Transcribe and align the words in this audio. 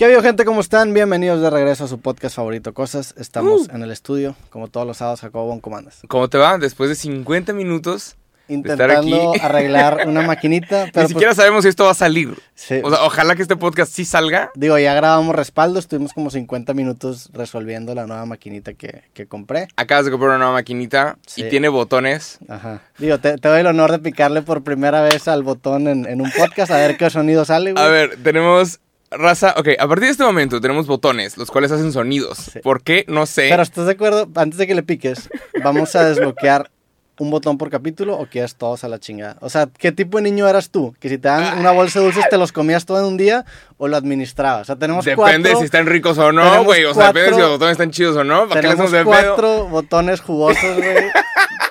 ¿Qué 0.00 0.04
ha 0.04 0.06
habido, 0.06 0.22
gente? 0.22 0.46
¿Cómo 0.46 0.62
están? 0.62 0.94
Bienvenidos 0.94 1.42
de 1.42 1.50
regreso 1.50 1.84
a 1.84 1.86
su 1.86 2.00
podcast 2.00 2.34
favorito, 2.34 2.72
Cosas. 2.72 3.14
Estamos 3.18 3.68
Uh. 3.68 3.74
en 3.76 3.82
el 3.82 3.90
estudio, 3.90 4.34
como 4.48 4.68
todos 4.68 4.86
los 4.86 4.96
sábados, 4.96 5.20
Jacobo, 5.20 5.60
¿cómo 5.60 5.76
andas? 5.76 5.98
¿Cómo 6.08 6.26
te 6.28 6.38
va? 6.38 6.56
Después 6.56 6.88
de 6.88 6.96
50 6.96 7.52
minutos, 7.52 8.16
Intentando 8.48 9.34
arreglar 9.42 10.08
una 10.08 10.22
maquinita, 10.22 10.86
pero 10.90 11.02
ni 11.02 11.08
siquiera 11.10 11.32
pues, 11.32 11.36
sabemos 11.36 11.64
si 11.64 11.68
esto 11.68 11.84
va 11.84 11.90
a 11.90 11.94
salir. 11.94 12.34
sí. 12.54 12.80
O 12.82 12.88
sea, 12.88 13.02
ojalá 13.04 13.36
que 13.36 13.42
este 13.42 13.56
podcast 13.56 13.92
sí 13.92 14.06
salga. 14.06 14.50
digo, 14.54 14.78
ya 14.78 14.94
grabamos 14.94 15.36
respaldo, 15.36 15.78
estuvimos 15.78 16.14
como 16.14 16.30
50 16.30 16.72
minutos 16.72 17.28
resolviendo 17.34 17.94
la 17.94 18.06
nueva 18.06 18.24
maquinita 18.24 18.72
que, 18.72 19.02
que 19.12 19.26
compré. 19.26 19.68
Acabas 19.76 20.06
de 20.06 20.12
comprar 20.12 20.30
una 20.30 20.38
nueva 20.38 20.52
maquinita 20.54 21.18
Sí. 21.26 21.42
y 21.44 21.48
tiene 21.50 21.68
botones. 21.68 22.38
Ajá. 22.48 22.80
Digo, 22.96 23.18
te, 23.18 23.36
te 23.36 23.48
doy 23.50 23.60
el 23.60 23.66
honor 23.66 23.92
de 23.92 23.98
picarle 23.98 24.40
por 24.40 24.64
primera 24.64 25.02
vez 25.02 25.28
al 25.28 25.42
botón 25.42 25.86
en, 25.88 26.06
en 26.06 26.22
un 26.22 26.32
podcast, 26.32 26.72
a 26.72 26.78
ver 26.78 26.96
qué 26.96 27.10
sonido 27.10 27.44
sale, 27.44 27.72
güey. 27.74 27.84
A 27.84 27.88
ver, 27.88 28.16
tenemos 28.22 28.80
raza. 29.10 29.54
Ok, 29.56 29.68
a 29.78 29.86
partir 29.88 30.06
de 30.06 30.10
este 30.12 30.24
momento 30.24 30.60
tenemos 30.60 30.86
botones, 30.86 31.36
los 31.36 31.50
cuales 31.50 31.70
hacen 31.72 31.92
sonidos. 31.92 32.38
Sí. 32.52 32.60
¿Por 32.60 32.82
qué? 32.82 33.04
No 33.08 33.26
sé. 33.26 33.48
Pero 33.50 33.62
¿estás 33.62 33.86
de 33.86 33.92
acuerdo? 33.92 34.28
Antes 34.34 34.58
de 34.58 34.66
que 34.66 34.74
le 34.74 34.82
piques, 34.82 35.28
vamos 35.62 35.94
a 35.96 36.04
desbloquear 36.04 36.70
un 37.18 37.30
botón 37.30 37.58
por 37.58 37.68
capítulo 37.68 38.16
o 38.16 38.24
quieres 38.26 38.54
todos 38.54 38.82
a 38.82 38.88
la 38.88 38.98
chingada. 38.98 39.36
O 39.40 39.50
sea, 39.50 39.68
¿qué 39.76 39.92
tipo 39.92 40.16
de 40.16 40.22
niño 40.22 40.48
eras 40.48 40.70
tú? 40.70 40.94
Que 41.00 41.10
si 41.10 41.18
te 41.18 41.28
dan 41.28 41.58
una 41.58 41.70
bolsa 41.70 41.98
de 41.98 42.06
dulces 42.06 42.24
te 42.30 42.38
los 42.38 42.50
comías 42.50 42.86
todo 42.86 42.98
en 42.98 43.04
un 43.04 43.18
día 43.18 43.44
o 43.76 43.88
lo 43.88 43.96
administrabas. 43.98 44.62
O 44.62 44.64
sea, 44.64 44.76
tenemos 44.76 45.04
Depende 45.04 45.50
cuatro, 45.50 45.58
si 45.58 45.64
están 45.66 45.84
ricos 45.86 46.16
o 46.16 46.32
no, 46.32 46.64
güey. 46.64 46.84
O 46.86 46.94
sea, 46.94 47.08
depende 47.08 47.34
si 47.34 47.40
los 47.40 47.50
botones 47.50 47.72
están 47.72 47.90
chidos 47.90 48.16
o 48.16 48.24
no. 48.24 48.48
¿Para 48.48 48.62
qué 48.62 48.68
tenemos 48.68 48.90
pedo? 48.90 49.04
cuatro 49.04 49.66
botones 49.68 50.20
jugosos, 50.22 50.76
güey, 50.78 51.10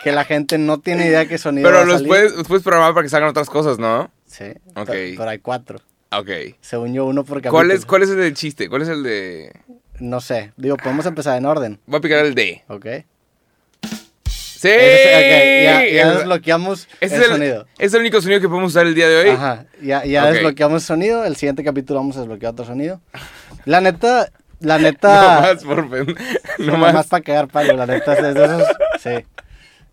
que 0.03 0.11
la 0.11 0.23
gente 0.23 0.59
no 0.59 0.81
tiene 0.81 1.07
idea 1.07 1.27
qué 1.27 1.39
sonido 1.39 1.67
va 1.67 1.71
Pero 1.71 1.81
a 1.81 1.85
los 1.85 1.93
salir. 1.95 2.07
puedes, 2.09 2.35
los 2.35 2.47
puedes 2.47 2.63
programar 2.63 2.93
para 2.93 3.03
que 3.05 3.09
salgan 3.09 3.29
otras 3.31 3.49
cosas, 3.49 3.79
¿no? 3.79 4.11
Sí, 4.27 4.45
Ok. 4.75 4.85
pe- 4.87 5.15
pero 5.17 5.29
hay 5.31 5.39
cuatro. 5.39 5.79
Ok. 6.11 6.29
Según 6.61 6.93
yo, 6.93 7.05
uno 7.05 7.23
por 7.23 7.37
capítulo. 7.37 7.51
¿Cuál 7.51 7.71
es, 7.71 7.85
¿Cuál 7.85 8.03
es 8.03 8.09
el 8.09 8.17
del 8.17 8.33
chiste? 8.33 8.67
¿Cuál 8.69 8.81
es 8.83 8.87
el 8.89 9.03
de...? 9.03 9.51
No 9.99 10.21
sé. 10.21 10.53
Digo, 10.57 10.77
podemos 10.77 11.05
empezar 11.05 11.37
en 11.37 11.45
orden, 11.45 11.79
Voy 11.85 11.97
a 11.97 12.01
picar 12.01 12.25
el 12.25 12.33
D. 12.33 12.63
¿ok? 12.67 12.85
¡Sí! 14.25 14.67
Ya, 14.69 15.85
ya 15.85 16.09
Es- 16.11 16.17
desbloqueamos 16.17 16.87
el, 16.99 17.07
es 17.07 17.13
el, 17.13 17.23
sonido. 17.25 17.65
es 17.77 17.93
el 17.93 18.01
único 18.01 18.21
sonido 18.21 18.41
que 18.41 18.49
podemos 18.49 18.71
usar 18.71 18.85
el 18.87 18.93
día 18.95 19.07
de 19.07 19.17
hoy. 19.17 19.29
Ajá, 19.29 19.65
ya, 19.81 20.03
ya 20.03 20.29
desbloqueamos 20.31 20.83
el 20.83 20.87
sonido. 20.87 21.23
El 21.25 21.35
siguiente 21.37 21.63
capítulo 21.63 21.99
vamos 22.01 22.17
a 22.17 22.21
desbloquear 22.21 22.51
otro 22.53 22.65
sonido. 22.65 22.99
La 23.65 23.79
neta, 23.79 24.29
la 24.59 24.77
No 24.79 24.83
neta. 24.83 25.39
más, 25.41 25.63
por 25.63 25.85
no 25.89 26.05
No 26.59 26.77
más 26.77 26.93
más. 26.93 27.07
para 27.07 27.23
cagar 27.23 27.47
palo, 27.47 27.73
la 27.77 27.85
neta. 27.85 28.13
Es 28.15 28.35
de 28.35 28.45
esos, 28.45 28.63
sí. 29.01 29.25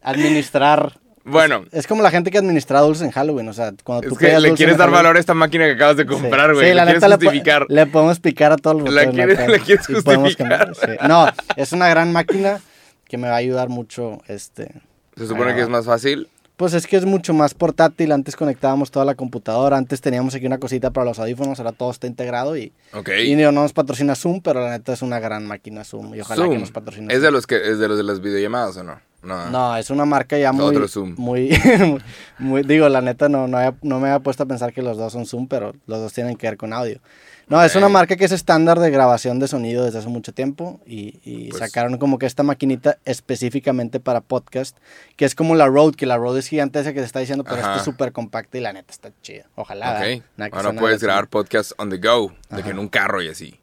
Administrar. 0.02 0.98
Bueno, 1.28 1.64
Es 1.72 1.86
como 1.86 2.02
la 2.02 2.10
gente 2.10 2.30
que 2.30 2.38
administra 2.38 2.80
dulces 2.80 3.04
en 3.04 3.10
Halloween. 3.10 3.48
O 3.48 3.52
sea, 3.52 3.72
cuando 3.82 4.08
tú 4.08 4.14
es 4.14 4.18
que 4.20 4.26
le 4.28 4.34
dulce 4.48 4.54
quieres 4.54 4.76
dar 4.78 4.88
Halloween- 4.88 5.02
valor 5.04 5.16
a 5.16 5.20
esta 5.20 5.34
máquina 5.34 5.64
que 5.64 5.72
acabas 5.72 5.96
de 5.96 6.04
Sí. 6.04 6.08
comprar, 6.08 6.54
güey. 6.54 6.64
Sí, 6.66 6.68
le 6.70 6.74
la 6.76 6.84
quieres 6.84 7.02
neta 7.02 7.14
justificar. 7.16 7.66
Le, 7.68 7.86
podemos 7.86 8.20
picar 8.20 8.52
a 8.52 8.56
todos 8.56 8.82
los 8.82 8.94
La 8.94 9.10
quieres- 9.10 9.38
la 9.48 9.58
quieres 9.58 9.86
justificar. 9.86 10.72
sí. 10.74 10.86
No, 11.08 11.26
es 11.56 11.72
una 11.72 11.88
gran 11.88 12.12
máquina 12.12 12.60
que 13.08 13.18
me 13.18 13.28
va 13.28 13.34
a 13.34 13.38
ayudar 13.38 13.68
mucho. 13.68 14.20
Este, 14.28 14.70
Se 15.16 15.26
supone 15.26 15.54
que 15.54 15.62
es 15.62 15.68
más 15.68 15.84
fácil. 15.86 16.28
Pues 16.56 16.72
es 16.72 16.86
que 16.86 16.96
es 16.96 17.04
mucho 17.04 17.34
más 17.34 17.52
portátil. 17.52 18.12
Antes 18.12 18.34
conectábamos 18.34 18.90
toda 18.90 19.04
la 19.04 19.14
computadora. 19.14 19.76
Antes 19.76 20.00
teníamos 20.00 20.34
aquí 20.34 20.46
una 20.46 20.56
cosita 20.58 20.90
para 20.90 21.04
los 21.04 21.18
audífonos. 21.18 21.58
Ahora 21.58 21.72
todo 21.72 21.90
está 21.90 22.06
integrado. 22.06 22.56
Y, 22.56 22.72
Ok. 22.94 23.10
y 23.26 23.34
no 23.36 23.52
nos 23.52 23.74
patrocina 23.74 24.14
Zoom, 24.14 24.40
pero 24.40 24.60
la 24.62 24.70
neta 24.70 24.94
es 24.94 25.02
una 25.02 25.20
gran 25.20 25.44
máquina 25.46 25.84
Zoom. 25.84 26.14
Y 26.14 26.20
ojalá 26.22 26.48
que 26.48 26.56
nos 26.58 26.70
patrocine. 26.70 27.12
¿Es 27.12 27.20
de 27.20 27.30
los 27.30 27.46
que 27.46 27.56
es 27.56 27.78
de 27.78 27.88
los 27.88 27.98
de 27.98 28.04
las 28.04 28.22
videollamadas 28.22 28.74
o 28.78 28.84
no? 28.84 28.98
No. 29.22 29.50
No, 29.50 29.76
es 29.76 29.90
una 29.90 30.04
marca 30.04 30.38
ya 30.38 30.52
muy. 30.52 30.64
Otro 30.66 30.86
Zoom. 30.86 31.14
Muy, 31.18 31.50
muy- 32.38 32.62
Digo, 32.62 32.88
la 32.88 33.00
neta 33.00 33.28
no, 33.28 33.48
no, 33.48 33.56
había- 33.58 33.74
no 33.82 33.98
me 33.98 34.08
había 34.08 34.20
puesto 34.20 34.44
a 34.44 34.46
pensar 34.46 34.72
que 34.72 34.82
los 34.82 34.96
dos 34.96 35.12
son 35.12 35.26
Zoom, 35.26 35.48
pero 35.48 35.74
los 35.86 36.00
dos 36.00 36.12
tienen 36.12 36.36
que 36.36 36.46
ver 36.46 36.56
con 36.56 36.72
audio. 36.72 37.00
No, 37.48 37.62
es 37.62 37.76
una 37.76 37.88
marca 37.88 38.16
que 38.16 38.24
es 38.24 38.32
estándar 38.32 38.80
de 38.80 38.90
grabación 38.90 39.38
de 39.38 39.46
sonido 39.46 39.84
desde 39.84 39.98
hace 40.00 40.08
mucho 40.08 40.32
tiempo 40.32 40.80
y, 40.84 41.20
y 41.22 41.50
Pues- 41.50 41.60
sacaron 41.60 41.96
como 41.98 42.18
que 42.18 42.26
esta 42.26 42.42
maquinita 42.42 42.98
específicamente 43.04 44.00
para 44.00 44.20
podcast, 44.20 44.76
que 45.16 45.24
es 45.24 45.34
como 45.36 45.54
la 45.54 45.66
Rode, 45.66 45.96
que 45.96 46.06
la 46.06 46.16
Rode 46.16 46.40
es 46.40 46.48
gigante 46.48 46.80
esa 46.80 46.92
que 46.92 46.98
se 47.00 47.06
está 47.06 47.20
diciendo, 47.20 47.44
pero 47.44 47.56
esta 47.56 47.68
Ajá. 47.70 47.78
es 47.78 47.84
súper 47.84 48.10
compacta 48.12 48.58
y 48.58 48.60
la 48.60 48.72
neta 48.72 48.92
está 48.92 49.10
chida. 49.22 49.44
Ojalá. 49.54 49.92
Ok. 49.94 50.00
¿verdad? 50.00 50.22
Nada 50.36 50.50
que 50.50 50.56
Ahora 50.56 50.72
puedes 50.72 51.02
grabar 51.02 51.28
podcast 51.28 51.72
on 51.78 51.90
the 51.90 51.98
go. 51.98 52.32
De 52.50 52.56
que 52.56 52.62
Ajá. 52.62 52.70
en 52.70 52.78
un 52.80 52.88
carro 52.88 53.22
y 53.22 53.28
así. 53.28 53.60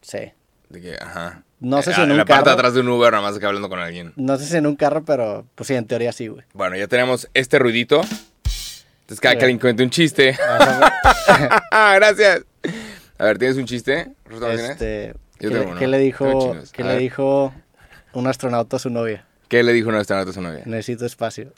Sí. 0.00 0.32
De 0.68 0.80
que, 0.80 0.96
ajá. 1.00 1.42
No 1.60 1.80
sé 1.82 1.92
Eh, 1.92 1.94
si 1.94 2.00
en 2.02 2.10
un 2.10 2.16
la 2.16 2.24
parte 2.24 2.44
carro. 2.44 2.56
de 2.56 2.60
atrás 2.60 2.74
de 2.74 2.80
un 2.80 2.88
Uber, 2.88 3.12
nada 3.12 3.22
más 3.22 3.38
que 3.38 3.46
hablando 3.46 3.68
con 3.68 3.78
alguien. 3.78 4.12
No 4.16 4.36
sé 4.38 4.46
si 4.46 4.56
en 4.56 4.66
un 4.66 4.76
carro, 4.76 5.04
pero 5.04 5.46
pues 5.54 5.68
sí, 5.68 5.74
en 5.74 5.86
teoría 5.86 6.12
sí, 6.12 6.26
güey. 6.28 6.44
Bueno, 6.52 6.76
ya 6.76 6.86
tenemos 6.88 7.28
este 7.34 7.58
ruidito. 7.58 8.00
Entonces 8.02 9.20
cada 9.20 9.32
Sí. 9.34 9.38
que 9.38 9.44
alguien 9.44 9.58
cuente 9.58 9.82
un 9.82 9.90
chiste. 9.90 10.36
Gracias. 11.70 12.42
A 13.18 13.24
ver, 13.24 13.38
¿tienes 13.38 13.56
un 13.56 13.64
chiste? 13.66 14.10
¿Rosa, 14.26 14.46
¿tienes? 14.48 14.70
Este, 14.70 15.14
Yo 15.40 15.50
¿qué, 15.50 15.56
tengo 15.56 15.70
uno. 15.70 15.78
qué 15.78 15.86
le 15.86 15.98
dijo, 15.98 16.50
chinos. 16.52 16.72
qué 16.72 16.82
A 16.82 16.86
le 16.86 16.92
ver. 16.92 17.00
dijo 17.02 17.54
un 18.14 18.26
astronauta 18.26 18.76
a 18.76 18.80
su 18.80 18.90
novia? 18.90 19.24
¿Qué 19.48 19.62
le 19.62 19.72
dijo 19.72 19.88
una 19.88 20.00
astronauta 20.00 20.30
a 20.30 20.34
su 20.34 20.40
novia? 20.40 20.62
Necesito 20.64 21.06
espacio. 21.06 21.52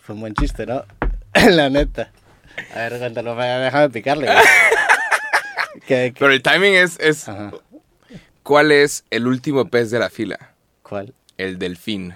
Fue 0.00 0.14
un 0.14 0.20
buen 0.20 0.34
chiste, 0.34 0.66
¿no? 0.66 0.84
La 1.50 1.68
neta. 1.70 2.10
A 2.74 2.78
ver, 2.80 2.98
cuéntalo, 2.98 3.34
déjame 3.36 3.90
picarle. 3.90 4.26
güey. 4.26 4.38
¿Qué- 5.88 6.12
qué- 6.12 6.20
Pero 6.20 6.32
el 6.32 6.42
timing 6.42 6.74
es, 6.74 6.98
es 7.00 7.26
Ajá. 7.30 7.50
¿cuál 8.42 8.72
es 8.72 9.04
el 9.10 9.26
último 9.26 9.68
pez 9.70 9.90
de 9.90 9.98
la 9.98 10.10
fila? 10.10 10.38
¿Cuál? 10.82 11.14
El 11.38 11.58
delfín. 11.58 12.14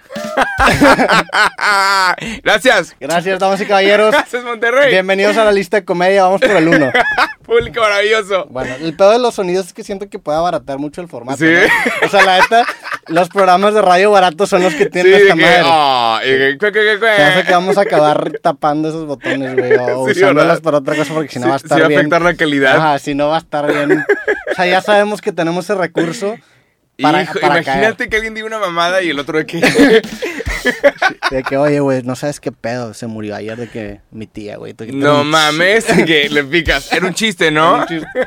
Gracias. 2.43 2.95
Gracias, 3.01 3.39
damas 3.39 3.61
y 3.61 3.67
caballeros. 3.67 4.11
Gracias, 4.13 4.45
Monterrey. 4.45 4.91
Bienvenidos 4.91 5.37
a 5.39 5.45
la 5.45 5.53
lista 5.53 5.79
de 5.79 5.85
comedia, 5.87 6.25
vamos 6.25 6.41
por 6.41 6.51
el 6.51 6.69
uno. 6.69 6.93
Público 7.43 7.81
maravilloso. 7.81 8.47
Bueno, 8.51 8.75
el 8.81 8.97
pedo 8.97 9.11
de 9.13 9.19
los 9.19 9.35
sonidos 9.35 9.67
es 9.67 9.73
que 9.73 9.85
siento 9.85 10.09
que 10.09 10.19
puede 10.19 10.39
abaratar 10.39 10.79
mucho 10.79 11.01
el 11.01 11.09
formato. 11.09 11.39
Sí. 11.39 11.47
¿no? 11.53 12.07
O 12.07 12.11
sea, 12.11 12.23
la 12.25 12.39
neta, 12.41 12.65
los 13.09 13.29
programas 13.29 13.75
de 13.75 13.83
radio 13.83 14.11
baratos 14.11 14.49
son 14.49 14.63
los 14.63 14.75
que 14.75 14.85
Sí, 14.85 14.91
tienen 14.91 15.13
de 15.13 15.19
esta 15.23 15.35
que, 15.35 15.41
madre. 15.43 15.61
ah, 15.65 16.21
y 16.25 16.59
que, 16.59 17.53
vamos 17.53 17.77
a 17.79 17.83
acabar 17.83 18.33
tapando 18.43 18.89
esos 18.89 19.07
botones, 19.07 19.55
güey, 19.57 19.73
o 19.75 20.07
Sí, 20.13 20.13
usándolos 20.13 20.35
¿verdad? 20.49 20.63
para 20.63 20.79
otra 20.79 20.97
cosa 20.97 21.15
porque 21.15 21.31
si 21.33 21.39
no 21.39 21.45
Sí, 21.47 21.51
va 21.51 21.57
a 21.57 21.59
sí 21.59 21.65
estar 21.67 21.81
va 21.81 21.85
a 21.85 21.89
bien. 21.89 22.01
afectar 22.01 22.23
la 22.23 22.35
calidad. 22.35 22.77
Ajá, 22.77 22.99
si 22.99 23.15
no 23.15 23.29
va 23.29 23.37
a 23.37 23.41
estar 23.41 23.67
bien. 23.73 24.05
O 24.51 24.55
sea, 24.55 24.67
ya 24.67 24.81
sabemos 24.81 25.21
que 25.21 25.33
tenemos 25.33 25.65
ese 25.65 25.75
recurso 25.75 26.37
para, 27.03 27.23
Hijo, 27.23 27.41
para 27.41 27.61
imagínate 27.63 28.09
que 28.09 28.17
alguien 28.17 28.35
diga 28.35 28.47
una 28.47 28.59
mamada 28.59 29.03
y 29.03 29.11
el 29.11 29.19
otro 29.19 29.39
de 29.39 29.47
que... 29.47 29.61
De 31.31 31.43
que, 31.43 31.57
oye, 31.57 31.81
güey, 31.81 32.03
no 32.05 32.15
sabes 32.15 32.39
qué 32.39 32.53
pedo, 32.53 32.95
se 32.95 33.09
murió 33.09 33.35
ayer 33.35 33.57
de 33.57 33.69
que 33.69 34.01
mi 34.13 34.29
tía, 34.29 34.59
güey. 34.59 34.75
no 34.93 35.23
un 35.23 35.27
mames, 35.29 35.85
que 35.87 36.29
le 36.29 36.45
picas. 36.45 36.93
Era 36.93 37.07
un 37.07 37.15
chiste, 37.15 37.51
¿no? 37.51 37.85
chiste. 37.87 38.07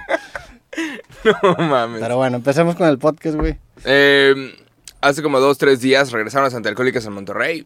No 1.23 1.55
mames. 1.57 2.01
Pero 2.01 2.17
bueno, 2.17 2.35
empecemos 2.35 2.75
con 2.75 2.87
el 2.89 2.97
podcast, 2.99 3.37
güey. 3.37 3.57
Eh, 3.85 4.53
hace 4.99 5.23
como 5.23 5.39
dos, 5.39 5.57
tres 5.57 5.79
días 5.79 6.11
regresaron 6.11 6.43
las 6.43 6.53
antialcohólicas 6.53 7.05
en 7.05 7.13
Monterrey. 7.13 7.65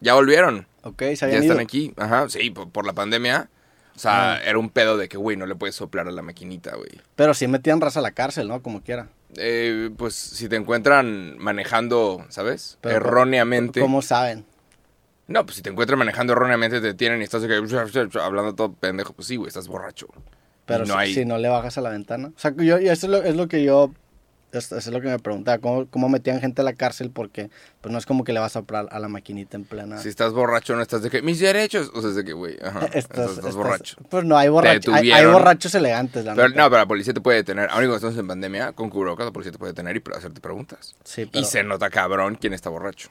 Ya 0.00 0.14
volvieron. 0.14 0.66
Ok, 0.82 1.00
se 1.16 1.16
Ya 1.16 1.26
están 1.38 1.44
ido. 1.44 1.60
aquí. 1.60 1.92
Ajá, 1.96 2.28
sí, 2.28 2.50
por, 2.50 2.70
por 2.70 2.86
la 2.86 2.92
pandemia. 2.92 3.50
O 3.96 3.98
sea, 3.98 4.40
era 4.44 4.58
un 4.58 4.70
pedo 4.70 4.96
de 4.96 5.08
que, 5.08 5.16
güey, 5.16 5.36
no 5.36 5.46
le 5.46 5.56
puedes 5.56 5.74
soplar 5.74 6.06
a 6.06 6.12
la 6.12 6.22
maquinita, 6.22 6.76
güey. 6.76 7.00
Pero 7.16 7.34
sí 7.34 7.48
metían 7.48 7.80
raza 7.80 7.98
a 7.98 8.02
la 8.02 8.12
cárcel, 8.12 8.46
¿no? 8.46 8.62
Como 8.62 8.80
quiera. 8.82 9.08
Eh, 9.36 9.90
pues 9.96 10.14
si 10.14 10.48
te 10.48 10.56
encuentran 10.56 11.36
manejando, 11.38 12.24
¿sabes? 12.30 12.78
Pero, 12.80 12.96
erróneamente. 12.96 13.80
¿Cómo 13.80 14.00
saben? 14.02 14.44
No, 15.26 15.44
pues 15.44 15.56
si 15.56 15.62
te 15.62 15.68
encuentran 15.70 15.98
manejando 15.98 16.32
erróneamente, 16.32 16.80
te 16.80 16.86
detienen 16.88 17.20
y 17.20 17.24
estás 17.24 17.42
hablando 18.22 18.54
todo 18.54 18.72
pendejo. 18.72 19.12
Pues 19.12 19.28
sí, 19.28 19.36
güey, 19.36 19.48
estás 19.48 19.68
borracho. 19.68 20.08
Pero 20.64 20.84
Y 20.84 20.88
no 20.88 20.94
si, 20.94 21.00
hay- 21.00 21.14
si 21.14 21.24
no 21.24 21.36
le 21.38 21.48
bajas 21.48 21.76
a 21.78 21.82
la 21.82 21.90
ventana. 21.90 22.28
O 22.34 22.38
sea, 22.38 22.52
yo, 22.56 22.62
yo- 22.62 22.76
eso 22.78 23.06
es 23.06 23.10
lo, 23.12 23.22
es 23.22 23.36
lo 23.36 23.48
que 23.48 23.62
yo. 23.62 23.92
Eso 24.50 24.76
es 24.78 24.86
lo 24.88 25.00
que 25.00 25.08
me 25.08 25.18
preguntaba. 25.18 25.58
¿cómo, 25.58 25.86
¿Cómo 25.90 26.08
metían 26.08 26.40
gente 26.40 26.62
a 26.62 26.64
la 26.64 26.72
cárcel? 26.72 27.10
Porque 27.10 27.50
pues 27.80 27.92
no 27.92 27.98
es 27.98 28.06
como 28.06 28.24
que 28.24 28.32
le 28.32 28.40
vas 28.40 28.52
a 28.56 28.60
soplar 28.60 28.88
a 28.90 28.98
la 28.98 29.08
maquinita 29.08 29.56
en 29.56 29.64
plena. 29.64 29.98
Si 29.98 30.08
estás 30.08 30.32
borracho, 30.32 30.74
no 30.74 30.82
estás 30.82 31.02
de 31.02 31.10
que 31.10 31.20
mis 31.22 31.38
derechos. 31.38 31.90
O 31.94 32.00
sea, 32.00 32.10
es 32.10 32.16
de 32.16 32.24
que, 32.24 32.32
güey, 32.32 32.56
ajá. 32.62 32.78
Estás, 32.86 32.96
estás, 32.96 33.18
estás 33.30 33.36
estás- 33.38 33.54
borracho. 33.56 33.96
Pues 34.08 34.24
no, 34.24 34.38
hay, 34.38 34.48
borracho, 34.48 34.92
hay, 34.94 35.26
borrachos 35.26 35.74
elegantes, 35.74 36.24
la 36.24 36.34
Pero, 36.34 36.48
neta. 36.48 36.60
no, 36.62 36.70
pero 36.70 36.82
la 36.82 36.86
policía 36.88 37.12
te 37.12 37.20
puede 37.20 37.38
detener. 37.38 37.64
Ahora 37.64 37.76
cuando 37.86 37.96
estamos 37.96 38.16
en 38.18 38.26
pandemia, 38.28 38.72
con 38.72 38.88
cubrebocas, 38.90 39.26
la 39.26 39.32
policía 39.32 39.52
te 39.52 39.58
puede 39.58 39.72
detener 39.72 39.96
y 39.96 40.02
hacerte 40.16 40.40
preguntas. 40.40 40.94
Sí, 41.04 41.26
pero- 41.26 41.42
Y 41.42 41.44
se 41.44 41.62
nota 41.62 41.90
cabrón 41.90 42.36
quién 42.40 42.54
está 42.54 42.70
borracho. 42.70 43.10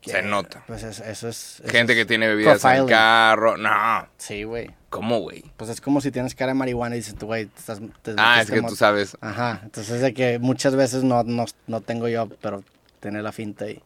Se 0.00 0.22
nota. 0.22 0.62
Pues 0.66 0.82
es- 0.84 1.00
eso 1.00 1.28
es. 1.28 1.60
eso 1.60 1.68
Gente 1.70 1.92
es 1.92 1.98
que 1.98 2.04
tiene 2.06 2.28
bebidas 2.28 2.64
en 2.64 2.70
el 2.70 2.76
profiling. 2.76 2.88
carro. 2.98 3.56
No. 3.56 4.06
Sí, 4.16 4.44
güey. 4.44 4.70
¿Cómo, 4.90 5.20
güey? 5.20 5.44
Pues 5.56 5.68
es 5.70 5.80
como 5.80 6.00
si 6.00 6.10
tienes 6.10 6.34
cara 6.34 6.52
de 6.52 6.58
marihuana 6.58 6.94
y 6.96 7.00
dices, 7.00 7.14
tú, 7.16 7.26
güey, 7.26 7.46
te 7.46 7.58
estás. 7.60 7.80
te 8.02 8.14
Ah, 8.16 8.40
es 8.40 8.50
que 8.50 8.62
tú 8.62 8.74
sabes. 8.76 9.16
Ajá. 9.20 9.60
Entonces, 9.64 10.00
de 10.00 10.14
que 10.14 10.38
muchas 10.38 10.74
veces 10.76 11.02
no, 11.04 11.24
no, 11.24 11.44
no 11.66 11.80
tengo 11.82 12.08
yo, 12.08 12.28
pero 12.40 12.62
tener 13.00 13.22
la 13.22 13.32
finta 13.32 13.66
ahí. 13.66 13.82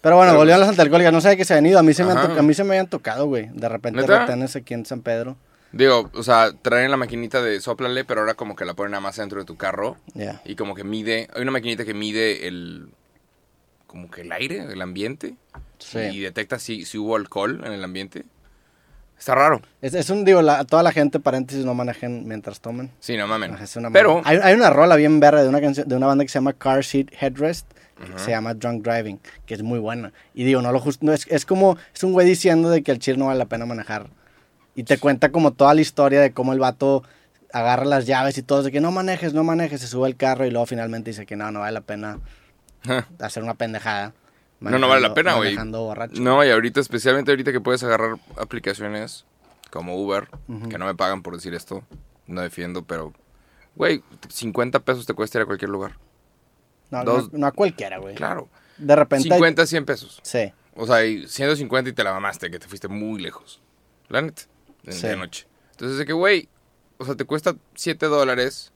Pero 0.00 0.16
bueno, 0.16 0.32
Pero- 0.32 0.38
volviendo 0.38 0.56
a 0.56 0.60
las 0.60 0.68
antialcohólicas, 0.70 1.12
no 1.12 1.20
sé 1.20 1.28
de 1.30 1.36
qué 1.36 1.44
se 1.44 1.54
han 1.54 1.66
ido. 1.66 1.78
A 1.78 1.82
mí 1.82 1.92
se, 1.94 2.04
me 2.04 2.12
han 2.12 2.38
a 2.38 2.42
mí 2.42 2.54
se 2.54 2.64
me 2.64 2.70
habían 2.70 2.88
tocado, 2.88 3.26
güey. 3.26 3.48
De 3.52 3.68
repente 3.68 4.00
¿Neta? 4.00 4.20
retenes 4.20 4.56
aquí 4.56 4.74
en 4.74 4.84
San 4.86 5.00
Pedro. 5.02 5.36
Digo, 5.72 6.10
o 6.14 6.22
sea, 6.22 6.52
traen 6.62 6.90
la 6.90 6.96
maquinita 6.96 7.42
de 7.42 7.60
soplale, 7.60 8.04
pero 8.04 8.20
ahora 8.20 8.34
como 8.34 8.56
que 8.56 8.64
la 8.64 8.74
ponen 8.74 8.92
nada 8.92 9.00
más 9.00 9.16
dentro 9.16 9.38
de 9.40 9.44
tu 9.44 9.56
carro. 9.56 9.96
Ya. 10.14 10.40
Y 10.44 10.56
como 10.56 10.74
que 10.74 10.84
mide. 10.84 11.28
Hay 11.34 11.42
una 11.42 11.50
maquinita 11.50 11.84
que 11.84 11.92
mide 11.94 12.46
el. 12.48 12.88
Como 13.86 14.10
que 14.10 14.22
el 14.22 14.32
aire, 14.32 14.60
el 14.72 14.82
ambiente. 14.82 15.34
Sí. 15.78 15.98
Y 15.98 16.20
detecta 16.20 16.58
si, 16.58 16.84
si 16.84 16.98
hubo 16.98 17.16
alcohol 17.16 17.62
en 17.64 17.72
el 17.72 17.82
ambiente. 17.84 18.24
Está 19.18 19.34
raro. 19.34 19.62
Es, 19.80 19.94
es 19.94 20.10
un, 20.10 20.24
digo, 20.24 20.42
la- 20.42 20.64
toda 20.64 20.82
la 20.82 20.92
gente, 20.92 21.20
paréntesis, 21.20 21.64
no 21.64 21.72
manejen 21.74 22.26
mientras 22.28 22.60
tomen. 22.60 22.90
Sí, 23.00 23.16
no 23.16 23.26
mamen. 23.26 23.54
Es 23.54 23.74
una 23.76 23.90
Pero, 23.90 24.20
hay, 24.24 24.38
hay 24.42 24.54
una 24.54 24.68
rola 24.70 24.96
bien 24.96 25.20
verde 25.20 25.42
de 25.42 25.48
una, 25.48 25.60
canción, 25.60 25.88
de 25.88 25.96
una 25.96 26.06
banda 26.06 26.24
que 26.24 26.28
se 26.28 26.34
llama 26.34 26.52
Car 26.52 26.84
Seat 26.84 27.08
Headrest, 27.18 27.66
que 28.12 28.18
se 28.18 28.30
llama 28.32 28.52
Drunk 28.52 28.84
Driving, 28.84 29.18
que 29.46 29.54
es 29.54 29.62
muy 29.62 29.78
buena. 29.78 30.12
Y 30.34 30.44
digo, 30.44 30.60
no 30.60 30.70
lo 30.70 30.80
justo, 30.80 31.06
no, 31.06 31.12
es, 31.14 31.26
es 31.28 31.46
como, 31.46 31.78
es 31.94 32.02
un 32.04 32.12
güey 32.12 32.26
diciendo 32.26 32.68
de 32.68 32.82
que 32.82 32.92
el 32.92 32.98
chill 32.98 33.18
no 33.18 33.26
vale 33.26 33.38
la 33.38 33.46
pena 33.46 33.64
manejar. 33.64 34.08
Y 34.74 34.82
te 34.84 34.98
cuenta 34.98 35.30
como 35.30 35.52
toda 35.52 35.72
la 35.72 35.80
historia 35.80 36.20
de 36.20 36.32
cómo 36.32 36.52
el 36.52 36.58
vato 36.58 37.02
agarra 37.54 37.86
las 37.86 38.04
llaves 38.04 38.36
y 38.36 38.42
todo, 38.42 38.62
de 38.64 38.70
que 38.70 38.82
no 38.82 38.90
manejes, 38.92 39.32
no 39.32 39.44
manejes, 39.44 39.80
se 39.80 39.86
sube 39.86 40.06
al 40.08 40.16
carro 40.16 40.44
y 40.44 40.50
luego 40.50 40.66
finalmente 40.66 41.08
dice 41.10 41.24
que 41.24 41.36
no, 41.36 41.50
no 41.50 41.60
vale 41.60 41.72
la 41.72 41.80
pena 41.80 42.18
hacer 43.20 43.42
una 43.42 43.54
pendejada. 43.54 44.12
No, 44.60 44.78
no 44.78 44.88
vale 44.88 45.02
la 45.02 45.12
pena, 45.14 45.34
güey. 45.34 45.54
No, 46.20 46.44
y 46.44 46.50
ahorita, 46.50 46.80
especialmente 46.80 47.30
ahorita 47.30 47.52
que 47.52 47.60
puedes 47.60 47.82
agarrar 47.82 48.16
aplicaciones 48.36 49.26
como 49.70 49.96
Uber, 49.96 50.28
que 50.70 50.78
no 50.78 50.86
me 50.86 50.94
pagan 50.94 51.22
por 51.22 51.34
decir 51.34 51.52
esto, 51.54 51.84
no 52.26 52.40
defiendo, 52.40 52.82
pero, 52.82 53.12
güey, 53.74 54.02
50 54.28 54.80
pesos 54.80 55.04
te 55.04 55.12
cuesta 55.14 55.38
ir 55.38 55.42
a 55.42 55.46
cualquier 55.46 55.70
lugar. 55.70 55.98
No, 56.90 57.04
dos- 57.04 57.32
no, 57.32 57.40
no 57.40 57.46
a 57.48 57.52
cualquiera, 57.52 57.98
güey. 57.98 58.14
Claro. 58.14 58.48
De 58.78 58.96
repente... 58.96 59.28
hay- 59.28 59.38
50, 59.38 59.66
100 59.66 59.84
pesos. 59.84 60.20
Sí. 60.22 60.52
O 60.74 60.86
sea, 60.86 61.04
y 61.04 61.26
150 61.26 61.90
y 61.90 61.92
te 61.92 62.04
la 62.04 62.12
mamaste, 62.12 62.50
que 62.50 62.58
te 62.58 62.66
fuiste 62.68 62.88
muy 62.88 63.20
lejos. 63.20 63.60
La 64.08 64.22
neta, 64.22 64.42
de, 64.84 64.92
Sí. 64.92 65.06
de 65.06 65.16
noche. 65.16 65.46
Entonces, 65.72 65.98
de 65.98 66.06
que, 66.06 66.12
güey, 66.12 66.48
o 66.98 67.04
sea, 67.04 67.14
te 67.14 67.24
cuesta 67.24 67.54
7 67.74 68.06
dólares. 68.06 68.72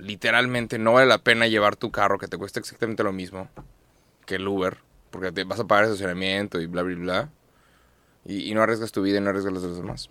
Literalmente 0.00 0.78
no 0.78 0.92
vale 0.94 1.06
la 1.06 1.18
pena 1.18 1.46
llevar 1.46 1.76
tu 1.76 1.90
carro, 1.90 2.18
que 2.18 2.28
te 2.28 2.36
cuesta 2.38 2.60
exactamente 2.60 3.02
lo 3.02 3.12
mismo 3.12 3.48
que 4.26 4.36
el 4.36 4.46
Uber, 4.48 4.78
porque 5.10 5.32
te 5.32 5.44
vas 5.44 5.58
a 5.60 5.64
pagar 5.66 5.84
estacionamiento 5.84 6.60
y 6.60 6.66
bla, 6.66 6.82
bla, 6.82 6.96
bla. 6.96 7.28
Y, 8.24 8.50
y 8.50 8.54
no 8.54 8.62
arriesgas 8.62 8.92
tu 8.92 9.02
vida 9.02 9.18
y 9.18 9.20
no 9.20 9.30
arriesgas 9.30 9.52
los 9.52 9.62
de 9.62 9.68
los 9.68 9.78
demás. 9.78 10.10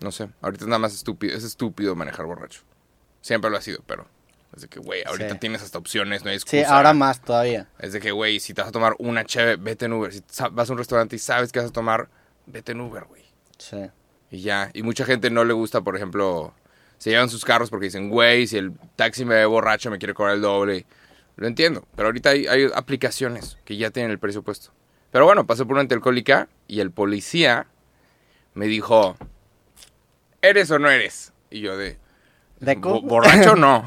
No 0.00 0.10
sé, 0.10 0.28
ahorita 0.40 0.64
es 0.64 0.68
nada 0.68 0.78
más 0.78 0.94
estúpido, 0.94 1.36
es 1.36 1.44
estúpido 1.44 1.94
manejar 1.94 2.26
borracho. 2.26 2.62
Siempre 3.20 3.50
lo 3.50 3.56
ha 3.56 3.60
sido, 3.60 3.80
pero 3.86 4.06
es 4.56 4.62
de 4.62 4.68
que, 4.68 4.80
güey, 4.80 5.02
ahorita 5.04 5.34
Sí. 5.34 5.38
tienes 5.38 5.62
hasta 5.62 5.78
opciones, 5.78 6.24
no 6.24 6.30
hay 6.30 6.38
Sí, 6.40 6.58
excusa. 6.58 6.76
ahora 6.76 6.92
más 6.94 7.20
todavía. 7.20 7.68
Es 7.78 7.92
de 7.92 8.00
que, 8.00 8.10
güey, 8.10 8.40
si 8.40 8.54
te 8.54 8.62
vas 8.62 8.68
a 8.70 8.72
tomar 8.72 8.94
una 8.98 9.24
cheve, 9.24 9.56
vete 9.56 9.84
en 9.86 9.92
Uber. 9.92 10.12
Si 10.12 10.22
vas 10.50 10.68
a 10.68 10.72
un 10.72 10.78
restaurante 10.78 11.14
y 11.16 11.18
sabes 11.20 11.52
que 11.52 11.60
vas 11.60 11.68
a 11.68 11.72
tomar, 11.72 12.08
vete 12.46 12.72
en 12.72 12.80
Uber, 12.80 13.04
güey. 13.04 13.22
Sí. 13.58 13.88
Y 14.30 14.40
ya. 14.40 14.70
Y 14.72 14.82
mucha 14.82 15.04
gente 15.04 15.30
no 15.30 15.44
le 15.44 15.52
gusta, 15.52 15.80
por 15.82 15.94
ejemplo, 15.96 16.52
se 17.02 17.10
llevan 17.10 17.28
sus 17.28 17.44
carros 17.44 17.68
porque 17.68 17.86
dicen, 17.86 18.10
güey, 18.10 18.46
si 18.46 18.58
el 18.58 18.74
taxi 18.94 19.24
me 19.24 19.34
ve 19.34 19.44
borracho 19.44 19.90
me 19.90 19.98
quiere 19.98 20.14
cobrar 20.14 20.36
el 20.36 20.40
doble. 20.42 20.86
Lo 21.34 21.48
entiendo. 21.48 21.84
Pero 21.96 22.06
ahorita 22.06 22.30
hay, 22.30 22.46
hay 22.46 22.68
aplicaciones 22.72 23.58
que 23.64 23.76
ya 23.76 23.90
tienen 23.90 24.12
el 24.12 24.20
precio 24.20 24.42
puesto. 24.42 24.70
Pero 25.10 25.24
bueno, 25.24 25.44
pasé 25.44 25.64
por 25.64 25.72
una 25.72 25.80
antialcohólica 25.80 26.46
y 26.68 26.78
el 26.78 26.92
policía 26.92 27.66
me 28.54 28.66
dijo, 28.66 29.16
¿eres 30.42 30.70
o 30.70 30.78
no 30.78 30.88
eres? 30.90 31.32
Y 31.50 31.58
yo 31.60 31.76
de. 31.76 31.98
"Bo- 32.78 33.02
¿borracho 33.02 33.54
o 33.54 33.56
no? 33.56 33.84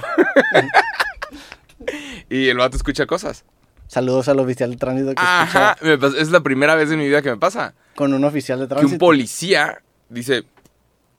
y 2.29 2.49
el 2.49 2.57
vato 2.57 2.75
escucha 2.77 3.05
cosas. 3.05 3.45
Saludos 3.87 4.27
al 4.27 4.39
oficial 4.39 4.71
de 4.71 4.77
tránsito 4.77 5.07
que 5.15 5.21
escucha 5.21 5.71
Ajá, 5.71 5.77
es 6.17 6.31
la 6.31 6.41
primera 6.41 6.75
vez 6.75 6.89
en 6.91 6.97
mi 6.99 7.07
vida 7.07 7.21
que 7.21 7.29
me 7.29 7.37
pasa. 7.37 7.75
con 7.95 8.13
un 8.13 8.23
oficial 8.25 8.59
de 8.59 8.65
Que 8.65 8.69
tránsito. 8.69 8.93
un 8.93 8.97
policía 8.99 9.81
dice, 10.09 10.43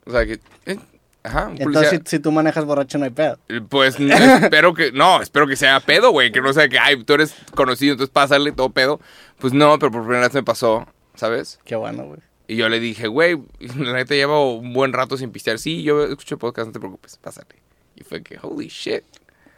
o 0.05 0.11
sea, 0.11 0.27
que, 0.27 0.41
eh, 0.67 0.79
ajá, 1.27 1.49
un 1.49 1.61
Entonces, 1.61 1.91
si, 2.05 2.11
si 2.17 2.19
tú 2.19 2.33
manejas 2.33 2.65
borracho, 2.65 2.99
no 2.99 3.05
hay 3.05 3.11
pedo. 3.11 3.39
eh, 3.49 3.61
pues 3.69 3.99
espero 4.01 4.73
que, 4.75 4.93
no, 4.93 5.21
espero 5.21 5.47
que 5.47 5.57
sea 5.57 5.81
pedo, 5.81 6.11
güey, 6.11 6.33
que 6.33 6.41
no 6.41 6.53
sea 6.53 6.69
que, 6.69 6.79
ay, 6.79 7.03
tú 7.05 7.15
eres 7.15 7.35
conocido, 7.55 7.93
entonces 7.93 8.13
pásale 8.13 8.53
todo 8.53 8.71
pedo. 8.71 9.01
Pues 9.39 9.53
no, 9.53 9.79
pero 9.79 9.93
por 9.93 10.03
primera 10.03 10.23
vez 10.23 10.35
me 10.35 10.43
pasó, 10.43 10.87
¿sabes? 11.15 11.59
Qué 11.65 11.77
bueno, 11.77 12.05
güey. 12.05 12.21
Y 12.49 12.57
yo 12.57 12.69
le 12.69 12.79
dije, 12.81 13.09
güey, 13.09 13.39
la 13.77 13.93
neta 13.93 14.15
llevo 14.15 14.57
un 14.57 14.73
buen 14.73 14.93
rato 14.93 15.17
sin 15.17 15.31
pistear. 15.33 15.59
Sí, 15.59 15.83
yo 15.83 16.05
escucho 16.05 16.39
podcast, 16.39 16.69
no 16.69 16.73
te 16.73 16.79
preocupes, 16.79 17.17
pásale. 17.19 17.49
Y 17.97 18.05
fue 18.05 18.23
que, 18.23 18.39
holy 18.41 18.69
shit. 18.69 19.03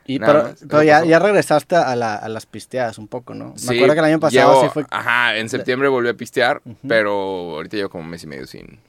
Y, 0.07 0.19
Nada 0.19 0.33
pero 0.33 0.45
más, 0.45 0.65
pero 0.67 0.81
eso 0.81 0.87
ya, 0.87 1.05
ya 1.05 1.19
regresaste 1.19 1.77
a, 1.77 1.95
la- 1.95 2.15
a 2.17 2.29
las 2.31 2.47
pisteadas 2.47 2.97
un 2.97 3.09
poco, 3.09 3.35
¿no? 3.35 3.53
Sí, 3.59 3.69
Me 3.69 3.75
acuerdo 3.77 3.93
que 3.95 3.99
el 4.01 4.05
año 4.07 4.21
pasado 4.21 4.53
llevo- 4.55 4.63
sí 4.65 4.71
fue... 4.73 4.87
Ajá, 4.89 5.37
en 5.37 5.51
septiembre 5.51 5.89
volví 5.89 6.09
a 6.09 6.15
pistear, 6.15 6.63
pero 6.89 7.13
ahorita 7.57 7.77
llevo 7.77 7.91
como 7.91 8.05
un 8.05 8.11
mes 8.11 8.23
y 8.25 8.27
medio 8.27 8.47
sin... 8.47 8.81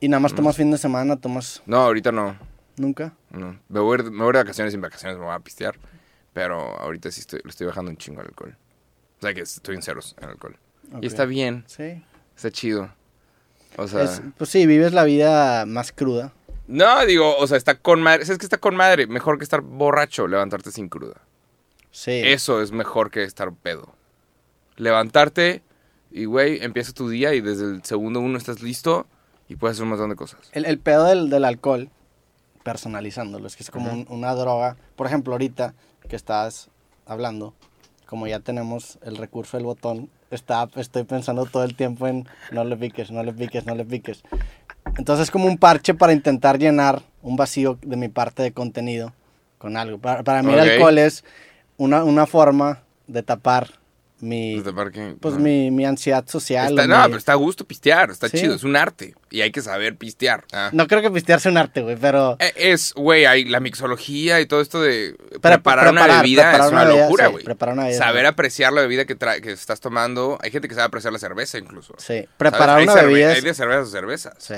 Y 0.00 0.08
nada 0.08 0.20
más 0.20 0.34
tomas 0.34 0.56
fin 0.56 0.70
de 0.70 0.78
semana, 0.78 1.16
tomas 1.16 1.62
No, 1.66 1.78
ahorita 1.78 2.12
no. 2.12 2.36
nunca. 2.76 3.12
No, 3.30 3.58
me 3.68 3.80
voy, 3.80 3.98
a 3.98 4.02
ir- 4.02 4.10
me 4.10 4.18
voy 4.18 4.26
a 4.26 4.28
ir 4.28 4.32
de 4.36 4.42
vacaciones 4.44 4.72
sin 4.72 4.80
vacaciones, 4.80 5.18
me 5.18 5.24
voy 5.24 5.34
a 5.34 5.38
pistear. 5.40 5.76
Pero 6.32 6.60
ahorita 6.80 7.10
sí 7.10 7.20
estoy, 7.20 7.40
le 7.42 7.50
estoy 7.50 7.66
bajando 7.66 7.90
un 7.90 7.96
chingo 7.96 8.20
al 8.20 8.26
alcohol. 8.28 8.56
O 9.18 9.20
sea 9.22 9.34
que 9.34 9.40
estoy 9.40 9.74
en 9.74 9.82
ceros 9.82 10.14
en 10.20 10.28
alcohol. 10.28 10.56
Y 11.02 11.06
está 11.06 11.24
bien, 11.24 11.64
Sí. 11.66 12.02
está 12.36 12.50
chido. 12.52 12.90
O 13.76 13.88
sea, 13.88 14.04
Es- 14.04 14.22
pues 14.36 14.48
sí, 14.50 14.66
vives 14.66 14.92
la 14.92 15.02
vida 15.04 15.66
más 15.66 15.90
cruda. 15.92 16.32
no, 16.68 17.04
digo, 17.06 17.36
o 17.36 17.46
sea, 17.48 17.56
está 17.56 17.74
con 17.80 18.00
madre. 18.02 18.24
¿Sabes 18.24 18.38
que 18.38 18.46
está 18.46 18.58
con 18.58 18.76
madre? 18.76 19.06
Mejor 19.08 19.38
que 19.38 19.44
estar 19.44 19.60
borracho, 19.62 20.28
levantarte 20.28 20.70
sin 20.70 20.88
cruda. 20.88 21.20
Sí. 21.90 22.12
Eso 22.24 22.62
es 22.62 22.70
mejor 22.70 23.10
que 23.10 23.24
estar 23.24 23.52
pedo. 23.52 23.94
Levantarte 24.76 25.62
y, 26.10 26.24
güey, 26.26 26.62
empieza 26.62 26.92
tu 26.92 27.08
día 27.08 27.34
y 27.34 27.40
desde 27.40 27.64
el 27.64 27.84
segundo 27.84 28.20
uno 28.20 28.38
estás 28.38 28.62
listo 28.62 29.06
y 29.48 29.56
puedes 29.56 29.76
hacer 29.76 29.84
un 29.84 29.90
montón 29.90 30.10
de 30.10 30.16
cosas. 30.16 30.40
El, 30.52 30.64
el 30.66 30.78
pedo 30.78 31.04
del, 31.04 31.30
del 31.30 31.44
alcohol, 31.44 31.88
personalizándolo, 32.62 33.46
es 33.46 33.56
que 33.56 33.62
es 33.62 33.70
como 33.70 33.90
un- 33.92 34.06
una 34.08 34.34
droga. 34.34 34.76
Por 34.96 35.06
ejemplo, 35.06 35.32
ahorita 35.34 35.74
que 36.08 36.16
estás 36.16 36.68
hablando, 37.06 37.54
como 38.06 38.26
ya 38.26 38.40
tenemos 38.40 38.98
el 39.02 39.16
recurso 39.16 39.56
del 39.56 39.64
botón, 39.66 40.10
está, 40.30 40.68
estoy 40.76 41.04
pensando 41.04 41.46
todo 41.46 41.64
el 41.64 41.74
tiempo 41.74 42.06
en 42.06 42.26
no 42.52 42.64
le 42.64 42.76
piques, 42.76 43.10
no 43.10 43.22
le 43.22 43.32
piques, 43.32 43.64
no 43.66 43.74
le 43.74 43.84
piques. 43.84 44.22
Entonces 44.96 45.24
es 45.24 45.30
como 45.30 45.46
un 45.46 45.58
parche 45.58 45.94
para 45.94 46.12
intentar 46.12 46.58
llenar 46.58 47.02
un 47.22 47.36
vacío 47.36 47.78
de 47.82 47.96
mi 47.96 48.08
parte 48.08 48.42
de 48.42 48.52
contenido 48.52 49.12
con 49.58 49.76
algo. 49.76 49.98
Para, 49.98 50.22
para 50.22 50.42
mí 50.42 50.52
el 50.52 50.58
alcohol 50.72 50.98
es 50.98 51.24
una, 51.76 52.04
una 52.04 52.26
forma 52.26 52.82
de 53.06 53.22
tapar 53.22 53.68
mi, 54.20 54.62
pues 55.20 55.34
no. 55.34 55.40
mi, 55.40 55.70
mi 55.70 55.84
ansiedad 55.84 56.26
social. 56.26 56.70
Está- 56.70 56.84
o 56.84 56.86
no, 56.86 56.96
mi- 56.98 57.04
pero 57.04 57.16
está 57.18 57.32
a 57.32 57.36
gusto 57.36 57.64
pistear, 57.66 58.10
está 58.10 58.28
Sí. 58.28 58.38
chido, 58.38 58.54
es 58.54 58.64
un 58.64 58.76
arte. 58.76 59.14
Y 59.30 59.42
hay 59.42 59.50
que 59.52 59.60
saber 59.62 59.96
pistear. 59.96 60.44
Ah. 60.52 60.70
No 60.72 60.86
creo 60.86 61.02
que 61.02 61.10
pistear 61.10 61.40
sea 61.40 61.50
un 61.52 61.58
arte, 61.58 61.82
güey, 61.82 61.96
pero... 61.96 62.36
Eh, 62.40 62.52
Es, 62.56 62.94
güey, 62.94 63.26
hay 63.26 63.44
la 63.44 63.60
mixología 63.60 64.40
y 64.40 64.46
todo 64.46 64.60
esto 64.60 64.80
de 64.80 65.14
Pre- 65.30 65.38
preparar 65.40 65.90
una 65.90 66.06
bebida 66.06 66.42
preparar 66.50 66.66
es 66.66 66.72
una 66.72 66.84
locura, 66.84 67.26
güey. 67.28 67.44
Saber 67.94 68.26
apreciar 68.26 68.72
la 68.72 68.80
bebida 68.80 69.04
que, 69.04 69.18
tra- 69.18 69.40
que 69.40 69.52
estás 69.52 69.80
tomando. 69.80 70.38
Hay 70.42 70.50
gente 70.50 70.68
que 70.68 70.74
sabe 70.74 70.86
apreciar 70.86 71.12
la 71.12 71.18
cerveza 71.18 71.58
incluso. 71.58 71.94
Sí, 71.98 72.06
¿Sabes? 72.06 72.28
preparar 72.36 72.78
Hay 72.78 72.84
una 72.84 72.94
cerve- 72.94 73.06
bebida 73.08 73.30
Hay 73.32 73.38
es... 73.38 73.44
de 73.44 73.54
cervezas 73.54 73.88
a 73.88 73.90
cervezas. 73.90 74.34
Sí. 74.38 74.54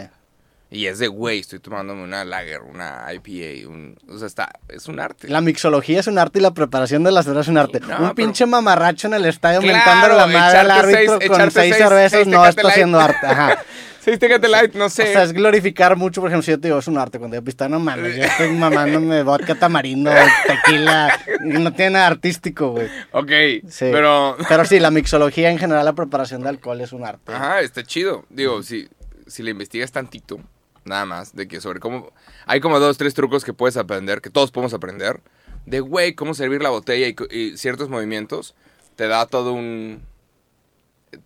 Y 0.72 0.87
es 0.87 1.00
de, 1.00 1.08
güey, 1.08 1.40
estoy 1.40 1.58
tomándome 1.58 2.05
una 2.05 2.25
lager, 2.25 2.61
una 2.62 3.05
IPA, 3.12 3.69
un, 3.69 3.96
o 4.08 4.19
sea, 4.19 4.28
está, 4.28 4.52
es 4.69 4.87
un 4.87 5.00
arte. 5.00 5.26
La 5.28 5.40
mixología 5.40 5.99
es 5.99 6.06
un 6.06 6.17
arte 6.19 6.39
y 6.39 6.43
la 6.43 6.53
preparación 6.55 7.03
de 7.03 7.10
la 7.10 7.22
cerveza 7.24 7.41
es 7.41 7.48
un 7.48 7.58
arte. 7.58 7.81
No, 7.81 7.89
un 7.89 7.96
pero- 7.96 8.15
pinche 8.15 8.46
mamarracho 8.46 9.08
en 9.08 9.15
el 9.15 9.27
estadio 9.27 9.60
Claro, 9.60 9.77
mentando 9.77 10.17
la 10.17 10.27
madre 10.29 10.58
al 10.58 10.70
árbitro 10.70 11.19
seis- 11.19 11.29
con 11.29 11.41
seis, 11.50 11.53
seis- 11.53 11.77
cervezas 11.77 12.12
seis 12.12 12.27
no 12.29 12.46
está 12.46 12.69
haciendo 12.69 13.00
arte. 13.00 13.27
Ajá. 13.27 13.58
Sí, 14.03 14.17
Tecate 14.17 14.48
Light, 14.48 14.74
no 14.77 14.89
sé. 14.89 15.03
O 15.10 15.12
sea, 15.12 15.24
es 15.24 15.34
glorificar 15.34 15.94
mucho, 15.94 16.22
por 16.22 16.31
ejemplo, 16.31 16.43
si 16.43 16.53
yo 16.53 16.58
te 16.58 16.69
digo, 16.69 16.79
es 16.79 16.89
un 16.89 16.96
arte. 16.96 17.19
Cuando 17.19 17.36
yo 17.36 17.44
pisto, 17.44 17.69
no 17.69 17.79
mames, 17.81 18.17
yo 18.17 18.22
estoy 18.24 18.50
mamándome 18.53 19.22
vodka 19.22 19.56
tamarindo, 19.56 20.10
tequila. 20.46 21.20
No 21.41 21.70
tiene 21.74 21.91
nada 21.91 22.06
artístico, 22.06 22.70
güey. 22.70 22.89
ok, 23.12 23.31
Sí. 23.69 23.89
pero... 23.93 24.39
Pero 24.48 24.65
sí, 24.65 24.81
la 24.81 24.91
mixología 24.91 25.50
en 25.50 25.58
general, 25.58 25.84
la 25.84 25.93
preparación 25.93 26.43
de 26.43 26.48
alcohol 26.48 26.81
es 26.81 26.93
un 26.94 27.05
arte. 27.05 27.31
Ajá, 27.31 27.60
está 27.60 27.82
chido. 27.82 28.24
Digo, 28.31 28.62
si, 28.62 28.89
si 29.27 29.43
le 29.43 29.50
investigas 29.50 29.93
tantito, 29.93 30.41
nada 30.84 31.05
más, 31.05 31.34
de 31.34 31.49
que 31.49 31.60
sobre 31.60 31.81
cómo... 31.81 32.13
Hay 32.46 32.60
como 32.60 32.81
dos, 32.81 32.99
tres 32.99 33.15
trucos 33.15 33.44
que 33.44 33.53
puedes 33.53 33.77
aprender, 33.77 34.20
que 34.20 34.31
todos 34.31 34.51
podemos 34.51 34.75
aprender. 34.75 35.20
De, 35.67 35.81
güey, 35.81 36.15
cómo 36.15 36.34
servir 36.34 36.63
la 36.63 36.70
botella 36.70 37.06
y, 37.06 37.17
y 37.37 37.56
ciertos 37.56 37.89
movimientos. 37.89 38.55
Te 38.96 39.08
da 39.08 39.27
todo 39.27 39.53
un... 39.53 40.03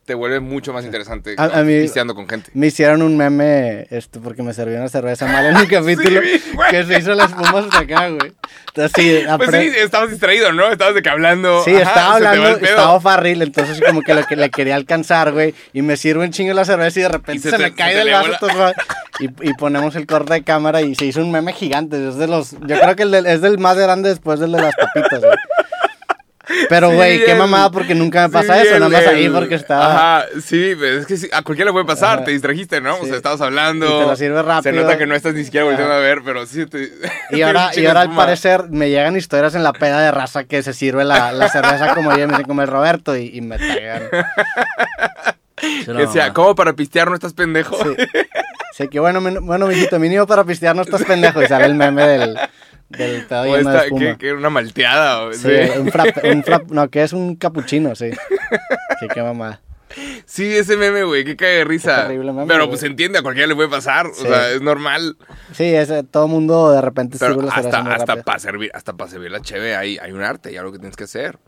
Te 0.07 0.15
vuelve 0.15 0.41
mucho 0.41 0.73
más 0.73 0.85
interesante 0.85 1.35
A- 1.37 1.45
a 1.45 1.63
mí- 1.63 1.87
con 2.15 2.27
gente. 2.29 2.51
Me 2.55 2.69
hicieron 2.69 3.03
un 3.03 3.17
meme, 3.19 3.87
este, 3.91 4.19
porque 4.19 4.43
me 4.43 4.53
serví 4.55 4.75
una 4.75 4.89
cerveza 4.89 5.27
mal 5.27 5.45
en 5.47 5.57
un 5.57 5.67
capítulo 5.67 6.21
Sí, 6.23 6.41
que 6.71 6.85
se 6.85 6.99
hizo 6.99 7.15
la 7.15 7.25
espuma 7.25 7.59
hasta 7.61 7.79
acá, 7.81 8.09
güey. 8.09 8.33
Entonces, 8.69 8.93
sí, 8.97 9.25
Pues 9.37 9.51
sí, 9.51 9.71
estabas 9.79 10.11
distraído, 10.11 10.53
¿no? 10.53 10.71
Estabas 10.71 10.95
de 10.95 11.03
que 11.03 11.09
hablando... 11.11 11.63
Sí, 11.65 11.73
Ajá, 11.77 11.83
estaba 11.83 12.15
hablando, 12.17 12.49
el 12.49 12.65
estaba 12.65 13.01
farril, 13.01 13.43
entonces 13.43 13.81
como 13.81 14.01
que 14.03 14.15
lo 14.15 14.25
que 14.25 14.37
le 14.37 14.51
quería 14.51 14.77
alcanzar, 14.77 15.33
güey, 15.33 15.55
y 15.75 15.83
me 15.83 15.97
sirve 15.99 16.25
un 16.25 16.31
chingo 16.33 16.53
la 16.55 16.65
cerveza 16.65 17.01
y 17.01 17.03
de 17.03 17.09
repente 17.09 17.39
Y 17.39 17.39
se 17.41 17.51
se, 17.51 17.57
te- 17.57 17.63
me 17.63 17.75
cae 17.75 17.95
del 17.95 18.11
vaso 18.11 18.33
todo, 18.41 18.73
y, 19.21 19.25
y 19.49 19.55
ponemos 19.55 19.97
el 19.97 20.07
corte 20.07 20.33
de 20.35 20.43
cámara 20.45 20.81
y 20.83 20.95
se 20.95 21.05
hizo 21.07 21.21
un 21.21 21.31
meme 21.31 21.53
gigante, 21.53 22.09
es 22.09 22.17
de 22.17 22.27
los, 22.27 22.53
yo 22.53 22.79
creo 22.81 22.97
que 22.97 23.03
el 23.05 23.11
del- 23.11 23.27
es 23.27 23.41
del 23.43 23.59
más 23.59 23.77
grande 23.77 24.09
después 24.11 24.41
del 24.41 24.53
de 24.53 24.61
las 24.63 24.75
papitas, 24.75 25.21
güey. 25.21 25.37
Pero, 26.69 26.91
Sí, 26.91 26.97
güey, 26.97 27.25
qué 27.25 27.35
mamada 27.35 27.71
porque 27.71 27.95
nunca 27.95 28.29
me 28.29 28.33
pasa 28.33 28.55
Sí, 28.61 28.67
eso, 28.69 28.75
nada 28.79 28.89
más 28.91 29.03
el- 29.03 29.09
ahí 29.09 29.29
porque 29.31 29.55
estaba... 29.55 30.19
Ajá, 30.19 30.27
sí, 30.45 30.75
es 30.83 31.07
que 31.07 31.17
sí, 31.17 31.29
a 31.33 31.43
cualquiera 31.43 31.71
le 31.71 31.73
puede 31.73 31.87
pasar, 31.87 32.17
Ajá. 32.19 32.25
te 32.25 32.33
distrajiste, 32.33 32.81
¿no? 32.81 32.97
O 32.99 33.07
sea, 33.07 33.17
estabas 33.17 33.41
hablando. 33.41 33.87
Y 33.87 34.01
te 34.03 34.07
lo 34.07 34.17
sirve 34.17 34.37
Se 34.37 34.43
rápido. 34.43 34.75
nota 34.83 34.99
que 34.99 35.07
no 35.07 35.15
estás 35.15 35.35
ni 35.35 35.45
siquiera 35.45 35.65
volteando 35.65 35.95
a 35.95 35.99
ver, 35.99 36.21
pero 36.25 36.45
sí 36.47 36.67
te... 36.67 36.91
Y 37.31 37.43
ahora, 37.43 37.71
y 37.75 37.87
ahora 37.87 38.03
al 38.03 38.15
parecer 38.15 38.65
me 38.71 38.91
llegan 38.91 39.17
historias 39.17 39.55
en 39.55 39.63
la 39.63 39.73
peda 39.73 40.01
de 40.01 40.11
raza 40.11 40.45
que 40.45 40.63
se 40.63 40.73
sirve 40.75 41.05
la, 41.05 41.33
la 41.33 41.49
cerveza 41.49 41.95
como 41.95 42.11
yo, 42.17 42.27
me 42.27 42.33
dicen 42.35 42.47
como 42.47 42.63
el 42.63 42.69
Roberto 42.69 43.17
y, 43.17 43.31
y 43.35 43.41
me 43.41 43.59
tagan. 43.59 44.03
Que 45.57 45.93
decía, 45.93 46.05
mamada. 46.05 46.33
¿cómo 46.35 46.55
para 46.55 46.73
pistear 46.75 47.09
no 47.09 47.15
estás 47.15 47.33
pendejo? 47.33 47.77
Sí. 47.83 47.97
Sí, 48.77 48.89
que 48.89 48.99
bueno, 48.99 49.21
men- 49.21 49.47
bueno, 49.47 49.69
mijito, 49.69 50.01
mínimo 50.01 50.27
para 50.27 50.43
pistear 50.43 50.75
no 50.75 50.83
estás 50.83 51.05
pendejo. 51.05 51.41
Y 51.41 51.47
sale 51.47 51.67
el 51.67 51.75
meme 51.77 52.09
del, 52.09 52.37
del 52.89 53.25
pedo 53.29 53.45
lleno 53.57 53.71
de 53.71 53.79
espuma. 53.79 54.01
que, 54.01 54.19
que 54.19 54.29
era 54.29 54.37
una 54.39 54.51
malteada. 54.51 55.33
Sí, 55.33 55.41
sí. 55.41 55.79
un 55.79 55.91
frappe, 55.91 56.31
un 56.33 56.43
frappe- 56.45 56.71
no, 56.71 56.89
que 56.91 57.03
es 57.03 57.13
un 57.13 57.37
capuchino, 57.37 57.95
sí. 57.95 58.11
Sí, 59.01 59.09
qué 59.13 59.23
mamá. 59.23 59.61
Sí, 60.27 60.53
ese 60.57 60.77
meme, 60.77 61.05
güey, 61.05 61.25
que 61.25 61.37
cae 61.37 61.59
de 61.59 61.65
risa. 61.65 61.95
Qué 61.97 62.03
terrible 62.09 62.33
meme, 62.33 62.47
Pero 62.49 62.69
pues 62.69 62.81
se 62.81 62.87
entiende, 62.89 63.19
a 63.19 63.23
cualquiera 63.23 63.47
le 63.47 63.55
puede 63.55 63.69
pasar. 63.69 64.07
Sí. 64.13 64.25
O 64.25 64.29
sea, 64.29 64.51
es 64.51 64.61
normal. 64.61 65.17
Sí, 65.53 65.65
es, 65.73 65.93
todo 66.11 66.27
mundo 66.27 66.73
de 66.73 66.81
repente 66.81 67.17
Pero 67.21 67.35
cerveza 67.35 67.55
hasta, 67.55 67.79
hasta 67.95 68.23
para 68.23 68.39
servir, 68.41 68.71
hasta 68.75 68.93
para 68.95 69.09
servir 69.11 69.31
la 69.31 69.41
cheve 69.41 69.77
hay, 69.77 69.99
hay 69.99 70.11
un 70.11 70.23
arte, 70.23 70.49
hay 70.49 70.57
algo 70.57 70.73
que 70.73 70.79
tienes 70.79 70.97
que 70.97 71.05
hacer. 71.05 71.39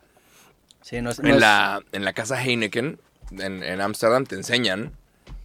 Sí, 0.82 1.00
no 1.02 1.10
es, 1.10 1.18
no 1.18 1.28
En 1.28 1.34
es- 1.34 1.40
la, 1.40 1.80
en 1.90 2.04
la 2.04 2.12
casa 2.12 2.40
Heineken, 2.40 3.00
en 3.32 3.64
en 3.64 3.80
Ámsterdam, 3.80 4.24
te 4.26 4.36
enseñan 4.36 4.92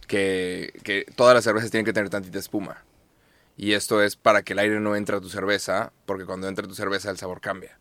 que, 0.06 0.72
que 0.84 1.04
todas 1.16 1.34
las 1.34 1.42
cervezas 1.42 1.72
tienen 1.72 1.84
que 1.84 1.92
tener 1.92 2.08
tantita 2.10 2.38
espuma. 2.38 2.84
Y 3.62 3.74
esto 3.74 4.02
es 4.02 4.16
para 4.16 4.42
que 4.42 4.54
el 4.54 4.58
aire 4.58 4.80
no 4.80 4.96
entre 4.96 5.14
a 5.14 5.20
tu 5.20 5.28
cerveza, 5.28 5.92
porque 6.04 6.24
cuando 6.24 6.48
entra 6.48 6.66
tu 6.66 6.74
cerveza 6.74 7.10
el 7.10 7.16
sabor 7.16 7.40
cambia. 7.40 7.78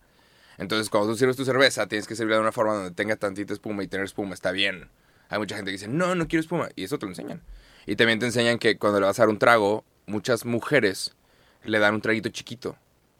Entonces, 0.59 0.91
cuando 0.91 1.09
tú 1.09 1.17
sirves 1.17 1.35
tu 1.35 1.43
cerveza, 1.43 1.87
tienes 1.87 2.05
que 2.05 2.15
servirla 2.15 2.35
de 2.35 2.43
una 2.43 2.51
forma 2.51 2.75
donde 2.75 2.91
tenga 2.91 3.15
tantita 3.15 3.51
espuma 3.51 3.81
y 3.81 3.87
tener 3.87 4.05
espuma 4.05 4.35
está 4.35 4.51
bien. 4.51 4.91
Hay 5.29 5.39
mucha 5.39 5.55
gente 5.55 5.71
que 5.71 5.77
dice, 5.77 5.87
no, 5.87 6.13
no 6.13 6.27
quiero 6.27 6.41
espuma. 6.41 6.69
Y 6.75 6.83
eso 6.83 6.99
te 6.99 7.07
lo 7.07 7.11
enseñan. 7.13 7.41
Y 7.87 7.95
también 7.95 8.19
te 8.19 8.27
enseñan 8.27 8.59
que 8.59 8.77
cuando 8.77 8.99
le 8.99 9.07
vas 9.07 9.17
a 9.17 9.23
dar 9.23 9.29
un 9.29 9.39
trago, 9.39 9.83
muchas 10.05 10.45
mujeres 10.45 11.15
le 11.63 11.79
dan 11.79 11.95
un 11.95 12.01
traguito 12.01 12.29
chiquito 12.29 12.77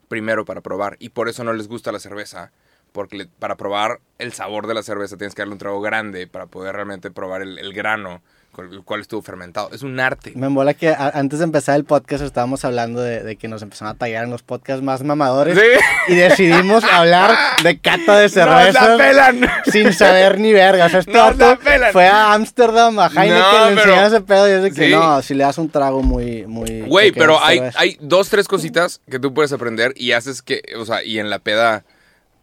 primero 0.08 0.46
para 0.46 0.62
probar. 0.62 0.98
Y 1.00 1.10
por 1.10 1.30
eso 1.30 1.44
no 1.44 1.54
les 1.54 1.68
gusta 1.68 1.92
la 1.92 2.00
cerveza. 2.00 2.52
Porque 2.92 3.28
para 3.40 3.58
probar 3.58 4.02
el 4.20 4.34
sabor 4.34 4.68
de 4.68 4.76
la 4.76 4.84
cerveza 4.84 5.18
tienes 5.18 5.34
que 5.34 5.42
darle 5.42 5.54
un 5.54 5.58
trago 5.58 5.82
grande 5.82 6.28
para 6.28 6.46
poder 6.46 6.76
realmente 6.76 7.10
probar 7.10 7.42
el, 7.42 7.74
grano 7.74 8.22
el 8.58 8.84
cual 8.84 9.02
estuvo 9.02 9.22
fermentado. 9.22 9.70
Es 9.72 9.82
un 9.82 10.00
arte. 10.00 10.34
Me 10.36 10.50
mola 10.50 10.74
que 10.74 10.94
antes 10.98 11.40
de 11.40 11.46
empezar 11.46 11.76
el 11.76 11.86
podcast 11.86 12.24
estábamos 12.24 12.64
hablando 12.66 13.02
de, 13.02 13.24
de 13.24 13.36
que 13.36 13.48
nos 13.48 13.62
empezaron 13.62 13.96
a 13.96 13.98
tallar 13.98 14.24
en 14.26 14.30
los 14.30 14.44
podcasts 14.44 14.84
más 14.84 15.04
mamadores 15.04 15.58
Sí. 15.58 16.14
y 16.14 16.16
decidimos 16.16 16.84
hablar 16.92 17.36
de 17.64 17.80
cata 17.80 18.18
de 18.18 18.26
¡Nos 18.26 18.36
la 18.36 18.46
cerveza 18.64 18.98
pelan! 18.98 19.42
sin 19.72 19.94
saber 19.94 20.40
ni 20.40 20.52
verga. 20.54 20.86
O 20.86 20.90
sea, 20.90 21.00
este 21.00 21.92
fue 21.92 22.08
a 22.08 22.34
Ámsterdam, 22.34 23.00
a 23.00 23.08
Heineken, 23.08 23.40
No, 23.40 23.70
le 23.70 23.76
pero- 23.76 23.82
enseñaron 23.82 24.06
ese 24.14 24.22
pedo 24.22 24.48
y 24.50 24.52
es 24.52 24.64
de 24.64 24.72
que 24.72 24.86
Sí. 24.88 24.92
no, 24.92 25.22
si 25.22 25.34
le 25.34 25.44
das 25.44 25.58
un 25.58 25.70
trago 25.70 26.02
muy... 26.04 26.46
muy 26.48 26.82
Güey, 26.82 27.12
pero 27.12 27.44
hay, 27.44 27.58
cerveza. 27.60 27.80
hay 27.80 27.98
dos, 28.02 28.30
tres 28.30 28.48
cositas 28.48 29.02
que 29.10 29.20
tú 29.20 29.34
puedes 29.34 29.52
aprender 29.54 29.94
y 29.96 30.12
haces 30.12 30.42
que, 30.42 30.62
o 30.78 30.86
sea, 30.86 31.04
y 31.04 31.20
en 31.20 31.30
la 31.30 31.40
peda, 31.40 31.84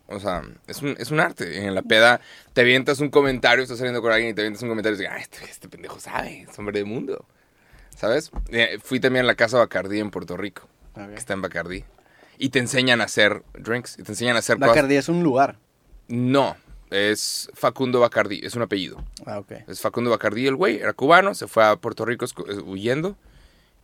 o 0.09 0.19
sea, 0.21 0.43
es 0.67 0.83
un, 0.83 0.97
es 0.99 1.11
un 1.11 1.21
arte. 1.21 1.65
En 1.67 1.75
la 1.75 1.83
peda 1.83 2.21
te 2.53 2.63
avientas 2.63 3.01
un 3.01 3.11
comentario, 3.11 3.63
estás 3.63 3.79
saliendo 3.79 4.03
con 4.03 4.13
alguien 4.13 4.31
y 4.31 4.35
te 4.35 4.41
avientas 4.43 4.63
un 4.63 4.69
comentario 4.71 4.97
y 4.97 5.01
dices, 5.01 5.13
ah, 5.15 5.19
este, 5.21 5.45
este 5.45 5.69
pendejo 5.69 6.01
sabe, 6.01 6.47
es 6.51 6.59
hombre 6.59 6.79
de 6.79 6.85
mundo. 6.85 7.25
¿Sabes? 7.97 8.31
Eh, 8.51 8.79
fui 8.83 9.01
también 9.01 9.25
a 9.25 9.29
la 9.29 9.35
casa 9.35 9.59
Bacardí 9.59 9.99
en 9.99 10.11
Puerto 10.11 10.37
Rico, 10.37 10.69
Ok. 10.95 11.09
que 11.09 11.15
está 11.15 11.35
en 11.35 11.43
Bacardí. 11.43 11.85
Y 12.39 12.51
te 12.51 12.61
enseñan 12.61 13.01
a 13.01 13.05
hacer 13.05 13.43
drinks, 13.55 13.99
y 13.99 14.03
te 14.05 14.13
enseñan 14.13 14.37
a 14.37 14.39
hacer 14.39 14.57
cosas. 14.57 14.69
Bacardí 14.69 14.95
es 14.97 15.09
un 15.09 15.23
lugar. 15.25 15.59
No, 16.07 16.57
es 16.91 17.51
Facundo 17.55 17.99
Bacardí, 18.01 18.41
es 18.45 18.55
un 18.55 18.63
apellido. 18.63 19.05
Ah, 19.27 19.41
ok. 19.41 19.53
Es 19.67 19.81
Facundo 19.81 20.11
Bacardí, 20.11 20.47
el 20.47 20.55
güey, 20.55 20.79
era 20.79 20.93
cubano, 20.93 21.35
se 21.35 21.49
fue 21.49 21.65
a 21.65 21.75
Puerto 21.77 22.05
Rico 22.05 22.25
eh, 22.49 22.55
huyendo 22.65 23.17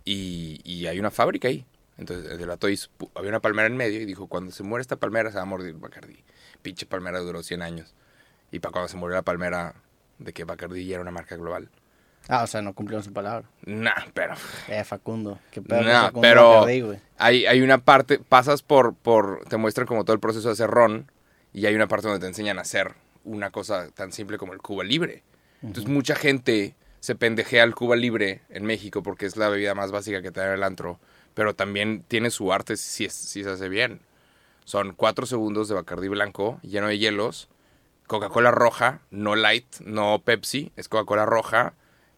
y, 0.05 0.61
y 0.65 0.87
hay 0.87 1.01
una 1.01 1.11
fábrica 1.11 1.49
ahí. 1.49 1.67
Entonces 1.97 2.31
el 2.31 2.39
de 2.39 2.47
la 2.47 2.57
Toys 2.57 2.91
había 3.15 3.31
una 3.31 3.41
palmera 3.41 3.67
en 3.67 3.77
medio 3.77 4.01
y 4.01 4.05
dijo, 4.05 4.27
cuando 4.27 4.53
se 4.53 4.63
muere 4.63 4.83
esta 4.83 4.97
palmera 4.97 5.31
se 5.31 5.37
va 5.37 5.43
a 5.43 5.47
morir 5.47 5.75
Bacardí. 5.75 6.25
Pinche 6.63 6.87
palmera 6.87 7.21
duró 7.21 7.43
100 7.43 7.63
años. 7.63 7.95
Y 8.51 8.61
para 8.61 8.73
cuando 8.73 8.89
se 8.89 8.97
murió 8.97 9.15
la 9.15 9.23
palmera 9.23 9.75
de 10.19 10.33
que 10.33 10.45
Bacardí 10.45 10.87
ya 10.87 10.95
era 10.95 11.03
una 11.03 11.11
marca 11.11 11.37
global. 11.37 11.71
Ah, 12.29 12.43
o 12.43 12.47
sea, 12.47 12.63
no 12.63 12.73
cumplieron 12.73 13.05
su 13.05 13.13
palabra. 13.13 13.49
Nah, 13.67 13.93
pero... 14.15 14.35
Eh, 14.69 14.83
Facundo. 14.83 15.39
Qué 15.51 15.61
pedo 15.61 15.83
nah, 15.83 16.07
Facundo 16.07 16.21
pero 16.23 16.51
Bacardí, 16.61 16.81
güey. 16.81 16.99
hay, 17.19 17.47
hay 17.47 17.61
una 17.61 17.79
parte, 17.79 18.19
pasas 18.19 18.63
por, 18.63 18.95
por... 18.95 19.45
Te 19.49 19.57
muestran 19.57 19.87
como 19.87 20.05
todo 20.05 20.15
el 20.15 20.21
proceso 20.21 20.49
de 20.49 20.53
hacer 20.53 20.71
ron 20.71 21.11
y 21.53 21.67
hay 21.67 21.75
una 21.75 21.87
parte 21.87 22.09
donde 22.09 22.21
te 22.21 22.27
enseñan 22.27 22.59
a 22.59 22.63
hacer 22.63 22.95
una 23.25 23.51
cosa 23.51 23.89
tan 23.91 24.13
simple 24.13 24.39
como 24.39 24.53
el 24.53 24.61
Cuba 24.61 24.85
Libre. 24.85 25.23
Entonces 25.63 25.91
mucha 25.91 26.15
gente 26.15 26.75
se 27.01 27.15
pendejea 27.15 27.63
al 27.63 27.75
Cuba 27.75 27.97
Libre 27.97 28.43
en 28.51 28.65
México 28.65 29.03
porque 29.03 29.27
es 29.27 29.37
la 29.37 29.49
bebida 29.49 29.75
más 29.75 29.93
básica 29.93 30.23
que 30.23 30.31
te 30.31 30.41
da 30.41 30.55
el 30.55 30.63
antro, 30.63 30.99
pero 31.35 31.55
también 31.55 32.05
tiene 32.09 32.31
su 32.31 32.53
arte 32.53 32.77
si, 32.77 33.09
si 33.11 33.43
se 33.45 33.51
hace 33.51 33.69
bien. 33.69 34.01
Son 34.65 34.95
cuatro 34.95 35.27
segundos 35.27 35.69
de 35.69 35.75
Bacardí 35.75 36.09
blanco 36.09 36.59
lleno 36.63 36.89
de 36.89 36.99
hielos, 36.99 37.49
Coca-Cola 38.07 38.51
roja, 38.51 39.01
no 39.11 39.35
light, 39.37 39.67
no 39.81 40.23
Pepsi, 40.25 40.73
es 40.77 40.89
Coca-Cola 40.89 41.27
roja 41.27 41.75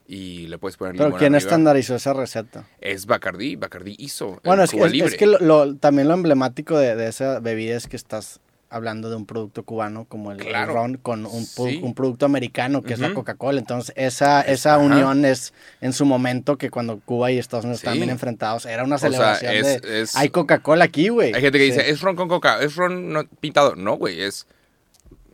y 0.08 0.46
le 0.46 0.58
puedes 0.58 0.76
poner 0.76 0.94
Pero 0.94 1.06
limón 1.06 1.18
¿quién 1.18 1.35
arriba. 1.35 1.49
estandarizó 1.49 1.96
esa 1.96 2.12
receta? 2.12 2.68
Es 2.80 3.06
Bacardí, 3.06 3.56
Bacardí 3.56 3.96
hizo 3.99 4.40
Bueno, 4.44 4.62
el 4.62 4.68
es, 4.68 4.70
que- 4.70 4.76
es- 4.87 5.12
es 5.12 5.16
que 5.16 5.26
lo, 5.26 5.38
lo- 5.40 5.76
también 5.76 6.06
lo 6.08 6.14
emblemático 6.14 6.78
de, 6.78 6.94
de 6.94 7.08
esa 7.08 7.40
bebida 7.40 7.76
es 7.76 7.88
que 7.88 7.96
estás 7.96 8.40
hablando 8.68 9.08
de 9.11 9.16
un 9.16 9.26
producto 9.26 9.62
cubano 9.64 10.06
como 10.06 10.32
el, 10.32 10.40
ron 10.66 10.96
con 10.96 11.25
un, 11.25 11.44
pu- 11.44 11.68
Sí. 11.70 11.80
un 11.82 11.94
producto 11.94 12.26
americano 12.26 12.82
que 12.82 12.94
es 12.94 12.99
la. 12.99 13.14
Coca-Cola. 13.14 13.58
Entonces, 13.61 13.94
esa, 13.96 14.40
esa 14.42 14.78
unión 14.78 15.25
es 15.25 15.54
en 15.80 15.92
su 15.92 16.04
momento 16.04 16.58
que 16.58 16.68
cuando 16.70 16.99
Cuba 17.00 17.30
y 17.30 17.38
Estados 17.38 17.64
Unidos 17.64 17.80
estaban 17.80 17.99
bien 17.99 18.11
enfrentados, 18.11 18.66
era 18.66 18.82
una 18.85 18.99
sea, 18.99 19.08
celebración 19.11 19.54
es- 19.54 19.82
de... 19.82 20.02
es- 20.02 20.16
Hay 20.16 20.30
Coca-Cola 20.30 20.85
aquí, 20.85 21.08
güey. 21.08 21.32
Hay 21.35 21.40
gente 21.42 21.58
que 21.58 21.64
Sí. 21.66 21.70
dice, 21.73 21.90
es 21.90 22.00
ron 22.00 22.16
con 22.16 22.28
coca, 22.28 22.61
es 22.61 22.75
ron 22.76 23.12
no, 23.12 23.25
pintado. 23.40 23.76
No, 23.76 23.94
güey, 23.96 24.20
es 24.20 24.46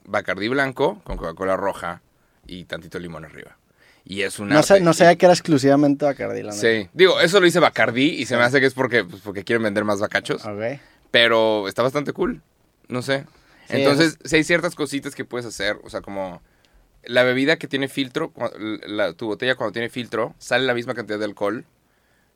Bacardí 0.04 0.48
blanco 0.48 1.00
con 1.04 1.16
Coca-Cola 1.16 1.56
roja 1.56 2.02
y 2.46 2.64
tantito 2.64 2.98
limón 2.98 3.24
arriba. 3.24 3.56
Y 4.04 4.22
es 4.22 4.38
un 4.40 4.48
No, 4.48 4.62
sé, 4.64 4.80
no 4.80 4.92
sabía 4.94 5.14
que 5.16 5.26
era 5.26 5.32
exclusivamente 5.32 6.04
Bacardi, 6.04 6.42
la 6.42 6.50
neta. 6.52 6.60
Sí, 6.60 6.88
digo, 6.92 7.20
eso 7.20 7.38
lo 7.38 7.46
dice 7.46 7.60
Bacardí 7.60 8.08
y 8.20 8.26
se 8.26 8.36
me 8.36 8.42
hace 8.42 8.58
que 8.60 8.66
es 8.66 8.74
porque, 8.74 9.04
pues, 9.04 9.22
porque 9.22 9.44
quieren 9.44 9.62
vender 9.62 9.84
más 9.84 10.00
bacachos. 10.00 10.44
Ok. 10.44 10.80
Pero 11.12 11.68
está 11.68 11.82
bastante 11.82 12.12
cool. 12.12 12.42
No 12.88 13.02
sé. 13.02 13.26
Sí, 13.68 13.76
Entonces, 13.76 14.18
sí 14.24 14.36
hay 14.36 14.44
ciertas 14.44 14.74
cositas 14.74 15.14
que 15.14 15.24
puedes 15.24 15.46
hacer. 15.46 15.78
O 15.84 15.90
sea, 15.90 16.00
como 16.02 16.42
la 17.04 17.22
bebida 17.22 17.56
que 17.56 17.68
tiene 17.68 17.88
filtro, 17.88 18.32
la- 18.86 19.12
tu 19.14 19.26
botella 19.26 19.54
cuando 19.54 19.72
tiene 19.72 19.88
filtro, 19.88 20.34
sale 20.38 20.64
la 20.66 20.74
misma 20.74 20.94
cantidad 20.94 21.18
de 21.18 21.24
alcohol. 21.24 21.64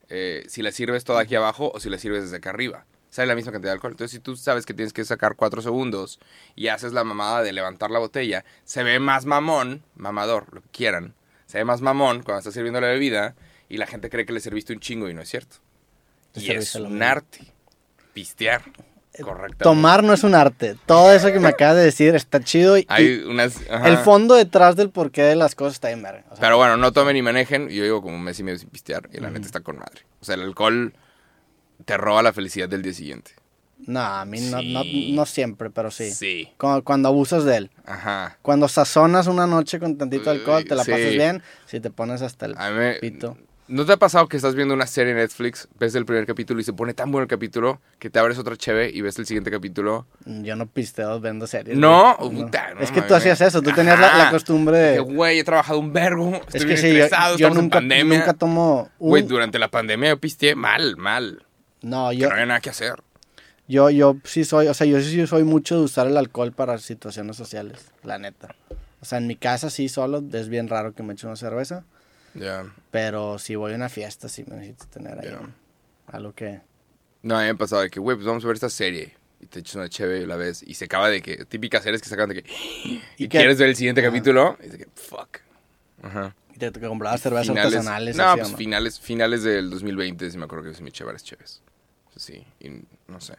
eh, 0.09 0.45
si 0.49 0.63
la 0.63 0.71
sirves 0.71 1.03
toda 1.03 1.23
aquí 1.23 1.35
abajo 1.35 1.73
o 1.75 1.81
si 1.81 1.91
la 1.91 1.99
sirves 1.99 2.23
desde 2.23 2.37
acá 2.37 2.51
arriba. 2.51 2.85
Sale 3.11 3.27
la 3.27 3.35
misma 3.35 3.51
cantidad 3.51 3.71
de 3.73 3.75
alcohol. 3.75 3.91
Entonces, 3.93 4.13
si 4.13 4.21
tú 4.21 4.37
sabes 4.37 4.65
que 4.65 4.73
tienes 4.73 4.93
que 4.93 5.05
sacar 5.05 5.35
cuatro 5.35 5.63
segundos 5.63 6.21
y 6.55 6.69
haces 6.69 6.93
la 6.93 7.03
mamada 7.03 7.43
de 7.43 7.53
levantar 7.53 7.91
la 7.91 7.99
botella, 7.99 8.45
se 8.65 8.85
ve 8.85 9.01
más 9.01 9.25
mamón, 9.27 9.83
mamador, 9.97 10.47
lo 10.55 10.61
que 10.63 10.69
quieran. 10.69 11.15
Se 11.47 11.59
ve 11.59 11.65
más 11.65 11.81
mamón 11.81 12.23
cuando 12.23 12.39
estás 12.39 12.55
sirviendo 12.55 12.81
la 12.81 12.87
bebida 12.87 13.35
y 13.69 13.79
la 13.79 13.87
gente 13.89 14.09
cree 14.11 14.27
que 14.27 14.33
le 14.33 14.39
serviste 14.39 14.73
un 14.73 14.79
chingo 14.81 15.09
y 15.09 15.15
no 15.15 15.23
es 15.23 15.29
cierto. 15.29 15.57
Y 16.37 16.51
es 16.53 16.75
un 16.77 17.03
arte. 17.03 17.41
Pistear. 18.13 18.63
Tomar 19.59 20.03
no 20.05 20.13
es 20.13 20.25
un 20.25 20.35
arte. 20.35 20.77
Todo 20.87 21.13
eso 21.13 21.33
que 21.33 21.41
me 21.41 21.49
acabas 21.49 21.77
de 21.77 21.85
decir 21.85 22.15
está 22.15 22.41
chido 22.41 22.77
y, 22.79 22.85
Hay 22.89 23.23
unas. 23.27 23.59
ajá. 23.71 23.89
el 23.89 23.99
fondo 23.99 24.35
detrás 24.35 24.77
del 24.77 24.91
porqué 24.91 25.23
de 25.23 25.37
las 25.37 25.55
cosas 25.55 25.75
está 25.75 25.89
bien 25.89 26.03
verga. 26.03 26.25
O 26.31 26.37
sea, 26.37 26.41
Pero 26.41 26.57
bueno, 26.57 26.77
no 26.77 26.93
tomen 26.93 27.15
ni 27.15 27.23
manejen. 27.23 27.69
Yo 27.69 27.83
llevo 27.85 28.03
como 28.03 28.17
un 28.17 28.23
mes 28.23 28.39
y 28.41 28.43
medio 28.43 28.59
sin 28.59 28.69
pistear 28.69 29.09
y 29.13 29.19
la 29.21 29.31
neta 29.31 29.47
está 29.47 29.61
con 29.61 29.77
madre. 29.79 30.03
O 30.21 30.25
sea, 30.25 30.35
el 30.35 30.43
alcohol 30.43 30.95
te 31.85 31.97
roba 31.97 32.23
la 32.23 32.33
felicidad 32.33 32.69
del 32.69 32.83
día 32.83 32.93
siguiente. 32.93 33.33
No, 33.87 34.01
a 34.01 34.25
mí 34.25 34.41
no, 34.41 34.59
no, 35.15 35.27
siempre, 35.27 35.69
pero 35.69 35.91
sí. 35.91 36.11
Sí. 36.11 36.49
Cuando, 36.57 36.83
cuando 36.83 37.09
abusas 37.11 37.45
de 37.45 37.57
él. 37.59 37.71
Ajá. 37.85 38.39
Cuando 38.41 38.69
sazonas 38.69 39.27
una 39.27 39.47
noche 39.47 39.79
con 39.79 39.99
tantito 39.99 40.31
alcohol, 40.31 40.65
te 40.65 40.75
la 40.75 40.83
Sí. 40.83 40.91
pasas 40.93 41.11
bien. 41.11 41.43
Si 41.67 41.81
te 41.81 41.91
pones 41.91 42.23
hasta 42.23 42.47
el 42.47 42.57
A 42.57 42.71
mí 42.71 42.93
pito. 43.03 43.37
¿No 43.69 43.85
te 43.85 43.93
ha 43.93 43.97
pasado 43.97 44.29
que 44.29 44.37
estás 44.37 44.55
viendo 44.55 44.75
una 44.75 44.87
serie 44.87 45.11
en 45.11 45.19
Netflix, 45.19 45.67
ves 45.81 45.97
el 45.97 46.07
primer 46.07 46.25
capítulo 46.25 46.61
y 46.61 46.65
se 46.65 46.73
pone 46.73 46.95
tan 46.95 47.11
bueno 47.11 47.25
el 47.25 47.29
capítulo 47.29 47.81
que 47.99 48.11
te 48.11 48.21
abres 48.21 48.39
otra 48.39 48.57
cheve 48.57 48.91
y 48.95 49.01
ves 49.01 49.19
el 49.19 49.27
siguiente 49.27 49.51
capítulo? 49.51 50.07
Yo 50.25 50.55
no 50.55 50.67
pisteo 50.67 51.19
vendo 51.21 51.49
series. 51.49 51.77
No, 51.77 52.17
puta, 52.17 52.75
no 52.75 52.81
es 52.81 52.93
que 52.93 53.03
tú 53.03 53.13
hacías 53.15 53.41
eso, 53.41 53.61
tú 53.63 53.73
tenías 53.73 53.99
la, 53.99 54.31
costumbre 54.31 54.77
Que, 54.77 54.91
de... 54.93 54.99
güey, 55.01 55.41
he 55.41 55.45
trabajado 55.45 55.81
un 55.81 55.93
vergo, 55.93 56.33
estoy 56.37 56.61
Es 56.61 56.63
que 56.63 56.67
bien 56.67 56.79
sí, 56.79 56.89
yo, 56.97 57.05
estresado, 57.05 57.37
yo 57.39 57.47
estamos 57.49 57.57
nunca, 57.65 57.79
en 57.79 57.83
pandemia. 57.89 58.19
nunca 58.19 58.35
tomo 58.35 58.89
un... 59.01 59.09
Güey, 59.09 59.23
durante 59.25 59.59
la 59.59 59.69
pandemia 59.69 60.11
yo 60.11 60.21
pisteé 60.21 60.55
mal, 60.55 60.97
mal. 60.97 61.45
no, 61.83 62.11
Que 62.11 62.19
yo, 62.19 62.29
no 62.29 62.35
había 62.35 62.47
nada 62.47 62.61
que 62.61 62.71
hacer. 62.71 62.95
yo, 63.67 63.91
yo 63.91 64.17
sí 64.23 64.45
soy, 64.45 64.69
o 64.69 64.75
sea, 64.75 64.87
yo 64.87 65.01
sí 65.01 65.27
soy 65.27 65.43
mucho 65.43 65.77
de 65.77 65.83
usar 65.83 66.07
el 66.07 66.17
alcohol 66.17 66.53
para 66.53 66.79
situaciones 66.79 67.37
sociales, 67.37 67.91
la 68.05 68.19
neta. 68.21 68.55
O 69.01 69.05
sea, 69.05 69.19
en 69.19 69.27
mi 69.27 69.35
casa 69.35 69.71
sí 69.71 69.89
solo, 69.89 70.23
es 70.33 70.49
bien 70.49 70.69
raro 70.69 70.95
que 70.95 71.03
me 71.03 71.15
eche 71.15 71.27
una 71.27 71.35
cerveza, 71.35 71.85
Ya. 72.39 72.67
pero 72.91 73.39
si 73.39 73.55
voy 73.57 73.73
a 73.73 73.77
una 73.77 73.89
fiesta 73.89 74.29
sí 74.29 74.45
me 74.49 74.57
necesito 74.57 74.87
tener 74.87 75.19
ahí 75.19 75.29
Ya. 75.31 75.41
algo 76.09 76.33
que... 76.35 76.61
No, 77.23 77.37
a 77.37 77.41
mí 77.41 77.45
me 77.45 77.51
ha 77.51 77.55
pasado 77.55 77.83
de 77.83 77.91
que, 77.91 77.99
güey, 77.99 78.17
pues 78.17 78.27
vamos 78.27 78.45
a 78.45 78.47
ver 78.47 78.55
esta 78.55 78.71
serie. 78.71 79.15
Y 79.41 79.47
te 79.47 79.59
echas 79.61 79.75
una 79.77 79.89
chévere 79.89 80.23
y 80.23 80.27
la 80.27 80.37
ves. 80.37 80.63
Y 80.63 80.75
se 80.75 80.85
acaba 80.85 81.09
de 81.11 81.21
que, 81.21 81.45
típicas 81.45 81.83
series 81.83 82.01
que 82.01 82.09
sacan 82.09 82.29
de 82.29 82.43
que, 82.43 82.51
y, 82.85 83.03
Y 83.17 83.29
que- 83.29 83.39
quieres 83.39 83.59
ver 83.59 83.69
el 83.69 83.77
siguiente 83.77 84.01
Ajá. 84.01 84.11
capítulo. 84.11 84.57
Y 84.65 84.69
de 84.69 84.79
que, 84.79 84.87
fuck. 84.95 85.39
Ajá. 86.03 86.35
y 86.55 86.59
Te, 86.59 86.71
te 86.71 86.81
comprabas 86.81 87.21
cervezas 87.21 87.49
Finales- 87.49 87.75
artesanales. 87.75 88.17
No, 88.17 88.25
así, 88.25 88.33
¿o 88.33 88.43
pues 88.43 88.53
no? 88.53 88.57
finales, 88.59 89.01
finales 89.01 89.43
del 89.43 89.69
2020, 89.71 90.31
sí 90.31 90.39
me 90.39 90.45
acuerdo 90.45 90.65
que 90.71 90.75
sí 90.75 90.83
me 90.83 90.91
eché 90.91 91.05
varias 91.05 91.25
chéves. 91.25 91.63
Sí, 92.17 92.47
y 92.61 92.71
no 93.09 93.21
sé. 93.21 93.35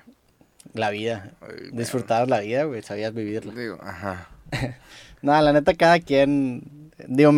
La 0.74 0.90
vida. 0.92 1.32
Ay, 1.42 1.70
Disfrutabas 1.72 2.28
la 2.30 2.42
vida, 2.42 2.66
güey, 2.66 2.84
sabías 2.84 3.14
vivirla. 3.14 3.54
Digo, 3.54 3.80
ajá. 3.82 4.30
No, 5.24 5.40
la 5.42 5.52
neta, 5.52 5.74
cada 5.74 6.00
quien. 6.00 6.62
Digo, 7.08 7.32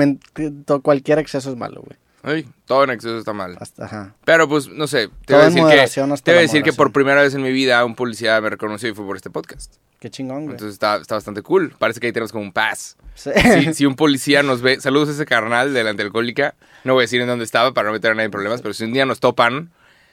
cualquier 0.82 1.20
exceso 1.20 1.50
es 1.50 1.58
malo, 1.58 1.82
güey. 1.82 1.98
Ay, 2.22 2.48
todo 2.66 2.84
en 2.84 2.90
exceso 2.90 3.18
está 3.18 3.34
mal. 3.34 3.56
Hasta, 3.60 3.86
ajá. 3.86 4.16
Pero 4.26 4.48
pues, 4.50 4.68
no 4.68 4.88
sé, 4.88 5.10
te 5.26 5.34
voy 5.34 5.44
a 5.44 5.46
decir, 5.46 5.64
que, 5.64 6.22
te 6.22 6.32
voy 6.32 6.38
a 6.40 6.42
decir 6.42 6.64
que 6.64 6.74
por 6.74 6.92
primera 6.92 7.22
vez 7.22 7.34
en 7.34 7.42
mi 7.42 7.52
vida 7.52 7.84
un 7.86 7.96
policía 7.96 8.40
me 8.42 8.50
reconoció 8.50 8.90
y 8.90 8.94
fue 8.94 9.06
por 9.06 9.16
este 9.16 9.30
podcast. 9.30 9.76
Qué 10.00 10.10
chingón, 10.10 10.44
güey. 10.44 10.52
Entonces 10.52 10.74
está, 10.74 10.98
está 10.98 11.16
bastante 11.16 11.42
cool. 11.42 11.74
Parece 11.78 12.00
que 12.00 12.08
ahí 12.08 12.14
tenemos 12.14 12.32
como 12.32 12.44
un 12.44 12.52
pass. 12.52 12.98
Sí. 13.16 13.32
Si, 13.34 13.74
si 13.74 13.86
un 13.86 13.96
policía 13.98 14.44
nos 14.44 14.62
ve, 14.62 14.82
saludos 14.82 15.10
a 15.10 15.12
ese 15.14 15.26
carnal 15.26 15.74
de 15.74 15.84
la 15.84 15.92
antialcohólica. 15.92 16.56
No 16.84 16.94
voy 16.94 17.02
a 17.02 17.04
decir 17.04 17.22
en 17.22 17.28
dónde 17.28 17.46
estaba 17.46 17.74
para 17.74 17.88
no 17.88 17.94
meter 17.94 18.12
a 18.12 18.16
nadie 18.16 18.26
en 18.26 18.32
problemas, 18.32 18.62
pero 18.62 18.74
si 18.74 18.84
un 18.84 18.94
día 18.94 19.06
nos 19.06 19.20
topan 19.20 19.72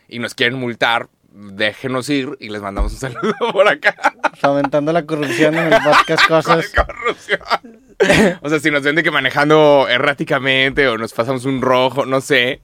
y 0.09 0.21
nos 0.21 0.35
quieren 0.35 0.59
multar, 0.59 1.09
déjenos 1.37 2.09
ir 2.09 2.37
y 2.41 2.49
les 2.49 2.63
mandamos 2.63 2.93
un 2.93 2.99
saludo 2.99 3.35
por 3.53 3.69
acá. 3.69 3.97
Fomentando 4.41 4.93
la 4.93 5.05
corrupción 5.05 5.55
en 5.57 5.73
el 5.73 5.83
podcast 5.83 6.25
cosas. 6.29 6.69
Corrupción. 6.69 7.41
O 8.43 8.49
sea, 8.51 8.61
si 8.61 8.71
nos 8.71 8.83
ven 8.83 8.95
de 8.97 9.03
que 9.03 9.11
manejando 9.11 9.87
erráticamente 9.89 10.87
o 10.89 10.99
nos 10.99 11.13
pasamos 11.13 11.45
un 11.45 11.61
rojo, 11.63 12.05
no 12.07 12.21
sé. 12.21 12.61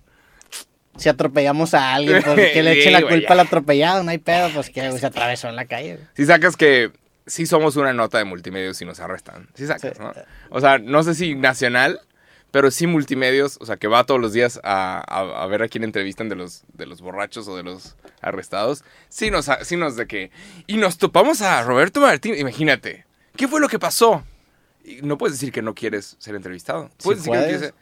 Si 0.96 1.08
atropellamos 1.08 1.72
a 1.74 1.94
alguien, 1.94 2.22
pues 2.22 2.52
que 2.52 2.62
le 2.62 2.72
Sí, 2.74 2.80
eche 2.80 2.90
la 2.90 3.00
culpa 3.00 3.16
ya. 3.28 3.32
al 3.32 3.40
atropellado, 3.40 4.02
no 4.04 4.10
hay 4.10 4.18
pedo, 4.18 4.50
pues 4.54 4.68
que 4.70 4.92
se 4.92 5.06
atravesó 5.06 5.48
en 5.48 5.56
la 5.56 5.64
calle. 5.64 5.98
Si 6.14 6.26
sacas 6.26 6.56
que 6.56 6.90
sí 7.26 7.46
somos 7.46 7.76
una 7.76 7.92
nota 7.94 8.18
de 8.18 8.24
multimedios 8.24 8.80
y 8.82 8.84
nos 8.84 9.00
arrestan. 9.00 9.48
Sí 9.54 9.66
sacas, 9.66 9.96
Sí. 9.96 10.02
¿no? 10.02 10.12
O 10.50 10.60
sea, 10.60 10.78
no 10.78 11.02
sé 11.02 11.14
si 11.14 11.34
nacional, 11.34 12.00
pero 12.50 12.70
sí 12.70 12.86
multimedios, 12.86 13.56
o 13.62 13.64
sea, 13.64 13.78
que 13.78 13.88
va 13.88 14.04
todos 14.04 14.20
los 14.20 14.34
días 14.34 14.60
a, 14.64 14.98
a- 15.08 15.42
a 15.42 15.46
ver 15.46 15.62
a 15.62 15.68
quién 15.68 15.84
entrevistan 15.84 16.28
de 16.28 16.36
los, 16.36 16.64
de 16.74 16.84
los 16.84 17.00
borrachos 17.00 17.48
o 17.48 17.56
de 17.56 17.62
los 17.62 17.96
arrestados. 18.20 18.84
Sí 19.08 19.30
nos, 19.30 19.48
sí 19.62 19.76
nos 19.78 19.96
de 19.96 20.06
que... 20.06 20.30
Y 20.66 20.76
nos 20.76 20.98
topamos 20.98 21.40
a 21.40 21.62
Roberto 21.62 22.00
Martín, 22.02 22.34
imagínate. 22.36 23.06
¿Qué 23.34 23.48
fue 23.48 23.60
lo 23.60 23.68
que 23.68 23.78
pasó? 23.78 24.22
No 25.02 25.18
puedes 25.18 25.38
decir 25.38 25.52
que 25.52 25.62
no 25.62 25.74
quieres 25.74 26.16
ser 26.18 26.34
entrevistado. 26.34 26.90
Puedes 27.02 27.20
decir 27.20 27.32
que 27.32 27.38
no 27.38 27.44
quieres 27.44 27.60
ser- 27.62 27.74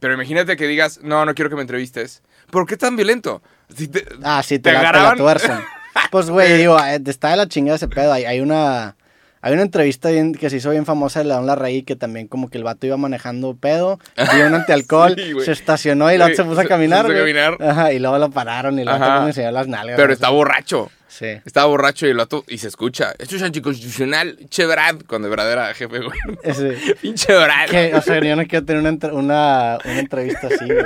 Pero 0.00 0.14
imagínate 0.14 0.56
que 0.56 0.66
digas, 0.66 1.00
no, 1.02 1.24
no 1.24 1.34
quiero 1.34 1.50
que 1.50 1.56
me 1.56 1.62
entrevistes. 1.62 2.22
¿Por 2.50 2.66
qué 2.66 2.76
tan 2.76 2.96
violento? 2.96 3.42
Si 3.74 3.88
te- 3.88 4.06
Ah, 4.22 4.42
sí, 4.42 4.58
te 4.58 4.70
te, 4.70 4.72
la, 4.72 4.78
te 4.78 4.82
la 4.84 4.88
agarraban. 4.90 5.18
tuercen. 5.18 5.58
Pues, 6.12 6.30
güey, 6.30 6.56
digo, 6.56 6.78
eh, 6.78 7.00
está 7.06 7.30
de 7.30 7.36
la 7.36 7.48
chingada 7.48 7.74
ese 7.76 7.88
pedo. 7.88 8.12
Hay, 8.12 8.24
hay 8.24 8.40
una... 8.40 8.94
Hay 9.40 9.52
una 9.52 9.62
entrevista 9.62 10.10
bien- 10.10 10.32
que 10.34 10.48
se 10.50 10.56
hizo 10.56 10.70
bien 10.70 10.84
famosa 10.84 11.20
de 11.20 11.26
León 11.26 11.46
Larraí 11.46 11.82
que 11.84 11.94
también 11.96 12.26
como 12.26 12.48
que 12.50 12.58
el 12.58 12.64
vato 12.64 12.86
iba 12.88 12.96
manejando 12.96 13.54
pedo, 13.56 14.00
vio 14.34 14.46
un 14.48 14.54
antialcohol, 14.54 15.14
Sí, 15.16 15.32
se 15.44 15.52
estacionó 15.52 16.12
y 16.12 16.16
Sí, 16.16 16.34
se 16.34 16.44
puso 16.44 16.60
a 16.60 16.64
caminar, 16.64 17.02
se 17.06 17.12
puso 17.12 17.16
a 17.16 17.20
caminar. 17.20 17.56
Ajá, 17.62 17.92
y 17.92 18.00
luego 18.00 18.18
lo 18.18 18.30
pararon 18.30 18.78
y 18.80 18.84
como 18.84 18.98
le 18.98 19.26
enseñó 19.28 19.50
las 19.52 19.68
nalgas. 19.68 19.96
Pero 19.96 20.12
está 20.12 20.28
borracho. 20.30 20.90
Sí. 21.08 21.26
Estaba 21.44 21.66
borracho 21.66 22.06
y 22.06 22.12
vato, 22.12 22.44
y 22.48 22.58
se 22.58 22.68
escucha. 22.68 23.14
Esto 23.18 23.36
es 23.36 23.42
anticonstitucional. 23.42 24.38
Che 24.50 24.66
Brad, 24.66 24.96
cuando 25.08 25.30
Brad 25.30 25.50
era 25.50 25.74
jefe 25.74 25.98
gobierno. 26.00 26.38
Ese- 26.44 26.76
Pinche 27.02 27.34
Brad. 27.34 27.68
que, 27.70 27.94
o 27.94 28.02
sea, 28.02 28.20
yo 28.22 28.36
no 28.36 28.46
quiero 28.46 28.64
tener 28.66 28.82
una, 28.82 29.12
una, 29.12 29.78
una 29.84 29.98
entrevista 29.98 30.48
así, 30.48 30.66
güey. 30.66 30.84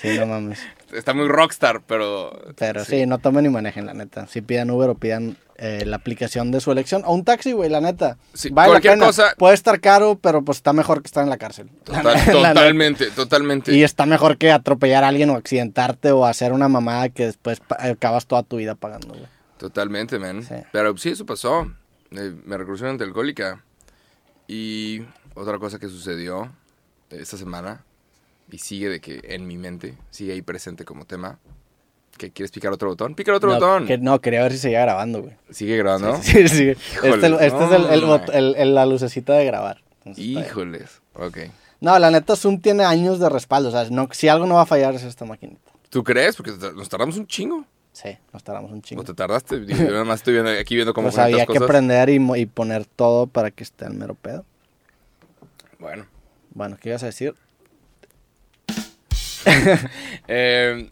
Sí, 0.00 0.18
no 0.18 0.26
mames. 0.26 0.60
Está 0.92 1.12
muy 1.12 1.28
rockstar, 1.28 1.82
pero. 1.86 2.32
Pero 2.56 2.84
sí. 2.84 3.04
no 3.04 3.18
tomen 3.18 3.44
ni 3.44 3.50
manejen, 3.50 3.84
la 3.84 3.94
neta. 3.94 4.26
Si 4.26 4.40
pidan 4.40 4.70
Uber 4.70 4.88
o 4.90 4.94
pidan 4.94 5.36
eh, 5.58 5.84
la 5.84 5.96
aplicación 5.96 6.50
de 6.50 6.60
su 6.60 6.70
elección. 6.72 7.02
O 7.04 7.12
un 7.14 7.24
taxi, 7.24 7.52
güey, 7.52 7.68
la 7.68 7.80
neta. 7.80 8.16
Sí, 8.32 8.48
Vale 8.50 8.68
la 8.68 8.72
cualquier 8.74 8.94
pena. 8.94 9.06
cosa- 9.06 9.34
Puede 9.36 9.54
estar 9.54 9.80
caro, 9.80 10.18
pero 10.20 10.42
pues 10.44 10.58
está 10.58 10.72
mejor 10.72 11.02
que 11.02 11.06
estar 11.08 11.24
en 11.24 11.30
la 11.30 11.36
cárcel. 11.36 11.68
Total- 11.84 12.04
La 12.04 12.14
neta. 12.14 12.32
totalmente, 12.32 13.10
totalmente. 13.10 13.74
Y 13.74 13.82
está 13.82 14.06
mejor 14.06 14.38
que 14.38 14.50
atropellar 14.52 15.04
a 15.04 15.08
alguien 15.08 15.30
o 15.30 15.34
accidentarte 15.36 16.12
o 16.12 16.24
hacer 16.24 16.52
una 16.52 16.68
mamada 16.68 17.08
que 17.08 17.26
después 17.26 17.60
acabas 17.78 18.26
toda 18.26 18.42
tu 18.44 18.56
vida 18.56 18.74
pagando, 18.76 19.08
güey. 19.08 19.26
Totalmente, 19.58 20.18
man. 20.18 20.42
Sí. 20.44 20.54
Pero 20.72 20.96
sí, 20.96 21.10
eso 21.10 21.26
pasó. 21.26 21.70
Eh, 22.12 22.34
me 22.44 22.56
recurrieron 22.56 22.92
ante 22.92 23.04
alcohólica. 23.04 23.62
Y 24.46 25.02
otra 25.34 25.58
cosa 25.58 25.78
que 25.78 25.88
sucedió 25.88 26.50
esta 27.10 27.36
semana, 27.36 27.84
y 28.50 28.58
sigue 28.58 28.88
de 28.88 29.00
que 29.00 29.20
en 29.24 29.46
mi 29.46 29.58
mente, 29.58 29.94
sigue 30.10 30.32
ahí 30.32 30.42
presente 30.42 30.84
como 30.84 31.04
tema. 31.04 31.38
¿Que 32.18 32.30
¿Quieres 32.30 32.50
picar 32.50 32.72
otro 32.72 32.88
botón? 32.88 33.14
Pica 33.14 33.34
otro 33.34 33.48
No, 33.48 33.54
botón. 33.54 33.86
que- 33.86 33.96
no, 33.96 34.20
quería 34.20 34.42
ver 34.42 34.52
si 34.52 34.58
seguía 34.58 34.80
grabando, 34.82 35.22
güey. 35.22 35.34
Sigue 35.50 35.76
grabando. 35.78 36.18
Sí, 36.22 36.46
sí. 36.48 36.74
Híjole, 36.94 37.14
este 37.14 37.46
este 37.46 37.64
es 37.64 37.70
el, 37.72 37.86
el 38.34 38.54
el- 38.56 38.74
la 38.74 38.84
lucecita 38.86 39.32
de 39.34 39.44
grabar. 39.46 39.82
Entonces. 40.04 40.24
Híjoles. 40.24 41.00
Ok. 41.14 41.38
No, 41.80 41.98
la 41.98 42.10
neta, 42.10 42.34
Zoom 42.36 42.60
tiene 42.60 42.84
años 42.84 43.20
de 43.20 43.28
respaldo. 43.28 43.68
O 43.68 43.72
sea, 43.72 43.84
no, 43.90 44.08
si 44.12 44.28
algo 44.28 44.46
no 44.46 44.56
va 44.56 44.62
a 44.62 44.66
fallar 44.66 44.94
es 44.94 45.04
esta 45.04 45.24
maquinita. 45.24 45.70
¿Tú 45.90 46.02
crees? 46.04 46.36
Porque 46.36 46.50
nos 46.74 46.88
tardamos 46.88 47.16
un 47.16 47.26
chingo. 47.26 47.64
Sí, 47.92 48.16
nos 48.32 48.42
tardamos 48.44 48.70
un 48.72 48.82
chingo. 48.82 49.02
¿O 49.02 49.04
te 49.04 49.14
tardaste? 49.14 49.64
Yo 49.64 49.76
nada 49.90 50.04
más 50.04 50.20
estoy 50.20 50.34
viendo, 50.34 50.50
aquí 50.50 50.74
viendo 50.74 50.92
cómo 50.94 51.08
Pues 51.08 51.18
había 51.18 51.46
que 51.46 51.58
y, 52.10 52.18
mo- 52.18 52.36
y 52.36 52.46
poner 52.46 52.84
todo 52.84 53.26
para 53.26 53.50
que 53.50 53.62
esté 53.64 53.86
al 53.86 53.94
mero 53.94 54.14
pedo. 54.14 54.44
Bueno. 55.78 56.06
Bueno, 56.50 56.76
¿qué 56.80 56.90
ibas 56.90 57.02
a 57.02 57.06
decir? 57.06 57.34
Eh, 60.28 60.90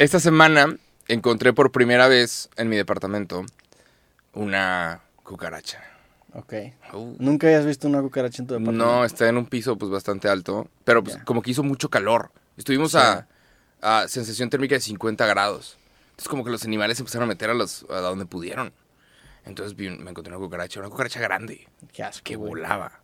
esta 0.00 0.18
semana 0.18 0.76
encontré 1.08 1.52
por 1.52 1.70
primera 1.72 2.08
vez 2.08 2.48
en 2.56 2.68
mi 2.68 2.76
departamento 2.76 3.44
una 4.32 5.00
cucaracha. 5.22 5.82
Ok. 6.32 6.52
Uh, 6.92 7.16
¿Nunca 7.18 7.46
habías 7.48 7.66
visto 7.66 7.88
una 7.88 8.00
cucaracha 8.00 8.42
en 8.42 8.46
tu 8.48 8.54
departamento? 8.54 8.84
no, 8.84 9.04
está 9.04 9.28
en 9.28 9.36
un 9.36 9.46
piso 9.46 9.76
pues 9.76 9.90
bastante 9.90 10.28
alto, 10.28 10.68
pero 10.84 11.02
pues, 11.02 11.16
como 11.24 11.42
que 11.42 11.50
hizo 11.50 11.62
mucho 11.62 11.88
calor. 11.90 12.30
Estuvimos 12.56 12.92
Sí. 12.92 12.98
a, 12.98 13.26
a 13.82 14.08
sensación 14.08 14.50
térmica 14.50 14.74
de 14.74 14.80
50 14.80 15.26
grados. 15.26 15.76
Entonces 16.10 16.28
como 16.28 16.44
que 16.44 16.50
los 16.50 16.64
animales 16.64 16.98
empezaron 17.00 17.24
a 17.24 17.28
meter 17.32 17.50
a, 17.50 17.54
los, 17.54 17.84
a 17.90 18.00
donde 18.00 18.26
pudieron. 18.26 18.72
Entonces 19.44 19.74
vi 19.74 19.88
me 19.90 20.10
encontré 20.10 20.32
una 20.34 20.42
cucaracha, 20.44 20.80
una 20.80 20.90
cucaracha 20.90 21.20
grande. 21.20 21.66
Qué 21.92 22.02
asco, 22.02 22.22
que 22.24 22.36
volaba. 22.36 22.99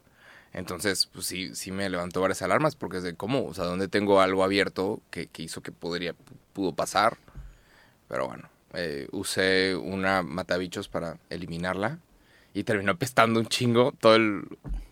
Entonces, 0.53 1.07
pues 1.13 1.27
sí, 1.27 1.55
sí 1.55 1.71
me 1.71 1.89
levantó 1.91 2.21
varias 2.21 2.43
alarmas 2.43 2.77
porque 2.77 2.99
es 2.99 3.03
de 3.03 3.15
cómo, 3.15 3.45
o 3.47 3.55
sea, 3.55 3.65
dónde 3.65 3.89
tengo 3.89 4.21
algo 4.21 4.43
abierto 4.43 5.03
que, 5.11 5.27
que 5.27 5.43
hizo 5.43 5.63
que 5.63 5.73
podría, 5.73 6.15
pudo 6.53 6.73
pasar. 6.73 7.19
Pero 8.09 8.27
bueno, 8.29 8.49
eh, 8.75 9.09
usé 9.13 9.77
una 9.77 10.23
matabichos 10.23 10.89
para 10.89 11.19
eliminarla 11.31 11.99
y 12.55 12.65
terminó 12.65 12.93
apestando 12.93 13.41
un 13.41 13.47
chingo 13.47 13.93
todo 13.93 14.17
el, 14.17 14.45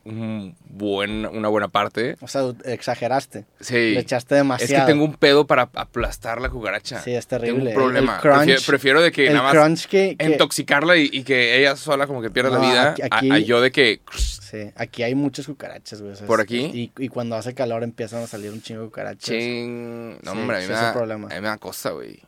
un 0.05 0.55
buen, 0.67 1.25
una 1.27 1.49
buena 1.49 1.69
parte. 1.69 2.17
O 2.21 2.29
sea, 2.29 2.43
exageraste. 2.65 3.47
Sí. 3.61 3.75
Le 3.95 4.01
echaste 4.01 4.35
Es 4.35 4.39
demasiado. 4.41 4.87
que 4.87 4.93
tengo 4.93 5.05
un 5.05 5.15
pedo 5.15 5.47
para 5.47 5.71
aplastar 5.75 6.41
la 6.41 6.51
cucaracha. 6.51 7.01
Sí, 7.01 7.15
es 7.15 7.27
Tengo 7.27 7.41
terrible. 7.45 7.71
un 7.71 7.75
problema. 7.75 8.17
El 8.17 8.21
crunch- 8.21 8.37
prefiero, 8.45 8.63
prefiero 8.67 9.03
de 9.03 9.13
que 9.13 9.27
el 9.29 9.33
nada 9.35 9.45
más 9.45 9.53
crunch 9.55 9.87
que... 9.87 10.17
que- 10.19 10.25
intoxicarla 10.27 10.97
y, 10.97 11.09
y 11.13 11.23
que 11.25 11.59
ella 11.59 11.75
sola 11.77 12.07
como 12.07 12.21
que 12.21 12.31
pierda 12.31 12.51
No, 12.51 12.59
la 12.63 12.69
vida. 12.69 12.95
aquí- 13.11 13.31
a- 13.33 13.39
yo 13.39 13.61
de 13.61 13.71
que... 13.73 14.01
Sí, 14.15 14.71
aquí 14.77 15.03
hay 15.03 15.15
muchas 15.15 15.47
cucarachas, 15.47 16.01
güey. 16.01 16.13
o 16.13 16.17
sea, 16.17 16.27
¿Por 16.27 16.41
es- 16.41 16.45
aquí? 16.45 16.59
Y, 16.73 16.93
y 17.05 17.09
cuando 17.09 17.35
hace 17.37 17.55
calor 17.55 17.83
empiezan 17.83 18.23
a 18.23 18.27
salir 18.27 18.51
un 18.53 18.61
chingo 18.63 18.83
de 18.83 18.87
cucarachas. 18.89 19.25
Ching. 19.25 20.19
No, 20.23 20.33
Sí, 20.33 20.39
hombre, 20.39 20.57
a 20.59 20.61
mí, 20.61 20.67
me 20.69 20.75
es 20.75 20.79
un 20.81 20.85
da, 20.87 20.93
problema. 20.93 21.27
a 21.29 21.35
mí 21.35 21.41
me 21.41 21.49
da 21.49 21.57
cosa, 21.59 21.91
güey. 21.91 22.21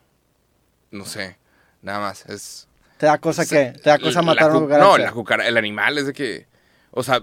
No 0.91 1.05
sé. 1.05 1.37
Nada 1.83 2.01
más. 2.01 2.25
Es. 2.27 2.69
¿Te 2.97 3.07
da 3.07 3.19
cosa 3.19 3.45
se- 3.45 3.73
qué? 3.75 3.79
¿Te 3.79 3.91
da 3.91 3.99
cosa 3.99 4.23
matar 4.23 4.45
a 4.45 4.47
una 4.47 4.55
cu- 4.59 4.65
cucaracha? 4.65 4.89
No, 4.89 4.99
la 4.99 5.13
cucaracha. 5.13 5.49
El 5.49 5.57
animal 5.59 5.99
es 5.99 6.07
de 6.07 6.13
que. 6.15 6.47
O 6.91 7.03
sea, 7.03 7.21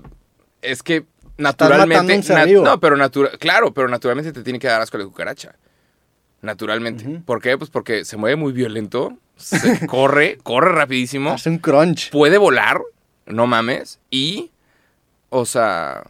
es 0.63 0.83
que 0.83 1.05
naturalmente. 1.37 1.95
nat- 2.33 2.63
no, 2.63 2.79
pero 2.79 2.95
natural. 2.97 3.37
Claro, 3.39 3.73
pero 3.73 3.87
naturalmente 3.87 4.31
te 4.31 4.43
tiene 4.43 4.59
que 4.59 4.67
dar 4.67 4.81
asco 4.81 4.97
la 4.97 5.05
cucaracha. 5.05 5.55
Naturalmente. 6.41 7.05
Ujú. 7.07 7.23
¿Por 7.23 7.41
qué? 7.41 7.57
Pues 7.57 7.69
porque 7.69 8.03
se 8.05 8.17
mueve 8.17 8.35
muy 8.35 8.51
violento. 8.51 9.17
se- 9.37 9.57
corre, 9.87 10.37
corre 10.43 10.71
rapidísimo. 10.73 11.31
Hace 11.31 11.49
un 11.49 11.57
crunch. 11.59 12.09
Puede 12.11 12.37
volar. 12.37 12.81
No 13.25 13.47
mames. 13.47 13.99
Y. 14.09 14.51
O 15.29 15.45
sea. 15.45 16.03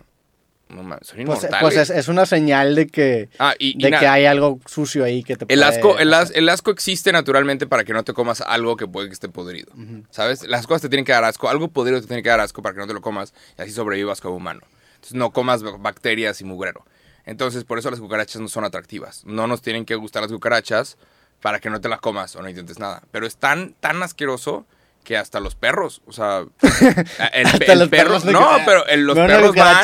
No 0.70 0.82
mames, 0.82 1.08
son 1.08 1.18
Pues, 1.26 1.40
inmortales. 1.44 1.58
pues 1.62 1.78
es, 1.78 1.90
es 1.92 2.08
una 2.08 2.26
señal 2.26 2.74
de 2.76 2.88
que, 2.88 3.30
ah, 3.38 3.54
y, 3.60 3.78
y 3.78 3.84
de 3.84 3.92
que 3.98 4.08
hay 4.08 4.26
algo 4.26 4.60
sucio 4.66 5.04
ahí 5.04 5.24
que 5.24 5.36
te 5.36 5.46
El 5.54 5.60
puede 5.60 5.64
asco, 5.70 6.00
el, 6.00 6.12
as- 6.14 6.32
el 6.34 6.50
asco 6.50 6.72
existe 6.72 7.12
naturalmente 7.12 7.68
para 7.68 7.84
que 7.84 7.94
no 7.94 8.04
te 8.04 8.14
comas 8.14 8.42
algo 8.42 8.76
que 8.76 8.88
puede 8.88 9.08
que 9.08 9.14
esté 9.14 9.30
podrido. 9.30 9.72
¿Sabes? 10.10 10.48
Las 10.48 10.66
cosas 10.66 10.82
te 10.84 10.90
tienen 10.90 11.06
que 11.06 11.12
dar 11.12 11.24
asco. 11.26 11.48
Algo 11.50 11.68
podrido 11.68 12.02
te 12.02 12.08
tiene 12.08 12.24
que 12.24 12.30
dar 12.30 12.40
asco 12.40 12.62
para 12.64 12.74
que 12.74 12.80
no 12.80 12.88
te 12.88 12.94
lo 12.94 13.02
comas 13.02 13.34
y 13.58 13.62
así 13.62 13.72
sobrevivas 13.72 14.20
como 14.22 14.36
humano. 14.38 14.62
Entonces 14.96 15.14
no 15.16 15.32
comas 15.32 15.62
ba- 15.62 15.78
bacterias 15.78 16.42
y 16.42 16.46
mugrero. 16.46 16.86
Entonces 17.26 17.66
por 17.66 17.78
eso 17.78 17.92
las 17.92 18.00
cucarachas 18.00 18.42
no 18.42 18.48
son 18.48 18.64
atractivas. 18.64 19.24
No 19.26 19.46
nos 19.48 19.62
tienen 19.62 19.86
que 19.86 19.96
gustar 19.96 20.24
las 20.24 20.32
cucarachas 20.32 20.98
para 21.42 21.60
que 21.60 21.70
no 21.70 21.82
te 21.82 21.90
las 21.90 22.00
comas 22.00 22.36
o 22.36 22.42
no 22.42 22.50
intentes 22.50 22.80
nada. 22.80 23.04
Pero 23.12 23.28
es 23.28 23.36
tan, 23.38 23.74
tan 23.80 24.02
asqueroso 24.02 24.66
que 25.04 25.18
hasta 25.18 25.40
los 25.40 25.56
perros, 25.56 26.02
o 26.08 26.12
sea, 26.14 26.46
el, 27.34 27.44
los 27.44 27.60
perro, 27.60 27.90
perros 27.90 28.26
no, 28.26 28.58
que- 28.58 28.64
pero 28.66 28.86
el- 28.88 29.04
los 29.04 29.16
perros 29.28 29.56
van, 29.60 29.84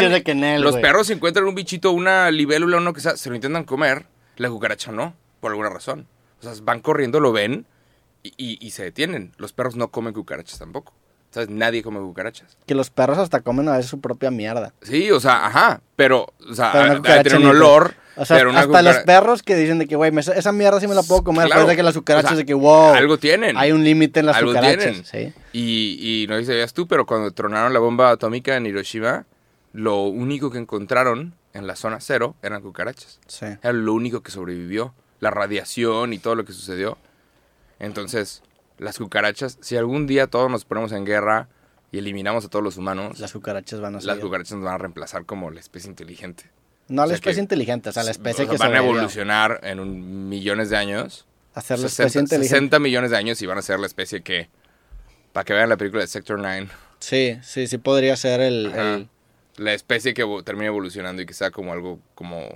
los 0.62 0.72
güey. 0.72 0.82
perros 0.82 1.10
encuentran 1.10 1.46
un 1.46 1.56
bichito, 1.56 1.92
una 1.92 2.32
libélula, 2.32 2.78
uno 2.78 2.94
que 2.94 3.02
sea, 3.02 3.18
se 3.18 3.30
lo 3.30 3.36
intentan 3.36 3.64
comer, 3.66 4.06
la 4.38 4.50
cucaracha 4.50 4.92
no, 4.92 5.14
por 5.40 5.52
alguna 5.52 5.70
razón. 5.70 6.08
O 6.40 6.44
sea, 6.44 6.54
van 6.64 6.80
corriendo, 6.80 7.20
lo 7.20 7.32
ven 7.34 7.66
y, 8.24 8.30
y- 8.38 8.58
y 8.66 8.72
se 8.72 8.84
detienen. 8.84 9.34
Los 9.38 9.52
perros 9.54 9.76
no 9.76 9.90
comen 9.90 10.14
cucarachas 10.14 10.58
tampoco. 10.60 10.94
¿Sabes? 11.32 11.50
Nadie 11.50 11.84
come 11.84 12.00
cucarachas. 12.00 12.58
Que 12.66 12.74
los 12.76 12.90
perros 12.90 13.18
hasta 13.20 13.42
comen 13.42 13.68
a 13.70 13.74
veces 13.78 13.90
su 13.92 14.02
propia 14.02 14.32
mierda. 14.32 14.74
Sí, 14.82 15.12
o 15.12 15.20
sea, 15.20 15.46
ajá, 15.46 15.82
pero, 15.96 16.28
o 16.50 16.54
sea, 16.56 16.72
Pero 16.72 17.02
tener 17.04 17.36
un 17.38 17.46
olor, 17.46 17.94
O 18.16 18.26
sea, 18.26 18.38
pero 18.38 18.50
una 18.50 18.62
hasta 18.62 18.82
los 18.82 18.96
cucara- 18.98 19.06
perros 19.06 19.44
que 19.44 19.56
dicen 19.56 19.78
de 19.78 19.86
que, 19.88 19.96
güey, 19.96 20.12
esa 20.18 20.52
mierda 20.52 20.80
sí 20.80 20.88
me 20.88 20.96
la 20.96 21.04
puedo 21.04 21.24
comer. 21.24 21.46
Claro. 21.46 21.62
Después 21.62 21.74
de 21.74 21.76
que 21.78 21.84
las 21.84 21.94
cucarachas 21.96 22.32
O 22.32 22.36
sea, 22.36 22.38
de 22.38 22.46
que, 22.48 22.54
wow, 22.56 22.94
algo 22.96 23.18
tienen. 23.20 23.56
hay 23.58 23.72
un 23.72 23.84
límite 23.84 24.22
en 24.22 24.26
las 24.26 24.38
Algo 24.38 24.50
cucarachas. 24.52 25.04
tienen. 25.04 25.06
Sí. 25.06 25.34
Y, 25.54 26.24
y 26.24 26.28
no 26.28 26.36
sé 26.36 26.42
si 26.42 26.48
sabías 26.48 26.74
tú, 26.74 26.88
pero 26.88 27.06
cuando 27.06 27.30
tronaron 27.32 27.74
la 27.74 27.80
bomba 27.80 28.10
atómica 28.10 28.56
en 28.58 28.66
Hiroshima, 28.66 29.26
lo 29.72 30.02
único 30.06 30.50
que 30.50 30.58
encontraron 30.58 31.36
en 31.54 31.68
la 31.68 31.76
zona 31.76 32.00
cero 32.02 32.36
eran 32.42 32.64
cucarachas. 32.64 33.20
Sí. 33.28 33.46
Era 33.46 33.72
lo 33.74 33.94
único 33.94 34.22
que 34.24 34.32
sobrevivió. 34.32 34.96
La 35.20 35.30
radiación 35.30 36.12
y 36.14 36.18
todo 36.18 36.34
lo 36.34 36.44
que 36.46 36.54
sucedió. 36.54 36.98
Entonces, 37.80 38.42
las 38.80 38.98
cucarachas, 38.98 39.58
si 39.62 39.78
algún 39.78 40.08
día 40.08 40.28
todos 40.28 40.50
nos 40.50 40.66
ponemos 40.66 40.92
en 40.92 41.06
guerra 41.06 41.48
y 41.92 42.00
eliminamos 42.00 42.46
a 42.46 42.50
todos 42.50 42.64
los 42.64 42.78
humanos, 42.78 43.20
Las 43.20 43.34
cucarachas 43.34 43.80
van 43.80 43.94
a 43.94 43.98
las 43.98 44.06
seguir. 44.06 44.22
cucarachas 44.22 44.54
nos 44.54 44.64
van 44.66 44.74
a 44.76 44.78
reemplazar 44.78 45.26
como 45.26 45.52
la 45.52 45.60
especie 45.60 45.90
inteligente. 45.90 46.46
No 46.88 47.04
o 47.04 47.06
la 47.06 47.14
especie 47.14 47.36
que- 47.36 47.42
inteligente, 47.44 47.90
o 47.90 47.92
sea, 47.92 48.04
la 48.04 48.12
especie 48.12 48.46
O 48.46 48.48
sea, 48.48 48.56
que 48.56 48.58
van 48.58 48.74
a 48.74 48.80
evolucionar 48.80 49.60
en 49.64 49.80
un 49.80 50.28
millones 50.30 50.70
de 50.72 50.78
años. 50.78 51.26
Hacer 51.54 51.78
la 51.80 51.90
60, 51.90 52.04
especie 52.08 52.22
inteligente. 52.22 52.56
60 52.56 52.80
millones 52.80 53.12
de 53.12 53.18
años 53.18 53.42
y 53.42 53.46
van 53.46 53.58
a 53.58 53.62
ser 53.62 53.80
la 53.80 53.88
especie 53.88 54.22
que... 54.22 54.50
Para 55.34 55.44
que 55.46 55.54
vean 55.54 55.70
la 55.70 55.78
película 55.78 56.02
de 56.02 56.08
Sector 56.08 56.40
9. 56.40 56.68
Sí, 57.00 57.38
sí, 57.44 57.68
sí 57.68 57.78
podría 57.78 58.16
ser 58.16 58.40
el... 58.42 59.08
La 59.58 59.74
especie 59.74 60.14
que 60.14 60.24
termine 60.46 60.68
evolucionando 60.68 61.22
y 61.22 61.26
que 61.26 61.34
sea 61.34 61.52
como 61.52 61.74
algo 61.74 62.00
como... 62.16 62.48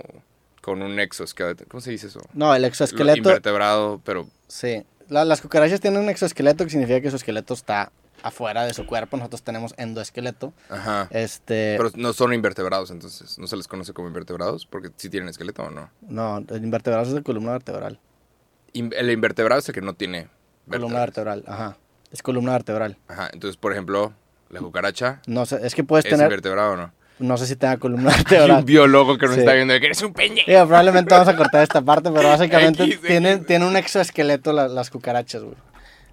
Con 0.62 0.80
un 0.80 0.98
exoesqueleto. 0.98 1.66
¿Cómo 1.68 1.80
se 1.82 1.90
dice 1.90 2.06
eso? 2.06 2.20
No, 2.32 2.54
el 2.54 2.62
Lo 2.62 2.68
exoesqueleto... 2.68 3.18
Invertebrado, 3.18 4.00
pero... 4.04 4.26
Sí. 4.48 4.82
La- 5.14 5.24
las 5.24 5.40
cucarachas 5.40 5.80
tienen 5.80 6.00
un 6.02 6.08
exoesqueleto 6.08 6.64
que 6.64 6.70
significa 6.70 7.00
que 7.00 7.08
su 7.10 7.16
esqueleto 7.16 7.54
está 7.54 7.92
afuera 8.22 8.64
de 8.64 8.74
su 8.74 8.84
cuerpo. 8.84 9.16
Nosotros 9.16 9.42
tenemos 9.42 9.72
endoesqueleto. 9.76 10.52
Ajá. 10.68 11.06
Este... 11.10 11.76
Pero 11.78 11.90
no 11.94 12.12
son 12.12 12.32
invertebrados, 12.34 12.90
entonces. 12.90 13.38
¿No 13.38 13.46
se 13.46 13.56
les 13.56 13.68
conoce 13.68 13.92
como 13.92 14.08
invertebrados? 14.08 14.66
Porque 14.66 14.90
sí 14.96 15.08
tienen 15.08 15.28
esqueleto 15.28 15.62
o 15.62 15.70
no. 15.70 15.90
No, 16.02 16.38
el 16.48 16.64
invertebrado 16.64 17.04
es 17.06 17.12
de 17.12 17.22
columna 17.22 17.52
vertebral. 17.52 18.00
In- 18.72 18.92
el 18.96 19.08
invertebrado 19.10 19.60
es 19.60 19.68
el 19.68 19.74
que 19.74 19.82
no 19.82 19.94
tiene 19.94 20.28
Columna 20.68 21.00
vértebras. 21.00 21.36
vertebral, 21.36 21.44
ajá. 21.46 21.76
Es 22.10 22.22
columna 22.22 22.52
vertebral. 22.52 22.96
Ajá. 23.08 23.30
Entonces, 23.32 23.56
por 23.56 23.70
ejemplo, 23.72 24.12
la 24.50 24.60
cucaracha 24.60 25.20
No 25.26 25.46
sé, 25.46 25.60
es 25.64 25.74
que 25.74 25.84
puedes 25.84 26.04
es 26.06 26.10
tener... 26.10 26.24
invertebrado 26.26 26.72
o 26.72 26.76
no. 26.76 26.92
No 27.18 27.36
sé 27.36 27.46
si 27.46 27.56
tenga 27.56 27.76
columna 27.76 28.10
Hay 28.14 28.16
vertebral. 28.16 28.58
un 28.60 28.64
biólogo 28.64 29.16
que 29.18 29.26
nos 29.26 29.34
Sí. 29.36 29.40
está 29.40 29.52
viendo 29.54 29.72
de 29.74 29.80
que 29.80 29.86
eres 29.86 30.02
un 30.02 30.12
pendejo. 30.12 30.50
Digo, 30.50 30.66
probablemente 30.66 31.14
vamos 31.14 31.28
a 31.28 31.36
cortar 31.36 31.62
esta 31.62 31.80
parte, 31.82 32.10
pero 32.10 32.28
básicamente 32.28 32.82
X, 32.84 32.96
X. 32.96 33.06
tienen, 33.46 33.62
un 33.62 33.76
exoesqueleto 33.76 34.52
la- 34.52 34.68
las 34.68 34.90
cucarachas, 34.90 35.42
güey. 35.42 35.54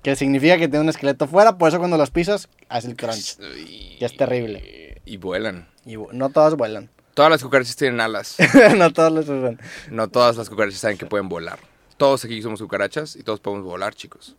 Que 0.04 0.16
significa 0.16 0.54
que 0.58 0.68
tienen 0.68 0.82
un 0.84 0.90
esqueleto 0.90 1.28
fuera, 1.28 1.58
por 1.58 1.70
eso 1.70 1.78
cuando 1.80 1.98
los 1.98 2.10
pisas, 2.12 2.50
hace 2.70 2.88
el 2.90 2.96
crunch. 2.96 3.38
Y, 3.68 3.98
es 4.04 4.16
terrible. 4.18 5.02
Y 5.06 5.18
vuelan. 5.18 5.68
Y 5.86 5.96
no 6.12 6.30
todas 6.30 6.56
vuelan. 6.56 6.90
Todas 7.14 7.30
las 7.32 7.44
cucarachas 7.44 7.76
tienen 7.76 8.00
alas. 8.00 8.38
no 8.78 8.92
todas 8.94 9.12
los 9.12 9.28
usan. 9.28 9.60
No 9.90 10.08
todas 10.08 10.38
las 10.38 10.50
cucarachas 10.50 10.80
saben 10.80 10.98
que 10.98 11.06
pueden 11.06 11.30
volar. 11.30 11.60
Todos 11.98 12.24
aquí 12.26 12.42
somos 12.42 12.62
cucarachas 12.62 13.16
y 13.16 13.24
todos 13.24 13.40
podemos 13.40 13.66
volar, 13.66 13.94
chicos. 13.94 14.36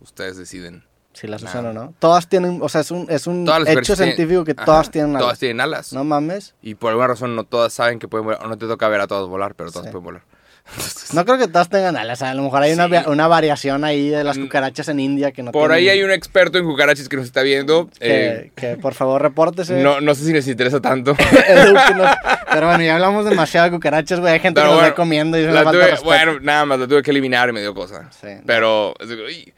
Ustedes 0.00 0.36
deciden. 0.36 0.84
Si 1.12 1.26
las 1.26 1.42
Nah. 1.42 1.50
usan 1.50 1.66
o 1.66 1.72
no. 1.72 1.94
Todas 1.98 2.28
tienen, 2.28 2.60
o 2.62 2.68
sea, 2.68 2.82
es 2.82 2.90
un, 2.90 3.06
es 3.10 3.26
un 3.26 3.44
Todas 3.44 3.66
hecho 3.68 3.94
tienen- 3.96 4.14
científico 4.14 4.44
que 4.44 4.52
Ajá, 4.56 4.64
todas 4.64 4.90
tienen 4.90 5.10
alas. 5.10 5.22
Todas 5.22 5.38
tienen 5.38 5.60
alas. 5.60 5.92
No 5.92 6.04
mames. 6.04 6.54
Y 6.62 6.76
por 6.76 6.90
alguna 6.90 7.08
razón 7.08 7.34
no 7.34 7.44
todas 7.44 7.72
saben 7.72 7.98
que 7.98 8.06
pueden 8.08 8.26
volar. 8.26 8.44
O 8.44 8.48
no 8.48 8.56
te 8.56 8.66
toca 8.66 8.88
ver 8.88 9.00
a 9.00 9.06
todos 9.08 9.28
volar, 9.28 9.54
pero 9.56 9.70
todas 9.72 9.86
Sí. 9.86 9.92
pueden 9.92 10.04
volar. 10.04 10.22
No 11.12 11.24
creo 11.24 11.38
que 11.38 11.48
todas 11.48 11.68
tengan 11.68 11.96
alas. 11.96 12.22
A 12.22 12.32
lo 12.34 12.42
mejor 12.44 12.62
hay 12.62 12.72
una, 12.72 12.86
Sí. 12.86 12.94
una 13.08 13.26
variación 13.26 13.82
ahí 13.82 14.08
de 14.10 14.22
las 14.22 14.38
Mm. 14.38 14.42
cucarachas 14.42 14.88
en 14.88 15.00
India 15.00 15.32
que 15.32 15.42
no 15.42 15.50
Por 15.50 15.72
ahí 15.72 15.88
hay 15.88 16.04
un 16.04 16.12
experto 16.12 16.58
en 16.58 16.64
cucarachas 16.64 17.08
que 17.08 17.16
nos 17.16 17.24
está 17.26 17.42
viendo. 17.42 17.88
que, 17.98 18.26
Eh, 18.28 18.52
que 18.54 18.76
por 18.76 18.94
favor 18.94 19.20
repórtese. 19.20 19.82
no, 19.82 20.00
no 20.00 20.14
sé 20.14 20.24
si 20.26 20.32
les 20.32 20.46
interesa 20.46 20.80
tanto. 20.80 21.16
Pero 22.52 22.66
bueno, 22.68 22.84
ya 22.84 22.94
hablamos 22.94 23.24
demasiado 23.24 23.66
de 23.66 23.72
cucarachas, 23.72 24.20
güey. 24.20 24.34
Hay 24.34 24.40
gente 24.40 24.60
Pero 24.60 24.68
que 24.68 24.70
nos 24.74 24.80
bueno, 24.80 24.90
va 24.90 24.94
comiendo 24.94 25.38
y 25.38 25.42
eso 25.42 25.52
La 25.52 25.64
tuve- 25.64 26.00
bueno, 26.04 26.38
nada 26.40 26.64
más, 26.66 26.78
la 26.78 26.86
tuve 26.86 27.02
que 27.02 27.10
eliminar 27.10 27.48
y 27.48 27.52
me 27.52 27.60
dio 27.60 27.74
cosa. 27.74 28.08
Sí, 28.20 28.28
no. 28.28 28.42
Pero, 28.46 28.94
uy, 29.26 29.52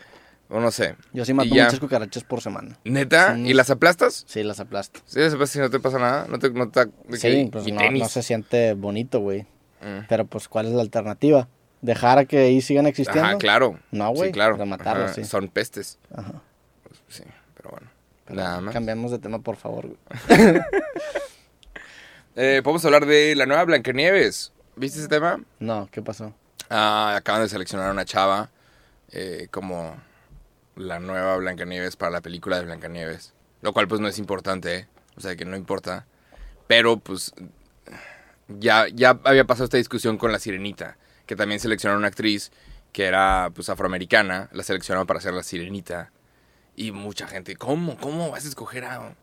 o 0.53 0.61
no 0.61 0.71
sé. 0.71 0.95
Yo 1.12 1.25
sí 1.25 1.33
mato 1.35 1.49
Y 1.49 1.57
ya. 1.57 1.65
muchas 1.65 1.81
cucarachas 1.81 2.23
por 2.25 2.41
semana. 2.41 2.79
¿Neta? 2.85 3.37
¿Y 3.38 3.55
las 3.55 3.71
aplastas? 3.71 4.25
Sí, 4.29 4.43
las 4.45 4.61
aplasto. 4.61 5.01
Sí, 5.07 5.19
las 5.21 5.33
aplastas 5.35 5.57
y 5.57 5.59
no 5.61 5.71
te 5.71 5.81
pasa 5.81 5.99
nada. 5.99 6.27
No 6.29 6.38
te, 6.38 6.51
no 6.51 6.69
te, 6.71 6.85
de 6.87 7.17
Sí, 7.17 7.29
que- 7.45 7.49
pues 7.51 7.67
y 7.67 7.73
no, 7.73 7.81
tenis. 7.81 8.03
no 8.03 8.09
se 8.09 8.23
siente 8.23 8.75
bonito, 8.75 9.21
güey. 9.21 9.43
Mm. 9.81 10.07
Pero 10.09 10.27
pues, 10.27 10.47
¿cuál 10.49 10.67
es 10.67 10.73
la 10.73 10.83
alternativa? 10.83 11.49
¿Dejar 11.81 12.19
a 12.19 12.25
que 12.27 12.38
ahí 12.38 12.61
sigan 12.61 12.87
existiendo? 12.87 13.25
Ajá, 13.29 13.38
claro. 13.38 13.81
No, 13.91 14.11
güey, 14.11 14.29
Sí, 14.29 14.33
claro. 14.33 14.57
Ajá, 14.62 15.09
sí. 15.09 15.25
Son 15.25 15.49
pestes. 15.49 15.99
Ajá. 16.15 16.41
Sí, 17.09 17.25
pero 17.57 17.71
bueno. 17.71 17.88
Nada 18.29 18.61
más. 18.61 18.73
Cambiamos 18.73 19.11
de 19.11 19.19
tema, 19.19 19.41
por 19.41 19.57
favor. 19.57 19.88
güey. 19.88 19.99
Eh, 22.35 22.61
Podemos 22.65 22.85
hablar 22.87 23.05
de 23.07 23.35
la 23.37 23.47
nueva 23.47 23.65
Blancanieves. 23.65 24.53
¿Viste 24.77 24.99
ese 25.01 25.09
tema? 25.09 25.41
No, 25.59 25.88
¿qué 25.93 26.01
pasó? 26.01 26.33
Ah, 26.71 27.15
acaban 27.17 27.43
de 27.43 27.49
seleccionar 27.51 27.88
a 27.88 27.93
una 27.93 28.07
chava 28.07 28.49
eh, 29.11 29.49
como 29.51 29.95
la 30.77 30.99
nueva 31.01 31.37
Blancanieves 31.37 31.97
para 31.97 32.11
la 32.13 32.21
película 32.21 32.59
de 32.59 32.65
Blancanieves. 32.65 33.35
Lo 33.61 33.73
cual 33.73 33.89
pues 33.89 34.01
no 34.01 34.09
es 34.09 34.19
importante, 34.19 34.75
¿eh? 34.77 34.89
O 35.17 35.21
sea 35.21 35.37
que 35.37 35.45
no 35.45 35.57
importa. 35.57 36.07
Pero 36.67 36.99
pues 36.99 37.33
ya, 38.49 38.87
ya 38.93 39.19
había 39.25 39.45
pasado 39.45 39.65
esta 39.65 39.77
discusión 39.77 40.19
con 40.19 40.33
la 40.33 40.39
Sirenita, 40.39 40.97
que 41.27 41.37
también 41.37 41.61
seleccionaron 41.61 42.01
una 42.01 42.09
actriz 42.09 42.51
que 42.93 43.05
era 43.07 43.51
pues 43.55 43.69
afroamericana, 43.71 44.49
la 44.53 44.63
seleccionaron 44.63 45.07
para 45.07 45.21
ser 45.21 45.33
la 45.35 45.43
Sirenita. 45.43 46.11
Y 46.77 46.91
mucha 46.93 47.27
gente, 47.27 47.57
¿cómo? 47.57 47.97
¿Cómo 47.99 48.31
vas 48.31 48.45
a 48.45 48.49
escoger 48.49 48.85
a, 48.85 49.15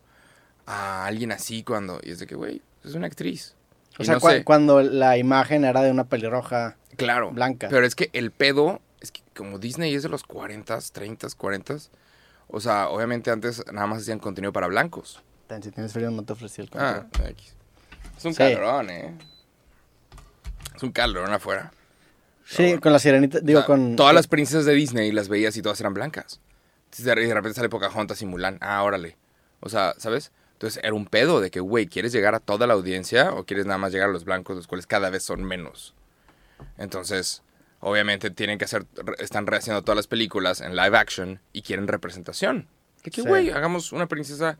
a 0.67 1.05
alguien 1.05 1.31
así 1.31 1.63
cuando...? 1.63 1.99
Y 2.03 2.11
es 2.11 2.19
de 2.19 2.27
que, 2.27 2.35
güey, 2.35 2.61
es 2.85 2.93
una 2.93 3.07
actriz. 3.07 3.55
O 3.97 4.03
Y 4.03 4.05
sea, 4.05 4.15
no 4.15 4.19
cua- 4.21 4.37
sé. 4.37 4.43
cuando 4.43 4.81
la 4.81 5.17
imagen 5.17 5.65
era 5.65 5.81
de 5.81 5.89
una 5.91 6.03
pelirroja. 6.05 6.77
Claro. 6.95 7.31
Blanca. 7.31 7.67
Pero 7.69 7.85
es 7.85 7.95
que 7.95 8.09
el 8.13 8.29
pedo, 8.31 8.81
como 9.39 9.57
Disney 9.57 9.95
es 9.95 10.03
de 10.03 10.09
los 10.09 10.23
40, 10.23 10.77
30, 10.91 11.27
40, 11.37 11.75
o 12.49 12.59
sea, 12.59 12.89
obviamente 12.89 13.31
antes 13.31 13.63
nada 13.71 13.87
más 13.87 14.01
hacían 14.01 14.19
contenido 14.19 14.51
para 14.51 14.67
blancos. 14.67 15.21
Si 15.61 15.71
tienes 15.71 15.93
frío, 15.93 16.11
no 16.11 16.23
te 16.23 16.33
ofrecí 16.33 16.61
el 16.61 16.69
Ah, 16.73 17.05
control. 17.09 17.29
X. 17.31 17.55
Es 18.17 18.25
un 18.25 18.33
Sí. 18.33 18.37
calorón, 18.37 18.89
¿eh? 18.89 19.17
Es 20.75 20.83
un 20.83 20.91
calorón 20.91 21.33
afuera. 21.33 21.71
Sí, 22.45 22.77
con 22.79 22.91
la 22.91 22.99
sirenita, 22.99 23.39
digo, 23.39 23.59
O 23.59 23.61
sea, 23.61 23.67
con... 23.67 23.95
Todas 23.95 24.13
las 24.13 24.27
princesas 24.27 24.65
de 24.65 24.73
Disney 24.73 25.11
las 25.13 25.29
veías 25.29 25.55
y 25.55 25.61
todas 25.61 25.79
eran 25.79 25.93
blancas. 25.93 26.41
De 26.97 27.15
de 27.15 27.33
repente 27.33 27.55
sale 27.55 27.69
Pocahontas 27.69 28.21
y 28.21 28.25
Mulan. 28.25 28.57
Ah, 28.59 28.83
órale. 28.83 29.15
O 29.61 29.69
sea, 29.69 29.93
¿sabes? 29.97 30.31
Entonces 30.53 30.83
era 30.83 30.93
un 30.93 31.05
pedo 31.05 31.39
de 31.39 31.49
que, 31.49 31.61
güey, 31.61 31.87
¿quieres 31.87 32.11
llegar 32.11 32.35
a 32.35 32.39
toda 32.39 32.67
la 32.67 32.73
audiencia 32.73 33.31
o 33.33 33.45
quieres 33.45 33.65
nada 33.65 33.77
más 33.77 33.93
llegar 33.93 34.09
a 34.09 34.11
los 34.11 34.25
blancos, 34.25 34.57
los 34.57 34.67
cuales 34.67 34.85
cada 34.87 35.09
vez 35.09 35.23
son 35.23 35.43
menos? 35.43 35.93
Entonces, 36.77 37.41
obviamente 37.79 38.29
tienen 38.31 38.57
que 38.57 38.65
hacer, 38.65 38.85
están 39.19 39.47
rehaciendo 39.47 39.81
todas 39.83 39.95
las 39.97 40.07
películas 40.07 40.61
en 40.61 40.75
live 40.75 40.97
action 40.97 41.39
y 41.53 41.61
quieren 41.61 41.87
representación. 41.87 42.67
De 43.03 43.11
que, 43.11 43.21
Sí. 43.21 43.27
güey, 43.27 43.49
hagamos 43.51 43.91
una 43.93 44.07
princesa 44.07 44.57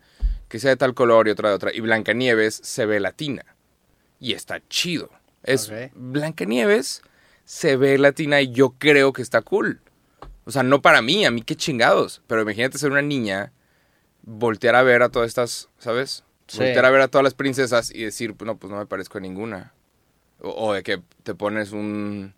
que 0.48 0.60
sea 0.60 0.70
de 0.72 0.78
tal 0.78 0.94
color 0.94 1.28
y 1.28 1.32
otra 1.32 1.50
de 1.50 1.56
otra. 1.56 1.74
Y 1.74 1.82
Blancanieves 1.82 2.56
se 2.64 2.86
ve 2.86 3.00
latina. 3.00 3.44
Y 4.20 4.34
está 4.34 4.62
chido. 4.70 5.10
Es 5.44 5.70
Ok. 5.70 5.92
Blancanieves 5.96 7.02
se 7.46 7.76
ve 7.78 7.98
latina 7.98 8.42
y 8.42 8.52
yo 8.52 8.76
creo 8.78 9.14
que 9.14 9.22
está 9.22 9.42
cool. 9.42 9.82
O 10.46 10.52
sea, 10.52 10.64
no 10.64 10.82
para 10.82 11.02
mí, 11.02 11.26
a 11.26 11.32
mí 11.32 11.42
qué 11.42 11.56
chingados. 11.56 12.22
Pero 12.28 12.42
imagínate 12.42 12.78
ser 12.78 12.92
una 12.92 13.02
niña, 13.02 13.52
voltear 14.24 14.76
a 14.76 14.84
ver 14.84 15.02
a 15.04 15.10
todas 15.10 15.28
estas, 15.28 15.70
¿sabes? 15.78 16.24
Sí. 16.48 16.58
Voltear 16.58 16.86
a 16.86 16.90
ver 16.90 17.02
a 17.02 17.08
todas 17.10 17.24
las 17.24 17.34
princesas 17.36 17.92
y 17.94 18.04
decir, 18.04 18.36
no, 18.44 18.58
pues 18.58 18.72
no 18.72 18.80
me 18.80 18.86
parezco 18.86 19.18
a 19.18 19.22
ninguna. 19.22 19.74
O, 20.42 20.70
o 20.70 20.74
de 20.74 20.84
que 20.84 21.02
te 21.24 21.36
pones 21.36 21.72
un, 21.72 22.34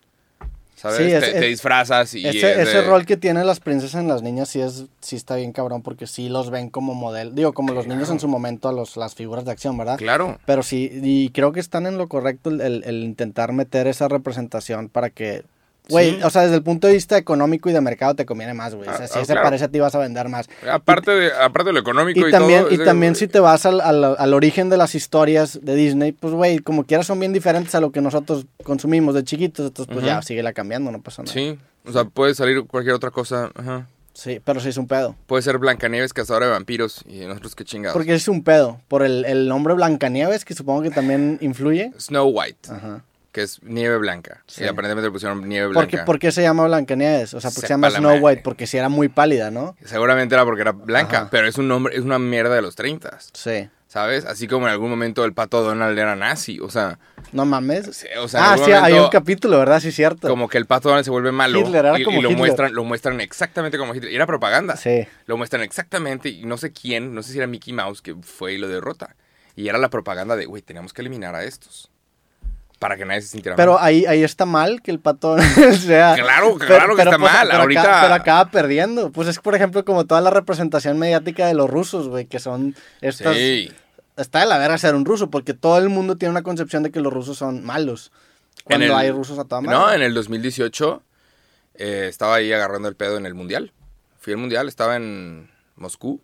¿sabes? 0.82 0.98
Sí, 0.98 1.04
es- 1.12 1.32
te, 1.32 1.40
disfrazas 1.40 2.12
y... 2.14 2.26
Ese, 2.26 2.52
es 2.52 2.68
ese 2.68 2.78
de- 2.78 2.82
rol 2.86 3.06
que 3.06 3.16
tienen 3.16 3.46
las 3.46 3.60
princesas 3.60 4.00
en 4.00 4.08
las 4.08 4.22
niñas 4.22 4.48
sí 4.50 4.60
es 4.60 4.84
sí 5.00 5.16
está 5.16 5.36
bien 5.36 5.52
cabrón 5.52 5.80
porque 5.82 6.06
sí 6.06 6.28
los 6.28 6.50
ven 6.50 6.68
como 6.68 6.94
modelo. 6.94 7.30
Digo, 7.30 7.52
como 7.54 7.72
los 7.72 7.86
niños 7.86 8.10
en 8.10 8.20
su 8.20 8.28
momento 8.28 8.68
a 8.68 8.72
los, 8.72 8.96
las 8.96 9.14
figuras 9.14 9.44
de 9.44 9.52
acción, 9.52 9.78
¿verdad? 9.78 9.96
Claro. 9.96 10.38
Pero 10.44 10.62
sí, 10.62 10.90
y 11.02 11.30
creo 11.30 11.52
que 11.52 11.60
están 11.60 11.86
en 11.86 11.96
lo 11.96 12.08
correcto 12.08 12.50
el, 12.50 12.60
el- 12.60 12.82
el 12.84 13.02
intentar 13.04 13.52
meter 13.52 13.86
esa 13.86 14.08
representación 14.08 14.88
para 14.88 15.08
que... 15.10 15.44
Güey, 15.88 16.12
Sí. 16.16 16.20
o 16.22 16.30
sea, 16.30 16.42
desde 16.42 16.54
el 16.54 16.62
punto 16.62 16.86
de 16.86 16.92
vista 16.92 17.18
económico 17.18 17.68
y 17.68 17.72
de 17.72 17.80
mercado 17.80 18.14
te 18.14 18.24
conviene 18.24 18.54
más, 18.54 18.74
güey. 18.74 18.88
O 18.88 18.92
sea, 18.96 19.04
Ah, 19.04 19.08
si 19.08 19.18
ah, 19.18 19.24
se 19.24 19.32
claro. 19.32 19.42
parece 19.48 19.64
a 19.64 19.68
ti 19.68 19.80
vas 19.80 19.94
a 19.94 19.98
vender 19.98 20.28
más. 20.28 20.48
Aparte 20.70 21.10
de, 21.10 21.32
aparte 21.32 21.70
de 21.70 21.72
lo 21.72 21.80
económico 21.80 22.20
y, 22.20 22.28
Y 22.28 22.30
también, 22.30 22.62
todo. 22.64 22.72
y 22.74 22.78
también 22.84 23.14
si 23.16 23.26
te 23.26 23.40
vas 23.40 23.66
al, 23.66 23.80
al- 23.80 24.14
al 24.16 24.34
origen 24.34 24.70
de 24.70 24.76
las 24.76 24.94
historias 24.94 25.58
de 25.60 25.74
Disney, 25.74 26.12
pues 26.12 26.32
güey, 26.34 26.60
como 26.60 26.84
quieras 26.84 27.06
son 27.08 27.18
bien 27.18 27.32
diferentes 27.32 27.74
a 27.74 27.80
lo 27.80 27.90
que 27.90 28.00
nosotros 28.00 28.46
consumimos 28.62 29.14
de 29.14 29.24
chiquitos, 29.24 29.66
entonces 29.66 29.92
pues 29.92 30.04
Ujú. 30.04 30.06
ya, 30.06 30.22
síguela 30.22 30.52
cambiando, 30.52 30.90
no 30.92 31.02
pasa 31.02 31.22
nada. 31.22 31.32
Sí, 31.34 31.58
o 31.84 31.92
sea, 31.92 32.04
puede 32.04 32.34
salir 32.34 32.62
cualquier 32.64 32.94
otra 32.94 33.10
cosa. 33.10 33.50
Ajá. 33.54 33.88
Sí, 34.14 34.40
pero 34.44 34.60
sí 34.60 34.68
es 34.68 34.76
un 34.76 34.86
pedo. 34.86 35.16
Puede 35.26 35.42
ser 35.42 35.56
Blancanieves, 35.58 36.12
cazadora 36.12 36.46
de 36.46 36.52
vampiros 36.52 37.02
y 37.08 37.20
nosotros 37.26 37.54
qué 37.54 37.64
chingados. 37.64 37.94
Porque 37.94 38.12
es 38.14 38.28
un 38.28 38.44
pedo. 38.44 38.78
Por 38.86 39.02
el, 39.02 39.24
el 39.24 39.48
nombre 39.48 39.72
Blancanieves, 39.74 40.44
que 40.44 40.54
supongo 40.54 40.82
que 40.82 40.90
también 40.90 41.38
influye. 41.40 41.92
Snow 41.98 42.28
White, 42.28 42.70
Ajá. 42.70 43.02
Que 43.32 43.42
es 43.42 43.62
nieve 43.62 43.96
blanca. 43.98 44.42
Sí. 44.46 44.62
Y 44.62 44.66
aparentemente 44.68 45.08
le 45.08 45.12
pusieron 45.12 45.48
nieve 45.48 45.72
¿Por 45.72 45.86
qué, 45.86 45.96
blanca. 45.96 46.04
por 46.04 46.18
qué 46.18 46.30
se 46.32 46.42
llama 46.42 46.66
Blancanieves? 46.66 47.32
O 47.34 47.40
sea, 47.40 47.50
porque 47.50 47.66
se 47.66 47.72
llama 47.72 47.88
la 47.90 47.98
Snow. 47.98 48.18
White, 48.20 48.42
porque 48.44 48.66
si 48.66 48.76
era 48.76 48.88
muy 48.90 49.08
pálida, 49.08 49.50
¿no? 49.50 49.74
Seguramente 49.84 50.34
era 50.34 50.44
porque 50.44 50.60
era 50.62 50.72
blanca, 50.72 51.16
Ajá. 51.22 51.28
pero 51.30 51.46
es 51.48 51.56
un 51.58 51.66
nombre, 51.66 51.96
es 51.96 52.02
una 52.02 52.18
mierda 52.18 52.54
de 52.54 52.60
los 52.62 52.76
30, 52.76 53.18
Sí. 53.32 53.68
¿sabes? 53.88 54.24
Así 54.26 54.46
como 54.48 54.66
en 54.66 54.72
algún 54.72 54.90
momento 54.90 55.24
el 55.24 55.32
pato 55.34 55.62
Donald 55.62 55.98
era 55.98 56.14
nazi, 56.16 56.60
o 56.60 56.68
sea, 56.70 56.98
No 57.32 57.44
mames. 57.46 57.86
sí, 57.96 58.06
o 58.18 58.28
sea, 58.28 58.52
ah, 58.52 58.58
sí, 58.58 58.70
hay 58.72 58.94
un 58.94 59.08
capítulo, 59.08 59.58
¿verdad? 59.58 59.80
Sí, 59.80 59.92
cierto. 59.92 60.28
como 60.28 60.48
que 60.48 60.58
el 60.58 60.66
pato 60.66 60.88
Donald 60.90 61.04
se 61.04 61.10
vuelve 61.10 61.32
malo 61.32 61.58
Hitler, 61.58 61.86
era 61.86 61.98
y, 61.98 62.04
como 62.04 62.18
y 62.18 62.22
lo 62.22 62.28
Hitler. 62.30 62.38
muestran, 62.38 62.74
lo 62.74 62.84
muestran 62.84 63.20
exactamente 63.22 63.78
como 63.78 63.94
Hitler. 63.94 64.12
Y 64.12 64.16
era 64.16 64.26
propaganda. 64.26 64.76
Sí. 64.76 65.06
Lo 65.26 65.36
muestran 65.38 65.62
exactamente 65.62 66.28
y 66.28 66.44
no 66.44 66.56
sé 66.58 66.72
quién, 66.72 67.14
no 67.14 67.22
sé 67.22 67.32
si 67.32 67.38
era 67.38 67.46
Mickey 67.46 67.72
Mouse 67.72 68.02
que 68.02 68.14
fue 68.14 68.52
y 68.54 68.58
lo 68.58 68.68
derrota. 68.68 69.16
Y 69.56 69.68
era 69.68 69.76
la 69.78 69.90
propaganda 69.90 70.36
de, 70.36 70.46
güey, 70.46 70.62
teníamos 70.62 70.92
que 70.94 71.02
eliminar 71.02 71.34
a 71.34 71.44
estos. 71.44 71.90
Para 72.82 72.96
que 72.96 73.04
nadie 73.04 73.22
se 73.22 73.28
sintiera 73.28 73.54
Pero 73.56 73.74
mal. 73.74 73.84
ahí, 73.84 74.04
ahí 74.06 74.22
está 74.24 74.44
mal 74.44 74.82
que 74.82 74.90
el 74.90 74.98
pato 74.98 75.36
sea... 75.78 76.14
Claro, 76.16 76.56
claro 76.56 76.96
que 76.96 77.02
está 77.02 77.16
mal, 77.16 77.46
pero 77.48 77.62
ahorita- 77.62 77.80
Acaba, 77.80 78.02
pero 78.02 78.14
acaba 78.14 78.50
perdiendo. 78.50 79.10
Pues 79.12 79.28
es, 79.28 79.38
por 79.38 79.54
ejemplo, 79.54 79.84
como 79.84 80.04
toda 80.04 80.20
la 80.20 80.30
representación 80.30 80.98
mediática 80.98 81.46
de 81.46 81.54
los 81.54 81.70
rusos, 81.70 82.08
güey, 82.08 82.26
que 82.26 82.40
son 82.40 82.74
estas... 83.00 83.36
Sí. 83.36 83.70
Está 84.16 84.40
de 84.40 84.46
la 84.46 84.58
verga 84.58 84.76
ser 84.78 84.94
un 84.96 85.04
ruso, 85.04 85.30
porque 85.30 85.54
todo 85.54 85.78
el 85.78 85.88
mundo 85.88 86.16
tiene 86.16 86.30
una 86.32 86.42
concepción 86.42 86.82
de 86.82 86.90
que 86.90 87.00
los 87.00 87.12
rusos 87.12 87.38
son 87.38 87.64
malos. 87.64 88.10
Cuando 88.64 88.84
el- 88.86 88.92
hay 88.92 89.10
rusos 89.12 89.38
a 89.38 89.44
toda 89.44 89.60
madre. 89.62 89.78
No, 89.78 89.92
en 89.92 90.02
el 90.02 90.12
2018 90.12 91.02
eh, 91.76 92.06
estaba 92.10 92.34
ahí 92.34 92.52
agarrando 92.52 92.88
el 92.88 92.96
pedo 92.96 93.16
en 93.16 93.26
el 93.26 93.34
mundial. 93.34 93.72
Fui 94.18 94.32
al 94.32 94.38
mundial, 94.40 94.66
estaba 94.68 94.96
en 94.96 95.50
Moscú. 95.76 96.20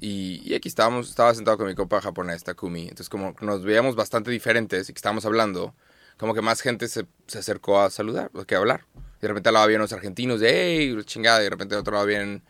Y, 0.00 0.42
y 0.44 0.54
aquí 0.54 0.68
estábamos, 0.68 1.08
estaba 1.08 1.34
sentado 1.34 1.58
con 1.58 1.66
mi 1.66 1.74
copa 1.74 2.00
japonés, 2.00 2.44
Takumi. 2.44 2.82
Entonces, 2.82 3.08
como 3.08 3.34
nos 3.40 3.64
veíamos 3.64 3.96
bastante 3.96 4.30
diferentes 4.30 4.88
y 4.88 4.92
que 4.92 4.98
estábamos 4.98 5.24
hablando, 5.24 5.74
como 6.16 6.34
que 6.34 6.42
más 6.42 6.60
gente 6.60 6.88
se, 6.88 7.06
se 7.26 7.38
acercó 7.38 7.80
a 7.80 7.90
saludar, 7.90 8.30
que 8.46 8.54
a 8.54 8.58
hablar. 8.58 8.84
Y 9.18 9.22
de 9.22 9.28
repente 9.28 9.48
al 9.48 9.54
lado 9.54 9.68
unos 9.74 9.92
argentinos 9.92 10.40
de, 10.40 10.50
hey, 10.50 10.96
chingada. 11.04 11.40
Y 11.40 11.44
de 11.44 11.50
repente 11.50 11.74
al 11.74 11.80
otro 11.80 11.92
lado 11.92 12.04
habían 12.04 12.42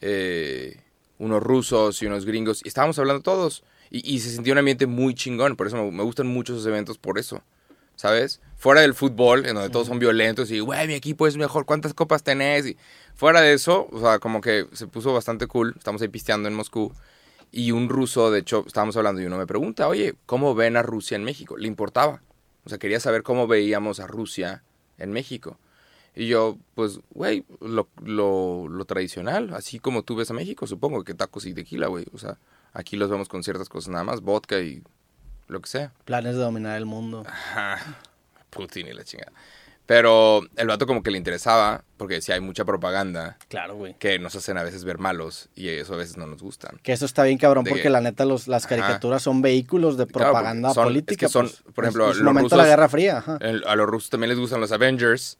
eh, 0.00 0.80
unos 1.18 1.42
rusos 1.42 2.02
y 2.02 2.06
unos 2.06 2.26
gringos. 2.26 2.60
Y 2.64 2.68
estábamos 2.68 2.98
hablando 2.98 3.22
todos. 3.22 3.64
Y, 3.90 4.14
y 4.14 4.20
se 4.20 4.30
sentía 4.30 4.52
un 4.52 4.58
ambiente 4.58 4.86
muy 4.86 5.14
chingón. 5.14 5.56
Por 5.56 5.66
eso 5.66 5.90
me 5.90 6.02
gustan 6.02 6.26
mucho 6.26 6.52
esos 6.54 6.66
eventos, 6.66 6.98
por 6.98 7.18
eso. 7.18 7.42
¿Sabes? 8.00 8.40
Fuera 8.56 8.80
del 8.80 8.94
fútbol, 8.94 9.44
en 9.44 9.56
donde 9.56 9.68
todos 9.68 9.88
son 9.88 9.98
violentos 9.98 10.50
y, 10.50 10.60
güey, 10.60 10.86
mi 10.86 10.94
equipo 10.94 11.26
es 11.26 11.36
mejor, 11.36 11.66
¿cuántas 11.66 11.92
copas 11.92 12.22
tenés? 12.22 12.66
Y 12.66 12.78
fuera 13.14 13.42
de 13.42 13.52
eso, 13.52 13.88
o 13.92 14.00
sea, 14.00 14.18
como 14.18 14.40
que 14.40 14.66
se 14.72 14.86
puso 14.86 15.12
bastante 15.12 15.46
cool. 15.46 15.74
Estamos 15.76 16.00
ahí 16.00 16.08
pisteando 16.08 16.48
en 16.48 16.54
Moscú. 16.54 16.94
Y 17.52 17.72
un 17.72 17.90
ruso, 17.90 18.30
de 18.30 18.40
hecho, 18.40 18.64
estábamos 18.66 18.96
hablando 18.96 19.20
y 19.20 19.26
uno 19.26 19.36
me 19.36 19.46
pregunta, 19.46 19.86
oye, 19.86 20.14
¿cómo 20.24 20.54
ven 20.54 20.78
a 20.78 20.82
Rusia 20.82 21.16
en 21.16 21.24
México? 21.24 21.58
Le 21.58 21.68
importaba. 21.68 22.22
O 22.64 22.70
sea, 22.70 22.78
quería 22.78 23.00
saber 23.00 23.22
cómo 23.22 23.46
veíamos 23.46 24.00
a 24.00 24.06
Rusia 24.06 24.62
en 24.96 25.12
México. 25.12 25.58
Y 26.16 26.26
yo, 26.26 26.56
pues, 26.74 27.00
güey, 27.10 27.44
lo, 27.60 27.86
lo, 28.02 28.66
lo 28.66 28.84
tradicional, 28.86 29.52
así 29.52 29.78
como 29.78 30.04
tú 30.04 30.16
ves 30.16 30.30
a 30.30 30.34
México, 30.34 30.66
supongo 30.66 31.04
que 31.04 31.12
tacos 31.12 31.44
y 31.44 31.52
tequila, 31.52 31.88
güey. 31.88 32.06
O 32.14 32.18
sea, 32.18 32.38
aquí 32.72 32.96
los 32.96 33.10
vemos 33.10 33.28
con 33.28 33.42
ciertas 33.44 33.68
cosas 33.68 33.90
nada 33.90 34.04
más, 34.04 34.22
vodka 34.22 34.58
y 34.60 34.82
lo 35.50 35.60
que 35.60 35.68
sea. 35.68 35.92
Planes 36.04 36.34
de 36.36 36.40
dominar 36.42 36.76
el 36.76 36.86
mundo. 36.86 37.24
Ajá. 37.26 37.78
Putin 38.50 38.86
y 38.88 38.92
la 38.92 39.04
chingada. 39.04 39.32
Pero 39.86 40.42
el 40.56 40.68
vato 40.68 40.86
como 40.86 41.02
que 41.02 41.10
le 41.10 41.18
interesaba, 41.18 41.82
porque 41.96 42.14
decía, 42.14 42.36
hay 42.36 42.40
mucha 42.40 42.64
propaganda 42.64 43.38
Claro, 43.48 43.74
güey. 43.74 43.96
que 43.98 44.20
nos 44.20 44.36
hacen 44.36 44.56
a 44.56 44.62
veces 44.62 44.84
ver 44.84 44.98
malos 44.98 45.48
y 45.56 45.68
eso 45.68 45.94
a 45.94 45.96
veces 45.96 46.16
no 46.16 46.28
nos 46.28 46.42
gustan. 46.42 46.78
Que 46.84 46.92
eso 46.92 47.04
está 47.06 47.24
bien 47.24 47.38
cabrón, 47.38 47.64
De 47.64 47.70
porque 47.70 47.82
que- 47.82 47.90
la 47.90 48.00
neta 48.00 48.24
los, 48.24 48.46
las 48.46 48.66
Ajá. 48.66 48.76
caricaturas 48.76 49.20
son 49.20 49.42
vehículos 49.42 49.96
de 49.96 50.06
propaganda 50.06 50.72
son- 50.74 50.84
política. 50.84 51.26
es 51.26 51.32
que 51.32 51.32
son, 51.32 51.46
pues. 51.48 51.62
por 51.74 51.84
ejemplo, 51.84 52.04
es, 52.06 52.10
es 52.12 52.16
los 52.18 52.24
momento 52.32 52.54
de 52.54 52.62
la 52.62 52.68
Guerra 52.68 52.88
Fría. 52.88 53.18
Ajá. 53.18 53.38
El- 53.40 53.64
a 53.66 53.74
los 53.74 53.88
rusos 53.88 54.10
también 54.10 54.28
les 54.28 54.38
gustan 54.38 54.60
los 54.60 54.70
Avengers 54.70 55.38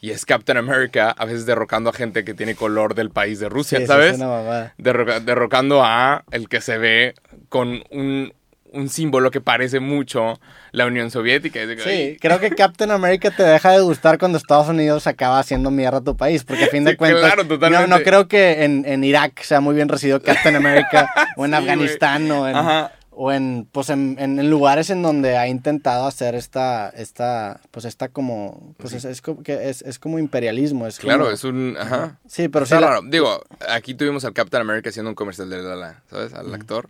y 0.00 0.12
es 0.12 0.24
Captain 0.24 0.56
America, 0.56 1.10
a 1.10 1.26
veces 1.26 1.44
derrocando 1.44 1.90
a 1.90 1.92
gente 1.92 2.24
que 2.24 2.32
tiene 2.32 2.54
color 2.54 2.94
del 2.94 3.10
país 3.10 3.38
de 3.38 3.50
Rusia, 3.50 3.80
Sí, 3.80 3.86
¿sabes? 3.86 4.14
es 4.14 4.16
una. 4.20 4.72
Derroca- 4.78 5.20
derrocando 5.20 5.82
a 5.84 6.24
el 6.30 6.48
que 6.48 6.62
se 6.62 6.78
ve 6.78 7.14
con 7.50 7.82
un, 7.90 8.32
un 8.72 8.88
símbolo 8.88 9.30
que 9.30 9.40
parece 9.40 9.80
mucho 9.80 10.40
la 10.72 10.86
Unión 10.86 11.10
Soviética. 11.10 11.60
Sí, 11.82 11.88
"Ay, 11.88 12.16
creo 12.20 12.38
que 12.40 12.50
Captain 12.50 12.90
America 12.90 13.30
te 13.30 13.42
deja 13.42 13.72
de 13.72 13.80
gustar 13.80 14.18
cuando 14.18 14.38
Estados 14.38 14.68
Unidos 14.68 15.06
acaba 15.06 15.38
haciendo 15.38 15.70
mierda 15.70 15.98
a 15.98 16.04
tu 16.04 16.16
país, 16.16 16.44
porque 16.44 16.64
a 16.64 16.68
fin 16.68 16.84
de 16.84 16.92
Sí, 16.92 16.96
cuentas, 16.96 17.20
claro, 17.22 17.42
no, 17.42 17.48
totalmente. 17.48 17.88
no 17.88 18.00
creo 18.02 18.28
que 18.28 18.64
en, 18.64 18.84
en 18.86 19.02
Irak 19.04 19.42
sea 19.42 19.60
muy 19.60 19.74
bien 19.74 19.88
recibido 19.88 20.22
Captain 20.22 20.54
America, 20.56 21.10
o 21.36 21.44
en 21.44 21.50
Sí, 21.50 21.56
Afganistán, 21.56 22.30
o 22.30 22.48
en, 22.48 22.56
Ajá. 22.56 22.92
o 23.10 23.32
en, 23.32 23.66
pues 23.72 23.90
en, 23.90 24.16
en- 24.20 24.48
lugares 24.48 24.88
en 24.90 25.02
donde 25.02 25.36
ha 25.36 25.48
intentado 25.48 26.06
hacer 26.06 26.34
esta, 26.36 26.90
esta, 26.90 27.60
pues 27.72 27.84
esta 27.84 28.08
como, 28.08 28.74
pues 28.78 28.90
Sí. 28.92 28.96
es, 28.98 29.04
es 29.04 29.20
como, 29.20 29.42
que 29.42 29.68
es, 29.68 29.82
es 29.82 29.98
como 29.98 30.18
imperialismo, 30.20 30.86
es 30.86 30.98
Claro, 31.00 31.24
como- 31.24 31.34
es 31.34 31.42
un... 31.44 31.76
Ajá. 31.78 32.18
Sí, 32.28 32.48
pero 32.48 32.64
sí, 32.66 32.74
Está 32.74 32.80
la- 32.80 32.86
raro. 32.94 33.02
Digo, 33.08 33.42
aquí 33.68 33.94
tuvimos 33.94 34.24
al 34.24 34.32
Captain 34.32 34.60
America 34.62 34.90
haciendo 34.90 35.08
un 35.10 35.16
comercial 35.16 35.50
de 35.50 35.60
Lala, 35.60 36.02
¿sabes? 36.08 36.32
Al 36.34 36.54
actor. 36.54 36.88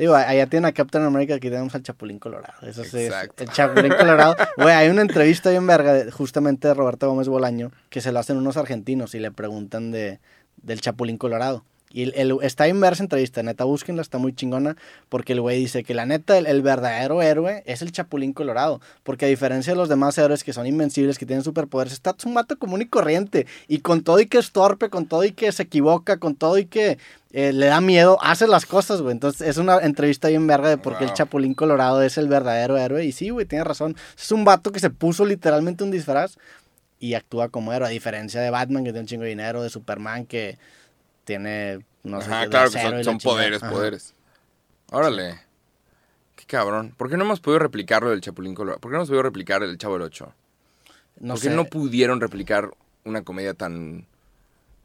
Digo, 0.00 0.14
allá 0.14 0.46
tienen 0.46 0.64
a 0.64 0.72
Captain 0.72 1.04
America, 1.04 1.34
aquí 1.34 1.50
tenemos 1.50 1.74
al 1.74 1.82
Chapulín 1.82 2.18
Colorado. 2.18 2.54
Eso 2.66 2.84
sí, 2.84 2.98
es- 3.00 3.12
el 3.36 3.48
Chapulín 3.50 3.92
Colorado. 3.92 4.34
Güey, 4.56 4.74
hay 4.74 4.88
una 4.88 5.02
entrevista 5.02 5.50
bien 5.50 5.66
verga, 5.66 5.92
de- 5.92 6.10
justamente 6.10 6.68
de 6.68 6.74
Roberto 6.74 7.06
Gómez 7.08 7.28
Bolaño, 7.28 7.70
que 7.90 8.00
se 8.00 8.10
lo 8.10 8.18
hacen 8.18 8.38
unos 8.38 8.56
argentinos 8.56 9.14
y 9.14 9.18
le 9.20 9.30
preguntan 9.30 9.90
de, 9.90 10.18
del 10.62 10.80
Chapulín 10.80 11.18
Colorado. 11.18 11.64
Y 11.92 12.04
el, 12.04 12.12
el- 12.14 12.38
está 12.42 12.68
inversa 12.68 13.02
entrevista, 13.02 13.42
neta, 13.42 13.64
búsquenla, 13.64 14.00
está 14.00 14.18
muy 14.18 14.32
chingona, 14.32 14.76
porque 15.08 15.32
el 15.32 15.40
güey 15.40 15.58
dice 15.58 15.82
que 15.82 15.92
la 15.92 16.06
neta, 16.06 16.38
el, 16.38 16.46
el 16.46 16.62
verdadero 16.62 17.20
héroe 17.20 17.64
es 17.66 17.82
el 17.82 17.90
Chapulín 17.90 18.32
Colorado, 18.32 18.80
porque 19.02 19.24
a 19.24 19.28
diferencia 19.28 19.72
de 19.72 19.76
los 19.76 19.88
demás 19.88 20.16
héroes 20.16 20.44
que 20.44 20.52
son 20.52 20.66
invencibles, 20.66 21.18
que 21.18 21.26
tienen 21.26 21.42
superpoderes, 21.42 21.92
está 21.92 22.14
un 22.24 22.34
vato 22.34 22.56
común 22.58 22.82
y 22.82 22.86
corriente, 22.86 23.46
y 23.66 23.78
con 23.80 24.02
todo 24.02 24.20
y 24.20 24.26
que 24.26 24.38
es 24.38 24.52
torpe, 24.52 24.88
con 24.88 25.06
todo 25.06 25.24
y 25.24 25.32
que 25.32 25.50
se 25.50 25.64
equivoca, 25.64 26.18
con 26.18 26.36
todo 26.36 26.58
y 26.58 26.66
que 26.66 26.98
eh, 27.32 27.52
le 27.52 27.66
da 27.66 27.80
miedo, 27.80 28.18
hace 28.22 28.46
las 28.46 28.66
cosas, 28.66 29.02
güey. 29.02 29.12
Entonces 29.12 29.48
es 29.48 29.56
una 29.56 29.78
entrevista 29.78 30.28
bien 30.28 30.46
verga 30.46 30.68
de 30.68 30.78
por 30.78 30.96
qué 30.96 31.04
el. 31.04 31.12
Chapulín 31.12 31.54
Colorado 31.54 32.02
es 32.02 32.18
el 32.18 32.28
verdadero 32.28 32.76
héroe, 32.78 33.04
y 33.04 33.10
sí, 33.10 33.30
güey, 33.30 33.46
tiene 33.46 33.64
razón. 33.64 33.96
Es 34.16 34.30
un 34.30 34.44
vato 34.44 34.70
que 34.70 34.78
se 34.78 34.90
puso 34.90 35.24
literalmente 35.24 35.82
un 35.82 35.90
disfraz 35.90 36.36
y 37.00 37.14
actúa 37.14 37.48
como 37.48 37.72
héroe, 37.72 37.88
a 37.88 37.90
diferencia 37.90 38.40
de 38.40 38.50
Batman, 38.50 38.84
que 38.84 38.90
tiene 38.90 39.00
un 39.00 39.06
chingo 39.06 39.22
de 39.24 39.30
dinero, 39.30 39.62
de 39.62 39.70
Superman, 39.70 40.26
que 40.26 40.58
tiene, 41.30 41.84
no 42.02 42.20
sé, 42.20 42.28
Ajá, 42.28 42.40
de 42.40 42.48
claro 42.48 42.70
que 42.72 42.80
son, 42.82 43.04
son 43.04 43.18
poderes, 43.18 43.62
Ajá. 43.62 43.70
poderes. 43.72 44.14
Órale. 44.90 45.38
Qué 46.34 46.44
cabrón. 46.44 46.92
¿Por 46.96 47.08
qué 47.08 47.16
no 47.16 47.22
hemos 47.22 47.38
podido 47.38 47.60
replicarlo 47.60 48.10
del 48.10 48.20
Chapulín 48.20 48.52
Colorado? 48.52 48.80
¿Por 48.80 48.90
qué 48.90 48.94
no 48.94 48.98
hemos 48.98 49.08
podido 49.10 49.22
replicar 49.22 49.62
el 49.62 49.78
Chavo 49.78 49.94
del 49.94 50.02
Ocho? 50.02 50.34
No 51.20 51.34
¿Por 51.34 51.42
qué 51.42 51.50
sé, 51.50 51.54
no 51.54 51.66
pudieron 51.66 52.20
replicar 52.20 52.72
una 53.04 53.22
comedia 53.22 53.54
tan 53.54 54.06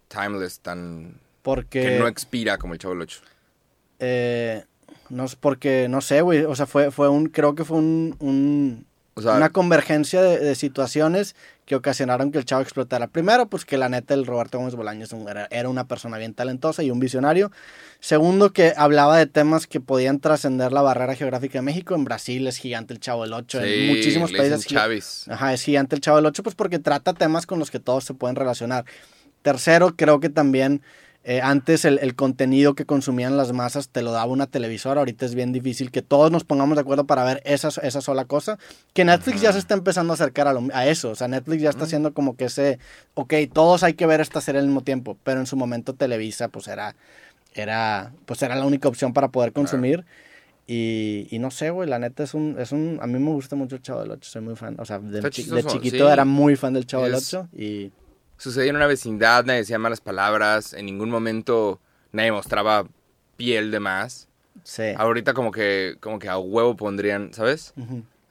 timeless, 0.08 0.60
tan... 0.60 1.20
porque... 1.42 1.82
que 1.82 1.98
no 1.98 2.08
expira 2.08 2.60
como 2.60 2.74
el 2.74 2.80
Chavo 2.80 2.94
del 2.94 3.02
Ocho? 3.02 3.22
eh, 3.98 4.66
no 5.10 5.26
es 5.26 5.36
porque, 5.36 5.88
no 5.90 6.02
sé, 6.02 6.22
güey, 6.22 6.44
o 6.44 6.54
sea, 6.54 6.68
fue, 6.68 6.92
fue 6.92 7.10
un, 7.10 7.30
creo 7.30 7.56
que 7.56 7.66
fue 7.66 7.78
un, 7.78 8.16
un- 8.20 8.86
O 9.16 9.22
sea, 9.22 9.36
una 9.36 9.50
convergencia 9.50 10.22
de, 10.22 10.40
de 10.40 10.56
situaciones 10.56 11.36
que 11.66 11.76
ocasionaron 11.76 12.32
que 12.32 12.38
el 12.38 12.46
chavo 12.46 12.62
explotara. 12.62 13.08
Primero, 13.08 13.48
pues 13.48 13.66
que 13.66 13.78
la 13.78 13.90
neta 13.90 14.14
el 14.14 14.26
Roberto 14.26 14.60
Gómez 14.60 14.76
Bolaños 14.76 15.14
era, 15.50 15.70
una 15.70 15.88
persona 15.88 16.18
bien 16.18 16.34
talentosa 16.34 16.84
y 16.84 16.92
un 16.92 17.00
visionario. 17.00 17.52
Segundo, 18.00 18.54
que 18.54 18.74
hablaba 18.78 19.18
de 19.18 19.26
temas 19.26 19.66
que 19.68 19.80
podían 19.80 20.20
trascender 20.20 20.72
la 20.72 20.82
barrera 20.82 21.16
geográfica 21.16 21.58
de 21.58 21.64
México. 21.64 21.96
En 21.96 22.04
Brasil 22.04 22.46
es 22.48 22.58
gigante 22.58 22.94
el 22.94 23.00
Chavo 23.00 23.24
del 23.24 23.34
Ocho, 23.34 23.62
sí, 23.62 23.68
en 23.68 23.88
muchísimos 23.88 24.32
países. 24.32 24.68
Chavis. 24.68 25.26
Ajá, 25.28 25.54
es 25.54 25.64
gigante 25.64 25.96
el 25.96 26.02
Chavo 26.02 26.18
del 26.18 26.28
Ocho, 26.28 26.44
pues 26.44 26.56
porque 26.56 26.78
trata 26.78 27.14
temas 27.14 27.48
con 27.48 27.58
los 27.58 27.72
que 27.72 27.80
todos 27.80 28.04
se 28.04 28.14
pueden 28.14 28.36
relacionar. 28.36 28.86
Tercero, 29.42 29.96
creo 29.96 30.20
que 30.20 30.30
también 30.30 30.82
eh, 31.28 31.42
antes 31.42 31.86
el, 31.86 31.98
el 32.04 32.14
contenido 32.14 32.76
que 32.76 32.86
consumían 32.86 33.36
las 33.36 33.52
masas 33.52 33.90
te 33.90 34.04
lo 34.04 34.12
daba 34.12 34.32
una 34.32 34.46
televisora. 34.46 35.02
Ahorita 35.02 35.26
es 35.26 35.34
bien 35.34 35.52
difícil 35.52 35.90
que 35.90 36.04
todos 36.04 36.30
nos 36.32 36.44
pongamos 36.44 36.76
de 36.76 36.82
acuerdo 36.82 37.06
para 37.06 37.24
ver 37.24 37.42
esa, 37.46 37.70
esa 37.82 38.00
sola 38.00 38.26
cosa. 38.26 38.60
Que 38.94 39.06
Netflix 39.06 39.42
ya 39.42 39.52
se 39.52 39.58
está 39.58 39.74
empezando 39.74 40.14
a 40.14 40.16
acercar 40.16 40.48
a, 40.48 40.54
lo- 40.54 40.68
a 40.72 40.86
eso. 40.86 41.10
O 41.10 41.16
sea, 41.16 41.28
Netflix 41.28 41.64
ya 41.64 41.72
está 41.72 41.86
haciendo 41.86 42.14
como 42.14 42.36
que 42.38 42.46
ese, 42.46 42.78
ok, 43.16 43.34
todos 43.52 43.82
hay 43.82 43.96
que 43.96 44.06
ver 44.06 44.22
esta 44.22 44.40
serie 44.40 44.60
al 44.62 44.68
mismo 44.68 44.82
tiempo. 44.82 45.18
Pero 45.24 45.40
en 45.40 45.48
su 45.48 45.56
momento 45.58 45.94
Televisa, 45.96 46.48
pues 46.50 46.68
era, 46.68 46.96
era, 47.56 48.14
pues 48.28 48.42
era 48.44 48.56
la 48.56 48.66
única 48.66 48.88
opción 48.88 49.12
para 49.12 49.30
poder 49.30 49.52
consumir. 49.52 50.06
Y, 50.68 51.28
y 51.32 51.40
no 51.40 51.52
sé, 51.52 51.70
güey, 51.70 51.90
la 51.90 52.00
neta 52.00 52.24
es 52.24 52.34
un, 52.34 52.56
es 52.60 52.72
un... 52.72 53.00
A 53.02 53.08
mí 53.08 53.20
me 53.20 53.32
gusta 53.32 53.56
mucho 53.56 53.76
el 53.76 53.82
Chavo 53.82 54.02
del 54.02 54.12
Ocho, 54.12 54.30
soy 54.30 54.42
muy 54.42 54.56
fan. 54.56 54.76
O 54.80 54.86
sea, 54.86 55.00
de, 55.00 55.22
de 55.22 55.30
chiquito 55.32 56.08
sí. 56.08 56.14
era 56.14 56.26
muy 56.26 56.56
fan 56.56 56.74
del 56.74 56.86
Chavo 56.86 57.04
del 57.04 57.14
Es- 57.16 57.34
Ocho. 57.34 57.48
Y 57.56 57.92
Sucedía 58.38 58.70
en 58.70 58.76
una 58.76 58.88
vecindad, 58.88 59.46
nadie 59.46 59.60
decía 59.62 59.80
malas 59.80 60.02
palabras, 60.02 60.74
en 60.74 60.86
ningún 60.86 61.10
momento 61.10 61.80
nadie 62.12 62.32
mostraba 62.32 62.86
piel 63.38 63.72
de 63.72 63.80
más. 63.80 64.28
sí. 64.64 64.84
Ahorita 64.98 65.34
como 65.34 65.52
que, 65.52 65.96
como 66.00 66.20
que 66.20 66.30
a 66.30 66.38
huevo 66.38 66.76
pondrían, 66.76 67.34
¿sabes? 67.34 67.74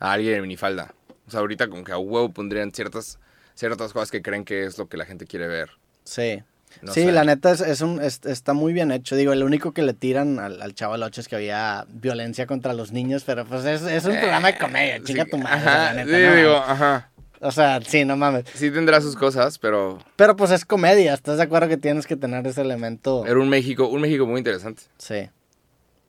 A 0.01 0.12
alguien 0.12 0.35
en 0.37 0.43
minifalda. 0.43 0.95
O 1.27 1.31
sea, 1.31 1.40
ahorita 1.40 1.69
como 1.69 1.85
que 1.85 1.93
a 1.93 1.99
huevo 1.99 2.31
pondrían 2.31 2.71
ciertas, 2.73 3.19
ciertas 3.55 3.93
cosas 3.93 4.11
que 4.11 4.21
creen 4.23 4.45
que 4.45 4.64
es 4.64 4.77
lo 4.79 4.88
que 4.88 4.97
la 4.97 5.05
gente 5.07 5.27
quiere 5.27 5.47
ver. 5.47 5.71
Sí. 6.05 6.43
No 6.83 6.93
sí, 6.93 7.03
sé. 7.05 7.12
la 7.12 7.23
neta 7.25 7.53
es, 7.53 7.61
es 7.61 7.81
un, 7.83 8.03
es- 8.03 8.21
está 8.27 8.53
muy 8.53 8.73
bien 8.73 8.90
hecho. 8.90 9.14
Digo, 9.14 9.33
el 9.33 9.45
único 9.45 9.73
que 9.73 9.83
le 9.83 9.95
tiran 9.95 10.38
al, 10.40 10.61
al 10.61 10.75
del 10.75 11.03
Ocho 11.05 11.21
es 11.21 11.29
que 11.29 11.37
había 11.37 11.87
violencia 11.88 12.47
contra 12.47 12.75
los 12.75 12.90
niños, 12.90 13.23
pero 13.25 13.47
pues 13.47 13.64
es, 13.64 13.83
es 13.83 14.05
un 14.07 14.17
programa 14.19 14.49
de 14.49 14.59
comedia, 14.59 15.03
chinga 15.03 15.23
Eh, 15.23 15.27
Sí, 15.27 15.31
tu 15.31 15.38
madre, 15.38 15.57
Ajá, 15.69 15.95
la 15.95 16.05
neta, 16.05 16.17
sí, 16.19 16.25
no 16.25 16.35
digo, 16.35 16.57
ajá. 16.57 17.11
O 17.40 17.51
sea, 17.51 17.81
sí, 17.83 18.05
no 18.05 18.16
mames. 18.16 18.44
Sí 18.55 18.70
tendrá 18.70 19.01
sus 19.01 19.16
cosas, 19.16 19.59
pero 19.59 19.99
Pero 20.16 20.37
pues 20.37 20.51
es 20.51 20.64
comedia, 20.64 21.12
¿estás 21.14 21.37
de 21.37 21.42
acuerdo 21.42 21.68
que 21.68 21.77
tienes 21.77 22.07
que 22.07 22.16
tener 22.16 22.47
ese 22.47 22.61
elemento? 22.62 23.25
era 23.27 23.38
un 23.38 23.49
México, 23.49 23.87
un 23.88 24.01
México 24.01 24.27
muy 24.27 24.38
interesante. 24.38 24.83
Sí, 24.99 25.29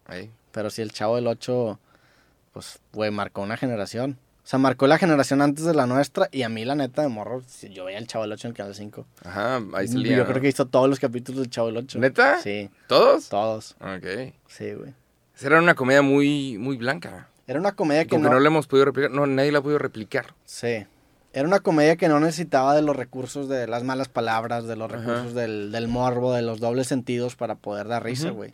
Ahí. 0.06 0.32
pero 0.52 0.70
sí, 0.70 0.82
el 0.82 0.92
Chavo 0.92 1.16
del 1.16 1.28
Ocho, 1.28 1.80
pues, 2.54 2.80
güey, 2.94 3.12
marcó 3.12 3.42
una 3.42 3.58
generación. 3.58 4.18
O 4.44 4.48
sea, 4.48 4.60
marcó 4.60 4.86
la 4.86 5.00
generación 5.00 5.42
antes 5.42 5.66
de 5.66 5.74
la 5.74 5.88
nuestra 5.88 6.30
y 6.32 6.44
a 6.44 6.50
mí, 6.50 6.64
la 6.66 6.76
neta, 6.76 7.02
de 7.02 7.08
morro, 7.08 7.42
yo 7.72 7.86
veía 7.86 7.98
el 7.98 8.06
Chavo 8.06 8.24
del 8.26 8.34
Ocho 8.34 8.48
en 8.48 8.52
el 8.52 8.58
Canal 8.58 8.76
5. 8.76 9.06
Ajá, 9.26 9.60
ahí 9.74 9.88
salía. 9.88 10.18
Yo 10.18 10.24
¿no? 10.24 10.30
creo 10.30 10.42
que 10.42 10.48
hizo 10.50 10.68
todos 10.68 10.88
los 10.88 11.00
capítulos 11.00 11.42
del 11.42 11.50
Chavo 11.50 11.68
del 11.68 11.78
Ocho. 11.78 11.98
¿Neta? 12.00 12.40
Sí, 12.40 12.70
¿Todos? 12.88 13.28
todos. 13.30 13.76
Ok. 13.82 14.34
Sí, 14.48 14.74
güey. 14.74 14.94
Esa 15.36 15.48
Era 15.48 15.60
una 15.60 15.74
comedia 15.74 16.04
muy, 16.04 16.58
muy 16.60 16.78
blanca. 16.78 17.28
Era 17.48 17.60
una 17.60 17.72
comedia 17.74 18.04
que 18.04 18.12
Como 18.12 18.22
que 18.24 18.30
no... 18.30 18.36
no 18.36 18.40
la 18.40 18.48
hemos 18.48 18.68
podido 18.68 18.86
replicar. 18.86 19.12
No, 19.12 19.26
nadie 19.26 19.52
la 19.52 19.60
ha 19.60 19.62
podido 19.64 19.80
replicar. 19.80 20.36
Sí. 20.46 20.86
Era 21.36 21.48
una 21.48 21.60
comedia 21.60 21.98
que 21.98 22.08
no 22.08 22.20
necesitaba 22.20 22.74
de 22.76 22.82
los 22.82 22.96
recursos 22.96 23.50
de 23.50 23.68
las 23.68 23.84
malas 23.84 24.08
palabras, 24.08 24.66
de 24.68 24.76
los 24.78 24.90
recursos 24.90 25.34
del, 25.34 25.72
del 25.72 25.88
morbo, 25.90 26.34
de 26.34 26.42
los 26.42 26.60
dobles 26.62 26.88
sentidos 26.88 27.36
para 27.36 27.56
poder 27.56 27.88
dar 27.90 28.04
risa, 28.06 28.30
güey. 28.30 28.54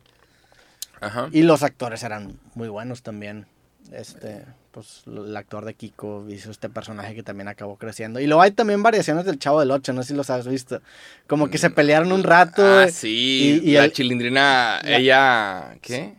Ajá. 1.00 1.30
Y 1.32 1.44
los 1.44 1.62
actores 1.64 2.02
eran 2.04 2.40
muy 2.56 2.70
buenos 2.70 3.04
también. 3.04 3.46
Este, 3.92 4.46
pues 4.72 5.04
el 5.06 5.36
actor 5.36 5.66
de 5.66 5.74
Kiko 5.74 6.26
hizo 6.30 6.50
este 6.50 6.70
personaje 6.70 7.14
que 7.14 7.24
también 7.24 7.48
acabó 7.50 7.78
creciendo. 7.78 8.20
Y 8.20 8.26
luego 8.26 8.42
hay 8.42 8.52
también 8.52 8.82
variaciones 8.82 9.26
del 9.26 9.38
Chavo 9.38 9.60
del 9.60 9.70
Ocho, 9.72 9.94
no 9.94 10.02
sé 10.02 10.10
si 10.10 10.14
los 10.16 10.30
has 10.32 10.48
visto. 10.48 10.82
Como 11.28 11.50
que 11.50 11.58
se 11.60 11.70
pelearon 11.70 12.12
un 12.12 12.24
rato. 12.24 12.64
Ah, 12.66 12.88
sí. 12.90 13.62
y- 13.64 13.70
y 13.70 13.74
la 13.74 13.86
el- 13.86 13.94
chilindrina, 13.94 14.80
la- 14.84 14.98
ella. 14.98 15.78
¿Qué? 15.82 16.16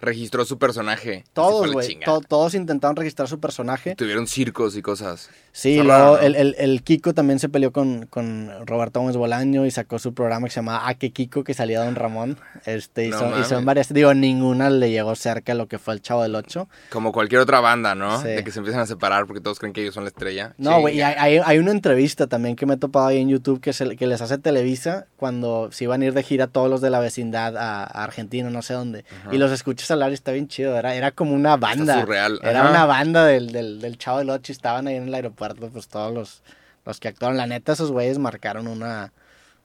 Registró 0.00 0.44
su 0.44 0.58
personaje. 0.58 1.24
Todos, 1.32 1.72
güey. 1.72 1.98
to- 2.04 2.20
todos 2.20 2.54
intentaron 2.54 2.94
registrar 2.96 3.26
su 3.28 3.40
personaje. 3.40 3.96
Tuvieron 3.96 4.28
circos 4.28 4.76
y 4.76 4.82
cosas. 4.82 5.28
Sí, 5.60 5.72
Está 5.72 5.82
luego 5.84 6.16
¿no? 6.18 6.22
el, 6.22 6.36
el- 6.36 6.54
el 6.56 6.82
Kiko 6.84 7.14
también 7.14 7.40
se 7.40 7.48
peleó 7.48 7.72
con, 7.72 8.06
con 8.06 8.48
Roberto 8.64 9.00
Gómez 9.00 9.16
Bolaño 9.16 9.66
y 9.66 9.72
sacó 9.72 9.98
su 9.98 10.14
programa 10.14 10.46
que 10.46 10.52
se 10.52 10.60
llamaba 10.60 10.86
A 10.88 10.94
que 10.94 11.10
Kiko, 11.10 11.42
que 11.42 11.52
salía 11.52 11.82
Don 11.82 11.96
Ramón. 11.96 12.38
Este, 12.64 13.06
y, 13.06 13.08
No 13.08 13.18
son, 13.18 13.40
y 13.40 13.44
son 13.44 13.64
varias. 13.64 13.92
Digo, 13.92 14.14
ninguna 14.14 14.70
le 14.70 14.92
llegó 14.92 15.16
cerca 15.16 15.50
a 15.50 15.54
lo 15.56 15.66
que 15.66 15.78
fue 15.80 15.94
el 15.94 16.00
Chavo 16.00 16.22
del 16.22 16.36
Ocho. 16.36 16.68
Como 16.90 17.10
cualquier 17.10 17.40
otra 17.40 17.58
banda, 17.58 17.96
¿no? 17.96 18.20
Sí. 18.22 18.28
De 18.28 18.44
que 18.44 18.52
se 18.52 18.60
empiezan 18.60 18.82
a 18.82 18.86
separar 18.86 19.26
porque 19.26 19.40
todos 19.40 19.58
creen 19.58 19.72
que 19.72 19.80
ellos 19.82 19.94
son 19.94 20.04
la 20.04 20.10
estrella. 20.10 20.54
No, 20.58 20.80
güey, 20.80 20.94
y 20.94 20.98
Chinga. 20.98 21.20
hay, 21.22 21.38
hay- 21.44 21.58
una 21.58 21.72
entrevista 21.72 22.28
también 22.28 22.54
que 22.54 22.64
me 22.64 22.74
he 22.74 22.76
topado 22.76 23.08
ahí 23.08 23.18
en 23.18 23.28
YouTube 23.28 23.60
que, 23.60 23.72
se, 23.72 23.96
que 23.96 24.06
les 24.06 24.20
hace 24.22 24.38
Televisa 24.38 25.06
cuando 25.16 25.70
se 25.72 25.82
iban 25.84 26.02
a 26.02 26.04
ir 26.04 26.14
de 26.14 26.22
gira 26.22 26.46
todos 26.46 26.70
los 26.70 26.80
de 26.80 26.90
la 26.90 27.00
vecindad 27.00 27.56
a, 27.56 27.82
a 27.82 28.04
Argentina, 28.04 28.48
no 28.48 28.62
sé 28.62 28.74
dónde. 28.74 29.04
Ajá. 29.22 29.34
Y 29.34 29.38
los 29.38 29.50
escuchas 29.50 29.90
hablar 29.90 30.12
y 30.12 30.14
está 30.14 30.30
bien 30.30 30.46
chido. 30.46 30.76
Era, 30.76 30.94
era 30.94 31.10
como 31.10 31.32
una 31.34 31.56
banda. 31.56 32.00
surreal, 32.00 32.38
Era 32.44 32.60
ajá. 32.60 32.70
una 32.70 32.84
banda 32.86 33.24
del, 33.26 33.50
del, 33.50 33.80
del 33.80 33.98
Chavo 33.98 34.18
del 34.18 34.30
Ocho 34.30 34.52
y 34.52 34.54
estaban 34.54 34.86
ahí 34.86 34.94
en 34.94 35.08
el 35.08 35.14
aeropuerto, 35.14 35.47
pues 35.56 35.88
todos 35.88 36.12
los, 36.12 36.42
los 36.84 37.00
que 37.00 37.08
actuaron. 37.08 37.36
La 37.36 37.46
neta, 37.46 37.72
esos 37.72 37.90
güeyes 37.90 38.18
marcaron 38.18 38.66
una, 38.66 39.12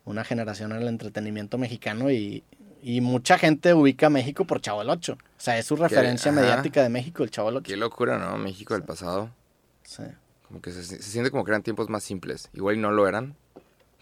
una 0.06 0.24
generación 0.24 0.72
en 0.72 0.82
el 0.82 0.88
entretenimiento 0.88 1.58
mexicano 1.58 2.12
y, 2.12 2.44
y 2.82 3.02
mucha 3.02 3.38
gente 3.38 3.74
ubica 3.74 4.08
a 4.08 4.10
México 4.10 4.46
por 4.46 4.62
Chavo 4.62 4.80
del 4.80 4.90
Ocho. 4.90 5.14
O 5.14 5.42
sea, 5.42 5.58
es 5.58 5.66
su 5.66 5.76
referencia 5.76 6.32
ajá. 6.32 6.42
mediática 6.42 6.84
de 6.84 6.90
México, 6.90 7.24
el 7.24 7.32
Chavo 7.32 7.50
del 7.50 7.58
Ocho. 7.58 7.68
Qué 7.68 7.78
locura, 7.78 8.18
¿no? 8.18 8.38
México 8.38 8.74
del 8.74 8.84
pasado. 8.84 9.30
Sí. 9.84 10.04
Como 10.48 10.62
que 10.62 10.72
se, 10.72 10.84
se 10.84 11.02
siente 11.02 11.32
como 11.32 11.44
que 11.44 11.52
eran 11.52 11.64
tiempos 11.64 11.90
más 11.90 12.04
simples. 12.04 12.50
Igual 12.54 12.80
no 12.80 12.92
lo 12.92 13.08
eran, 13.08 13.36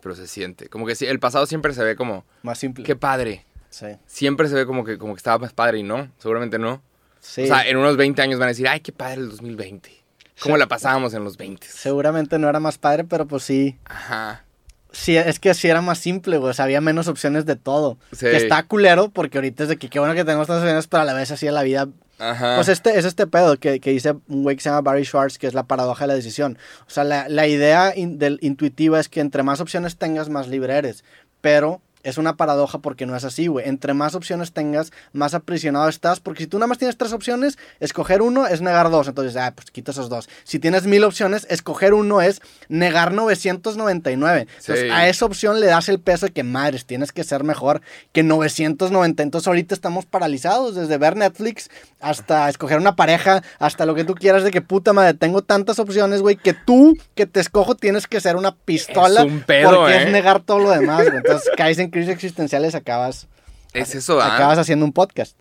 pero 0.02 0.16
se 0.16 0.28
siente. 0.28 0.68
Como 0.68 0.86
que 0.86 0.96
sí, 0.96 1.06
el 1.06 1.20
pasado 1.20 1.46
siempre 1.46 1.74
se 1.74 1.84
ve 1.84 1.96
como, 1.96 2.26
Más 2.44 2.58
simple. 2.58 2.84
qué 2.84 2.96
padre. 2.96 3.46
Sí. 3.70 3.86
Siempre 4.06 4.50
se 4.50 4.56
ve 4.56 4.66
como 4.66 4.84
que, 4.84 4.98
como 4.98 5.14
que 5.14 5.20
estaba 5.20 5.38
más 5.38 5.54
padre 5.54 5.80
y 5.80 5.84
no, 5.84 6.12
seguramente 6.18 6.60
no. 6.60 6.82
Sí. 7.20 7.44
O 7.44 7.48
sea, 7.48 7.68
en 7.68 7.78
unos 7.78 7.96
20 7.98 8.22
años 8.22 8.40
van 8.40 8.48
a 8.48 8.50
decir, 8.50 8.68
ay, 8.68 8.82
qué 8.82 8.92
padre 8.92 9.22
el 9.22 9.30
2020. 9.30 10.01
¿Cómo 10.42 10.56
Sí. 10.56 10.60
la 10.60 10.68
pasábamos 10.68 11.14
en 11.14 11.24
los 11.24 11.38
20? 11.38 11.68
Seguramente 11.70 12.38
no 12.40 12.50
era 12.50 12.60
más 12.60 12.78
padre, 12.78 13.04
pero 13.04 13.28
pues 13.28 13.44
sí. 13.44 13.78
Ajá. 13.86 14.44
Sí, 14.92 15.16
es 15.16 15.40
que 15.40 15.54
sí 15.54 15.70
era 15.70 15.80
más 15.82 16.00
simple, 16.00 16.38
güey. 16.38 16.50
O 16.52 16.54
sea, 16.54 16.66
había 16.66 16.82
menos 16.82 17.08
opciones 17.08 17.46
de 17.46 17.56
todo. 17.56 17.98
Sí. 18.12 18.26
Que 18.26 18.36
está 18.38 18.64
culero, 18.64 19.10
porque 19.10 19.38
ahorita 19.38 19.64
es 19.64 19.70
de 19.70 19.78
que 19.78 19.90
qué 19.90 20.00
bueno 20.00 20.14
que 20.16 20.26
tenemos 20.26 20.48
tantas 20.48 20.64
opciones, 20.64 20.88
pero 20.88 21.04
a 21.04 21.06
la 21.06 21.14
vez 21.14 21.32
así 21.32 21.46
la 21.50 21.64
vida. 21.64 21.88
Ajá. 22.20 22.56
Pues 22.58 22.68
este, 22.68 23.00
es 23.00 23.06
este 23.06 23.26
pedo 23.26 23.58
que, 23.58 23.80
que 23.80 23.92
dice 23.92 24.16
un 24.28 24.44
güey 24.44 24.56
que 24.58 24.62
se 24.64 24.70
llama 24.70 24.82
Barry 24.82 25.06
Schwartz, 25.06 25.38
que 25.38 25.48
es 25.48 25.54
la 25.54 25.64
paradoja 25.64 26.04
de 26.04 26.08
la 26.10 26.14
decisión. 26.16 26.58
O 26.86 26.90
sea, 26.90 27.04
la, 27.06 27.30
la 27.30 27.48
idea 27.48 27.94
in- 27.96 28.20
del 28.20 28.38
intuitiva 28.42 29.00
es 29.00 29.08
que 29.10 29.22
entre 29.22 29.44
más 29.44 29.62
opciones 29.62 29.98
tengas, 29.98 30.28
más 30.30 30.48
libre 30.50 30.76
eres. 30.76 31.04
Pero 31.40 31.82
es 32.04 32.18
una 32.18 32.36
paradoja 32.38 32.80
porque 32.80 33.06
no 33.06 33.16
es 33.16 33.24
así, 33.24 33.48
güey. 33.48 33.68
Entre 33.68 33.94
más 33.94 34.16
opciones 34.16 34.52
tengas, 34.54 34.92
más 35.14 35.34
aprisionado 35.34 35.90
estás. 35.90 36.20
Porque 36.20 36.44
si 36.44 36.48
tú 36.48 36.58
nada 36.58 36.68
más 36.68 36.78
tienes 36.78 36.98
tres 36.98 37.14
opciones, 37.14 37.58
escoger 37.80 38.22
uno 38.22 38.48
es 38.48 38.62
negar 38.62 38.90
dos. 38.90 39.08
Entonces, 39.08 39.36
ah, 39.38 39.52
pues 39.56 39.72
quita 39.72 39.92
esos 39.92 40.10
dos. 40.10 40.30
Si 40.44 40.60
tienes 40.60 40.86
mil 40.86 41.04
opciones, 41.04 41.46
escoger 41.50 41.94
uno 41.94 42.22
es 42.22 42.42
negar 42.70 43.14
999. 43.14 44.42
Entonces, 44.42 44.86
Sí. 44.86 44.90
a 44.90 45.08
esa 45.08 45.26
opción 45.26 45.60
le 45.60 45.68
das 45.68 45.90
el 45.90 46.00
peso 46.00 46.26
de 46.26 46.32
que, 46.32 46.44
madres, 46.44 46.86
tienes 46.86 47.12
que 47.12 47.24
ser 47.24 47.44
mejor 47.44 47.82
que 48.12 48.24
990. 48.24 49.24
Entonces, 49.24 49.48
ahorita 49.48 49.76
estamos 49.76 50.06
paralizados, 50.06 50.76
desde 50.76 50.98
ver 50.98 51.16
Netflix 51.16 51.70
hasta 52.00 52.50
escoger 52.50 52.78
una 52.78 52.96
pareja, 52.96 53.44
hasta 53.60 53.86
lo 53.86 53.94
que 53.96 54.04
tú 54.04 54.16
quieras, 54.16 54.44
de 54.44 54.52
que 54.52 54.62
puta 54.62 54.94
madre, 54.94 55.14
tengo 55.14 55.42
tantas 55.44 55.78
opciones, 55.80 56.22
güey, 56.22 56.36
que 56.36 56.54
tú, 56.54 56.98
que 57.16 57.26
te 57.26 57.40
escojo, 57.40 57.76
tienes 57.76 58.08
que 58.08 58.20
ser 58.20 58.36
una 58.36 58.56
pistola. 58.56 59.22
Es 59.22 59.28
un 59.28 59.42
pedo, 59.42 59.76
porque 59.76 59.94
¿eh? 59.94 60.04
es 60.06 60.12
negar 60.12 60.42
todo 60.42 60.60
lo 60.60 60.72
demás, 60.72 61.04
güey. 61.06 61.18
Entonces, 61.18 61.50
caes 61.56 61.78
en 61.78 61.91
crisis 61.92 62.10
existenciales, 62.14 62.74
acabas, 62.76 63.28
es 63.74 63.94
eso, 63.96 64.20
¿ah? 64.22 64.36
acabas 64.36 64.58
haciendo 64.58 64.86
un 64.86 64.94
podcast. 64.94 65.38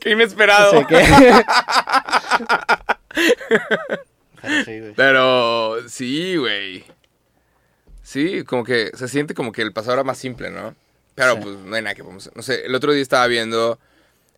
Qué 0.00 0.10
inesperado. 0.10 0.86
Pero 0.88 1.04
sí, 4.64 4.80
güey. 4.80 4.94
Pero 4.94 5.88
sí, 5.88 6.36
güey. 6.36 6.84
Sí, 8.02 8.44
como 8.44 8.64
que 8.64 8.90
se 8.94 9.08
siente 9.08 9.34
como 9.34 9.52
que 9.52 9.62
el 9.62 9.72
pasado 9.72 9.94
era 9.94 10.04
más 10.04 10.18
simple, 10.18 10.50
¿no? 10.50 10.74
Pero 11.14 11.34
Sí. 11.34 11.40
pues 11.42 11.56
no 11.58 11.74
hay 11.76 11.82
nada 11.82 11.94
que 11.94 12.02
podemos 12.02 12.30
No 12.34 12.42
sé, 12.42 12.66
el 12.66 12.74
otro 12.74 12.92
día 12.92 13.02
estaba 13.02 13.26
viendo 13.26 13.78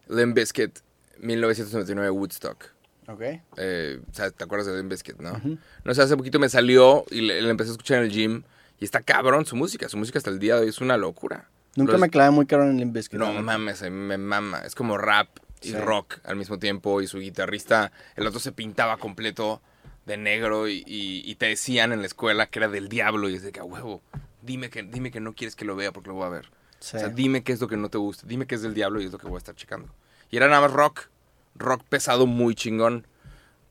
Limp 0.09 0.35
Bizkit 0.37 0.79
1999 1.19 2.11
Woodstock. 2.11 2.67
Ok. 3.09 3.21
Eh, 3.57 4.01
o 4.11 4.15
sea, 4.15 4.31
¿te 4.31 4.45
acuerdas 4.45 4.67
de 4.67 4.77
Limp 4.77 4.91
Bizkit, 4.91 5.19
no? 5.19 5.41
No 5.85 5.95
sé, 5.95 6.03
hace 6.03 6.17
poquito 6.17 6.39
me 6.39 6.49
salió 6.49 7.05
y 7.11 7.21
le, 7.21 7.41
le 7.41 7.51
empecé 7.51 7.71
a 7.71 7.73
escuchar 7.73 7.99
en 7.99 8.05
el 8.05 8.11
gym. 8.11 8.43
Y 8.79 8.85
está 8.85 9.01
cabrón 9.01 9.47
su 9.47 9.57
música. 9.57 9.89
Su 9.89 9.97
música 9.97 10.19
hasta 10.19 10.31
el 10.31 10.39
día 10.39 10.57
de 10.57 10.63
hoy 10.63 10.69
es 10.69 10.81
una 10.81 10.97
locura. 10.97 11.49
Nunca 11.77 11.93
Los- 11.93 12.01
me 12.01 12.11
clavé 12.11 12.31
muy 12.31 12.47
caro 12.47 12.65
en 12.65 12.77
Limp 12.79 12.95
Bizkit. 12.95 13.19
No 13.19 13.29
neta. 13.29 13.41
mames, 13.43 13.83
me 13.91 14.19
mama. 14.19 14.59
Es 14.61 14.75
como 14.75 14.99
rap 14.99 15.29
y 15.63 15.69
Sí. 15.71 15.77
rock 15.77 16.19
al 16.25 16.37
mismo 16.37 16.59
tiempo. 16.59 17.01
Y 17.01 17.07
su 17.07 17.19
guitarrista, 17.19 17.91
el 18.17 18.27
otro 18.27 18.41
se 18.41 18.53
pintaba 18.53 18.97
completo 18.99 19.63
de 20.05 20.17
negro. 20.17 20.69
Y, 20.69 20.83
y- 20.87 21.23
y 21.25 21.35
te 21.37 21.47
decían 21.47 21.93
en 21.93 22.01
la 22.01 22.07
escuela 22.07 22.47
que 22.47 22.59
era 22.59 22.69
del 22.69 22.89
diablo. 22.89 23.29
Y 23.31 23.35
es 23.37 23.43
de 23.43 23.53
que 23.53 23.61
a 23.61 23.65
huevo, 23.65 24.03
dime 24.43 24.69
que, 24.69 24.83
dime 24.83 25.11
que 25.11 25.21
no 25.21 25.33
quieres 25.35 25.55
que 25.57 25.65
lo 25.65 25.75
vea 25.77 25.93
porque 25.93 26.09
lo 26.09 26.15
voy 26.17 26.27
a 26.27 26.31
ver. 26.31 26.51
Sí. 26.81 26.97
O 26.99 27.01
sea, 27.01 27.09
dime 27.09 27.43
qué 27.43 27.53
es 27.53 27.61
lo 27.61 27.69
que 27.69 27.77
no 27.79 27.89
te 27.89 27.97
gusta. 27.99 28.27
Dime 28.27 28.47
que 28.47 28.57
es 28.57 28.63
del 28.63 28.75
diablo 28.75 29.01
y 29.01 29.07
es 29.07 29.13
lo 29.13 29.19
que 29.19 29.27
voy 29.27 29.37
a 29.37 29.39
estar 29.39 29.55
checando. 29.55 29.89
Y 30.31 30.37
era 30.37 30.49
nada 30.49 30.61
más 30.63 30.73
rock. 30.73 31.09
Rock 31.59 31.85
pesado 31.89 32.27
muy 32.27 32.55
chingón. 32.55 33.07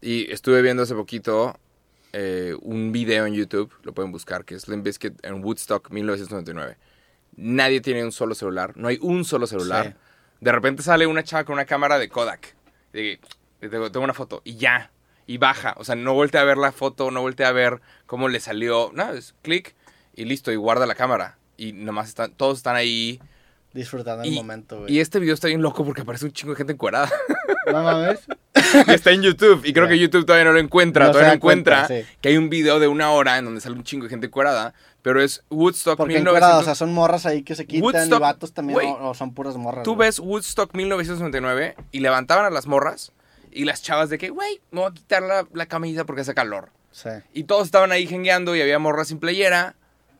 Y 0.02 0.32
estuve 0.32 0.62
viendo 0.62 0.84
hace 0.84 0.93
poquito 0.93 1.60
eh, 2.13 2.56
un 2.62 2.91
video 2.91 3.26
en 3.26 3.34
YouTube, 3.34 3.74
lo 3.84 3.93
pueden 3.93 4.12
buscar, 4.12 4.45
que 4.45 4.56
es 4.56 4.67
Limp 4.67 4.84
Bizkit 4.86 5.26
en 5.26 5.43
Woodstock 5.43 5.89
1999. 5.89 6.78
Nadie 7.38 7.82
tiene 7.82 8.04
un 8.04 8.12
solo 8.12 8.36
celular, 8.36 8.78
no 8.78 8.88
hay 8.88 9.00
un 9.02 9.26
solo 9.26 9.48
celular. 9.48 9.88
Sí. 9.88 9.93
De 10.39 10.52
repente 10.52 10.84
sale 10.84 11.08
una 11.08 11.24
chava 11.24 11.43
con 11.43 11.54
una 11.54 11.65
cámara 11.65 11.98
de 11.98 12.08
Kodak. 12.08 12.56
Y 12.93 13.17
tengo 13.60 14.02
una 14.02 14.13
foto 14.13 14.41
y 14.43 14.56
ya. 14.56 14.91
Y 15.28 15.38
baja. 15.38 15.74
O 15.78 15.84
sea, 15.84 15.95
no 15.95 16.13
voltea 16.13 16.41
a 16.41 16.45
ver 16.45 16.58
la 16.58 16.71
foto, 16.71 17.12
no 17.12 17.21
voltea 17.21 17.50
a 17.50 17.52
ver 17.52 17.82
cómo 18.06 18.30
le 18.30 18.39
salió. 18.39 18.91
No, 18.93 19.12
es 19.12 19.34
clic 19.41 19.76
y 20.15 20.26
listo. 20.26 20.52
Y 20.52 20.56
guarda 20.56 20.86
la 20.86 20.95
cámara. 20.95 21.38
Y 21.58 21.74
nomás 21.74 22.10
están, 22.10 22.34
todos 22.34 22.58
están 22.58 22.76
ahí. 22.76 23.19
Disfrutando 23.76 24.24
el 24.24 24.32
momento, 24.32 24.80
güey. 24.80 24.94
y 24.94 25.00
este 25.02 25.20
video 25.20 25.34
está 25.34 25.48
bien 25.50 25.62
loco 25.62 25.84
porque 25.84 26.02
aparece 26.02 26.24
un 26.26 26.32
chingo 26.32 26.54
de 26.54 26.58
gente 26.58 26.74
encuerada. 26.74 27.12
No 27.66 27.82
mames. 27.82 28.20
y 28.88 28.92
está 28.92 29.10
en 29.10 29.24
YouTube. 29.24 29.66
Y 29.66 29.74
creo 29.74 29.88
que 29.88 29.98
YouTube 29.98 30.24
todavía 30.24 30.46
no 30.46 30.52
lo 30.54 30.60
encuentra. 30.60 31.06
No 31.08 31.12
todavía 31.14 31.34
no 31.34 31.40
cuenta, 31.40 31.86
encuentra 31.86 32.04
sí. 32.04 32.08
que 32.22 32.30
hay 32.30 32.38
un 32.38 32.48
video 32.48 32.80
de 32.80 32.88
una 32.88 33.10
hora 33.10 33.40
en 33.40 33.46
donde 33.46 33.60
sale 33.60 33.74
un 33.76 33.84
chingo 33.84 34.04
de 34.04 34.12
gente 34.12 34.28
encuerada. 34.28 34.76
Pero 35.02 35.20
es 35.20 35.44
Woodstock 35.50 35.98
Porque 35.98 36.14
1900. 36.14 36.30
encuerados, 36.38 36.62
o 36.62 36.66
sea, 36.66 36.76
son 36.76 36.94
morras 36.94 37.26
ahí 37.26 37.42
que 37.42 37.56
se 37.56 37.66
quitan 37.66 37.86
Woodstock, 37.86 38.20
y 38.20 38.22
vatos 38.22 38.54
también, 38.54 38.80
o, 38.80 39.10
o 39.10 39.14
son 39.16 39.34
puras 39.34 39.58
morras. 39.58 39.84
Tú 39.84 39.96
ves 39.96 40.20
Woodstock 40.20 40.76
1999 40.76 41.76
y 41.92 42.00
levantaban 42.02 42.46
a 42.46 42.52
las 42.52 42.68
morras 42.68 43.12
y 43.52 43.66
las 43.66 43.82
chavas 43.82 44.12
de 44.12 44.20
que, 44.20 44.30
güey, 44.30 44.62
me 44.70 44.82
voy 44.82 44.92
a 44.92 44.94
quitar 44.94 45.24
la, 45.24 45.48
la 45.52 45.66
camisa 45.66 46.06
porque 46.06 46.22
hace 46.22 46.36
calor. 46.36 46.70
Sí. 46.92 47.10
Y 47.34 47.46
todos 47.46 47.66
estaban 47.66 47.92
ahí 47.92 48.06
jengueando 48.06 48.56
y 48.56 48.62
había 48.62 48.78
morras 48.78 49.08
sin 49.08 49.18
playera 49.20 49.76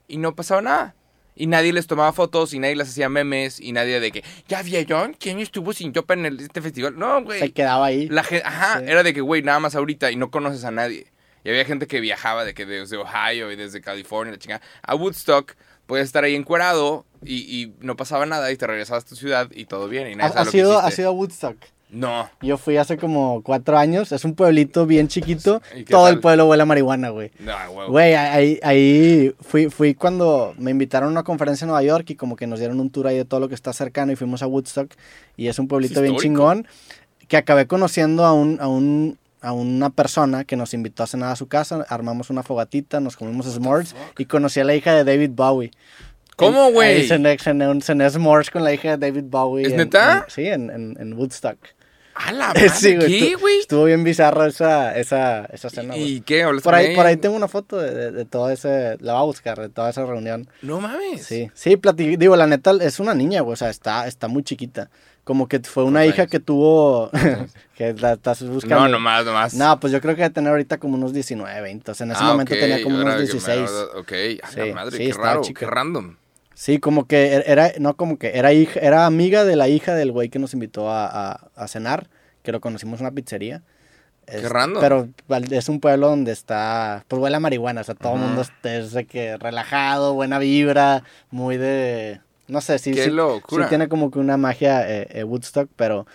y 0.08 0.18
no 0.18 0.34
pasaba 0.36 0.64
nada. 0.64 0.96
Y 1.36 1.48
nadie 1.48 1.74
les 1.74 1.86
tomaba 1.88 2.14
fotos 2.14 2.54
y 2.54 2.60
nadie 2.60 2.76
les 2.78 2.88
hacía 2.90 3.10
memes 3.10 3.60
y 3.60 3.72
nadie 3.74 4.00
de 4.00 4.12
que, 4.12 4.24
¿ya 4.48 4.62
vieron 4.64 5.14
quién 5.20 5.40
estuvo 5.40 5.74
sin 5.74 5.92
topa 5.92 6.14
en 6.14 6.26
el- 6.26 6.40
este 6.40 6.62
festival? 6.62 6.98
No, 6.98 7.22
güey. 7.24 7.40
Se 7.40 7.52
quedaba 7.52 7.88
ahí. 7.88 8.08
La 8.08 8.24
gente, 8.24 8.46
ajá, 8.48 8.80
Sí. 8.80 8.86
era 8.88 9.04
de 9.04 9.14
que, 9.14 9.22
güey, 9.22 9.42
nada 9.42 9.60
más 9.60 9.76
ahorita 9.76 10.12
y 10.12 10.16
no 10.16 10.32
conoces 10.32 10.64
a 10.64 10.72
nadie. 10.72 11.08
Y 11.44 11.50
había 11.50 11.66
gente 11.66 11.88
que 11.88 12.00
viajaba 12.00 12.46
de 12.46 12.54
que 12.54 12.66
desde 12.66 12.98
Ohio 12.98 13.52
y 13.52 13.56
desde 13.56 13.82
California, 13.82 14.32
la 14.32 14.40
chingada, 14.40 14.62
a 14.82 14.96
Woodstock, 14.96 15.56
podías 15.86 16.08
estar 16.08 16.24
ahí 16.24 16.34
encuerado 16.36 17.06
y, 17.24 17.36
y 17.62 17.74
no 17.82 17.96
pasaba 17.96 18.26
nada 18.26 18.52
y 18.52 18.56
te 18.58 18.66
regresabas 18.66 19.04
a 19.04 19.08
tu 19.08 19.16
ciudad 19.16 19.50
y 19.54 19.66
todo 19.66 19.88
bien. 19.88 20.08
Y 20.10 20.16
nadie 20.16 20.28
¿Has, 20.30 20.34
sabe 20.34 20.40
has 20.42 20.46
lo 20.48 20.52
que 20.54 20.58
ido, 20.58 20.72
hiciste. 20.72 20.88
has 20.88 21.00
ido 21.00 21.10
a 21.10 21.12
Woodstock? 21.12 21.58
No. 21.96 22.30
Yo 22.42 22.58
fui 22.58 22.78
hace 22.78 22.98
como 22.98 23.42
cuatro 23.42 23.78
años. 23.78 24.12
Es 24.12 24.26
un 24.26 24.36
pueblito 24.36 24.86
bien 24.86 25.08
chiquito. 25.08 25.62
¿Y 25.76 25.86
qué 25.86 25.94
Todo 25.94 26.10
el 26.10 26.20
pueblo 26.20 26.46
huele 26.48 26.64
a 26.64 26.66
marihuana, 26.66 27.10
güey. 27.10 27.32
No, 27.40 27.54
güey. 27.72 27.88
Güey, 27.90 28.14
ahí, 28.16 28.60
ahí 28.64 29.34
fui, 29.40 29.70
fui 29.70 29.94
cuando 29.96 30.54
me 30.58 30.72
invitaron 30.72 31.10
a 31.10 31.12
una 31.12 31.24
conferencia 31.24 31.66
en 31.66 31.70
Nueva 31.70 31.84
York 31.84 32.10
y 32.10 32.16
como 32.16 32.36
que 32.36 32.48
nos 32.48 32.60
dieron 32.60 32.80
un 32.80 32.90
tour 32.90 33.08
ahí 33.08 33.18
de 33.18 33.26
todo 33.26 33.40
lo 33.40 33.48
que 33.50 33.56
está 33.56 33.72
cercano 33.74 34.12
y 34.12 34.16
fuimos 34.16 34.44
a 34.44 34.48
Woodstock 34.48 34.92
y 35.38 35.48
es 35.48 35.58
un 35.58 35.68
pueblito 35.68 36.02
bien 36.02 36.16
chingón 36.18 36.68
que 37.28 37.38
acabé 37.38 37.66
conociendo 37.66 38.26
a 38.26 38.34
un, 38.34 38.58
a 38.62 38.68
un 38.68 39.18
a 39.42 39.52
una 39.54 39.92
persona 39.92 40.44
que 40.44 40.56
nos 40.56 40.74
invitó 40.74 41.04
a 41.04 41.08
cenar 41.08 41.32
a 41.32 41.36
su 41.36 41.48
casa, 41.48 41.86
armamos 41.90 42.32
una 42.32 42.42
fogatita, 42.42 43.00
nos 43.00 43.16
comimos 43.16 43.46
s'mores 43.46 43.96
y 44.18 44.26
conocí 44.26 44.60
a 44.60 44.64
la 44.64 44.74
hija 44.74 44.92
de 44.96 45.04
David 45.04 45.32
Bowie. 45.36 45.70
¿Cómo, 46.36 46.72
güey? 46.72 47.08
Cené, 47.08 47.38
cené 47.38 47.80
cené 47.82 48.10
s'mores 48.10 48.50
con 48.50 48.64
la 48.64 48.74
hija 48.74 48.98
de 48.98 49.08
David 49.12 49.26
Bowie. 49.30 49.66
¿Es 49.68 49.72
en- 49.74 49.78
neta? 49.78 50.26
en- 50.26 50.32
sí, 50.32 50.48
en, 50.48 50.70
en, 50.72 50.98
en 51.00 51.14
Woodstock. 51.14 51.58
A 52.16 52.32
la 52.32 52.48
madre, 52.54 52.70
Sí, 52.70 52.96
güey, 52.96 53.20
¿qué, 53.20 53.36
güey? 53.36 53.60
Estuvo 53.60 53.84
bien 53.84 54.04
bizarro 54.04 54.46
esa, 54.46 54.98
esa, 54.98 55.46
esa 55.46 55.70
cena, 55.70 55.94
güey. 55.96 56.16
¿Y 56.16 56.22
qué? 56.22 56.44
¿Hablaste 56.44 56.64
Por 56.64 56.74
ahí, 56.76 56.96
por 56.96 57.06
ahí 57.06 57.18
tengo 57.18 57.36
una 57.36 57.48
foto 57.50 57.78
de, 57.78 57.92
de, 57.94 58.12
de 58.12 58.26
todo 58.26 58.50
ese... 58.50 58.98
La 59.02 59.14
voy 59.14 59.22
a 59.22 59.26
buscar, 59.26 59.60
de 59.60 59.70
toda 59.70 59.90
esa 59.90 60.06
reunión. 60.06 60.48
No 60.62 60.80
mames. 60.80 61.26
Sí, 61.26 61.52
sí, 61.54 61.76
plati- 61.78 62.18
digo, 62.18 62.36
la 62.38 62.48
neta 62.48 62.72
es 62.82 63.00
una 63.00 63.14
niña, 63.14 63.42
güey, 63.42 63.54
o 63.54 63.58
sea, 63.58 63.70
está, 63.70 64.08
está 64.08 64.28
muy 64.30 64.44
chiquita. 64.44 64.90
Como 65.26 65.48
que 65.48 65.60
fue 65.60 65.84
una 65.84 66.00
¿Cuántos 66.02 66.14
hija 66.14 66.22
años? 66.24 66.32
que 66.32 66.40
tuvo... 66.40 67.10
que 67.76 67.94
la 67.96 68.14
estás 68.14 68.42
buscando. 68.48 68.84
No, 68.86 68.88
nomás, 68.90 69.26
nomás. 69.26 69.54
No, 69.56 69.80
pues 69.80 69.92
yo 69.92 70.00
creo 70.00 70.16
que 70.16 70.22
debe 70.22 70.34
tener 70.34 70.52
ahorita 70.52 70.78
como 70.78 70.96
unos 70.96 71.12
19, 71.14 71.62
20. 71.62 71.92
O 71.92 71.94
sea, 71.96 72.06
en 72.06 72.12
ese 72.12 72.22
Ah, 72.24 72.28
momento 72.28 72.54
ok, 72.54 72.60
tenía 72.60 72.82
como 72.84 72.96
yo 72.98 73.02
unos 73.02 73.16
era 73.16 73.24
que 73.26 73.28
me 73.28 73.32
16. 73.34 73.62
acuerdo- 73.70 74.00
Ok, 74.00 74.12
a 74.44 74.48
Sí, 74.52 74.60
la 74.70 74.76
madre, 74.76 74.98
sí, 74.98 75.06
qué 75.08 75.14
raro, 75.14 75.42
chica. 75.42 75.60
qué 75.60 75.66
random. 75.66 76.16
Sí, 76.56 76.80
como 76.80 77.06
que 77.06 77.36
er- 77.38 77.44
era, 77.46 77.72
no 77.80 77.96
como 77.96 78.18
que 78.18 78.38
era 78.38 78.52
hija, 78.54 78.80
era 78.80 79.06
amiga 79.06 79.44
de 79.44 79.56
la 79.56 79.68
hija 79.68 79.94
del 79.94 80.12
güey 80.12 80.30
que 80.30 80.40
nos 80.40 80.54
invitó 80.54 80.90
a, 80.90 81.06
a- 81.06 81.50
a 81.56 81.68
cenar, 81.68 82.08
que 82.44 82.52
lo 82.52 82.62
conocimos 82.62 83.00
en 83.00 83.06
una 83.06 83.14
pizzería. 83.16 83.62
Este, 84.26 84.50
random. 84.50 84.82
Pero 84.82 85.10
es 85.52 85.70
un 85.70 85.80
pueblo 85.80 86.08
donde 86.08 86.32
está, 86.32 87.04
pues 87.08 87.22
huele 87.22 87.36
a 87.36 87.40
marihuana, 87.40 87.82
o 87.82 87.84
sea, 87.84 87.94
todo 87.94 88.16
el 88.16 88.22
mundo 88.22 88.42
es, 88.42 88.52
es 88.64 88.92
de 88.94 89.06
que 89.06 89.38
relajado, 89.38 90.16
buena 90.16 90.40
vibra, 90.40 91.04
muy 91.30 91.58
de, 91.58 92.22
no 92.48 92.60
sé, 92.62 92.80
sí, 92.80 92.94
Qué 92.94 93.04
sí, 93.04 93.10
locura. 93.12 93.66
sí 93.66 93.70
tiene 93.70 93.88
como 93.88 94.10
que 94.10 94.18
una 94.18 94.38
magia 94.38 94.90
eh, 94.90 95.08
eh, 95.12 95.24
Woodstock, 95.24 95.70
pero, 95.76 96.08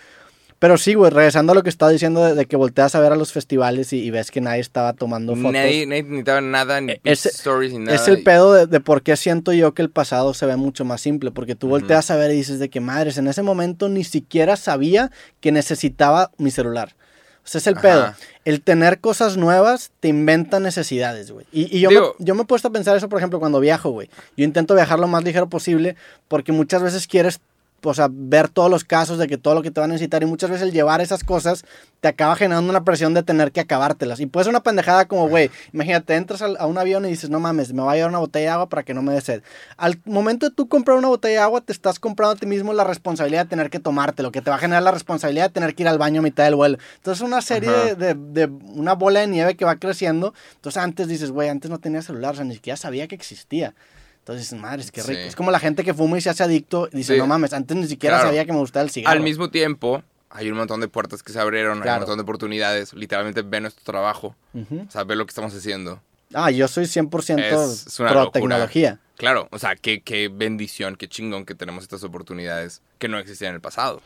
pero 0.61 0.77
sí, 0.77 0.93
güey, 0.93 1.09
regresando 1.09 1.53
a 1.53 1.55
lo 1.55 1.63
que 1.63 1.69
estaba 1.69 1.91
diciendo 1.91 2.23
de, 2.23 2.35
de 2.35 2.45
que 2.45 2.55
volteas 2.55 2.93
a 2.93 2.99
ver 2.99 3.11
a 3.11 3.15
los 3.15 3.33
festivales 3.33 3.93
y, 3.93 3.97
y 4.03 4.11
ves 4.11 4.29
que 4.29 4.41
nadie 4.41 4.61
estaba 4.61 4.93
tomando 4.93 5.35
fotos. 5.35 5.53
Nadie, 5.53 5.87
nadie 5.87 6.03
necesitaba 6.03 6.39
nada, 6.41 6.79
ni 6.81 6.91
E- 6.93 6.99
pitch 7.01 7.25
stories, 7.25 7.73
ni 7.73 7.79
nada. 7.79 7.95
Es 7.95 8.07
el 8.07 8.21
pedo 8.21 8.53
de, 8.53 8.67
de 8.67 8.79
por 8.79 9.01
qué 9.01 9.17
siento 9.17 9.53
yo 9.53 9.73
que 9.73 9.81
el 9.81 9.89
pasado 9.89 10.35
se 10.35 10.45
ve 10.45 10.57
mucho 10.57 10.85
más 10.85 11.01
simple, 11.01 11.31
porque 11.31 11.55
tú 11.55 11.67
volteas 11.67 12.11
a 12.11 12.15
ver 12.15 12.29
y 12.29 12.35
dices 12.35 12.59
de 12.59 12.69
que 12.69 12.79
madres, 12.79 13.17
en 13.17 13.27
ese 13.27 13.41
momento 13.41 13.89
ni 13.89 14.03
siquiera 14.03 14.55
sabía 14.55 15.09
que 15.39 15.51
necesitaba 15.51 16.29
mi 16.37 16.51
celular. 16.51 16.95
O 17.43 17.47
sea, 17.47 17.57
es 17.57 17.65
el 17.65 17.73
Ajá. 17.73 17.81
pedo. 17.81 18.13
El 18.45 18.61
tener 18.61 18.99
cosas 18.99 19.35
nuevas 19.35 19.89
te 19.99 20.09
inventa 20.09 20.59
necesidades, 20.59 21.31
güey. 21.31 21.47
Y, 21.51 21.75
y 21.75 21.79
yo, 21.79 21.89
Digo- 21.89 22.15
me, 22.19 22.25
yo 22.25 22.35
me 22.35 22.43
he 22.43 22.45
puesto 22.45 22.67
a 22.67 22.71
pensar 22.71 22.95
eso, 22.95 23.09
por 23.09 23.17
ejemplo, 23.17 23.39
cuando 23.39 23.59
viajo, 23.59 23.89
güey. 23.89 24.11
Yo 24.37 24.45
intento 24.45 24.75
viajar 24.75 24.99
lo 24.99 25.07
más 25.07 25.23
ligero 25.23 25.49
posible 25.49 25.95
porque 26.27 26.51
muchas 26.51 26.83
veces 26.83 27.07
quieres, 27.07 27.39
o 27.83 27.93
sea, 27.93 28.07
ver 28.11 28.47
todos 28.49 28.69
los 28.69 28.83
casos 28.83 29.17
de 29.17 29.27
que 29.27 29.37
todo 29.37 29.55
lo 29.55 29.61
que 29.61 29.71
te 29.71 29.79
van 29.79 29.89
a 29.89 29.93
necesitar 29.93 30.21
y 30.23 30.25
muchas 30.25 30.49
veces 30.49 30.67
el 30.67 30.73
llevar 30.73 31.01
esas 31.01 31.23
cosas 31.23 31.63
te 31.99 32.07
acaba 32.07 32.35
generando 32.35 32.69
una 32.69 32.83
presión 32.83 33.13
de 33.13 33.23
tener 33.23 33.51
que 33.51 33.59
acabártelas. 33.59 34.19
Y 34.19 34.25
puede 34.25 34.45
ser 34.45 34.51
una 34.51 34.63
pendejada 34.63 35.05
como, 35.05 35.27
güey, 35.29 35.49
imagínate, 35.71 36.15
entras 36.15 36.41
a 36.41 36.65
un 36.65 36.77
avión 36.77 37.05
y 37.05 37.09
dices, 37.09 37.29
no 37.29 37.39
mames, 37.39 37.73
me 37.73 37.81
voy 37.81 37.91
a 37.93 37.95
llevar 37.95 38.09
una 38.09 38.19
botella 38.19 38.45
de 38.45 38.49
agua 38.51 38.69
para 38.69 38.83
que 38.83 38.93
no 38.93 39.01
me 39.01 39.13
dé 39.13 39.21
sed. 39.21 39.43
Al 39.77 39.99
momento 40.05 40.49
de 40.49 40.55
tú 40.55 40.67
comprar 40.67 40.97
una 40.97 41.07
botella 41.09 41.33
de 41.35 41.43
agua, 41.43 41.61
te 41.61 41.71
estás 41.73 41.99
comprando 41.99 42.33
a 42.33 42.35
ti 42.37 42.45
mismo 42.47 42.73
la 42.73 42.83
responsabilidad 42.83 43.45
de 43.45 43.49
tener 43.49 43.69
que 43.69 43.79
tomarte, 43.79 44.23
lo 44.23 44.31
que 44.31 44.41
te 44.41 44.49
va 44.49 44.55
a 44.55 44.59
generar 44.59 44.83
la 44.83 44.91
responsabilidad 44.91 45.45
de 45.47 45.53
tener 45.53 45.75
que 45.75 45.83
ir 45.83 45.89
al 45.89 45.97
baño 45.97 46.21
a 46.21 46.23
mitad 46.23 46.43
del 46.45 46.55
vuelo. 46.55 46.77
Entonces, 46.97 47.21
una 47.21 47.41
serie 47.41 47.69
de, 47.95 47.95
de- 47.95 48.15
de 48.15 48.45
una 48.75 48.93
bola 48.93 49.19
de 49.21 49.27
nieve 49.27 49.55
que 49.55 49.65
va 49.65 49.75
creciendo. 49.75 50.33
Entonces, 50.55 50.81
antes 50.81 51.07
dices, 51.07 51.31
güey, 51.31 51.49
antes 51.49 51.69
no 51.69 51.79
tenía 51.79 52.01
celular, 52.01 52.33
o 52.33 52.35
sea, 52.37 52.45
ni 52.45 52.55
siquiera 52.55 52.77
sabía 52.77 53.07
que 53.07 53.15
existía. 53.15 53.73
Entonces 54.21 54.45
dices, 54.49 54.59
madre, 54.59 54.81
es 54.83 54.91
que 54.91 55.01
rico. 55.01 55.13
Sí. 55.21 55.27
Es 55.27 55.35
como 55.35 55.51
la 55.51 55.59
gente 55.59 55.83
que 55.83 55.93
fuma 55.93 56.17
y 56.17 56.21
se 56.21 56.29
hace 56.29 56.43
adicto 56.43 56.87
y 56.91 56.97
dice, 56.97 57.13
Sí. 57.15 57.19
no 57.19 57.27
mames, 57.27 57.53
antes 57.53 57.75
ni 57.75 57.87
siquiera 57.87 58.15
Claro. 58.17 58.29
sabía 58.29 58.45
que 58.45 58.53
me 58.53 58.59
gustaba 58.59 58.83
el 58.83 58.89
cigarro. 58.91 59.11
Al 59.11 59.21
mismo 59.21 59.49
tiempo, 59.49 60.03
hay 60.29 60.49
un 60.49 60.57
montón 60.57 60.79
de 60.79 60.87
puertas 60.87 61.23
que 61.23 61.33
se 61.33 61.39
abrieron, 61.39 61.81
hay 61.83 61.89
un 61.89 61.95
montón 61.97 62.17
de 62.17 62.23
oportunidades. 62.23 62.93
Literalmente 62.93 63.41
ve 63.41 63.59
nuestro 63.61 63.83
trabajo, 63.83 64.35
Ujú. 64.53 64.85
o 64.87 64.91
sea, 64.91 65.03
ve 65.03 65.15
lo 65.15 65.25
que 65.25 65.31
estamos 65.31 65.53
haciendo. 65.55 66.01
Ah, 66.33 66.49
yo 66.51 66.67
soy 66.67 66.85
100% 66.85 67.43
Es- 67.73 67.87
es 67.87 67.99
una 67.99 68.11
pro 68.11 68.19
locura. 68.21 68.39
tecnología. 68.39 68.99
Claro, 69.17 69.47
o 69.51 69.59
sea, 69.59 69.75
qué, 69.75 70.01
qué 70.01 70.29
bendición, 70.29 70.95
qué 70.95 71.07
chingón 71.09 71.45
que 71.45 71.53
tenemos 71.55 71.83
estas 71.83 72.03
oportunidades 72.03 72.81
que 72.99 73.07
no 73.09 73.17
existían 73.19 73.49
en 73.49 73.55
el 73.55 73.61
pasado. 73.61 74.01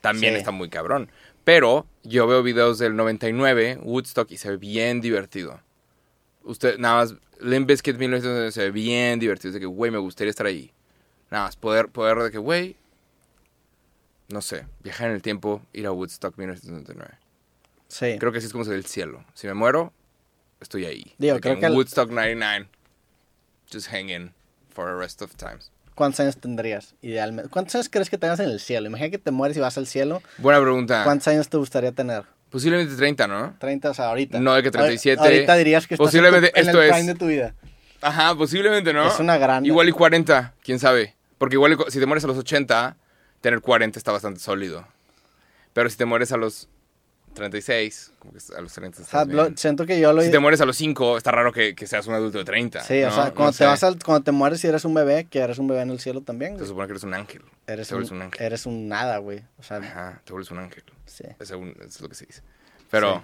También 0.00 0.34
Sí. 0.34 0.38
está 0.38 0.50
muy 0.52 0.68
cabrón. 0.68 1.08
Pero 1.44 1.86
yo 2.04 2.26
veo 2.26 2.42
videos 2.42 2.78
del 2.78 2.94
99, 2.96 3.78
Woodstock, 3.82 4.30
y 4.30 4.36
se 4.36 4.50
ve 4.50 4.56
bien 4.58 5.00
divertido. 5.00 5.60
Usted, 6.46 6.78
nada 6.78 6.96
más, 6.96 7.14
Limp 7.40 7.68
Bizkit 7.68 7.96
1999 7.98 8.52
se 8.52 8.62
ve 8.62 8.70
bien 8.70 9.18
divertido. 9.18 9.50
Es 9.50 9.54
de 9.54 9.60
que, 9.60 9.66
güey, 9.66 9.90
me 9.90 9.98
gustaría 9.98 10.30
estar 10.30 10.46
ahí. 10.46 10.72
Nada 11.30 11.44
más, 11.44 11.56
poder, 11.56 11.88
poder 11.88 12.16
de 12.18 12.30
que, 12.30 12.38
güey, 12.38 12.76
no 14.28 14.40
sé, 14.40 14.66
viajar 14.82 15.08
en 15.08 15.14
el 15.16 15.22
tiempo, 15.22 15.60
ir 15.72 15.86
a 15.86 15.92
Woodstock 15.92 16.36
1999. 16.38 17.14
Sí. 17.88 18.16
Creo 18.18 18.32
que 18.32 18.38
así 18.38 18.46
es 18.46 18.52
como 18.52 18.64
se 18.64 18.70
ve 18.70 18.76
el 18.76 18.86
cielo. 18.86 19.24
Si 19.34 19.46
me 19.46 19.54
muero, 19.54 19.92
estoy 20.60 20.84
ahí. 20.84 21.14
Digo, 21.18 21.38
creo 21.40 21.54
en 21.54 21.60
que 21.60 21.66
el- 21.66 21.74
Woodstock 21.74 22.10
99, 22.10 22.68
just 23.72 23.88
hanging 23.88 24.32
for 24.70 24.86
the 24.86 24.94
rest 24.96 25.22
of 25.22 25.34
times. 25.36 25.70
¿Cuántos 25.94 26.20
años 26.20 26.36
tendrías 26.36 26.94
idealmente? 27.00 27.50
¿Cuántos 27.50 27.74
años 27.76 27.88
crees 27.90 28.10
que 28.10 28.18
tengas 28.18 28.38
en 28.40 28.50
el 28.50 28.60
cielo? 28.60 28.86
Imagina 28.86 29.10
que 29.10 29.18
te 29.18 29.30
mueres 29.30 29.56
y 29.56 29.60
vas 29.60 29.78
al 29.78 29.86
cielo. 29.86 30.22
Buena 30.38 30.60
pregunta. 30.60 31.04
¿Cuántos 31.04 31.26
años 31.28 31.48
te 31.48 31.56
gustaría 31.56 31.90
tener? 31.92 32.24
Posiblemente 32.56 32.96
30, 32.96 33.26
¿no? 33.26 33.54
30, 33.58 33.90
o 33.90 33.92
sea, 33.94 34.06
ahorita. 34.06 34.40
No, 34.40 34.54
de 34.54 34.62
que 34.62 34.70
37. 34.70 35.20
Ahor- 35.20 35.26
Ahorita 35.26 35.56
dirías 35.56 35.86
que 35.86 35.92
estás 35.92 36.06
Posiblemente 36.06 36.46
en, 36.46 36.52
tu- 36.54 36.58
en 36.60 36.66
esto 36.68 36.80
el 36.80 36.88
es- 36.88 36.94
prime 36.94 37.12
de 37.12 37.18
tu 37.18 37.26
vida. 37.26 37.54
Ajá, 38.00 38.34
posiblemente, 38.34 38.94
¿no? 38.94 39.06
Es 39.08 39.20
una 39.20 39.36
gran- 39.36 39.66
Igual 39.66 39.90
y 39.90 39.92
40, 39.92 40.54
quién 40.64 40.78
sabe. 40.78 41.14
Porque 41.36 41.56
igual 41.56 41.72
y 41.74 41.90
si 41.90 42.00
te 42.00 42.06
mueres 42.06 42.24
a 42.24 42.28
los 42.28 42.38
80, 42.38 42.96
tener 43.42 43.60
40 43.60 43.98
está 43.98 44.10
bastante 44.10 44.40
sólido. 44.40 44.86
Pero 45.74 45.90
si 45.90 45.98
te 45.98 46.06
mueres 46.06 46.32
a 46.32 46.38
los 46.38 46.66
36, 47.34 48.12
como 48.18 48.32
que 48.32 48.38
a 48.56 48.60
los 48.62 48.72
30 48.72 49.02
O 49.02 49.04
sea, 49.04 49.24
lo- 49.26 49.54
siento 49.54 49.84
que 49.84 50.00
yo 50.00 50.14
lo... 50.14 50.22
Si 50.22 50.30
te 50.30 50.38
mueres 50.38 50.62
a 50.62 50.64
los 50.64 50.78
5, 50.78 51.18
está 51.18 51.32
raro 51.32 51.52
que, 51.52 51.74
que 51.74 51.86
seas 51.86 52.06
un 52.06 52.14
adulto 52.14 52.38
de 52.38 52.44
30. 52.46 52.80
Sí, 52.84 53.02
o 53.02 53.08
¿no? 53.10 53.14
sea, 53.14 53.24
No 53.26 53.34
cuando 53.34 53.52
te 53.52 53.58
sé. 53.58 53.64
vas 53.66 53.82
al, 53.84 53.98
cuando 54.02 54.24
te 54.24 54.32
mueres 54.32 54.64
y 54.64 54.68
eres 54.68 54.86
un 54.86 54.94
bebé, 54.94 55.26
que 55.28 55.40
eres 55.40 55.58
un 55.58 55.66
bebé 55.68 55.82
en 55.82 55.90
el 55.90 56.00
cielo 56.00 56.22
también, 56.22 56.58
Se 56.58 56.64
supone 56.64 56.86
que 56.86 56.92
eres 56.92 57.02
un 57.04 57.12
ángel. 57.12 57.42
Eres 57.66 57.88
te 57.88 57.94
un, 57.94 57.98
vuelves 58.00 58.10
un 58.12 58.22
ángel. 58.22 58.42
eres 58.46 58.66
un 58.66 58.88
nada, 58.88 59.18
güey. 59.18 59.42
O 59.58 59.62
sea, 59.62 59.78
Ajá, 59.78 60.20
te 60.24 60.32
vuelves 60.32 60.50
un 60.50 60.58
ángel. 60.58 60.84
sí. 61.06 61.24
Es, 61.38 61.50
es 61.50 62.00
lo 62.00 62.08
que 62.08 62.14
se 62.14 62.26
dice. 62.26 62.42
Pero, 62.90 63.22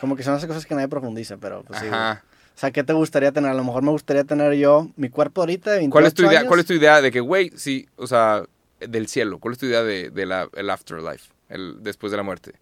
Como 0.00 0.16
que 0.16 0.22
son 0.22 0.34
esas 0.36 0.46
cosas 0.48 0.66
que 0.66 0.74
nadie 0.74 0.88
profundiza, 0.88 1.36
pero 1.36 1.62
pues 1.62 1.78
sí, 1.80 1.86
ajá. 1.86 2.24
O 2.54 2.58
sea, 2.58 2.70
¿qué 2.70 2.82
te 2.84 2.92
gustaría 2.92 3.32
tener? 3.32 3.50
A 3.50 3.54
lo 3.54 3.64
mejor 3.64 3.82
me 3.82 3.90
gustaría 3.90 4.24
tener 4.24 4.52
yo 4.54 4.90
mi 4.96 5.08
cuerpo 5.08 5.40
ahorita 5.42 5.70
de 5.70 5.78
28 5.78 5.92
¿Cuál 5.92 6.06
es 6.06 6.14
tu 6.14 6.22
idea? 6.22 6.40
años. 6.40 6.48
¿Cuál 6.48 6.60
es 6.60 6.66
tu 6.66 6.72
idea 6.74 7.00
de 7.00 7.10
que, 7.10 7.20
güey, 7.20 7.50
sí, 7.56 7.88
o 7.96 8.06
sea, 8.06 8.44
del 8.80 9.06
cielo? 9.08 9.38
¿Cuál 9.38 9.52
es 9.52 9.58
tu 9.58 9.66
idea 9.66 9.82
de, 9.82 10.10
de 10.10 10.26
la, 10.26 10.48
el 10.54 10.68
afterlife, 10.68 11.32
el 11.48 11.76
después 11.82 12.10
de 12.10 12.16
la 12.18 12.22
muerte? 12.24 12.52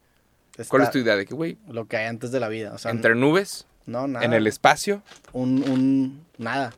¿Cuál 0.68 0.82
es 0.82 0.90
tu 0.90 0.98
idea 0.98 1.16
de 1.16 1.24
que, 1.26 1.34
güey, 1.34 1.56
Lo 1.68 1.86
que 1.86 1.96
hay 1.96 2.06
antes 2.06 2.30
de 2.32 2.38
la 2.40 2.48
vida. 2.48 2.72
O 2.74 2.78
sea, 2.78 2.90
entre 2.90 3.14
nubes, 3.14 3.66
no, 3.86 4.06
nada. 4.06 4.24
en 4.24 4.32
el 4.34 4.46
espacio? 4.46 5.02
un, 5.32 5.62
un 5.68 6.24
nada. 6.38 6.72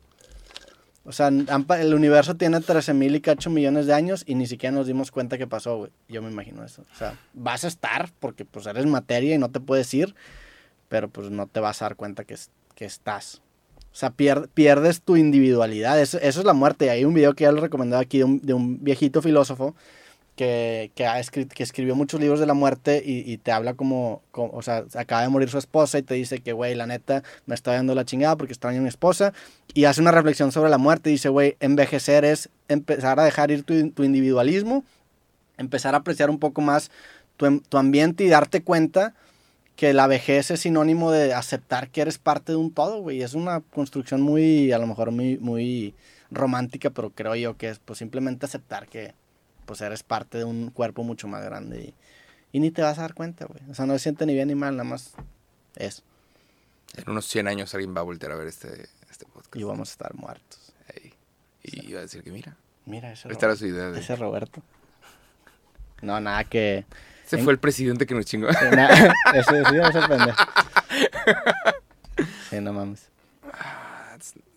O 1.04 1.10
sea, 1.12 1.28
el 1.28 1.94
universo 1.94 2.36
tiene 2.36 2.60
13 2.60 2.94
mil 2.94 3.14
y 3.16 3.20
cacho 3.20 3.50
millones 3.50 3.86
de 3.86 3.94
años 3.94 4.22
y 4.26 4.36
ni 4.36 4.46
siquiera 4.46 4.74
nos 4.74 4.86
dimos 4.86 5.10
cuenta 5.10 5.36
que 5.36 5.46
pasó, 5.48 5.76
güey. 5.78 5.90
Yo 6.08 6.22
me 6.22 6.30
imagino 6.30 6.64
eso. 6.64 6.82
O 6.92 6.96
sea, 6.96 7.18
vas 7.34 7.64
a 7.64 7.68
estar 7.68 8.10
porque 8.20 8.44
pues 8.44 8.66
eres 8.66 8.86
materia 8.86 9.34
y 9.34 9.38
no 9.38 9.50
te 9.50 9.58
puedes 9.58 9.92
ir, 9.94 10.14
pero 10.88 11.08
pues 11.08 11.30
no 11.30 11.46
te 11.48 11.58
vas 11.58 11.82
a 11.82 11.86
dar 11.86 11.96
cuenta 11.96 12.22
que, 12.24 12.36
que 12.76 12.84
estás. 12.84 13.42
O 13.92 13.94
sea, 13.96 14.10
pier- 14.16 14.48
pierdes 14.54 15.02
tu 15.02 15.16
individualidad. 15.16 16.00
Eso, 16.00 16.18
eso 16.18 16.38
es 16.40 16.46
la 16.46 16.52
muerte. 16.54 16.88
Hay 16.88 17.04
un 17.04 17.14
video 17.14 17.34
que 17.34 17.44
ya 17.44 17.52
lo 17.52 17.60
recomendaba 17.60 18.00
aquí 18.00 18.18
de 18.20 18.54
un 18.54 18.82
viejito 18.82 19.20
filósofo 19.22 19.74
que, 20.94 21.06
ha 21.06 21.18
escrit- 21.20 21.48
que 21.52 21.62
escribió 21.62 21.94
muchos 21.94 22.20
libros 22.20 22.40
de 22.40 22.46
la 22.46 22.54
muerte 22.54 23.02
y, 23.04 23.30
y 23.30 23.36
te 23.38 23.52
habla 23.52 23.74
como, 23.74 24.22
como- 24.30 24.52
o 24.52 24.62
sea, 24.62 24.84
acaba 24.94 25.22
de 25.22 25.28
morir 25.28 25.48
su 25.48 25.58
esposa 25.58 25.98
y 25.98 26.02
te 26.02 26.14
dice 26.14 26.40
que, 26.40 26.52
güey, 26.52 26.74
la 26.74 26.86
neta, 26.86 27.22
me 27.46 27.54
está 27.54 27.72
dando 27.72 27.94
la 27.94 28.04
chingada 28.04 28.36
porque 28.36 28.52
extraño 28.52 28.78
a 28.78 28.82
mi 28.82 28.88
esposa. 28.88 29.32
Y 29.74 29.84
hace 29.84 30.00
una 30.00 30.10
reflexión 30.12 30.52
sobre 30.52 30.70
la 30.70 30.78
muerte 30.78 31.10
y 31.10 31.14
dice, 31.14 31.28
güey, 31.28 31.56
envejecer 31.60 32.24
es 32.24 32.48
empezar 32.68 33.20
a 33.20 33.24
dejar 33.24 33.50
ir 33.50 33.62
tu, 33.64 33.90
tu 33.90 34.04
individualismo, 34.04 34.84
empezar 35.58 35.94
a 35.94 35.98
apreciar 35.98 36.30
un 36.30 36.38
poco 36.38 36.60
más 36.60 36.90
tu, 37.36 37.46
em- 37.46 37.60
tu 37.60 37.78
ambiente 37.78 38.24
y 38.24 38.28
darte 38.28 38.62
cuenta 38.62 39.14
que 39.76 39.92
la 39.94 40.06
vejez 40.06 40.50
es 40.50 40.60
sinónimo 40.60 41.10
de 41.10 41.34
aceptar 41.34 41.88
que 41.88 42.02
eres 42.02 42.18
parte 42.18 42.52
de 42.52 42.56
un 42.56 42.70
todo, 42.72 43.00
güey. 43.00 43.22
Es 43.22 43.34
una 43.34 43.60
construcción 43.60 44.20
muy, 44.20 44.70
a 44.72 44.78
lo 44.78 44.86
mejor 44.86 45.10
muy, 45.10 45.38
muy 45.38 45.94
romántica, 46.30 46.90
pero 46.90 47.10
creo 47.10 47.34
yo 47.36 47.56
que 47.56 47.68
es 47.70 47.78
pues 47.78 47.98
simplemente 47.98 48.46
aceptar 48.46 48.86
que 48.88 49.14
pues 49.66 49.80
eres 49.80 50.02
parte 50.02 50.38
de 50.38 50.44
un 50.44 50.70
cuerpo 50.70 51.02
mucho 51.04 51.28
más 51.28 51.44
grande 51.44 51.80
y, 51.80 51.94
y 52.56 52.60
ni 52.60 52.70
te 52.70 52.82
vas 52.82 52.98
a 52.98 53.02
dar 53.02 53.14
cuenta, 53.14 53.46
güey. 53.46 53.60
O 53.70 53.74
sea, 53.74 53.86
no 53.86 53.92
se 53.94 54.00
siente 54.00 54.26
ni 54.26 54.34
bien 54.34 54.48
ni 54.48 54.54
mal, 54.54 54.76
nada 54.76 54.88
más 54.88 55.12
es. 55.76 56.02
En 56.96 57.08
unos 57.10 57.26
100 57.26 57.48
años 57.48 57.72
alguien 57.74 57.94
va 57.96 58.00
a 58.00 58.04
voltear 58.04 58.32
a 58.32 58.36
ver 58.36 58.48
este, 58.48 58.88
este 59.10 59.24
podcast. 59.26 59.56
Y 59.56 59.62
vamos 59.64 59.88
a 59.88 59.92
estar 59.92 60.14
muertos. 60.14 60.72
Ey. 60.94 61.14
Y 61.62 61.90
iba 61.90 62.00
a 62.00 62.02
decir 62.02 62.22
que, 62.22 62.30
mira, 62.30 62.56
Mira 62.84 63.12
ese 63.12 63.28
esta 63.30 63.46
era 63.46 63.56
su 63.56 63.66
idea. 63.66 63.90
De... 63.90 64.00
Ese 64.00 64.16
Roberto. 64.16 64.60
No, 66.02 66.18
nada 66.20 66.44
que... 66.44 66.84
Ese 67.24 67.38
en- 67.38 67.44
fue 67.44 67.52
el 67.52 67.58
presidente 67.60 68.06
que 68.06 68.14
nos 68.14 68.26
chingó. 68.26 68.48
nada- 68.50 69.14
ese 69.34 69.64
sí, 69.64 69.76
ese 69.76 70.08
pendejo. 70.08 70.44
Sí, 72.50 72.60
no 72.60 72.72
mames. 72.72 73.08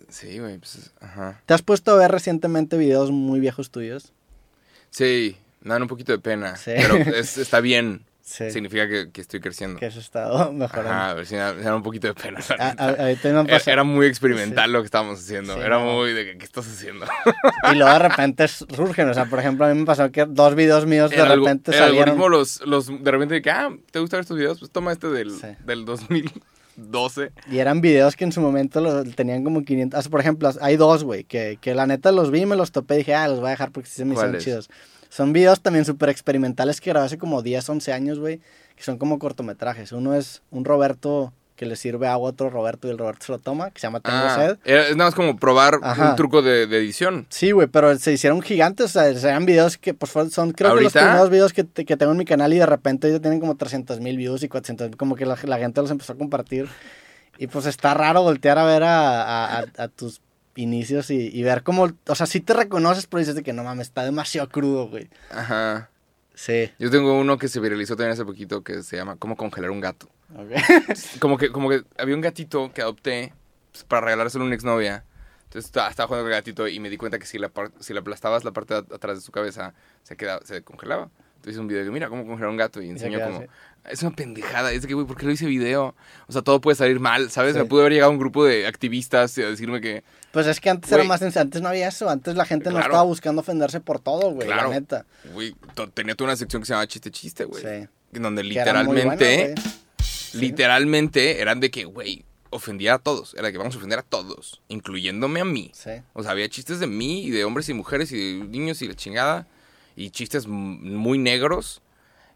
sí, 0.10 0.40
güey, 0.40 0.58
pues, 0.58 0.92
ajá. 1.00 1.42
¿Te 1.46 1.54
has 1.54 1.62
puesto 1.62 1.92
a 1.92 1.96
ver 1.98 2.12
recientemente 2.12 2.78
videos 2.78 3.12
muy 3.12 3.40
viejos 3.40 3.70
tuyos? 3.72 4.12
Sí, 4.96 5.36
dan 5.60 5.82
un 5.82 5.90
poquito 5.90 6.14
de 6.14 6.20
pena. 6.20 6.56
Sí. 6.56 6.72
Pero 6.74 6.96
es, 6.96 7.38
está 7.38 7.60
bien. 7.60 8.06
Sí. 8.26 8.50
Significa 8.50 8.90
que, 8.90 9.12
que, 9.12 9.22
estoy 9.22 9.40
creciendo. 9.40 9.80
Que 9.80 9.86
has 9.86 9.96
estado 9.98 10.52
mejorando. 10.52 10.90
Ajá, 10.90 11.12
a 11.12 11.14
ver 11.14 11.28
si 11.28 11.36
era 11.36 11.76
un 11.76 11.84
poquito 11.84 12.08
de 12.08 12.16
pena. 12.16 12.40
Ah, 12.58 12.74
a, 12.76 12.86
a, 12.86 12.92
a 13.12 13.44
me 13.44 13.58
era 13.68 13.84
muy 13.84 14.08
experimental 14.08 14.66
sí. 14.66 14.72
lo 14.72 14.80
que 14.82 14.86
estábamos 14.86 15.20
haciendo. 15.20 15.54
Sí, 15.54 15.60
era 15.60 15.78
muy 15.78 16.12
de 16.12 16.36
¿qué 16.36 16.44
estás 16.44 16.66
haciendo? 16.68 17.06
Y 17.72 17.76
luego 17.76 17.94
de 17.94 18.00
repente 18.10 18.48
surgen. 18.48 19.10
O 19.10 19.14
sea, 19.14 19.26
por 19.26 19.38
ejemplo, 19.38 19.68
a 19.68 19.70
mí 19.72 19.80
me 19.80 19.86
pasó 19.86 20.12
que 20.12 20.26
dos 20.26 20.56
videos 20.56 20.88
míos 20.88 21.12
de 21.12 21.18
el 21.18 21.28
repente 21.28 21.72
salieron. 21.72 21.94
El 21.94 22.00
algoritmo 22.00 22.30
los, 22.30 22.62
los, 22.66 22.88
de 22.88 23.12
repente 23.12 23.36
de 23.36 23.42
que, 23.44 23.52
ah, 23.52 23.70
¿te 23.92 24.00
gustan 24.00 24.22
estos 24.22 24.36
videos? 24.36 24.58
Pues 24.58 24.72
toma 24.72 24.92
este 24.92 25.08
del, 25.10 25.32
del 25.64 25.86
2000. 25.86 26.32
12. 26.78 27.32
Y 27.52 27.60
eran 27.60 27.82
videos 27.82 28.16
que 28.16 28.24
en 28.24 28.32
su 28.32 28.42
momento 28.42 29.04
tenían 29.16 29.44
como 29.44 29.64
500. 29.64 30.08
Por 30.10 30.20
ejemplo, 30.20 30.52
hay 30.62 30.78
dos, 30.78 31.04
güey, 31.04 31.24
que, 31.24 31.58
que, 31.62 31.74
la 31.74 31.88
neta 31.88 32.12
los 32.12 32.32
vi 32.32 32.42
y 32.42 32.46
me 32.46 32.56
los 32.56 32.72
topé 32.72 32.96
y 32.96 32.98
dije, 33.00 33.14
ah, 33.14 33.28
los 33.28 33.40
voy 33.40 33.48
a 33.48 33.52
dejar 33.52 33.72
porque 33.72 33.90
sí 33.90 33.96
se 33.98 34.06
me 34.06 34.14
hicieron 34.14 34.38
chidos. 34.38 34.70
Son 35.10 35.32
videos 35.34 35.62
también 35.62 35.86
súper 35.86 36.10
experimentales 36.10 36.82
que 36.82 36.90
grabé 36.90 37.06
hace 37.06 37.18
como 37.18 37.42
10, 37.42 37.70
11 37.70 37.94
años, 37.94 38.20
güey, 38.20 38.42
que 38.76 38.84
son 38.84 38.98
como 38.98 39.20
cortometrajes. 39.20 39.92
Uno 39.92 40.14
es 40.14 40.42
un 40.52 40.66
Roberto 40.66 41.32
que 41.56 41.66
le 41.66 41.76
sirve 41.76 42.08
agua 42.08 42.30
a 42.30 42.32
otro 42.32 42.50
Roberto 42.50 42.88
y 42.88 42.92
el 42.92 42.98
Roberto 42.98 43.26
se 43.28 43.32
lo 43.32 43.40
toma, 43.40 43.72
que 43.72 43.80
se 43.80 43.88
llama 43.88 44.00
Tengo 44.02 44.18
Ah, 44.18 44.36
sed. 44.36 44.58
es 44.66 44.96
nada 44.96 45.10
más 45.10 45.16
como 45.16 45.38
probar 45.38 45.80
Ajá. 45.82 46.10
un 46.12 46.16
truco 46.16 46.42
de, 46.42 46.68
de 46.68 46.78
edición. 46.78 47.26
Sí, 47.30 47.52
güey, 47.52 47.68
pero 47.68 47.98
se 47.98 48.12
hicieron 48.12 48.42
gigantes, 48.42 48.86
o 48.88 48.90
sea, 48.90 49.08
eran 49.08 49.46
videos 49.46 49.78
que 49.78 49.94
pues 49.94 50.12
son 50.32 50.52
creo 50.52 50.76
que 50.76 50.84
los 50.84 50.94
primeros 50.94 51.30
videos 51.30 51.54
que, 51.54 51.66
que 51.66 51.98
tengo 51.98 52.12
en 52.12 52.18
mi 52.18 52.26
canal 52.26 52.52
y 52.54 52.58
de 52.58 52.66
repente 52.66 53.12
ya 53.12 53.20
tienen 53.20 53.40
como 53.40 53.56
300 53.56 54.00
mil 54.02 54.18
views 54.18 54.44
y 54.44 54.50
400 54.50 54.90
mil, 54.90 54.98
como 54.98 55.16
que 55.16 55.26
la, 55.26 55.38
la 55.44 55.58
gente 55.58 55.82
los 55.82 55.92
empezó 55.92 56.14
a 56.14 56.18
compartir. 56.18 56.68
Y 57.38 57.48
pues 57.48 57.66
está 57.66 57.94
raro 57.94 58.22
voltear 58.24 58.58
a 58.58 58.66
ver 58.66 58.84
a, 58.84 59.22
a- 59.24 59.60
a- 59.60 59.84
a 59.84 59.88
tus 59.90 60.22
inicios 60.56 61.10
y, 61.10 61.30
y 61.38 61.44
ver 61.44 61.64
cómo, 61.64 61.90
o 62.08 62.16
sea, 62.16 62.26
sí 62.28 62.40
te 62.40 62.54
reconoces, 62.54 63.08
pero 63.08 63.20
dices 63.20 63.36
de 63.36 63.44
que 63.44 63.52
no 63.52 63.64
mames, 63.66 63.88
está 63.88 64.04
demasiado 64.06 64.48
crudo, 64.48 64.88
güey. 64.88 65.10
Ajá. 65.32 65.90
Sí. 66.34 66.70
Yo 66.80 66.90
tengo 66.92 67.18
uno 67.20 67.38
que 67.38 67.48
se 67.48 67.60
viralizó 67.60 67.96
también 67.96 68.12
hace 68.14 68.26
poquito 68.26 68.62
que 68.62 68.84
se 68.84 68.98
llama 68.98 69.16
¿Cómo 69.18 69.36
congelar 69.38 69.72
un 69.72 69.80
gato? 69.82 70.10
Como 71.20 71.38
que, 71.38 71.52
como 71.52 71.70
que 71.70 71.84
había 71.98 72.16
un 72.16 72.22
gatito 72.22 72.72
que 72.74 72.82
adopté 72.82 73.34
pues, 73.72 73.84
para 73.84 74.02
regalárselo 74.06 74.44
a 74.44 74.48
una 74.48 74.56
exnovia. 74.56 75.04
Entonces 75.46 75.66
estaba, 75.66 75.90
estaba 75.90 76.08
jugando 76.08 76.26
con 76.26 76.34
el 76.34 76.38
gatito 76.40 76.68
y 76.68 76.80
me 76.80 76.90
di 76.90 76.98
cuenta 76.98 77.20
que 77.20 77.26
si, 77.26 77.38
la 77.38 77.52
si 77.80 77.94
le 77.94 78.00
aplastabas 78.00 78.44
la 78.44 78.52
parte 78.52 78.74
de 78.74 78.80
at- 78.82 78.92
atrás 78.94 79.18
de 79.18 79.22
su 79.22 79.32
cabeza, 79.32 79.74
se, 80.04 80.18
quedaba, 80.18 80.42
se 80.46 80.62
congelaba. 80.64 81.10
Entonces 81.36 81.54
hice 81.54 81.60
un 81.62 81.68
video 81.68 81.82
de 81.84 81.88
que 81.88 81.92
mira 81.94 82.10
cómo 82.10 82.26
congelar 82.26 82.50
un 82.50 82.58
gato 82.58 82.82
y 82.82 82.88
se 82.88 82.92
enseñó 82.94 83.22
como... 83.22 83.46
Es 83.86 84.02
una 84.02 84.16
pendejada. 84.16 84.72
Es 84.72 84.82
de 84.82 84.88
que, 84.88 84.96
güey, 84.96 85.06
¿por 85.06 85.16
qué 85.16 85.28
lo 85.28 85.32
hice 85.32 85.46
video? 85.46 85.96
O 86.28 86.34
sea, 86.34 86.42
todo 86.42 86.60
puede 86.60 86.76
salir 86.76 87.00
mal, 87.00 87.30
¿sabes? 87.30 87.54
Sí. 87.54 87.60
Me 87.60 87.66
pudo 87.66 87.82
haber 87.82 87.94
llegado 87.94 88.12
un 88.12 88.18
grupo 88.18 88.44
de 88.44 88.66
activistas 88.66 89.38
a 89.38 89.42
decirme 89.44 89.80
que... 89.80 90.04
Pues 90.32 90.48
es 90.48 90.60
que 90.60 90.72
antes 90.72 90.92
era 90.92 91.04
más 91.04 91.22
antes 91.22 91.62
no 91.62 91.70
había 91.70 91.88
eso, 91.88 92.10
antes 92.10 92.36
la 92.36 92.46
gente 92.46 92.72
no 92.72 92.80
estaba 92.80 93.04
buscando 93.04 93.42
ofenderse 93.42 93.80
por 93.80 94.00
todo, 94.00 94.32
güey, 94.32 94.48
Claro. 94.48 94.70
la 94.70 94.80
neta. 94.80 95.06
Güey, 95.34 95.56
tenía 95.94 96.16
toda 96.16 96.30
una 96.32 96.36
sección 96.36 96.64
que 96.64 96.66
se 96.66 96.74
llamaba 96.74 96.88
Chiste 96.88 97.12
Chiste, 97.12 97.46
güey. 97.46 97.62
Sí. 97.62 97.88
En 98.14 98.24
donde 98.24 98.44
literalmente... 98.44 99.54
literalmente 100.42 101.42
eran 101.42 101.60
de 101.60 101.72
que, 101.72 101.86
güey, 101.86 102.26
ofendía 102.50 102.96
a 102.96 103.00
todos. 103.00 103.34
Era 103.34 103.48
de 103.48 103.52
que 103.52 103.58
vamos 103.58 103.76
a 103.76 103.78
ofender 103.78 104.00
a 104.00 104.04
todos, 104.04 104.62
incluyéndome 104.68 105.42
a 105.42 105.46
mí. 105.46 105.72
Sí. 105.74 105.92
O 106.14 106.22
sea, 106.24 106.32
había 106.32 106.48
chistes 106.50 106.80
de 106.80 106.88
mí 106.88 107.24
y 107.26 107.32
de 107.32 107.44
hombres 107.44 107.68
y 107.70 107.74
mujeres 107.74 108.12
y 108.12 108.40
de 108.40 108.46
niños 108.48 108.82
y 108.82 108.88
la 108.88 108.94
chingada. 108.96 109.48
Y 109.96 110.10
chistes 110.12 110.48
muy 110.48 111.18
negros. 111.18 111.82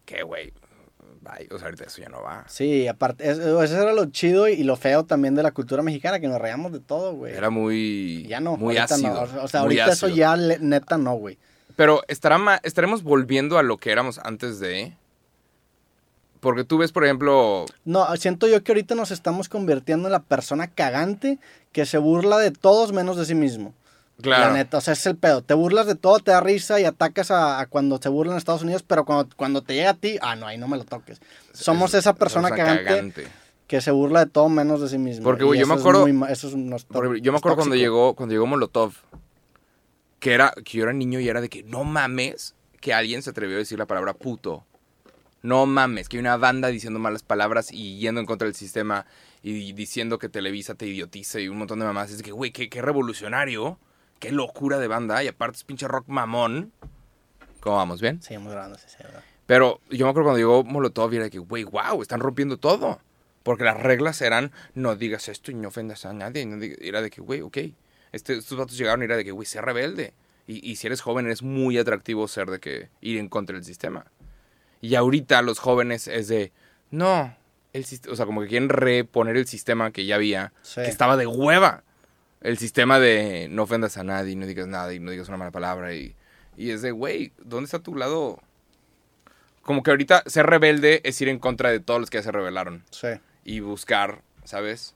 Que, 0.06 0.22
güey, 0.22 0.52
bye. 1.20 1.46
O 1.52 1.58
sea, 1.58 1.66
ahorita 1.66 1.84
eso 1.84 2.00
ya 2.02 2.08
no 2.08 2.22
va. 2.22 2.44
Sí, 2.48 2.88
aparte, 2.88 3.30
es- 3.30 3.38
eso 3.38 3.58
era 3.82 3.92
lo 3.92 4.06
chido 4.06 4.48
y 4.48 4.62
lo 4.64 4.76
feo 4.76 5.04
también 5.04 5.34
de 5.34 5.42
la 5.42 5.52
cultura 5.52 5.82
mexicana, 5.82 6.20
que 6.20 6.28
nos 6.28 6.40
reíamos 6.40 6.72
de 6.72 6.80
todo, 6.80 7.14
güey. 7.14 7.34
Era 7.34 7.50
muy. 7.50 8.24
Ya 8.28 8.40
no, 8.40 8.56
Muy 8.56 8.76
ácido. 8.78 9.26
no. 9.26 9.42
O 9.42 9.48
sea, 9.48 9.60
ahorita 9.60 9.92
eso 9.92 10.08
ya 10.08 10.36
le- 10.36 10.58
neta 10.58 10.96
no, 10.98 11.14
güey. 11.14 11.38
Pero 11.76 12.02
estará 12.08 12.36
ma- 12.38 12.60
estaremos 12.62 13.02
volviendo 13.02 13.56
a 13.58 13.62
lo 13.62 13.76
que 13.78 13.90
éramos 13.92 14.18
antes 14.24 14.58
de. 14.58 14.94
Porque 16.40 16.64
tú 16.64 16.78
ves, 16.78 16.90
por 16.92 17.04
ejemplo. 17.04 17.66
No, 17.84 18.06
siento 18.16 18.48
yo 18.48 18.62
que 18.64 18.72
ahorita 18.72 18.94
nos 18.94 19.10
estamos 19.10 19.48
convirtiendo 19.48 20.08
en 20.08 20.12
la 20.12 20.20
persona 20.22 20.68
cagante 20.68 21.38
que 21.72 21.84
se 21.86 21.98
burla 21.98 22.38
de 22.38 22.50
todos 22.50 22.92
menos 22.92 23.16
de 23.16 23.26
sí 23.26 23.34
mismo. 23.34 23.74
Claro. 24.22 24.48
La 24.48 24.52
neta, 24.54 24.78
o 24.78 24.80
sea, 24.80 24.92
es 24.94 25.06
el 25.06 25.16
pedo. 25.16 25.42
Te 25.42 25.54
burlas 25.54 25.86
de 25.86 25.94
todo, 25.94 26.18
te 26.18 26.30
da 26.30 26.40
risa 26.40 26.78
y 26.80 26.84
atacas 26.84 27.30
a, 27.30 27.58
a 27.60 27.66
cuando 27.66 27.98
se 28.02 28.08
burlan 28.10 28.34
en 28.34 28.38
Estados 28.38 28.62
Unidos, 28.62 28.82
pero 28.86 29.04
cuando, 29.06 29.28
cuando 29.36 29.62
te 29.62 29.74
llega 29.74 29.90
a 29.90 29.94
ti, 29.94 30.18
ah, 30.20 30.36
no, 30.36 30.46
ahí 30.46 30.58
no 30.58 30.68
me 30.68 30.76
lo 30.76 30.84
toques. 30.84 31.20
Somos 31.52 31.94
es- 31.94 32.00
esa 32.00 32.14
persona 32.14 32.50
cagante, 32.50 32.84
cagante. 32.84 33.28
que 33.66 33.80
se 33.80 33.90
burla 33.90 34.24
de 34.24 34.30
todo 34.30 34.48
menos 34.50 34.80
de 34.82 34.88
sí 34.90 34.98
mismo. 34.98 35.24
Porque, 35.24 35.44
güey, 35.44 35.58
yo 35.60 35.66
me 35.66 35.74
es 35.74 35.80
acuerdo- 35.80 36.06
muy 36.06 36.30
eso 36.30 36.48
es- 36.48 36.54
no 36.56 36.76
está- 36.76 36.92
Por 36.92 37.04
ejemplo, 37.06 37.22
yo 37.22 37.32
me 37.32 37.38
acuerdo 37.38 37.56
cuando 37.56 37.76
llegó, 37.76 38.14
cuando 38.14 38.34
llegó 38.34 38.46
Molotov, 38.46 38.92
que 40.18 40.32
era, 40.34 40.52
que 40.64 40.78
yo 40.78 40.84
era 40.84 40.92
niño 40.92 41.20
y 41.20 41.28
era 41.28 41.40
de 41.40 41.48
que 41.48 41.62
no 41.62 41.84
mames 41.84 42.54
que 42.80 42.92
alguien 42.92 43.22
se 43.22 43.30
atrevió 43.30 43.56
a 43.56 43.58
decir 43.60 43.78
la 43.78 43.86
palabra 43.86 44.12
puto. 44.14 44.64
No 45.42 45.64
mames, 45.64 46.08
que 46.08 46.18
hay 46.18 46.20
una 46.20 46.36
banda 46.36 46.68
diciendo 46.68 46.98
malas 46.98 47.22
palabras 47.22 47.72
y 47.72 47.98
yendo 47.98 48.20
en 48.20 48.26
contra 48.26 48.46
del 48.46 48.54
sistema 48.54 49.06
y 49.42 49.72
diciendo 49.72 50.18
que 50.18 50.28
Televisa 50.28 50.74
te 50.74 50.86
idiotiza 50.86 51.40
y 51.40 51.48
un 51.48 51.56
montón 51.56 51.78
de 51.78 51.86
mamás. 51.86 52.10
Es 52.10 52.22
que, 52.22 52.32
güey, 52.32 52.50
qué, 52.50 52.68
qué 52.68 52.82
revolucionario, 52.82 53.78
qué 54.18 54.32
locura 54.32 54.78
de 54.78 54.86
banda 54.86 55.24
y 55.24 55.28
aparte 55.28 55.56
es 55.56 55.64
pinche 55.64 55.88
rock 55.88 56.08
mamón. 56.08 56.72
¿Cómo 57.60 57.76
vamos? 57.76 58.00
¿Bien? 58.00 58.20
Muy 58.38 58.52
grande, 58.52 58.78
sí, 58.78 58.86
sí. 58.88 59.04
Pero 59.46 59.80
yo 59.90 60.04
me 60.06 60.10
acuerdo 60.10 60.28
cuando 60.28 60.38
llegó 60.38 60.62
Molotov 60.62 61.12
y 61.12 61.16
era 61.16 61.24
de 61.24 61.30
que, 61.30 61.38
güey, 61.38 61.64
wow, 61.64 62.02
están 62.02 62.20
rompiendo 62.20 62.58
todo. 62.58 63.00
Porque 63.42 63.64
las 63.64 63.80
reglas 63.80 64.20
eran, 64.20 64.52
no 64.74 64.94
digas 64.94 65.28
esto 65.28 65.50
y 65.50 65.54
no 65.54 65.68
ofendas 65.68 66.04
a 66.04 66.12
nadie. 66.12 66.44
no 66.44 66.62
Era 66.62 67.00
de 67.00 67.10
que, 67.10 67.22
güey, 67.22 67.40
ok. 67.40 67.58
Este, 68.12 68.36
estos 68.36 68.58
vatos 68.58 68.76
llegaron 68.76 69.00
y 69.00 69.06
era 69.06 69.16
de 69.16 69.24
que, 69.24 69.32
güey, 69.32 69.46
sé 69.46 69.62
rebelde. 69.62 70.12
Y, 70.46 70.70
y 70.70 70.76
si 70.76 70.86
eres 70.86 71.00
joven 71.00 71.30
es 71.30 71.42
muy 71.42 71.78
atractivo 71.78 72.28
ser 72.28 72.50
de 72.50 72.60
que 72.60 72.90
ir 73.00 73.18
en 73.18 73.28
contra 73.28 73.56
del 73.56 73.64
sistema. 73.64 74.04
Y 74.80 74.94
ahorita 74.94 75.42
los 75.42 75.58
jóvenes 75.58 76.08
es 76.08 76.28
de, 76.28 76.52
no, 76.90 77.36
el 77.72 77.84
o 78.10 78.16
sea, 78.16 78.26
como 78.26 78.40
que 78.42 78.48
quieren 78.48 78.68
reponer 78.68 79.36
el 79.36 79.46
sistema 79.46 79.90
que 79.92 80.06
ya 80.06 80.14
había, 80.16 80.52
Sí. 80.62 80.80
que 80.82 80.88
estaba 80.88 81.16
de 81.16 81.26
hueva. 81.26 81.84
El 82.40 82.56
sistema 82.56 82.98
de 82.98 83.48
no 83.50 83.64
ofendas 83.64 83.98
a 83.98 84.02
nadie, 84.04 84.34
no 84.36 84.46
digas 84.46 84.66
nada 84.66 84.92
y 84.94 84.98
no 84.98 85.10
digas 85.10 85.28
una 85.28 85.36
mala 85.36 85.50
palabra. 85.50 85.94
Y, 85.94 86.14
y 86.56 86.70
es 86.70 86.80
de, 86.82 86.90
güey, 86.90 87.32
¿dónde 87.44 87.66
está 87.66 87.78
tu 87.80 87.94
lado? 87.94 88.40
Como 89.62 89.82
que 89.82 89.90
ahorita 89.90 90.22
ser 90.26 90.46
rebelde 90.46 91.02
es 91.04 91.20
ir 91.20 91.28
en 91.28 91.38
contra 91.38 91.70
de 91.70 91.80
todos 91.80 92.00
los 92.00 92.08
que 92.10 92.16
ya 92.18 92.22
se 92.22 92.32
rebelaron. 92.32 92.82
Sí. 92.90 93.08
Y 93.44 93.60
buscar, 93.60 94.22
¿sabes? 94.44 94.94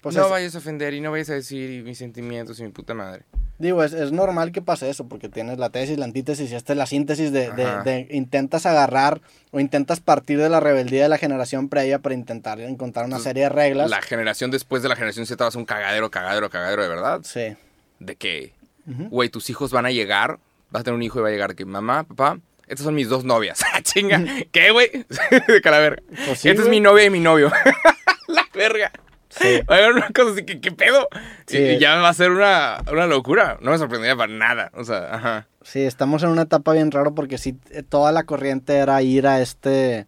Pues 0.00 0.14
no 0.14 0.24
es- 0.26 0.30
vayas 0.30 0.54
a 0.54 0.58
ofender 0.58 0.94
y 0.94 1.00
no 1.00 1.10
vayas 1.10 1.30
a 1.30 1.34
decir 1.34 1.70
y 1.70 1.82
mis 1.82 1.98
sentimientos 1.98 2.60
y 2.60 2.62
mi 2.62 2.70
puta 2.70 2.94
madre. 2.94 3.24
Digo, 3.58 3.82
es, 3.82 3.92
es 3.94 4.12
normal 4.12 4.52
que 4.52 4.60
pase 4.60 4.90
eso, 4.90 5.08
porque 5.08 5.28
tienes 5.30 5.58
la 5.58 5.70
tesis, 5.70 5.96
la 5.98 6.04
antítesis 6.04 6.50
y 6.52 6.54
esta 6.54 6.74
es 6.74 6.76
la 6.78 6.84
síntesis 6.86 7.32
de, 7.32 7.50
de- 7.52 7.82
de 7.84 8.06
intentas 8.10 8.66
agarrar 8.66 9.20
o 9.50 9.60
intentas 9.60 10.00
partir 10.00 10.38
de 10.38 10.48
la 10.50 10.60
rebeldía 10.60 11.04
de 11.04 11.08
la 11.08 11.16
generación 11.16 11.68
previa 11.70 11.98
para 12.00 12.14
intentar 12.14 12.60
encontrar 12.60 13.06
una 13.06 13.16
Entonces, 13.16 13.30
serie 13.30 13.44
de 13.44 13.48
reglas. 13.48 13.88
La 13.88 14.02
generación 14.02 14.50
después 14.50 14.82
de 14.82 14.90
la 14.90 14.96
generación 14.96 15.24
Z 15.26 15.42
va 15.42 15.48
a 15.48 15.50
ser 15.50 15.58
un 15.58 15.64
cagadero, 15.64 16.10
cagadero, 16.10 16.50
cagadero 16.50 16.82
de 16.82 16.88
verdad. 16.88 17.20
Sí. 17.24 17.56
De 17.98 18.16
que, 18.16 18.52
güey, 18.84 19.30
tus 19.30 19.48
hijos 19.48 19.72
van 19.72 19.86
a 19.86 19.90
llegar, 19.90 20.38
vas 20.70 20.80
a 20.82 20.84
tener 20.84 20.96
un 20.96 21.02
hijo 21.02 21.18
y 21.18 21.22
va 21.22 21.28
a 21.28 21.32
llegar 21.32 21.54
que, 21.54 21.64
mamá, 21.64 22.04
papá, 22.04 22.38
estas 22.68 22.84
son 22.84 22.94
mis 22.94 23.08
dos 23.08 23.24
novias. 23.24 23.62
¡Ah, 23.72 23.80
Chinga, 23.80 24.22
¿qué, 24.52 24.70
güey? 24.70 24.90
de 25.48 25.60
calavera. 25.62 25.96
Pues 26.26 26.40
sí, 26.40 26.50
Esta 26.50 26.62
es 26.62 26.68
mi 26.68 26.80
novia 26.80 27.04
y 27.04 27.10
mi 27.10 27.20
novio. 27.20 27.50
la 28.28 28.46
verga. 28.54 28.92
Sí. 29.40 29.60
Va 29.70 29.76
a 29.76 29.78
haber 29.78 29.92
una 29.92 30.08
cosa 30.10 30.32
así 30.32 30.44
que, 30.44 30.60
¿qué 30.60 30.72
pedo? 30.72 31.08
Sí. 31.46 31.58
Y, 31.58 31.68
y 31.72 31.78
ya 31.78 31.96
va 31.96 32.08
a 32.08 32.14
ser 32.14 32.30
una, 32.30 32.82
una 32.90 33.06
locura. 33.06 33.58
No 33.60 33.70
me 33.70 33.78
sorprendería 33.78 34.16
para 34.16 34.32
nada. 34.32 34.70
O 34.74 34.84
sea, 34.84 35.14
ajá. 35.14 35.46
Sí, 35.62 35.82
estamos 35.82 36.22
en 36.22 36.28
una 36.28 36.42
etapa 36.42 36.72
bien 36.72 36.90
raro 36.90 37.14
porque 37.14 37.38
sí, 37.38 37.58
eh, 37.70 37.82
toda 37.82 38.12
la 38.12 38.24
corriente 38.24 38.76
era 38.76 39.02
ir 39.02 39.26
a 39.26 39.40
este, 39.40 40.06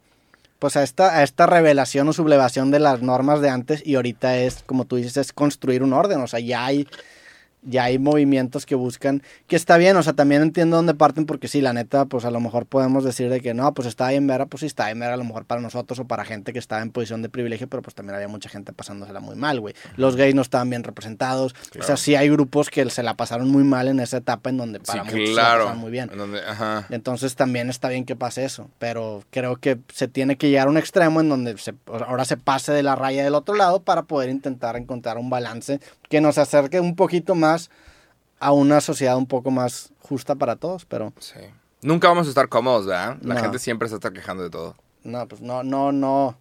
pues 0.58 0.76
a 0.76 0.82
esta, 0.82 1.18
a 1.18 1.22
esta 1.22 1.46
revelación 1.46 2.08
o 2.08 2.12
sublevación 2.12 2.70
de 2.70 2.78
las 2.78 3.02
normas 3.02 3.40
de 3.40 3.50
antes 3.50 3.84
y 3.84 3.96
ahorita 3.96 4.36
es, 4.38 4.62
como 4.64 4.84
tú 4.84 4.96
dices, 4.96 5.16
es 5.16 5.32
construir 5.32 5.82
un 5.82 5.92
orden, 5.92 6.20
o 6.20 6.26
sea, 6.26 6.40
ya 6.40 6.64
hay, 6.64 6.86
ya 7.62 7.84
hay 7.84 7.98
movimientos 7.98 8.66
que 8.66 8.74
buscan, 8.74 9.22
que 9.46 9.56
está 9.56 9.76
bien, 9.76 9.96
o 9.96 10.02
sea, 10.02 10.12
también 10.12 10.42
entiendo 10.42 10.76
dónde 10.76 10.94
parten 10.94 11.26
porque 11.26 11.48
sí, 11.48 11.61
la 11.61 11.72
neta, 11.72 12.04
pues 12.06 12.24
a 12.24 12.30
lo 12.30 12.40
mejor 12.40 12.66
podemos 12.66 13.04
decir 13.04 13.28
de 13.30 13.40
que 13.40 13.54
no, 13.54 13.72
pues 13.74 13.88
está 13.88 14.09
bien 14.11 14.26
ver, 14.26 14.46
pues 14.46 14.61
sí 14.61 14.66
está 14.66 14.86
bien 14.86 15.00
ver 15.00 15.11
a 15.11 15.16
lo 15.16 15.24
mejor 15.24 15.44
para 15.44 15.61
nosotros 15.61 15.98
o 15.98 16.04
para 16.06 16.24
gente 16.24 16.52
que 16.52 16.59
estaba 16.59 16.82
en 16.82 16.90
posición 16.90 17.22
de 17.22 17.28
privilegio, 17.28 17.66
pero 17.68 17.82
pues 17.82 17.94
también 17.94 18.14
había 18.14 18.28
mucha 18.28 18.48
gente 18.48 18.72
pasándosela 18.72 19.20
muy 19.20 19.36
mal, 19.36 19.61
güey. 19.61 19.74
Los 19.96 20.16
gays 20.16 20.34
no 20.34 20.42
estaban 20.42 20.70
bien 20.70 20.84
representados, 20.84 21.52
o 21.52 21.72
sea, 21.72 21.80
Claro. 21.82 21.96
sí 21.96 22.14
hay 22.14 22.28
grupos 22.28 22.70
que 22.70 22.88
se 22.90 23.02
la 23.02 23.14
pasaron 23.14 23.50
muy 23.50 23.64
mal 23.64 23.88
en 23.88 24.00
esa 24.00 24.18
etapa 24.18 24.50
en 24.50 24.56
donde 24.56 24.80
para 24.80 25.02
sí, 25.04 25.11
muchos 25.11 25.28
se 25.28 25.34
la 25.34 25.40
claro. 25.42 25.59
pasaron 25.64 25.80
muy 25.80 25.90
bien. 25.90 26.11
En 26.12 26.18
donde- 26.18 26.40
ajá. 26.40 26.86
Entonces 26.90 27.34
también 27.34 27.70
está 27.70 27.88
bien 27.88 28.04
que 28.04 28.16
pase 28.16 28.44
eso, 28.44 28.68
pero 28.78 29.24
creo 29.30 29.56
que 29.56 29.78
se 29.92 30.09
tiene 30.09 30.36
que 30.36 30.48
llegar 30.48 30.68
a 30.68 30.70
un 30.70 30.78
extremo 30.78 31.20
en 31.20 31.28
donde 31.28 31.59
se, 31.59 31.74
ahora 31.86 32.24
se 32.24 32.36
pase 32.36 32.72
de 32.72 32.82
la 32.82 32.94
raya 32.96 33.24
del 33.24 33.34
otro 33.34 33.54
lado 33.54 33.80
para 33.82 34.02
poder 34.02 34.30
intentar 34.30 34.76
encontrar 34.76 35.18
un 35.18 35.28
balance 35.30 35.80
que 36.09 36.20
nos 36.20 36.38
acerque 36.38 36.80
un 36.80 36.96
poquito 36.96 37.34
más 37.34 37.70
a 38.40 38.52
una 38.52 38.80
sociedad 38.80 39.16
un 39.16 39.26
poco 39.26 39.50
más 39.50 39.92
justa 40.00 40.34
para 40.36 40.56
todos, 40.56 40.84
pero 40.84 41.12
Sí. 41.18 41.40
Nunca 41.82 42.09
vamos 42.09 42.26
a 42.26 42.30
estar 42.30 42.48
cómodos, 42.48 42.86
¿verdad? 42.86 43.18
La 43.22 43.34
No. 43.34 43.40
gente 43.40 43.59
siempre 43.59 43.88
se 43.88 43.94
está 43.96 44.11
quejando 44.12 44.42
de 44.42 44.50
todo. 44.50 44.74
no, 45.04 45.26
pues 45.28 45.40
no, 45.40 45.62
no, 45.62 45.92
no. 45.92 46.36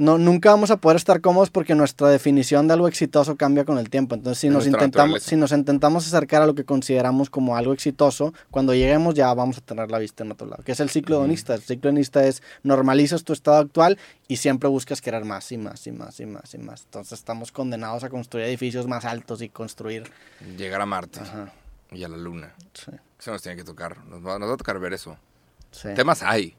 No, 0.00 0.16
nunca 0.16 0.48
vamos 0.48 0.70
a 0.70 0.78
poder 0.78 0.96
estar 0.96 1.20
cómodos 1.20 1.50
porque 1.50 1.74
nuestra 1.74 2.08
definición 2.08 2.66
de 2.66 2.72
algo 2.72 2.88
exitoso 2.88 3.36
cambia 3.36 3.66
con 3.66 3.76
el 3.76 3.90
tiempo. 3.90 4.14
Entonces, 4.14 4.38
si 4.38 4.48
nos, 4.48 4.66
intentamos, 4.66 5.22
si 5.22 5.36
nos 5.36 5.52
intentamos 5.52 6.06
acercar 6.06 6.40
a 6.40 6.46
lo 6.46 6.54
que 6.54 6.64
consideramos 6.64 7.28
como 7.28 7.54
algo 7.54 7.74
exitoso, 7.74 8.32
cuando 8.50 8.72
lleguemos 8.72 9.14
ya 9.14 9.32
vamos 9.34 9.58
a 9.58 9.60
tener 9.60 9.90
la 9.90 9.98
vista 9.98 10.24
en 10.24 10.32
otro 10.32 10.46
lado, 10.46 10.62
que 10.64 10.72
es 10.72 10.80
el 10.80 10.88
ciclo 10.88 11.16
hedonista. 11.16 11.54
El 11.54 11.60
ciclo 11.60 11.90
hedonista 11.90 12.24
es 12.24 12.42
normalizas 12.62 13.24
tu 13.24 13.34
estado 13.34 13.58
actual 13.58 13.98
y 14.26 14.38
siempre 14.38 14.70
buscas 14.70 15.02
querer 15.02 15.26
más 15.26 15.52
y 15.52 15.58
más 15.58 15.86
y 15.86 15.92
más 15.92 16.18
y 16.18 16.24
más 16.24 16.54
y 16.54 16.58
más. 16.58 16.84
Entonces, 16.84 17.18
estamos 17.18 17.52
condenados 17.52 18.02
a 18.02 18.08
construir 18.08 18.46
edificios 18.46 18.86
más 18.86 19.04
altos 19.04 19.42
y 19.42 19.50
construir... 19.50 20.10
Llegar 20.56 20.80
a 20.80 20.86
Marte 20.86 21.20
Ajá, 21.20 21.52
y 21.92 22.04
a 22.04 22.08
la 22.08 22.16
Luna. 22.16 22.54
sí, 22.72 22.90
Eso 23.18 23.32
nos 23.32 23.42
tiene 23.42 23.56
que 23.56 23.64
tocar. 23.64 24.02
Nos 24.06 24.26
va, 24.26 24.38
nos 24.38 24.48
va 24.48 24.54
a 24.54 24.56
tocar 24.56 24.78
ver 24.78 24.94
eso. 24.94 25.18
sí. 25.72 25.90
Temas 25.94 26.22
hay. 26.22 26.56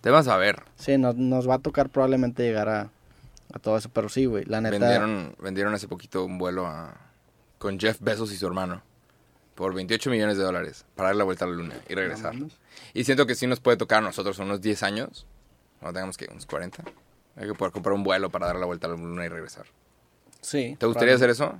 Temas 0.00 0.28
a 0.28 0.36
ver. 0.36 0.62
Sí, 0.76 0.96
nos, 0.96 1.16
nos 1.16 1.48
va 1.48 1.54
a 1.54 1.58
tocar 1.58 1.88
probablemente 1.88 2.42
llegar 2.42 2.68
a, 2.68 2.90
a 3.52 3.58
todo 3.58 3.76
eso, 3.76 3.90
pero 3.92 4.08
sí, 4.08 4.26
güey, 4.26 4.44
la 4.44 4.60
neta... 4.60 4.78
Vendieron, 4.78 5.34
vendieron 5.40 5.74
hace 5.74 5.88
poquito 5.88 6.24
un 6.24 6.38
vuelo 6.38 6.66
a, 6.66 6.96
con 7.58 7.78
Jeff 7.78 8.00
Bezos 8.00 8.32
y 8.32 8.36
su 8.36 8.46
hermano 8.46 8.82
por 9.58 9.74
28 9.74 10.10
millones 10.10 10.36
de 10.36 10.44
dólares 10.44 10.86
para 10.94 11.08
dar 11.08 11.16
la 11.16 11.24
vuelta 11.24 11.44
a 11.44 11.48
la 11.48 11.54
luna 11.54 11.74
y 11.88 11.94
regresar. 11.96 12.32
No. 12.36 12.48
Y 12.94 13.02
siento 13.02 13.26
que 13.26 13.34
sí 13.34 13.48
nos 13.48 13.58
puede 13.58 13.76
tocar 13.76 13.98
a 13.98 14.06
nosotros 14.06 14.38
unos 14.38 14.60
10 14.60 14.84
años, 14.84 15.26
cuando 15.80 15.94
tengamos 15.94 16.16
que 16.16 16.28
unos 16.30 16.46
40. 16.46 16.84
Hay 17.34 17.48
que 17.48 17.54
poder 17.54 17.72
comprar 17.72 17.92
un 17.92 18.04
vuelo 18.04 18.30
para 18.30 18.46
dar 18.46 18.56
la 18.56 18.66
vuelta 18.66 18.86
a 18.86 18.90
la 18.90 18.96
luna 18.96 19.24
y 19.24 19.28
regresar. 19.28 19.66
Sí. 20.40 20.76
¿Te 20.78 20.86
gustaría 20.86 21.16
hacer 21.16 21.30
eso? 21.30 21.58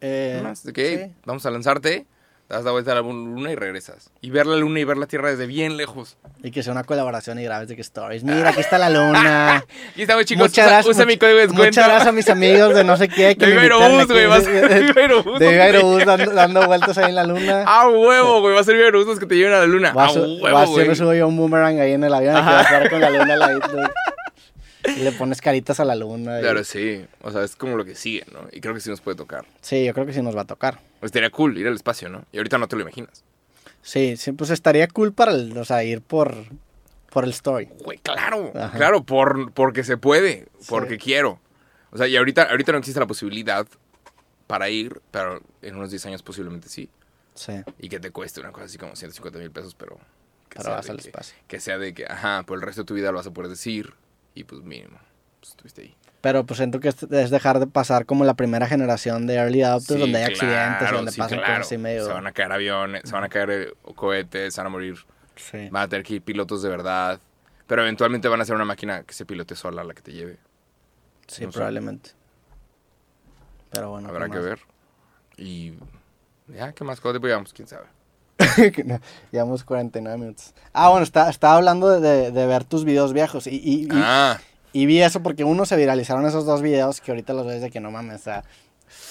Eh, 0.00 0.40
más, 0.42 0.64
de 0.64 0.72
sí. 0.74 1.14
vamos 1.24 1.46
a 1.46 1.50
lanzarte, 1.52 2.06
das 2.48 2.62
la 2.64 2.70
vuelta 2.70 2.92
a 2.92 2.94
la 2.96 3.00
luna 3.00 3.50
y 3.50 3.56
regresas. 3.56 4.10
Y 4.20 4.30
ver 4.30 4.46
la 4.46 4.56
luna 4.56 4.78
y 4.80 4.84
ver 4.84 4.96
la 4.96 5.06
Tierra 5.06 5.30
desde 5.30 5.46
bien 5.46 5.76
lejos. 5.76 6.16
Y 6.42 6.50
que 6.52 6.62
sea 6.62 6.72
una 6.72 6.84
colaboración 6.84 7.38
y 7.40 7.44
grabes 7.44 7.66
de 7.68 7.74
que 7.74 7.82
stories. 7.82 8.22
Mira, 8.22 8.50
aquí 8.50 8.60
está 8.60 8.78
la 8.78 8.88
luna. 8.90 9.64
Está, 9.96 10.14
güey, 10.14 10.24
chicos, 10.26 10.42
Muchas 10.48 10.64
usa, 10.66 10.66
gracias, 10.74 10.94
usa 10.94 11.04
much- 11.04 11.08
mi 11.08 11.16
código 11.16 11.36
de 11.38 11.42
descuento. 11.46 11.64
Muchas 11.66 11.86
gracias 11.86 12.06
a 12.06 12.12
mis 12.12 12.28
amigos 12.28 12.74
de 12.74 12.84
no 12.84 12.96
sé 12.96 13.08
qué. 13.08 13.36
Que 13.36 13.46
De 13.46 13.58
Aerobús, 13.58 14.02
aquí. 14.04 14.12
güey, 14.12 14.26
va 14.26 14.36
a 14.36 14.40
ser 14.40 14.98
Aerobús, 14.98 15.38
De. 15.40 15.60
Aerobús 15.62 16.04
dando, 16.04 16.30
dando 16.32 16.66
vueltas 16.66 16.98
ahí 16.98 17.08
en 17.08 17.14
la 17.16 17.24
luna. 17.24 17.64
¡A 17.66 17.88
huevo, 17.88 18.40
güey! 18.40 18.54
Va 18.54 18.60
a 18.60 18.64
ser 18.64 18.76
bien 18.76 18.92
los 18.92 19.18
que 19.18 19.26
te 19.26 19.34
lleven 19.36 19.54
a 19.54 19.58
la 19.60 19.66
luna. 19.66 19.92
Va 19.92 20.04
¡A 20.04 20.08
su- 20.10 20.20
huevo, 20.20 20.42
va 20.54 20.62
a 20.62 20.66
güey! 20.66 20.94
subo 20.94 21.14
yo 21.14 21.26
un 21.26 21.36
boomerang 21.36 21.80
ahí 21.80 21.92
en 21.92 22.04
el 22.04 22.14
avión. 22.14 22.34
que 22.36 22.40
va 22.42 22.58
a 22.58 22.62
estar 22.62 22.90
con 22.90 23.00
la 23.00 23.10
luna 23.10 23.36
güey. 23.48 23.56
Y 24.96 25.00
le 25.04 25.12
pones 25.12 25.40
caritas 25.40 25.80
a 25.80 25.84
la 25.84 25.94
luna. 25.94 26.38
y- 26.38 26.42
Claro, 26.42 26.62
sí. 26.64 27.04
O 27.22 27.30
sea, 27.30 27.42
es 27.44 27.56
como 27.56 27.76
lo 27.76 27.84
que 27.84 27.94
sigue, 27.94 28.24
¿no? 28.32 28.48
Y 28.52 28.60
creo 28.60 28.74
que 28.74 28.80
sí 28.80 28.90
nos 28.90 29.00
puede 29.00 29.16
tocar. 29.16 29.44
Sí, 29.60 29.84
yo 29.84 29.94
creo 29.94 30.06
que 30.06 30.12
sí 30.12 30.22
nos 30.22 30.36
va 30.36 30.42
a 30.42 30.46
tocar. 30.46 30.80
Pues 31.00 31.08
estaría 31.10 31.30
cool 31.30 31.56
ir 31.58 31.66
al 31.66 31.74
espacio, 31.74 32.08
¿no? 32.08 32.24
Y 32.32 32.38
ahorita 32.38 32.58
no 32.58 32.68
te 32.68 32.76
lo 32.76 32.82
imaginas. 32.82 33.24
Sí, 33.82 34.16
sí, 34.16 34.32
pues 34.32 34.50
estaría 34.50 34.88
cool 34.88 35.12
para 35.12 35.32
el, 35.32 35.56
o 35.56 35.64
sea, 35.64 35.84
ir 35.84 36.00
por, 36.00 36.34
por 37.10 37.24
el 37.24 37.30
story. 37.30 37.68
Güey, 37.84 37.98
claro. 37.98 38.52
Ajá. 38.54 38.76
Claro, 38.76 39.04
por, 39.04 39.52
porque 39.52 39.84
se 39.84 39.96
puede. 39.96 40.46
Sí. 40.60 40.66
Porque 40.68 40.98
quiero. 40.98 41.38
O 41.92 41.96
sea, 41.98 42.06
y 42.08 42.16
ahorita, 42.16 42.42
ahorita 42.50 42.72
no 42.72 42.78
existe 42.78 42.98
la 43.00 43.06
posibilidad 43.06 43.66
para 44.46 44.68
ir, 44.70 45.00
pero 45.10 45.40
en 45.62 45.76
unos 45.76 45.90
10 45.90 46.06
años 46.06 46.22
posiblemente 46.22 46.68
sí. 46.68 46.88
Sí, 47.34 47.52
Y 47.78 47.88
que 47.88 48.00
te 48.00 48.10
cueste 48.10 48.40
una 48.40 48.50
cosa 48.50 48.64
así 48.66 48.78
como 48.78 48.96
150 48.96 49.38
mil 49.38 49.50
pesos, 49.50 49.74
pero... 49.74 49.98
Que 50.48 50.58
pero 50.60 50.70
vas 50.70 50.88
al 50.88 50.96
que- 50.96 51.08
espacio. 51.08 51.36
Que 51.48 51.60
sea 51.60 51.76
de 51.78 51.92
que, 51.92 52.06
ajá, 52.06 52.44
por 52.44 52.56
el 52.56 52.62
resto 52.62 52.82
de 52.82 52.86
tu 52.86 52.94
vida 52.94 53.10
lo 53.10 53.18
vas 53.18 53.26
a 53.26 53.30
poder 53.32 53.50
decir. 53.50 53.92
Y 54.36 54.44
pues 54.44 54.62
mínimo, 54.62 54.98
pues 55.40 55.50
estuviste 55.50 55.82
ahí. 55.82 55.96
Pero 56.20 56.44
pues 56.44 56.58
siento 56.58 56.78
que 56.78 56.88
es, 56.88 57.00
dejar 57.30 57.58
de 57.58 57.66
pasar 57.66 58.04
como 58.04 58.24
la 58.24 58.34
primera 58.34 58.66
generación 58.66 59.26
de 59.26 59.34
early 59.36 59.62
adopters 59.62 59.94
Sí, 59.94 60.00
donde 60.00 60.18
hay 60.18 60.24
accidentes, 60.24 60.78
claro, 60.78 60.96
donde 60.98 61.12
sí, 61.12 61.18
pasan 61.18 61.38
claro. 61.38 61.52
cosas 61.54 61.66
así 61.66 61.78
medio... 61.78 62.04
Se 62.06 62.12
van 62.12 62.26
a 62.26 62.32
caer 62.32 62.52
aviones, 62.52 63.02
se 63.04 63.12
van 63.12 63.24
a 63.24 63.28
caer 63.28 63.50
eh, 63.50 63.72
cohetes, 63.94 64.54
se 64.54 64.60
van 64.60 64.66
a 64.66 64.70
morir. 64.70 64.96
Sí. 65.36 65.68
Van 65.70 65.84
a 65.84 65.88
tener 65.88 66.04
que 66.04 66.14
ir 66.14 66.22
pilotos 66.22 66.62
de 66.62 66.68
verdad. 66.68 67.18
Pero 67.66 67.82
eventualmente 67.82 68.28
van 68.28 68.40
a 68.40 68.44
ser 68.44 68.54
una 68.54 68.64
máquina 68.64 69.04
que 69.04 69.14
se 69.14 69.24
pilote 69.24 69.56
sola 69.56 69.82
la 69.84 69.94
que 69.94 70.02
te 70.02 70.12
lleve. 70.12 70.38
Sí, 71.26 71.44
No 71.44 71.52
sé. 71.52 71.56
probablemente. 71.56 72.10
Pero 73.70 73.90
bueno. 73.90 74.08
Habrá 74.08 74.26
¿qué 74.26 74.32
que 74.32 74.38
ver. 74.38 74.60
Y 75.38 75.74
ya, 76.48 76.72
¿qué 76.72 76.84
más? 76.84 77.00
¿Cuánto 77.00 77.14
tiempo 77.14 77.28
llevamos? 77.28 77.52
¿Quién 77.52 77.68
sabe? 77.68 77.86
No, 78.84 79.00
Llevamos 79.32 79.64
49 79.64 80.18
minutos. 80.18 80.52
Ah, 80.72 80.88
bueno, 80.90 81.04
está- 81.04 81.30
estaba 81.30 81.56
hablando 81.56 82.00
de, 82.00 82.30
de- 82.30 82.46
ver 82.46 82.64
tus 82.64 82.84
videos 82.84 83.12
viejos. 83.12 83.46
Y, 83.46 83.56
y- 83.56 83.84
y- 83.84 83.88
Ah, 83.92 84.38
y 84.72 84.86
vi 84.86 85.00
eso 85.00 85.22
porque 85.22 85.44
uno 85.44 85.64
se 85.64 85.76
viralizaron 85.76 86.26
esos 86.26 86.44
dos 86.44 86.60
videos 86.62 87.00
que 87.00 87.10
ahorita 87.12 87.32
los 87.32 87.46
ves 87.46 87.62
de 87.62 87.70
que 87.70 87.80
no 87.80 87.90
mames, 87.90 88.20
o 88.20 88.24
sea, 88.24 88.44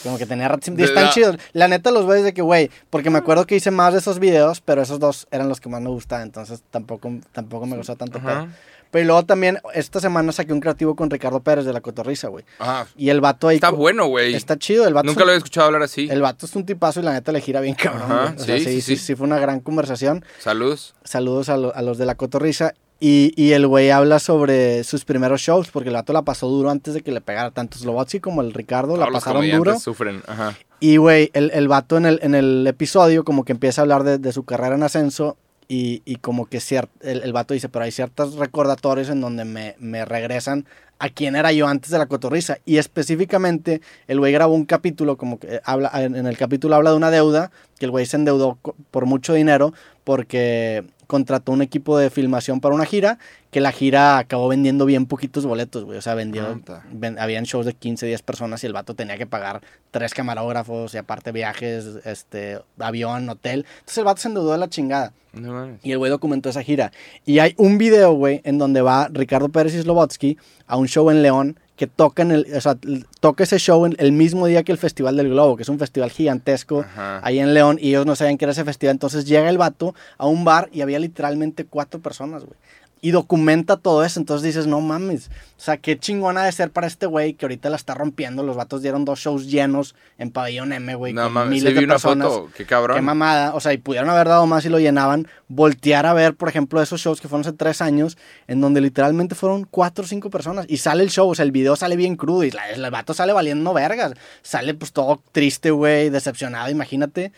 como 0.03 0.17
que 0.19 0.25
tenía 0.27 0.47
rato. 0.47 0.71
y 0.71 0.75
De 0.75 0.83
Están 0.83 1.05
la- 1.05 1.09
chidos. 1.09 1.37
La 1.53 1.67
neta 1.67 1.89
los 1.91 2.05
ves 2.05 2.23
de 2.23 2.33
que, 2.33 2.41
güey, 2.43 2.69
porque 2.91 3.09
me 3.09 3.17
acuerdo 3.17 3.45
que 3.47 3.55
hice 3.55 3.71
más 3.71 3.93
de 3.93 3.99
esos 3.99 4.19
videos, 4.19 4.61
pero 4.61 4.81
esos 4.83 4.99
dos 4.99 5.27
eran 5.31 5.49
los 5.49 5.59
que 5.59 5.69
más 5.69 5.81
me 5.81 5.89
gustaban, 5.89 6.23
entonces 6.27 6.61
tampoco, 6.69 7.11
tampoco 7.31 7.65
me 7.65 7.77
gustó 7.77 7.95
tanto. 7.95 8.19
Pero, 8.23 8.47
pero 8.91 9.05
luego 9.05 9.23
también, 9.25 9.59
esta 9.73 9.99
semana 9.99 10.31
saqué 10.31 10.53
un 10.53 10.59
creativo 10.61 10.95
con 10.95 11.09
Ricardo 11.09 11.39
Pérez 11.41 11.65
de 11.65 11.73
La 11.73 11.81
Cotorrisa, 11.81 12.27
güey. 12.29 12.45
ajá. 12.59 12.87
Y 12.97 13.09
el 13.09 13.21
vato 13.21 13.47
ahí. 13.47 13.55
Está 13.55 13.69
bueno, 13.71 14.07
güey. 14.07 14.33
Está 14.35 14.57
chido, 14.57 14.87
el 14.87 14.93
vato. 14.93 15.07
Nunca 15.07 15.21
un- 15.21 15.27
lo 15.27 15.31
había 15.31 15.37
escuchado 15.37 15.67
hablar 15.67 15.83
así. 15.83 16.07
El 16.09 16.21
vato 16.21 16.45
es 16.45 16.55
un 16.55 16.65
tipazo 16.65 16.99
y 16.99 17.03
la 17.03 17.13
neta 17.13 17.31
le 17.31 17.41
gira 17.41 17.59
bien 17.61 17.75
cabrón. 17.75 18.03
Ajá. 18.11 18.33
O 18.37 18.39
sea, 18.39 18.57
sí, 18.57 18.63
sí, 18.65 18.81
sí, 18.81 18.95
sí, 18.97 19.15
fue 19.15 19.27
una 19.27 19.39
gran 19.39 19.59
conversación. 19.59 20.23
Salud. 20.39 20.79
Saludos 21.03 21.49
a, 21.49 21.57
lo- 21.57 21.75
a 21.75 21.81
los 21.81 21.97
de 21.97 22.05
la 22.05 22.15
cotorriza. 22.15 22.73
Y, 22.97 23.33
y 23.35 23.51
el 23.51 23.67
güey 23.67 23.89
habla 23.91 24.19
sobre 24.19 24.85
sus 24.85 25.03
primeros 25.03 25.41
shows, 25.41 25.67
porque 25.69 25.89
el 25.89 25.95
vato 25.95 26.13
la 26.13 26.21
pasó 26.21 26.47
duro 26.47 26.69
antes 26.69 26.93
de 26.93 27.01
que 27.01 27.11
le 27.11 27.19
pegara. 27.19 27.51
Tanto 27.51 27.77
Slobotsky 27.77 28.21
como 28.21 28.41
el 28.41 28.53
Ricardo 28.53 28.93
la 28.95 28.99
Todos 28.99 29.11
los 29.11 29.21
pasaron 29.21 29.39
comediantes 29.41 29.65
duro. 29.73 29.79
sufren. 29.79 30.23
Ajá. 30.27 30.55
Y 30.79 30.95
güey, 30.97 31.29
el, 31.33 31.51
el 31.53 31.67
vato 31.67 31.97
en 31.97 32.05
el, 32.05 32.19
en 32.23 32.35
el 32.35 32.65
episodio 32.65 33.25
como 33.25 33.43
que 33.43 33.51
empieza 33.51 33.81
a 33.81 33.83
hablar 33.83 34.03
de, 34.03 34.17
de 34.17 34.31
su 34.31 34.43
carrera 34.43 34.75
en 34.75 34.83
ascenso 34.83 35.35
y, 35.67 36.01
y 36.05 36.17
como 36.17 36.45
que 36.45 36.59
cier- 36.59 36.89
el, 37.01 37.21
el 37.23 37.33
vato 37.33 37.53
dice, 37.53 37.69
pero 37.69 37.85
hay 37.85 37.91
ciertos 37.91 38.35
recordatorios 38.35 39.09
en 39.09 39.21
donde 39.21 39.45
me, 39.45 39.75
me 39.79 40.05
regresan 40.05 40.65
a 40.97 41.09
quién 41.09 41.35
era 41.35 41.51
yo 41.51 41.67
antes 41.67 41.91
de 41.91 41.97
la 41.97 42.05
cotorriza. 42.05 42.57
Y 42.65 42.77
específicamente 42.77 43.81
el 44.07 44.19
güey 44.19 44.31
grabó 44.31 44.53
un 44.53 44.65
capítulo, 44.65 45.17
como 45.17 45.39
que 45.39 45.59
habla, 45.65 45.91
en 45.95 46.15
el 46.25 46.37
capítulo 46.37 46.75
habla 46.75 46.91
de 46.91 46.97
una 46.97 47.11
deuda, 47.11 47.51
que 47.79 47.85
el 47.85 47.91
güey 47.91 48.05
se 48.05 48.17
endeudó 48.17 48.57
por 48.91 49.05
mucho 49.05 49.33
dinero 49.33 49.73
porque 50.03 50.85
contrató 51.07 51.51
un 51.51 51.61
equipo 51.61 51.97
de 51.99 52.09
filmación 52.09 52.59
para 52.61 52.73
una 52.73 52.85
gira, 52.85 53.19
que 53.51 53.61
la 53.61 53.71
gira 53.71 54.17
acabó 54.17 54.47
vendiendo 54.47 54.85
bien 54.85 55.05
poquitos 55.05 55.45
boletos, 55.45 55.83
güey. 55.85 55.97
O 55.99 56.01
sea, 56.01 56.15
vendió, 56.15 56.45
ven- 56.91 57.19
habían 57.19 57.43
shows 57.43 57.65
de 57.67 57.73
15, 57.73 58.07
10 58.07 58.21
personas 58.23 58.63
y 58.63 58.67
el 58.67 58.73
vato 58.73 58.95
tenía 58.95 59.17
que 59.17 59.27
pagar 59.27 59.61
tres 59.91 60.13
camarógrafos 60.15 60.93
y 60.95 60.97
aparte 60.97 61.31
viajes, 61.31 61.85
este, 62.05 62.59
avión, 62.79 63.29
hotel. 63.29 63.65
Entonces 63.79 63.97
el 63.99 64.03
vato 64.05 64.21
se 64.21 64.29
endeudó 64.29 64.51
de 64.53 64.57
la 64.57 64.69
chingada. 64.69 65.13
No. 65.33 65.77
Y 65.83 65.91
el 65.91 65.97
güey 65.99 66.09
documentó 66.09 66.49
esa 66.49 66.63
gira. 66.63 66.91
Y 67.25 67.37
hay 67.39 67.53
un 67.57 67.77
video, 67.77 68.13
güey, 68.13 68.41
en 68.43 68.57
donde 68.57 68.81
va 68.81 69.09
Ricardo 69.11 69.49
Pérez 69.49 69.75
y 69.75 69.81
Slobotsky 69.81 70.37
a 70.65 70.77
un 70.77 70.87
show 70.87 71.09
en 71.11 71.21
León 71.21 71.59
que 71.75 71.87
tocan 71.87 72.31
el, 72.31 72.47
o 72.55 72.61
sea, 72.61 72.77
toca 73.19 73.43
ese 73.43 73.59
show 73.59 73.85
en- 73.85 73.95
el 73.99 74.11
mismo 74.11 74.47
día 74.47 74.63
que 74.63 74.71
el 74.71 74.77
Festival 74.77 75.17
del 75.17 75.29
Globo, 75.29 75.57
que 75.57 75.63
es 75.63 75.69
un 75.69 75.77
festival 75.79 76.09
gigantesco 76.09 76.81
Ajá. 76.81 77.19
ahí 77.23 77.39
en 77.39 77.53
León, 77.53 77.77
y 77.81 77.89
ellos 77.89 78.05
no 78.05 78.15
sabían 78.15 78.37
que 78.37 78.45
era 78.45 78.53
ese 78.53 78.63
festival. 78.63 78.91
Entonces 78.93 79.25
llega 79.25 79.49
el 79.49 79.57
vato 79.57 79.93
a 80.17 80.25
un 80.27 80.45
bar 80.45 80.69
y 80.71 80.81
había 80.81 80.99
literalmente 80.99 81.65
cuatro 81.65 81.99
personas, 81.99 82.43
güey. 82.45 82.57
Y 83.05 83.11
documenta 83.11 83.77
todo 83.77 84.03
eso, 84.03 84.19
entonces 84.19 84.43
dices, 84.43 84.65
no 84.65 84.81
mames, 84.81 85.29
o 85.59 85.61
sea, 85.61 85.77
qué 85.77 85.95
chingona 85.95 86.43
de 86.43 86.51
ser 86.51 86.71
para 86.71 86.87
este 86.87 87.05
güey 87.05 87.35
que 87.35 87.45
ahorita 87.45 87.69
la 87.69 87.75
está 87.75 87.93
rompiendo. 87.93 88.41
Los 88.41 88.55
vatos 88.57 88.81
dieron 88.81 89.05
dos 89.05 89.19
shows 89.19 89.45
llenos 89.45 89.93
en 90.17 90.31
Pabellón 90.31 90.73
M, 90.73 90.95
güey, 90.95 91.13
No 91.13 91.25
con 91.25 91.33
mames, 91.33 91.49
miles 91.51 91.69
sí 91.69 91.73
vi 91.75 91.79
de 91.81 91.85
una 91.85 91.93
personas. 91.93 92.27
foto. 92.29 92.49
Qué 92.57 92.65
cabrón. 92.65 92.97
Qué 92.97 93.03
mamada. 93.03 93.53
O 93.53 93.59
sea, 93.59 93.73
y 93.73 93.77
pudieron 93.77 94.09
haber 94.09 94.27
dado 94.27 94.47
más 94.47 94.65
y 94.65 94.69
lo 94.69 94.79
llenaban. 94.79 95.27
Voltear 95.49 96.07
a 96.07 96.13
ver, 96.13 96.33
por 96.33 96.49
ejemplo, 96.49 96.81
esos 96.81 96.99
shows 96.99 97.21
que 97.21 97.27
fueron 97.27 97.45
hace 97.47 97.55
tres 97.55 97.79
años, 97.79 98.17
en 98.47 98.59
donde 98.59 98.81
literalmente 98.81 99.35
fueron 99.35 99.65
cuatro 99.69 100.03
o 100.03 100.07
cinco 100.07 100.31
personas. 100.31 100.65
Y 100.67 100.77
sale 100.77 101.03
el 101.03 101.11
show, 101.11 101.29
o 101.29 101.35
sea, 101.35 101.45
el 101.45 101.51
video 101.51 101.75
sale 101.75 101.97
bien 101.97 102.15
crudo 102.15 102.43
y 102.43 102.51
el 102.73 102.89
vato 102.89 103.13
sale 103.13 103.33
valiendo 103.33 103.71
vergas. 103.71 104.13
Sale 104.41 104.73
pues 104.73 104.91
todo 104.93 105.21
triste, 105.31 105.69
güey, 105.69 106.09
decepcionado, 106.09 106.71
imagínate. 106.71 107.31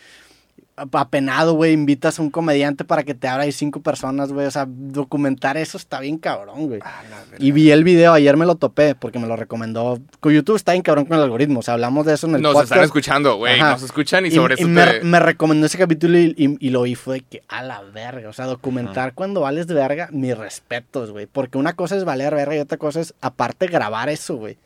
Apenado, 0.93 1.53
güey, 1.53 1.73
invitas 1.73 2.19
a 2.19 2.21
un 2.21 2.29
comediante 2.29 2.83
para 2.85 3.01
que 3.01 3.15
te 3.15 3.27
abra 3.27 3.47
y 3.47 3.51
cinco 3.51 3.81
personas, 3.81 4.31
güey. 4.31 4.45
O 4.45 4.51
sea, 4.51 4.65
documentar 4.67 5.57
eso 5.57 5.75
está 5.75 5.99
bien 5.99 6.19
cabrón, 6.19 6.67
güey. 6.67 6.79
Ah. 6.83 7.01
Y 7.39 7.51
vi 7.51 7.71
el 7.71 7.83
video, 7.83 8.13
ayer 8.13 8.37
me 8.37 8.45
lo 8.45 8.55
topé 8.55 8.93
porque 8.93 9.17
me 9.17 9.25
lo 9.25 9.35
recomendó. 9.35 9.99
Con 10.19 10.33
YouTube 10.33 10.55
está 10.55 10.73
bien 10.73 10.83
cabrón 10.83 11.05
con 11.05 11.17
el 11.17 11.23
algoritmo. 11.23 11.61
O 11.61 11.63
sea, 11.63 11.73
hablamos 11.73 12.05
de 12.05 12.13
eso 12.13 12.27
en 12.27 12.35
el 12.35 12.41
Nos 12.43 12.53
podcast. 12.53 12.71
están 12.73 12.83
escuchando, 12.85 13.37
güey. 13.37 13.59
Nos 13.59 13.81
escuchan 13.81 14.25
y 14.27 14.31
sobre 14.31 14.53
eso 14.53 14.67
me, 14.67 14.85
te... 14.85 15.03
me 15.03 15.19
recomendó 15.19 15.65
ese 15.65 15.79
capítulo 15.79 16.17
y, 16.19 16.35
y- 16.37 16.67
y 16.67 16.69
lo 16.69 16.83
vi 16.83 16.93
fue 16.93 17.15
de 17.15 17.21
que 17.21 17.43
a 17.47 17.63
la 17.63 17.81
verga. 17.81 18.29
O 18.29 18.33
sea, 18.33 18.45
documentar 18.45 19.13
cuando 19.13 19.41
vales 19.41 19.65
de 19.65 19.73
verga, 19.73 20.09
mis 20.11 20.37
respetos, 20.37 21.09
güey. 21.11 21.25
Porque 21.25 21.57
una 21.57 21.73
cosa 21.73 21.95
es 21.95 22.03
valer 22.05 22.35
verga 22.35 22.55
y 22.55 22.59
otra 22.59 22.77
cosa 22.77 22.99
es, 23.01 23.15
aparte, 23.19 23.65
grabar 23.65 24.09
eso, 24.09 24.35
güey. 24.35 24.57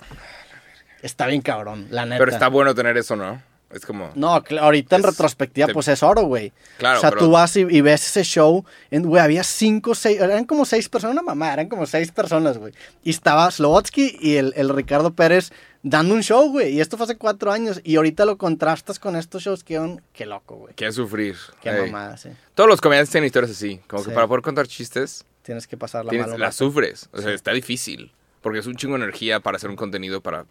Está 1.02 1.26
bien 1.28 1.42
cabrón, 1.42 1.88
la 1.90 2.06
neta. 2.06 2.20
Pero 2.20 2.32
está 2.32 2.48
bueno 2.50 2.76
tener 2.76 2.98
eso, 2.98 3.16
¿no? 3.16 3.42
Es 3.74 3.86
como... 3.86 4.12
No, 4.16 4.42
ahorita 4.60 4.96
en 4.98 5.04
retrospectiva, 5.04 5.68
te- 5.68 5.74
pues 5.74 5.88
es 5.88 6.04
oro, 6.04 6.24
güey. 6.24 6.52
Claro, 6.78 6.98
o 6.98 7.02
sea, 7.02 7.10
pero- 7.12 7.22
tú 7.22 7.32
vas 7.32 7.56
y, 7.56 7.62
y 7.62 7.82
ves 7.82 8.06
ese 8.06 8.24
show, 8.24 8.66
en- 8.90 9.04
güey, 9.04 9.22
había 9.22 9.44
cinco, 9.44 9.96
seis, 9.96 10.20
eran 10.20 10.46
como 10.46 10.66
seis 10.66 10.90
personas, 10.90 11.14
una 11.14 11.22
mamá, 11.24 11.54
eran 11.54 11.70
como 11.70 11.86
seis 11.86 12.12
personas, 12.12 12.58
güey. 12.58 12.74
Y 13.04 13.10
estaba 13.12 13.50
Slobotsky 13.50 14.18
y 14.20 14.36
el, 14.38 14.54
el 14.56 14.70
Ricardo 14.70 15.14
Pérez 15.14 15.52
dando 15.84 16.14
un 16.14 16.22
show, 16.24 16.50
güey. 16.52 16.74
Y 16.74 16.82
esto 16.82 16.98
fue 16.98 17.06
hace 17.06 17.18
cuatro 17.18 17.52
años. 17.52 17.82
Y 17.84 17.96
ahorita 17.96 18.26
lo 18.26 18.38
contrastas 18.38 19.00
con 19.00 19.16
estos 19.16 19.44
shows 19.44 19.64
que 19.64 19.78
son, 19.78 20.02
qué 20.14 20.26
loco, 20.26 20.56
güey. 20.56 20.74
Qué 20.76 20.92
sufrir. 20.92 21.38
Qué 21.62 21.70
Ey. 21.70 21.86
mamada, 21.92 22.18
sí. 22.18 22.30
Todos 22.56 22.70
los 22.70 22.82
comediantes 22.82 23.12
tienen 23.12 23.26
historias 23.28 23.52
así. 23.52 23.80
Como 23.88 24.04
que 24.04 24.12
para 24.12 24.28
poder 24.28 24.42
contar 24.42 24.68
chistes, 24.68 25.26
Tienes 25.44 25.66
que 25.66 25.76
pasar 25.76 26.06
la 26.06 26.14
mala 26.14 26.38
las 26.38 26.56
sufres. 26.56 27.10
O 27.14 27.20
sea, 27.20 27.32
está 27.34 27.52
difícil. 27.52 28.12
Porque 28.42 28.60
es 28.60 28.68
un 28.68 28.76
chingo 28.76 28.96
de 28.98 29.04
energía 29.04 29.40
para 29.40 29.58
hacer 29.58 29.70
un 29.72 29.76
contenido 29.76 30.22
para 30.22 30.46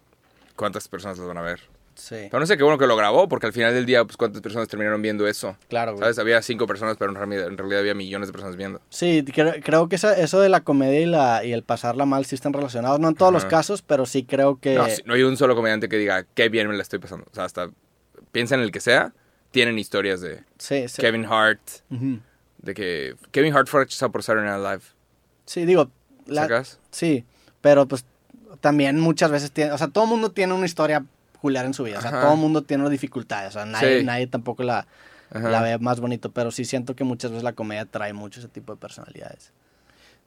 cuántas 0.57 0.87
personas 0.89 1.17
lo 1.17 1.27
van 1.27 1.37
a 1.37 1.41
ver. 1.41 1.61
Sí. 2.01 2.15
Pero 2.31 2.39
no 2.39 2.47
sé 2.47 2.57
qué 2.57 2.63
bueno 2.63 2.79
que 2.79 2.87
lo 2.87 2.95
grabó, 2.95 3.29
porque 3.29 3.45
al 3.45 3.53
final 3.53 3.75
del 3.75 3.85
día, 3.85 4.03
pues 4.03 4.17
cuántas 4.17 4.41
personas 4.41 4.67
terminaron 4.67 5.03
viendo 5.03 5.27
eso. 5.27 5.55
Claro, 5.69 5.91
güey. 5.91 6.01
¿Sabes? 6.01 6.17
Había 6.17 6.41
cinco 6.41 6.65
personas, 6.65 6.97
pero 6.97 7.11
en 7.11 7.15
realidad, 7.17 7.45
en 7.47 7.57
realidad 7.59 7.81
había 7.81 7.93
millones 7.93 8.27
de 8.27 8.31
personas 8.33 8.55
viendo. 8.55 8.81
Sí, 8.89 9.23
creo, 9.31 9.53
creo 9.63 9.87
que 9.87 9.97
esa- 9.97 10.17
eso 10.17 10.39
de 10.39 10.49
la 10.49 10.61
comedia 10.61 10.99
y, 10.99 11.05
la, 11.05 11.45
y 11.45 11.53
el 11.53 11.61
pasarla 11.61 12.05
mal 12.07 12.25
sí 12.25 12.33
están 12.33 12.53
relacionados. 12.53 12.99
No 12.99 13.07
en 13.09 13.13
todos 13.15 13.31
los 13.31 13.45
casos, 13.45 13.83
pero 13.83 14.07
sí 14.07 14.23
creo 14.23 14.59
que... 14.59 14.73
No, 14.73 14.87
sí, 14.89 15.03
no 15.05 15.13
hay 15.13 15.21
un 15.21 15.37
solo 15.37 15.55
comediante 15.55 15.87
que 15.89 15.97
diga, 15.97 16.25
qué 16.33 16.49
bien 16.49 16.67
me 16.67 16.75
la 16.75 16.81
estoy 16.81 16.97
pasando. 16.97 17.27
O 17.31 17.35
sea, 17.35 17.43
hasta 17.45 17.69
piensa 18.31 18.55
en 18.55 18.61
el 18.61 18.71
que 18.71 18.79
sea, 18.79 19.13
tienen 19.51 19.77
historias 19.77 20.21
de 20.21 20.43
sí, 20.57 20.87
sí. 20.87 21.01
Kevin 21.01 21.25
Hart, 21.25 21.61
de 22.57 22.73
que 22.73 23.15
Kevin 23.31 23.53
Hart 23.55 23.67
fue 23.67 23.81
rechazado 23.81 24.11
por 24.11 24.23
Saturday 24.23 24.49
Night 24.49 24.63
Live. 24.63 24.83
Sí, 25.45 25.65
digo... 25.65 25.91
la- 26.25 26.41
¿Sacas? 26.43 26.79
Sí, 26.89 27.25
pero 27.61 27.85
pues 27.87 28.05
también 28.59 28.99
muchas 28.99 29.29
veces 29.29 29.51
tiene... 29.51 29.71
O 29.71 29.77
sea, 29.77 29.87
todo 29.87 30.05
el 30.05 30.09
mundo 30.09 30.31
tiene 30.31 30.53
una 30.53 30.65
historia 30.65 31.05
en 31.43 31.73
su 31.73 31.83
vida. 31.83 31.99
O 31.99 32.01
sea, 32.01 32.11
Ajá. 32.11 32.21
todo 32.21 32.33
el 32.33 32.39
mundo 32.39 32.63
tiene 32.63 32.89
dificultades. 32.89 33.49
O 33.49 33.53
sea, 33.53 33.65
nadie, 33.65 33.99
Sí. 33.99 34.05
nadie 34.05 34.27
tampoco 34.27 34.63
la, 34.63 34.87
la 35.31 35.61
ve 35.61 35.77
más 35.79 35.99
bonito. 35.99 36.31
Pero 36.31 36.51
sí 36.51 36.65
siento 36.65 36.95
que 36.95 37.03
muchas 37.03 37.31
veces 37.31 37.43
la 37.43 37.53
comedia 37.53 37.85
trae 37.85 38.13
mucho 38.13 38.39
ese 38.39 38.49
tipo 38.49 38.73
de 38.73 38.79
personalidades. 38.79 39.51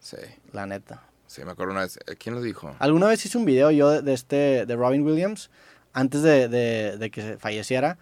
Sí, 0.00 0.16
La 0.52 0.66
neta. 0.66 1.02
sí, 1.26 1.44
me 1.44 1.52
acuerdo 1.52 1.72
una 1.72 1.82
vez. 1.82 1.98
¿Quién 2.18 2.34
lo 2.34 2.42
dijo? 2.42 2.74
Alguna 2.78 3.06
vez 3.06 3.24
hice 3.24 3.38
un 3.38 3.44
video 3.44 3.70
yo 3.70 3.90
de, 3.90 4.02
de 4.02 4.12
este, 4.12 4.66
de 4.66 4.76
Robin 4.76 5.02
Williams, 5.02 5.50
antes 5.92 6.22
de, 6.22 6.48
de- 6.48 6.98
de 6.98 7.10
que 7.10 7.36
falleciera, 7.38 7.96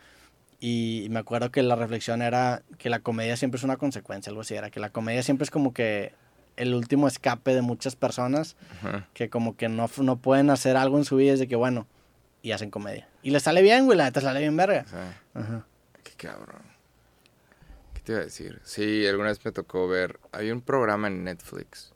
y 0.61 1.07
me 1.11 1.19
acuerdo 1.21 1.51
que 1.51 1.63
la 1.63 1.77
reflexión 1.77 2.23
era 2.23 2.63
que 2.79 2.89
la 2.89 3.01
comedia 3.01 3.37
siempre 3.37 3.59
es 3.59 3.65
una 3.65 3.77
consecuencia, 3.77 4.31
algo 4.31 4.43
así, 4.43 4.55
era 4.55 4.71
que 4.71 4.81
la 4.81 4.91
comedia 4.91 5.23
siempre 5.23 5.45
es 5.45 5.51
como 5.51 5.73
que 5.75 6.15
el 6.57 6.75
último 6.75 7.09
escape 7.09 7.55
de 7.55 7.63
muchas 7.63 7.97
personas 7.97 8.57
Ajá. 8.79 9.09
que 9.15 9.29
como 9.31 9.57
que 9.57 9.69
no, 9.69 9.89
no 9.99 10.17
pueden 10.19 10.51
hacer 10.51 10.77
algo 10.77 10.99
en 10.99 11.05
su 11.05 11.17
vida, 11.17 11.33
es 11.33 11.39
de 11.41 11.49
que 11.49 11.57
bueno, 11.57 11.87
y 12.43 12.53
hacen 12.53 12.71
comedia. 12.71 13.09
Y 13.23 13.31
les 13.31 13.43
sale 13.43 13.63
bien, 13.63 13.85
güey, 13.87 13.97
la 13.97 14.05
neta 14.05 14.21
sale 14.21 14.41
bien 14.41 14.57
verga. 14.57 14.85
Sea, 14.85 15.21
Ajá. 15.35 15.67
qué 16.03 16.13
cabrón. 16.17 16.63
¿Qué 17.95 18.01
te 18.01 18.13
iba 18.13 18.21
a 18.21 18.25
decir? 18.25 18.61
Sí, 18.65 19.07
alguna 19.07 19.29
vez 19.29 19.45
me 19.45 19.53
tocó 19.53 19.87
ver. 19.89 20.19
Había 20.33 20.53
un 20.53 20.61
programa 20.61 21.07
en 21.09 21.25
Netflix. 21.25 21.93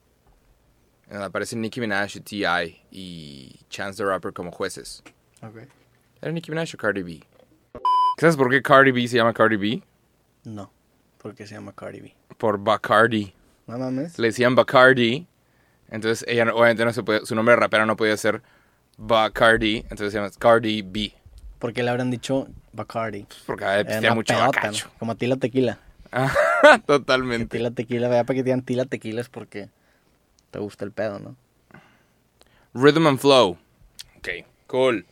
En 1.07 1.13
donde 1.13 1.25
aparecen 1.27 1.61
Nicki 1.61 1.79
Minaj 1.79 2.15
y 2.15 2.19
T.I. 2.21 2.81
y 2.91 3.59
Chance 3.69 3.97
the 4.03 4.09
Rapper 4.09 4.33
como 4.33 4.51
jueces. 4.51 5.03
¿Era 6.21 6.31
Nicki 6.31 6.49
Minaj 6.51 6.73
o 6.73 6.77
Cardi 6.77 7.03
B? 7.03 7.23
¿Sabes 8.19 8.35
por 8.35 8.49
qué 8.49 8.61
Cardi 8.61 8.91
B 8.91 9.07
se 9.07 9.17
llama 9.17 9.33
Cardi 9.33 9.55
B? 9.57 9.83
No, 10.45 10.71
porque 11.17 11.45
se 11.45 11.55
llama 11.55 11.73
Cardi 11.73 11.99
B. 12.01 12.15
Por 12.37 12.57
Bacardi. 12.57 13.33
No 13.67 13.77
mames. 13.77 14.17
Le 14.17 14.27
decían 14.27 14.55
Bacardi. 14.55 15.27
Entonces 15.89 16.25
ella 16.27 16.43
obviamente 16.53 16.83
no 16.83 16.91
se 16.93 17.03
podía, 17.03 17.25
su 17.25 17.35
nombre 17.35 17.53
de 17.53 17.57
rapera 17.61 17.85
no 17.85 17.95
podía 17.95 18.17
ser 18.17 18.41
Bacardi. 18.97 19.77
Entonces 19.77 20.11
se 20.11 20.17
llama 20.17 20.31
Cardi 20.37 20.81
B. 20.81 21.13
Porque 21.59 21.83
le 21.83 21.89
habrán 21.89 22.11
dicho 22.11 22.47
Bacardi. 22.73 23.23
Pues 23.23 23.39
Porque 23.45 23.65
a 23.65 23.75
Era 23.75 23.83
pistear 23.83 24.03
una 24.03 24.15
mucho 24.15 24.37
bacacho. 24.37 24.87
¿no? 24.87 24.99
Como 24.99 25.11
a 25.13 25.15
ti 25.15 25.27
la 25.27 25.37
tequila. 25.37 25.79
Totalmente. 26.85 27.57
Tila 27.57 27.71
tequila, 27.71 28.07
vea 28.07 28.23
para 28.23 28.35
que 28.35 28.43
digan 28.43 28.61
tila 28.61 28.85
tequila 28.85 29.21
es 29.21 29.29
porque 29.29 29.69
te 30.51 30.59
gusta 30.59 30.85
el 30.85 30.91
pedo, 30.91 31.19
¿no? 31.19 31.35
Rhythm 32.73 33.07
and 33.07 33.19
Flow. 33.19 33.57
Ok, 34.17 34.29
cool. 34.67 35.05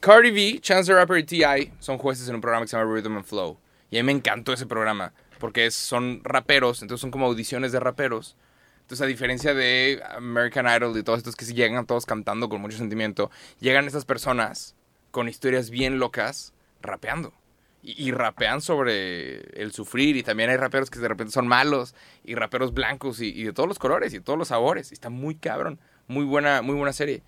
Cardi 0.00 0.30
B, 0.30 0.58
Chance 0.60 0.90
the 0.92 0.98
Rapper 0.98 1.18
y 1.18 1.24
T.I. 1.24 1.72
son 1.78 1.96
jueces 1.96 2.28
en 2.28 2.34
un 2.34 2.40
programa 2.40 2.64
que 2.64 2.68
se 2.68 2.76
llama 2.76 2.92
Rhythm 2.92 3.16
and 3.16 3.24
Flow. 3.24 3.56
Y 3.90 3.98
a 3.98 4.02
mí 4.02 4.06
me 4.06 4.12
encantó 4.12 4.52
ese 4.52 4.66
programa. 4.66 5.12
Porque 5.38 5.70
son 5.70 6.20
raperos, 6.24 6.82
entonces 6.82 7.00
son 7.00 7.10
como 7.10 7.26
audiciones 7.26 7.72
de 7.72 7.80
raperos. 7.80 8.36
Entonces, 8.82 9.04
a 9.04 9.06
diferencia 9.06 9.54
de 9.54 10.02
American 10.16 10.66
Idol 10.66 10.96
y 10.98 11.02
todos 11.02 11.18
estos 11.18 11.34
que 11.34 11.46
llegan 11.46 11.86
todos 11.86 12.04
cantando 12.04 12.48
con 12.48 12.60
mucho 12.60 12.76
sentimiento, 12.76 13.30
llegan 13.58 13.86
estas 13.86 14.04
personas 14.04 14.74
con 15.10 15.28
historias 15.28 15.70
bien 15.70 15.98
locas 15.98 16.52
rapeando. 16.82 17.32
Y, 17.84 18.12
rapean 18.12 18.60
sobre 18.60 19.40
el 19.60 19.72
sufrir. 19.72 20.16
Y 20.16 20.22
también 20.22 20.50
hay 20.50 20.56
raperos 20.56 20.88
que 20.88 21.00
de 21.00 21.08
repente 21.08 21.32
son 21.32 21.48
malos. 21.48 21.96
Y 22.22 22.36
raperos 22.36 22.72
blancos 22.74 23.20
y, 23.20 23.42
de 23.42 23.52
todos 23.52 23.68
los 23.68 23.80
colores 23.80 24.14
y 24.14 24.18
de 24.18 24.24
todos 24.24 24.38
los 24.38 24.48
sabores. 24.48 24.92
Y 24.92 24.94
está 24.94 25.10
muy 25.10 25.34
cabrón. 25.34 25.80
Muy 26.06 26.24
buena, 26.24 26.62
muy 26.62 26.76
buena 26.76 26.92
serie. 26.92 27.22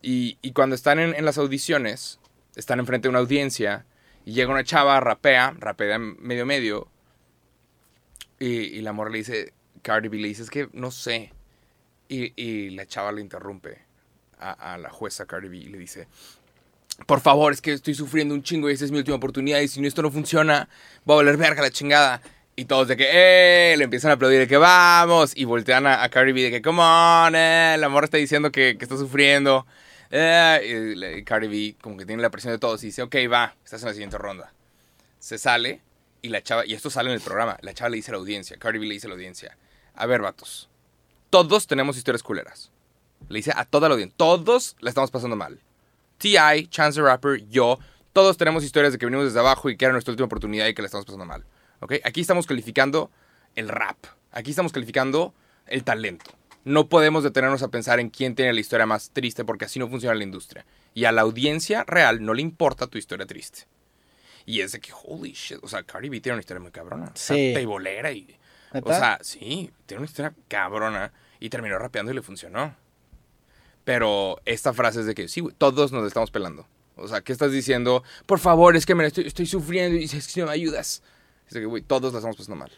Y, 0.00 0.36
cuando 0.52 0.76
están 0.76 1.00
en, 1.00 1.14
en 1.14 1.24
las 1.24 1.38
audiciones, 1.38 2.20
están 2.54 2.78
enfrente 2.78 3.08
de 3.08 3.10
una 3.10 3.18
audiencia. 3.18 3.84
Y 4.24 4.32
llega 4.32 4.52
una 4.52 4.62
chava, 4.62 5.00
rapea, 5.00 5.54
rapea 5.58 5.98
medio 5.98 6.46
medio. 6.46 6.88
Y, 8.38 8.46
y 8.46 8.82
la 8.82 8.92
morra 8.92 9.10
le 9.10 9.18
dice, 9.18 9.52
Cardi 9.82 10.08
B 10.08 10.18
le 10.18 10.28
dice, 10.28 10.42
es 10.42 10.50
que 10.50 10.68
no 10.72 10.90
sé. 10.90 11.32
Y, 12.08 12.32
y 12.42 12.70
la 12.70 12.86
chava 12.86 13.12
le 13.12 13.20
interrumpe 13.20 13.78
a, 14.38 14.78
la 14.78 14.90
jueza 14.90 15.26
Cardi 15.26 15.48
B 15.48 15.56
y 15.58 15.66
le 15.66 15.78
dice, 15.78 16.08
por 17.06 17.20
favor, 17.20 17.52
es 17.52 17.60
que 17.60 17.72
estoy 17.72 17.94
sufriendo 17.94 18.34
un 18.34 18.42
chingo 18.42 18.68
y 18.70 18.72
esta 18.72 18.84
es 18.84 18.90
mi 18.90 18.98
última 18.98 19.16
oportunidad 19.16 19.60
y 19.60 19.68
si 19.68 19.84
esto 19.86 20.02
no 20.02 20.10
funciona, 20.10 20.68
va 21.08 21.14
a 21.14 21.16
valer 21.18 21.36
verga 21.36 21.62
la 21.62 21.70
chingada. 21.70 22.20
Y 22.56 22.66
todos 22.66 22.88
de 22.88 22.96
que, 22.96 23.08
¡eh! 23.10 23.76
Le 23.76 23.84
empiezan 23.84 24.10
a 24.10 24.14
aplaudir 24.14 24.40
de 24.40 24.46
que 24.46 24.56
vamos. 24.58 25.32
Y 25.34 25.44
voltean 25.44 25.86
a, 25.86 26.02
a 26.02 26.08
Cardi 26.10 26.32
B 26.32 26.42
de 26.42 26.50
que, 26.50 26.60
come 26.60 26.82
on, 26.82 27.34
eh. 27.34 27.76
La 27.78 28.00
está 28.02 28.18
diciendo 28.18 28.50
que, 28.52 28.76
que 28.76 28.84
está 28.84 28.98
sufriendo. 28.98 29.66
Eh, 30.10 31.22
Cardi 31.24 31.46
B 31.46 31.76
como 31.80 31.96
que 31.96 32.04
tiene 32.04 32.20
la 32.20 32.30
presión 32.30 32.52
de 32.52 32.58
todos 32.58 32.82
y 32.82 32.86
dice, 32.86 33.02
ok, 33.02 33.16
va, 33.32 33.54
estás 33.64 33.82
en 33.82 33.88
la 33.88 33.94
siguiente 33.94 34.18
ronda. 34.18 34.52
Se 35.20 35.38
sale 35.38 35.80
y 36.22 36.28
la 36.28 36.42
chava, 36.42 36.66
y 36.66 36.74
esto 36.74 36.90
sale 36.90 37.10
en 37.10 37.14
el 37.14 37.20
programa, 37.20 37.56
la 37.62 37.72
chava 37.74 37.90
le 37.90 37.96
dice 37.96 38.10
a 38.10 38.12
la 38.12 38.18
audiencia, 38.18 38.56
Cardi 38.58 38.78
B 38.78 38.86
le 38.86 38.94
dice 38.94 39.06
a 39.06 39.10
la 39.10 39.14
audiencia, 39.14 39.56
a 40.00 40.06
ver, 40.06 40.22
vatos, 40.22 40.68
todos 41.28 41.66
tenemos 41.66 41.96
historias 41.96 42.22
culeras. 42.22 42.70
Le 43.28 43.38
dice 43.38 43.52
a 43.54 43.64
toda 43.64 43.88
la 43.88 43.94
audiencia, 43.94 44.16
todos 44.16 44.76
la 44.80 44.88
estamos 44.88 45.10
pasando 45.10 45.36
mal. 45.36 45.60
T.I., 46.18 46.66
Chance 46.68 47.00
the 47.00 47.06
Rapper, 47.06 47.46
yo, 47.48 47.78
todos 48.12 48.36
tenemos 48.36 48.64
historias 48.64 48.92
de 48.92 48.98
que 48.98 49.06
venimos 49.06 49.26
desde 49.26 49.38
abajo 49.40 49.70
y 49.70 49.76
que 49.76 49.84
era 49.84 49.92
nuestra 49.92 50.12
última 50.12 50.26
oportunidad 50.26 50.66
y 50.66 50.74
que 50.74 50.82
la 50.82 50.86
estamos 50.86 51.06
pasando 51.06 51.24
mal. 51.24 51.44
¿Ok? 51.80 51.94
Aquí 52.04 52.20
estamos 52.20 52.46
calificando 52.46 53.10
el 53.54 53.68
rap. 53.68 53.96
Aquí 54.32 54.50
estamos 54.50 54.72
calificando 54.72 55.34
el 55.66 55.84
talento. 55.84 56.30
No 56.64 56.88
podemos 56.88 57.24
detenernos 57.24 57.62
a 57.62 57.68
pensar 57.68 58.00
en 58.00 58.10
quién 58.10 58.34
tiene 58.34 58.52
la 58.52 58.60
historia 58.60 58.84
más 58.84 59.10
triste 59.10 59.44
porque 59.44 59.64
así 59.64 59.78
no 59.78 59.88
funciona 59.88 60.14
la 60.14 60.24
industria. 60.24 60.66
Y 60.92 61.04
a 61.04 61.12
la 61.12 61.22
audiencia 61.22 61.84
real 61.84 62.22
no 62.24 62.34
le 62.34 62.42
importa 62.42 62.86
tu 62.86 62.98
historia 62.98 63.26
triste. 63.26 63.66
Y 64.44 64.60
es 64.60 64.72
de 64.72 64.80
que, 64.80 64.92
holy 65.04 65.32
shit, 65.32 65.58
o 65.62 65.68
sea, 65.68 65.82
Cardi 65.84 66.08
B 66.08 66.20
tiene 66.20 66.34
una 66.34 66.40
historia 66.40 66.60
muy 66.60 66.70
cabrona. 66.70 67.06
O 67.06 67.12
sea, 67.14 67.36
Sí. 67.36 67.52
O 68.72 68.88
sea, 68.92 69.18
sí, 69.22 69.70
tiene 69.86 70.00
una 70.02 70.08
historia 70.08 70.32
cabrona 70.48 71.12
y 71.40 71.50
terminó 71.50 71.78
rapeando 71.78 72.12
y 72.12 72.14
le 72.14 72.22
funcionó. 72.22 72.74
Pero 73.84 74.40
esta 74.44 74.72
frase 74.72 75.00
es 75.00 75.06
de 75.06 75.14
que, 75.14 75.28
sí, 75.28 75.42
todos 75.58 75.90
nos 75.92 76.06
estamos 76.06 76.30
pelando. 76.30 76.66
O 76.96 77.08
sea, 77.08 77.22
¿qué 77.22 77.32
estás 77.32 77.50
diciendo? 77.50 78.02
Por 78.26 78.38
favor, 78.38 78.76
es 78.76 78.84
que 78.86 78.94
me 78.94 79.06
estoy, 79.06 79.26
estoy 79.26 79.46
sufriendo 79.46 79.98
y 79.98 80.04
es 80.04 80.32
que 80.32 80.40
no 80.40 80.46
me 80.48 80.52
ayudas. 80.52 81.02
Es 81.48 81.54
de 81.54 81.60
que, 81.60 81.66
güey, 81.66 81.82
todos 81.82 82.12
la 82.12 82.18
estamos 82.18 82.36
pasando 82.36 82.56
mal. 82.56 82.70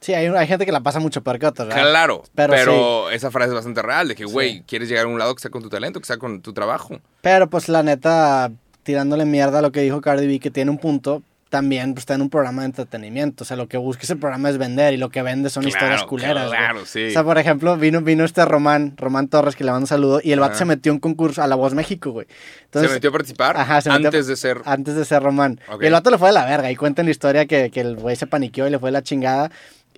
Sí, 0.00 0.14
hay, 0.14 0.26
hay 0.26 0.46
gente 0.46 0.64
que 0.66 0.72
la 0.72 0.80
pasa 0.80 1.00
mucho 1.00 1.22
peor 1.22 1.38
que 1.38 1.46
otros, 1.46 1.68
¿verdad? 1.68 1.82
Claro, 1.82 2.22
Pero 2.34 2.52
pero, 2.52 3.10
esa 3.10 3.30
frase 3.30 3.48
es 3.48 3.54
bastante 3.54 3.82
real, 3.82 4.06
de 4.08 4.14
que, 4.14 4.26
Sí. 4.26 4.32
güey, 4.32 4.62
quieres 4.62 4.88
llegar 4.88 5.06
a 5.06 5.08
un 5.08 5.18
lado 5.18 5.34
que 5.34 5.40
sea 5.40 5.50
con 5.50 5.62
tu 5.62 5.70
talento, 5.70 5.98
que 5.98 6.06
sea 6.06 6.18
con 6.18 6.40
tu 6.42 6.52
trabajo. 6.52 7.00
Pero 7.22 7.48
pues 7.48 7.68
la 7.68 7.82
neta, 7.82 8.52
tirándole 8.82 9.24
mierda 9.24 9.58
a 9.58 9.62
lo 9.62 9.72
que 9.72 9.80
dijo 9.80 10.00
Cardi 10.02 10.26
B, 10.26 10.40
que 10.40 10.50
tiene 10.50 10.70
un 10.70 10.78
punto, 10.78 11.22
también 11.54 11.94
pues, 11.94 12.02
está 12.02 12.14
en 12.14 12.22
un 12.22 12.30
programa 12.30 12.62
de 12.62 12.66
entretenimiento. 12.66 13.44
O 13.44 13.46
sea, 13.46 13.56
lo 13.56 13.68
que 13.68 13.76
busca 13.76 14.02
ese 14.02 14.16
programa 14.16 14.50
es 14.50 14.58
vender 14.58 14.92
y 14.92 14.96
lo 14.96 15.08
que 15.08 15.22
vende 15.22 15.50
son 15.50 15.68
historias 15.68 15.98
Claro, 15.98 16.08
culeras. 16.08 16.48
güey. 16.48 16.58
Claro, 16.58 16.84
sí. 16.84 17.06
O 17.06 17.10
sea, 17.12 17.22
por 17.22 17.38
ejemplo, 17.38 17.76
vino, 17.76 18.00
vino 18.00 18.24
este 18.24 18.44
Román, 18.44 18.94
Román 18.96 19.28
Torres, 19.28 19.54
que 19.54 19.62
le 19.62 19.70
mando 19.70 19.84
un 19.84 19.86
saludo, 19.86 20.20
y 20.20 20.32
el 20.32 20.40
vato 20.40 20.56
se 20.56 20.64
metió 20.64 20.92
un 20.92 20.98
concurso 20.98 21.44
a 21.44 21.46
La 21.46 21.54
Voz 21.54 21.72
México, 21.74 22.10
güey. 22.10 22.26
Entonces, 22.64 22.90
se 22.90 22.96
metió 22.96 23.10
a 23.10 23.12
participar 23.12 23.56
Ajá, 23.56 23.80
se 23.80 23.90
metió 23.90 24.08
antes 24.08 24.26
de 24.26 24.34
ser... 24.34 24.62
antes 24.64 24.96
de 24.96 25.04
ser 25.04 25.22
Román. 25.22 25.60
Ok. 25.70 25.84
Y 25.84 25.86
el 25.86 25.92
vato 25.92 26.10
le 26.10 26.18
fue 26.18 26.30
de 26.30 26.34
la 26.34 26.44
verga, 26.44 26.72
y 26.72 26.74
cuentan 26.74 27.04
la 27.04 27.12
historia 27.12 27.46
que, 27.46 27.70
que 27.70 27.80
el 27.82 27.94
güey 27.94 28.16
se 28.16 28.26
paniqueó 28.26 28.66
y 28.66 28.70
le 28.70 28.80
fue 28.80 28.88
de 28.88 28.92
la 28.94 29.02
chingada. 29.04 29.52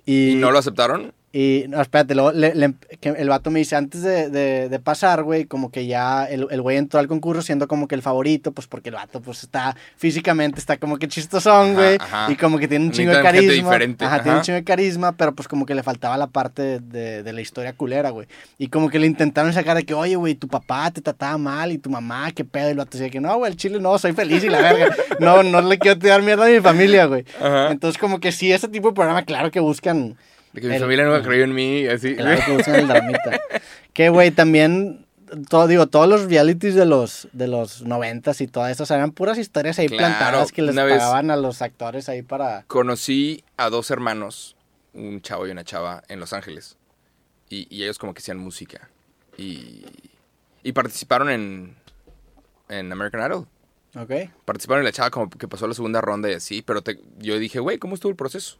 Y, 0.05 0.33
¿Y 0.33 0.35
no 0.35 0.51
lo 0.51 0.59
aceptaron? 0.59 1.11
Y, 1.39 1.65
no, 1.67 1.79
espérate, 1.81 2.15
luego 2.15 2.31
le- 2.31 2.55
le- 2.55 2.73
que 2.99 3.09
el 3.09 3.29
vato 3.29 3.51
me 3.51 3.59
dice, 3.59 3.75
antes 3.75 4.01
de, 4.01 4.29
de- 4.29 4.69
de 4.69 4.79
pasar, 4.79 5.21
güey, 5.23 5.45
como 5.45 5.69
que 5.71 5.85
ya 5.85 6.25
el, 6.25 6.47
el 6.49 6.61
güey 6.61 6.77
entró 6.77 6.99
al 6.99 7.07
concurso 7.07 7.41
siendo 7.41 7.67
como 7.67 7.87
que 7.87 7.93
el 7.95 8.01
favorito, 8.01 8.51
pues 8.53 8.65
porque 8.65 8.89
el 8.89 8.95
vato, 8.95 9.21
pues 9.21 9.43
está, 9.43 9.75
físicamente 9.97 10.59
está 10.59 10.77
como 10.77 10.97
que 10.97 11.07
chistosón, 11.07 11.73
güey, 11.75 11.97
y 12.31 12.35
como 12.37 12.57
que 12.57 12.67
tiene 12.67 12.85
un 12.85 12.91
chingo 12.91 13.11
de 13.11 13.17
carisma. 13.23 13.69
Ajá, 14.05 14.15
tiene 14.23 14.37
un 14.37 14.43
chingo 14.43 14.55
de 14.55 14.63
carisma, 14.63 15.11
pero 15.17 15.35
pues 15.35 15.47
como 15.47 15.65
que 15.65 15.75
le 15.75 15.83
faltaba 15.83 16.17
la 16.17 16.27
parte 16.27 16.79
de, 16.79 17.21
de 17.23 17.33
la 17.33 17.41
historia 17.41 17.73
culera, 17.73 18.09
güey. 18.09 18.27
Y 18.57 18.69
como 18.69 18.89
que 18.89 18.97
le 18.97 19.07
intentaron 19.07 19.53
sacar 19.53 19.75
de 19.77 19.83
que, 19.85 19.93
oye, 19.93 20.15
güey, 20.15 20.35
tu 20.35 20.47
papá 20.47 20.89
te 20.91 21.01
trataba 21.01 21.37
mal 21.37 21.71
y 21.71 21.77
tu 21.77 21.89
mamá, 21.89 22.31
qué 22.31 22.45
pedo, 22.45 22.69
y 22.69 22.71
el 22.71 22.77
vato 22.77 22.97
decía 22.97 23.09
que 23.11 23.19
no, 23.19 23.37
güey, 23.37 23.51
el 23.51 23.57
chile 23.57 23.79
no, 23.79 23.97
soy 23.99 24.13
feliz 24.13 24.43
y 24.43 24.49
la 24.49 24.61
verga. 24.61 24.95
No, 25.19 25.43
no 25.43 25.61
le 25.61 25.77
quiero 25.79 25.97
tirar 25.99 26.21
mierda 26.21 26.45
a 26.45 26.49
mi 26.49 26.59
familia, 26.61 27.05
güey. 27.05 27.25
Entonces 27.71 27.99
como 27.99 28.19
que 28.19 28.31
sí, 28.31 28.51
ese 28.51 28.67
tipo 28.67 28.87
de 28.89 28.93
programa, 28.95 29.23
claro 29.23 29.51
que 29.51 29.59
buscan... 29.59 30.15
De 30.57 30.61
que 30.61 30.67
mi 30.69 30.75
el- 30.75 30.81
familia 30.81 31.05
nunca 31.05 31.21
creyó 31.21 31.43
en 31.43 31.53
mí 31.53 31.85
así. 31.87 32.15
Claro 32.15 32.41
que 32.45 32.51
usan 32.53 32.75
el 32.75 32.87
dramita. 32.87 33.39
que, 33.93 34.09
güey, 34.09 34.31
también, 34.31 35.05
todo, 35.49 35.67
digo, 35.67 35.87
todos 35.87 36.07
los 36.07 36.25
realities 36.25 36.73
de 36.73 36.85
los, 36.85 37.27
de 37.31 37.47
los 37.47 37.83
noventas 37.83 38.41
y 38.41 38.47
todo 38.47 38.65
eso, 38.67 38.83
o 38.83 38.85
sea, 38.85 38.97
eran 38.97 39.11
puras 39.11 39.37
historias 39.37 39.77
ahí 39.79 39.87
Claro, 39.87 39.99
plantadas 40.17 40.51
que 40.51 40.61
les 40.63 40.75
pagaban 40.75 41.29
a 41.31 41.35
los 41.37 41.61
actores 41.61 42.09
ahí 42.09 42.21
para... 42.23 42.63
Conocí 42.67 43.43
a 43.57 43.69
dos 43.69 43.91
hermanos, 43.91 44.55
un 44.93 45.21
chavo 45.21 45.47
y 45.47 45.51
una 45.51 45.63
chava, 45.63 46.01
en 46.07 46.19
Los 46.19 46.33
Ángeles. 46.33 46.75
Y, 47.49 47.67
y 47.69 47.83
ellos 47.83 47.99
como 47.99 48.13
que 48.13 48.19
hacían 48.19 48.39
música. 48.39 48.89
Y, 49.37 49.85
Y 50.63 50.71
participaron 50.71 51.29
en, 51.29 51.75
en 52.69 52.91
American 52.91 53.21
Idol. 53.29 53.47
Ok. 53.95 54.29
Participaron 54.45 54.81
en 54.81 54.85
la 54.85 54.91
chava 54.91 55.11
como 55.11 55.29
que 55.29 55.47
pasó 55.47 55.67
la 55.67 55.73
segunda 55.73 56.01
ronda 56.01 56.29
y 56.29 56.33
así, 56.33 56.61
pero 56.61 56.81
te- 56.81 56.99
yo 57.19 57.37
dije, 57.39 57.59
güey, 57.59 57.77
¿cómo 57.77 57.95
estuvo 57.95 58.09
el 58.09 58.15
proceso? 58.17 58.57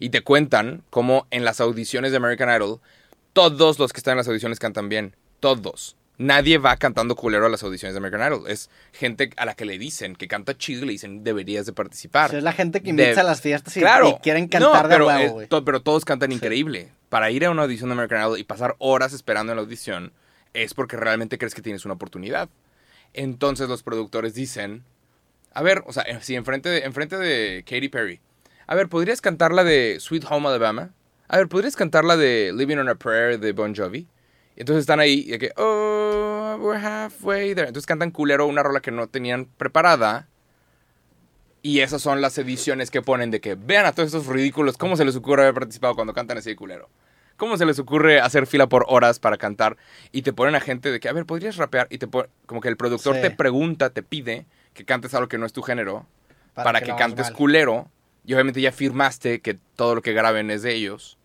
Y 0.00 0.10
te 0.10 0.22
cuentan 0.22 0.82
cómo 0.90 1.26
en 1.30 1.44
las 1.44 1.60
audiciones 1.60 2.10
de 2.10 2.16
American 2.16 2.48
Idol, 2.54 2.80
todos 3.32 3.78
los 3.78 3.92
que 3.92 3.98
están 3.98 4.12
en 4.12 4.18
las 4.18 4.28
audiciones 4.28 4.58
cantan 4.58 4.88
bien. 4.88 5.14
Todos. 5.38 5.94
Nadie 6.18 6.58
va 6.58 6.76
cantando 6.76 7.14
culero 7.16 7.46
a 7.46 7.48
las 7.48 7.62
audiciones 7.62 7.94
de 7.94 7.98
American 7.98 8.26
Idol. 8.32 8.50
Es 8.50 8.68
gente 8.92 9.30
a 9.36 9.44
la 9.46 9.54
que 9.54 9.64
le 9.64 9.78
dicen 9.78 10.16
que 10.16 10.26
canta 10.28 10.56
chido 10.58 10.82
y 10.82 10.86
le 10.86 10.92
dicen, 10.92 11.22
deberías 11.24 11.64
de 11.66 11.72
participar. 11.72 12.26
O 12.26 12.30
sea, 12.30 12.38
es 12.38 12.44
la 12.44 12.52
gente 12.52 12.82
que 12.82 12.90
invita 12.90 13.14
De- 13.14 13.20
a 13.20 13.22
las 13.22 13.40
fiestas 13.40 13.74
y, 13.76 13.80
Claro. 13.80 14.08
y 14.18 14.22
quieren 14.22 14.48
cantar 14.48 14.82
No, 14.84 14.88
de 14.88 14.94
pero, 14.94 15.06
huevo, 15.06 15.20
es- 15.22 15.32
güey. 15.32 15.46
to- 15.46 15.64
pero 15.64 15.80
todos 15.80 16.04
cantan 16.04 16.32
increíble. 16.32 16.88
Para 17.08 17.30
ir 17.30 17.44
a 17.44 17.50
una 17.50 17.62
audición 17.62 17.88
de 17.88 17.94
American 17.94 18.20
Idol 18.20 18.38
y 18.38 18.44
pasar 18.44 18.76
horas 18.78 19.12
esperando 19.12 19.52
en 19.52 19.56
la 19.56 19.62
audición 19.62 20.12
es 20.52 20.74
porque 20.74 20.96
realmente 20.96 21.38
crees 21.38 21.54
que 21.54 21.62
tienes 21.62 21.84
una 21.84 21.94
oportunidad. 21.94 22.48
Entonces 23.14 23.68
los 23.68 23.82
productores 23.82 24.34
dicen, 24.34 24.84
a 25.52 25.62
ver, 25.62 25.82
o 25.86 25.92
sea, 25.92 26.04
si 26.20 26.34
enfrente 26.36 26.68
de, 26.68 26.80
enfrente 26.80 27.16
de 27.16 27.64
Katy 27.64 27.88
Perry, 27.88 28.20
a 28.70 28.74
ver, 28.76 28.88
¿podrías 28.88 29.20
cantar 29.20 29.50
la 29.52 29.64
de 29.64 29.96
Sweet 29.98 30.24
Home 30.30 30.46
Alabama? 30.48 30.90
A 31.26 31.36
ver, 31.38 31.48
¿podrías 31.48 31.74
cantar 31.74 32.04
la 32.04 32.16
de 32.16 32.52
Living 32.54 32.76
on 32.76 32.88
a 32.88 32.94
Prayer 32.94 33.40
de 33.40 33.50
Bon 33.52 33.74
Jovi? 33.74 34.06
Y 34.56 34.60
entonces 34.60 34.82
están 34.82 35.00
ahí 35.00 35.24
y 35.26 35.38
que, 35.38 35.50
oh, 35.56 36.56
we're 36.60 36.78
halfway 36.80 37.54
there. 37.56 37.66
Entonces 37.66 37.86
cantan 37.86 38.12
culero 38.12 38.46
una 38.46 38.62
rola 38.62 38.78
que 38.80 38.92
no 38.92 39.08
tenían 39.08 39.46
preparada. 39.46 40.28
Y 41.62 41.80
esas 41.80 42.00
son 42.00 42.20
las 42.20 42.38
ediciones 42.38 42.92
que 42.92 43.02
ponen 43.02 43.32
de 43.32 43.40
que 43.40 43.56
vean 43.56 43.86
a 43.86 43.92
todos 43.92 44.06
estos 44.14 44.26
ridículos, 44.26 44.76
¿cómo 44.78 44.96
se 44.96 45.04
les 45.04 45.16
ocurre 45.16 45.42
haber 45.42 45.54
participado 45.54 45.94
cuando 45.96 46.14
cantan 46.14 46.38
así 46.38 46.50
de 46.50 46.56
culero? 46.56 46.88
¿Cómo 47.36 47.56
se 47.56 47.66
les 47.66 47.78
ocurre 47.80 48.20
hacer 48.20 48.46
fila 48.46 48.68
por 48.68 48.84
horas 48.88 49.18
para 49.18 49.36
cantar? 49.36 49.76
Y 50.12 50.22
te 50.22 50.32
ponen 50.32 50.54
a 50.54 50.60
gente 50.60 50.92
de 50.92 51.00
que, 51.00 51.08
a 51.08 51.12
ver, 51.12 51.26
¿podrías 51.26 51.56
rapear? 51.56 51.88
Y 51.90 51.98
te 51.98 52.06
pon- 52.06 52.28
como 52.46 52.60
que 52.60 52.68
el 52.68 52.76
productor 52.76 53.16
Sí. 53.16 53.22
te 53.22 53.30
pregunta, 53.32 53.90
te 53.90 54.02
pide 54.04 54.46
que 54.74 54.84
cantes 54.84 55.12
algo 55.14 55.28
que 55.28 55.38
no 55.38 55.44
es 55.46 55.52
tu 55.52 55.62
género 55.62 56.06
Para 56.54 56.64
para, 56.72 56.80
que 56.82 56.94
cantes 56.94 57.26
mal. 57.26 57.32
culero. 57.34 57.88
Y 58.30 58.34
obviamente 58.34 58.60
ya 58.60 58.70
firmaste 58.70 59.40
que 59.40 59.54
todo 59.74 59.96
lo 59.96 60.02
que 60.02 60.12
graben 60.12 60.52
es 60.52 60.62
de 60.62 60.72
ellos. 60.72 61.18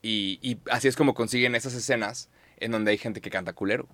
Y, 0.00 0.38
y 0.40 0.56
así 0.70 0.88
es 0.88 0.96
como 0.96 1.12
consiguen 1.12 1.54
esas 1.54 1.74
escenas 1.74 2.30
en 2.56 2.70
donde 2.72 2.92
hay 2.92 2.96
gente 2.96 3.20
que 3.20 3.28
canta 3.28 3.52
culero. 3.52 3.86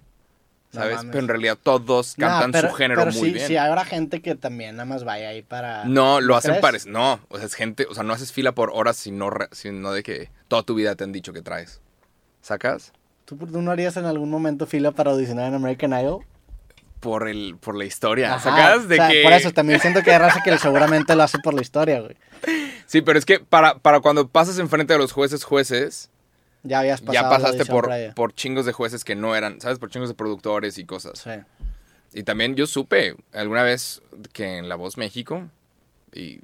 ¿Sabes? 0.70 1.00
pero 1.06 1.18
en 1.18 1.26
realidad 1.26 1.58
todos 1.60 2.14
cantan 2.14 2.52
pero- 2.52 2.68
su 2.68 2.74
género 2.76 3.00
pero 3.00 3.12
muy 3.14 3.30
sí, 3.30 3.34
bien. 3.34 3.48
Sí, 3.48 3.56
habrá 3.56 3.84
gente 3.84 4.22
que 4.22 4.36
también 4.36 4.76
nada 4.76 4.84
más 4.84 5.02
vaya 5.02 5.30
ahí 5.30 5.42
para... 5.42 5.84
No, 5.86 6.20
lo 6.20 6.36
hacen 6.36 6.60
pares. 6.60 6.86
No, 6.86 7.18
o 7.30 7.36
sea, 7.36 7.46
es 7.46 7.54
gente, 7.54 7.88
o 7.90 7.94
sea, 7.94 8.04
no 8.04 8.12
haces 8.12 8.30
fila 8.30 8.52
por 8.52 8.70
horas, 8.72 8.96
sino, 8.96 9.28
sino 9.50 9.90
de 9.90 10.04
que 10.04 10.30
toda 10.46 10.62
tu 10.62 10.76
vida 10.76 10.94
te 10.94 11.02
han 11.02 11.10
dicho 11.10 11.32
que 11.32 11.42
traes. 11.42 11.80
¿Sacas? 12.42 12.92
¿Tú, 13.24 13.36
tú 13.38 13.60
no 13.60 13.72
harías 13.72 13.96
en 13.96 14.04
algún 14.04 14.30
momento 14.30 14.68
fila 14.68 14.92
para 14.92 15.10
audicionar 15.10 15.48
en 15.48 15.54
American 15.54 15.90
Idol? 16.00 16.24
Por 17.00 17.28
el, 17.28 17.56
por 17.58 17.74
la 17.76 17.84
historia. 17.84 18.34
Ajá, 18.34 18.50
¿Sacas? 18.50 18.88
De 18.88 18.94
o 18.94 18.98
sea, 18.98 19.08
que. 19.08 19.22
Por 19.22 19.32
eso 19.32 19.50
también 19.52 19.80
siento 19.80 20.02
que 20.02 20.10
hay 20.12 20.18
raza 20.18 20.42
que 20.44 20.56
seguramente 20.58 21.14
lo 21.16 21.22
hace 21.22 21.38
por 21.38 21.54
la 21.54 21.62
historia, 21.62 22.00
güey. 22.00 22.16
Sí, 22.86 23.00
pero 23.02 23.18
es 23.18 23.24
que 23.24 23.40
para, 23.40 23.78
para 23.78 24.00
cuando 24.00 24.28
pasas 24.28 24.58
enfrente 24.58 24.92
de 24.92 24.98
los 24.98 25.12
jueces, 25.12 25.44
jueces, 25.44 26.10
Ya 26.62 26.80
habías 26.80 27.00
pasado 27.00 27.12
ya 27.14 27.28
pasaste 27.30 27.64
por, 27.64 27.86
previa. 27.86 28.14
por 28.14 28.34
chingos 28.34 28.66
de 28.66 28.72
jueces 28.72 29.04
que 29.04 29.14
no 29.14 29.34
eran, 29.34 29.60
¿sabes? 29.60 29.78
Por 29.78 29.90
chingos 29.90 30.08
de 30.08 30.14
productores 30.14 30.76
y 30.78 30.84
cosas. 30.84 31.18
Sí. 31.20 31.30
Y 32.12 32.24
también 32.24 32.54
yo 32.56 32.66
supe 32.66 33.14
alguna 33.32 33.62
vez 33.62 34.02
que 34.32 34.58
en 34.58 34.68
La 34.68 34.74
Voz 34.74 34.96
México, 34.98 35.48
y, 36.12 36.40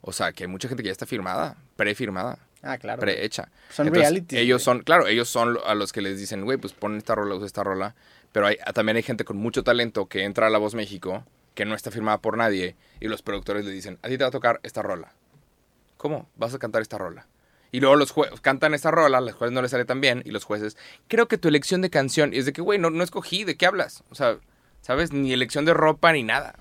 o 0.00 0.12
sea, 0.12 0.32
que 0.32 0.44
hay 0.44 0.48
mucha 0.48 0.66
gente 0.68 0.82
que 0.82 0.88
ya 0.88 0.92
está 0.92 1.06
firmada, 1.06 1.56
prefirmada. 1.76 2.38
Ah, 2.62 2.76
claro. 2.78 2.98
prehecha. 3.00 3.50
Son 3.70 3.86
Entonces, 3.86 4.10
realities, 4.10 4.40
Ellos 4.40 4.64
güey. 4.64 4.64
son, 4.64 4.82
claro, 4.82 5.06
ellos 5.06 5.28
son 5.28 5.58
a 5.66 5.74
los 5.76 5.92
que 5.92 6.00
les 6.00 6.18
dicen, 6.18 6.44
güey, 6.44 6.58
pues 6.58 6.72
pon 6.72 6.96
esta 6.96 7.14
rola, 7.14 7.34
usa 7.36 7.46
esta 7.46 7.62
rola. 7.62 7.94
Pero 8.32 8.46
hay, 8.46 8.56
también 8.74 8.96
hay 8.96 9.02
gente 9.02 9.24
con 9.24 9.36
mucho 9.36 9.64
talento 9.64 10.06
que 10.06 10.24
entra 10.24 10.46
a 10.46 10.50
La 10.50 10.58
Voz 10.58 10.74
México, 10.74 11.24
que 11.54 11.64
no 11.64 11.74
está 11.74 11.90
firmada 11.90 12.18
por 12.18 12.36
nadie, 12.36 12.76
y 13.00 13.08
los 13.08 13.22
productores 13.22 13.64
le 13.64 13.70
dicen, 13.72 13.98
a 14.02 14.08
ti 14.08 14.16
te 14.18 14.24
va 14.24 14.28
a 14.28 14.32
tocar 14.32 14.60
esta 14.62 14.82
rola. 14.82 15.12
¿Cómo? 15.96 16.28
Vas 16.36 16.54
a 16.54 16.58
cantar 16.58 16.82
esta 16.82 16.98
rola. 16.98 17.26
Y 17.72 17.80
luego 17.80 17.96
los 17.96 18.12
jueces 18.12 18.40
cantan 18.40 18.72
esta 18.74 18.90
rola, 18.90 19.20
los 19.20 19.34
jueces 19.34 19.52
no 19.52 19.60
les 19.62 19.70
sale 19.72 19.84
tan 19.84 20.00
bien, 20.00 20.22
y 20.24 20.30
los 20.30 20.44
jueces, 20.44 20.76
creo 21.08 21.26
que 21.28 21.36
tu 21.38 21.48
elección 21.48 21.80
de 21.82 21.90
canción, 21.90 22.32
y 22.32 22.38
es 22.38 22.46
de 22.46 22.52
que, 22.52 22.62
güey, 22.62 22.78
no, 22.78 22.90
no 22.90 23.02
escogí, 23.02 23.44
¿de 23.44 23.56
qué 23.56 23.66
hablas? 23.66 24.04
O 24.10 24.14
sea, 24.14 24.38
¿sabes? 24.82 25.12
Ni 25.12 25.32
elección 25.32 25.64
de 25.64 25.74
ropa 25.74 26.12
ni 26.12 26.22
nada. 26.22 26.54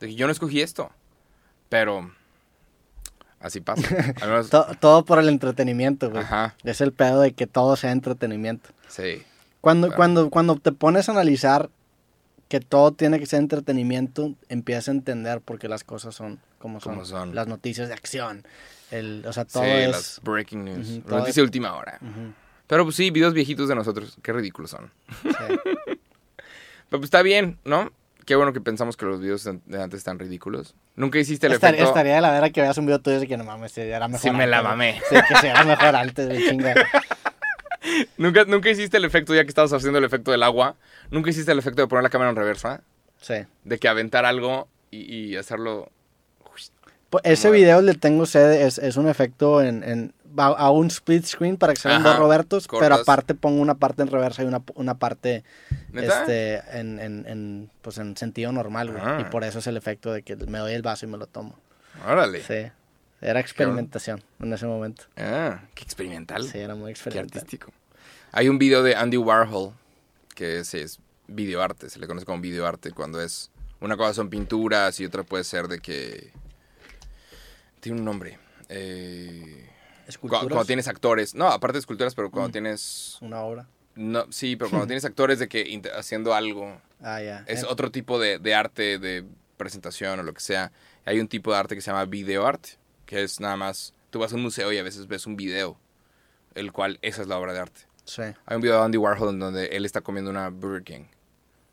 De 0.00 0.08
que 0.08 0.14
yo 0.14 0.26
no 0.26 0.32
escogí 0.32 0.60
esto. 0.60 0.90
Pero, 1.68 2.12
así 3.40 3.60
pasa. 3.60 3.82
Al 4.20 4.28
menos- 4.28 4.50
To- 4.50 4.66
todo 4.80 5.04
por 5.04 5.18
el 5.18 5.28
entretenimiento, 5.28 6.10
güey. 6.10 6.22
Ajá, 6.22 6.54
Es 6.64 6.80
el 6.80 6.92
pedo 6.92 7.20
de 7.20 7.32
que 7.32 7.46
todo 7.46 7.76
sea 7.76 7.92
entretenimiento. 7.92 8.70
sí. 8.88 9.22
Cuando, 9.62 9.86
Claro. 9.86 9.96
cuando, 9.96 10.30
cuando 10.30 10.56
te 10.56 10.72
pones 10.72 11.08
a 11.08 11.12
analizar 11.12 11.70
que 12.48 12.60
todo 12.60 12.92
tiene 12.92 13.18
que 13.18 13.24
ser 13.24 13.38
entretenimiento, 13.38 14.34
empiezas 14.50 14.88
a 14.88 14.90
entender 14.90 15.40
por 15.40 15.58
qué 15.58 15.68
las 15.68 15.84
cosas 15.84 16.14
son 16.14 16.38
como 16.58 16.80
son. 16.80 16.92
Como 16.94 17.04
son. 17.06 17.34
Las 17.34 17.46
noticias 17.46 17.88
de 17.88 17.94
acción. 17.94 18.44
El, 18.90 19.24
o 19.26 19.32
sea, 19.32 19.46
todo 19.46 19.62
sí, 19.62 19.70
es... 19.70 19.90
las 19.90 20.20
breaking 20.22 20.64
news. 20.66 21.00
Todo 21.06 21.20
noticia 21.20 21.40
de 21.40 21.44
última 21.44 21.74
hora. 21.74 21.98
Pero 22.66 22.84
pues 22.84 22.96
sí, 22.96 23.10
videos 23.10 23.32
viejitos 23.32 23.68
de 23.68 23.74
nosotros. 23.74 24.18
Qué 24.22 24.32
ridículos 24.34 24.70
son. 24.72 24.90
sí. 25.22 25.28
Pero 26.90 27.00
pues 27.00 27.04
está 27.04 27.22
bien, 27.22 27.58
¿no? 27.64 27.90
Qué 28.26 28.36
bueno 28.36 28.52
que 28.52 28.60
pensamos 28.60 28.96
que 28.98 29.06
los 29.06 29.20
videos 29.20 29.44
de 29.44 29.82
antes 29.82 29.98
están 29.98 30.18
ridículos. 30.18 30.74
Nunca 30.94 31.18
hiciste 31.18 31.46
el 31.46 31.54
Estar- 31.54 31.70
efecto... 31.74 31.88
Estaría 31.88 32.16
de 32.16 32.20
la 32.20 32.30
vera 32.30 32.50
que 32.50 32.60
veas 32.60 32.76
un 32.76 32.84
video 32.86 33.00
tuyo 33.00 33.16
y 33.16 33.20
de 33.20 33.26
que 33.28 33.36
no 33.38 33.44
mames, 33.44 33.76
era 33.78 34.06
mejor 34.08 34.20
Sí 34.20 34.30
me 34.30 34.46
la 34.46 34.62
mamé. 34.62 35.00
Sí, 35.08 35.16
que 35.26 35.36
se 35.36 35.48
era 35.48 35.64
mejor 35.64 35.96
antes, 35.96 36.28
de 36.28 36.38
chinga. 36.50 36.74
¿Nunca, 38.16 38.44
nunca 38.44 38.70
hiciste 38.70 38.96
el 38.96 39.04
efecto, 39.04 39.34
ya 39.34 39.42
que 39.42 39.48
estabas 39.48 39.72
haciendo 39.72 39.98
el 39.98 40.04
efecto 40.04 40.30
del 40.30 40.42
agua. 40.42 40.76
Nunca 41.10 41.30
hiciste 41.30 41.52
el 41.52 41.58
efecto 41.58 41.82
de 41.82 41.88
poner 41.88 42.02
la 42.02 42.10
cámara 42.10 42.30
en 42.30 42.36
reversa. 42.36 42.82
Sí. 43.20 43.34
De 43.64 43.78
que 43.78 43.88
aventar 43.88 44.24
algo 44.24 44.68
y, 44.90 45.14
y 45.14 45.36
hacerlo... 45.36 45.90
Pues 47.10 47.24
ese 47.24 47.50
video 47.50 47.82
le 47.82 47.92
tengo 47.92 48.24
sed, 48.24 48.62
es, 48.62 48.78
es 48.78 48.96
un 48.96 49.06
efecto 49.06 49.60
en, 49.60 49.84
en 49.84 50.14
a, 50.38 50.46
a 50.46 50.70
un 50.70 50.86
split 50.86 51.26
screen 51.26 51.58
para 51.58 51.74
que 51.74 51.80
se 51.80 51.88
vean 51.88 52.02
dos 52.02 52.16
Robertos, 52.16 52.66
pero 52.68 52.94
aparte 52.94 53.34
pongo 53.34 53.60
una 53.60 53.74
parte 53.74 54.00
en 54.00 54.08
reversa 54.08 54.42
y 54.42 54.46
una, 54.46 54.62
una 54.76 54.98
parte 54.98 55.44
este 55.92 56.62
en, 56.72 56.98
en, 56.98 57.26
en, 57.26 57.70
pues 57.82 57.98
en 57.98 58.16
sentido 58.16 58.50
normal, 58.52 58.92
güey. 58.92 59.20
Y 59.20 59.24
por 59.24 59.44
eso 59.44 59.58
es 59.58 59.66
el 59.66 59.76
efecto 59.76 60.10
de 60.12 60.22
que 60.22 60.36
me 60.36 60.58
doy 60.58 60.72
el 60.72 60.82
vaso 60.82 61.04
y 61.04 61.08
me 61.10 61.18
lo 61.18 61.26
tomo. 61.26 61.58
Órale. 62.08 62.42
Sí. 62.42 62.72
Era 63.22 63.40
experimentación 63.40 64.22
en 64.40 64.52
ese 64.52 64.66
momento. 64.66 65.04
Ah, 65.16 65.62
qué 65.74 65.84
experimental. 65.84 66.44
Sí, 66.46 66.58
era 66.58 66.74
muy 66.74 66.86
Qué 66.86 66.90
experimental. 66.92 67.38
artístico. 67.38 67.72
Hay 68.32 68.48
un 68.48 68.58
video 68.58 68.82
de 68.82 68.94
Andy 68.96 69.16
Warhol 69.16 69.72
que 70.34 70.58
es, 70.58 70.74
es 70.74 70.98
videoarte, 71.28 71.88
se 71.88 71.98
le 72.00 72.06
conoce 72.06 72.26
como 72.26 72.40
videoarte 72.40 72.90
cuando 72.90 73.20
es 73.20 73.50
una 73.80 73.96
cosa 73.96 74.14
son 74.14 74.28
pinturas 74.28 74.98
y 75.00 75.04
otra 75.04 75.22
puede 75.22 75.44
ser 75.44 75.68
de 75.68 75.78
que 75.78 76.30
tiene 77.80 77.98
un 77.98 78.04
nombre. 78.04 78.38
Eh, 78.68 79.68
cu- 79.68 80.08
Esculturas, 80.08 80.46
cuando, 80.48 80.64
tienes 80.64 80.88
actores, 80.88 81.34
no, 81.34 81.48
aparte 81.48 81.74
de 81.74 81.78
esculturas, 81.80 82.14
pero 82.14 82.30
cuando 82.30 82.50
tienes 82.50 83.18
una 83.20 83.40
obra. 83.42 83.66
no, 83.94 84.26
sí, 84.32 84.56
pero 84.56 84.70
cuando 84.70 84.86
tienes 84.88 85.04
actores 85.04 85.38
de 85.38 85.48
que 85.48 85.80
haciendo 85.96 86.34
algo 86.34 86.80
Ah, 87.02 87.20
ya. 87.20 87.44
es 87.46 87.62
Eh, 87.62 87.66
otro 87.68 87.90
tipo 87.90 88.18
de, 88.18 88.38
de 88.38 88.54
arte, 88.54 88.98
de 88.98 89.24
presentación 89.56 90.18
o 90.20 90.22
lo 90.22 90.32
que 90.34 90.40
sea. 90.40 90.72
Hay 91.04 91.20
un 91.20 91.28
tipo 91.28 91.52
de 91.52 91.58
arte 91.58 91.74
que 91.74 91.80
se 91.80 91.90
llama 91.90 92.04
videoarte, 92.04 92.70
que 93.12 93.22
es 93.22 93.40
nada 93.40 93.56
más, 93.56 93.92
tú 94.08 94.20
vas 94.20 94.32
a 94.32 94.36
un 94.36 94.42
museo 94.42 94.72
y 94.72 94.78
a 94.78 94.82
veces 94.82 95.06
ves 95.06 95.26
un 95.26 95.36
video, 95.36 95.76
el 96.54 96.72
cual 96.72 96.98
esa 97.02 97.20
es 97.20 97.28
la 97.28 97.36
obra 97.38 97.52
de 97.52 97.58
arte. 97.60 97.82
sí. 98.06 98.22
Hay 98.46 98.56
un 98.56 98.62
video 98.62 98.78
de 98.78 98.84
Andy 98.86 98.96
Warhol 98.96 99.28
en 99.34 99.38
donde 99.38 99.66
él 99.66 99.84
está 99.84 100.00
comiendo 100.00 100.30
una 100.30 100.48
Burger 100.48 100.82
King. 100.82 101.04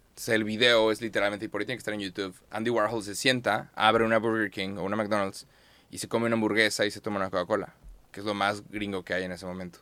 Entonces 0.09 0.35
el 0.35 0.43
video 0.43 0.91
es 0.91 0.99
literalmente, 1.01 1.45
y 1.45 1.47
por 1.47 1.61
ahí 1.61 1.65
tiene 1.65 1.77
que 1.77 1.79
estar 1.79 1.93
en 1.93 2.01
YouTube, 2.01 2.35
Andy 2.51 2.69
Warhol 2.69 3.01
se 3.03 3.15
sienta, 3.15 3.71
abre 3.73 4.03
una 4.03 4.17
Burger 4.17 4.51
King 4.51 4.75
o 4.77 4.83
una 4.83 4.97
McDonald's 4.97 5.47
y 5.89 5.99
se 5.99 6.09
come 6.09 6.25
una 6.25 6.33
hamburguesa 6.35 6.85
y 6.85 6.91
se 6.91 6.99
toma 6.99 7.15
una 7.17 7.29
Coca-Cola, 7.29 7.73
que 8.11 8.19
es 8.19 8.25
lo 8.25 8.33
más 8.33 8.69
gringo 8.69 9.03
que 9.05 9.13
hay 9.13 9.23
en 9.23 9.31
ese 9.31 9.45
momento. 9.45 9.79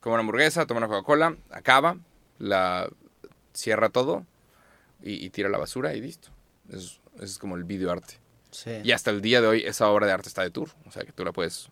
Come 0.00 0.14
una 0.14 0.20
hamburguesa, 0.22 0.66
toma 0.66 0.78
una 0.78 0.88
Coca-Cola, 0.88 1.36
acaba, 1.50 1.96
la 2.40 2.90
cierra 3.54 3.88
todo 3.90 4.26
y, 5.00 5.24
y 5.24 5.30
tira 5.30 5.48
la 5.48 5.58
basura 5.58 5.94
y 5.94 6.00
listo. 6.00 6.30
Es- 6.72 6.98
es 7.20 7.38
como 7.38 7.54
el 7.56 7.62
video 7.62 7.92
arte. 7.92 8.14
Sí. 8.58 8.80
Y 8.82 8.90
hasta 8.90 9.12
el 9.12 9.20
día 9.20 9.40
de 9.40 9.46
hoy 9.46 9.62
esa 9.64 9.88
obra 9.88 10.06
de 10.06 10.12
arte 10.12 10.28
está 10.28 10.42
de 10.42 10.50
tour. 10.50 10.70
O 10.84 10.90
sea 10.90 11.04
que 11.04 11.12
tú 11.12 11.24
la 11.24 11.32
puedes, 11.32 11.68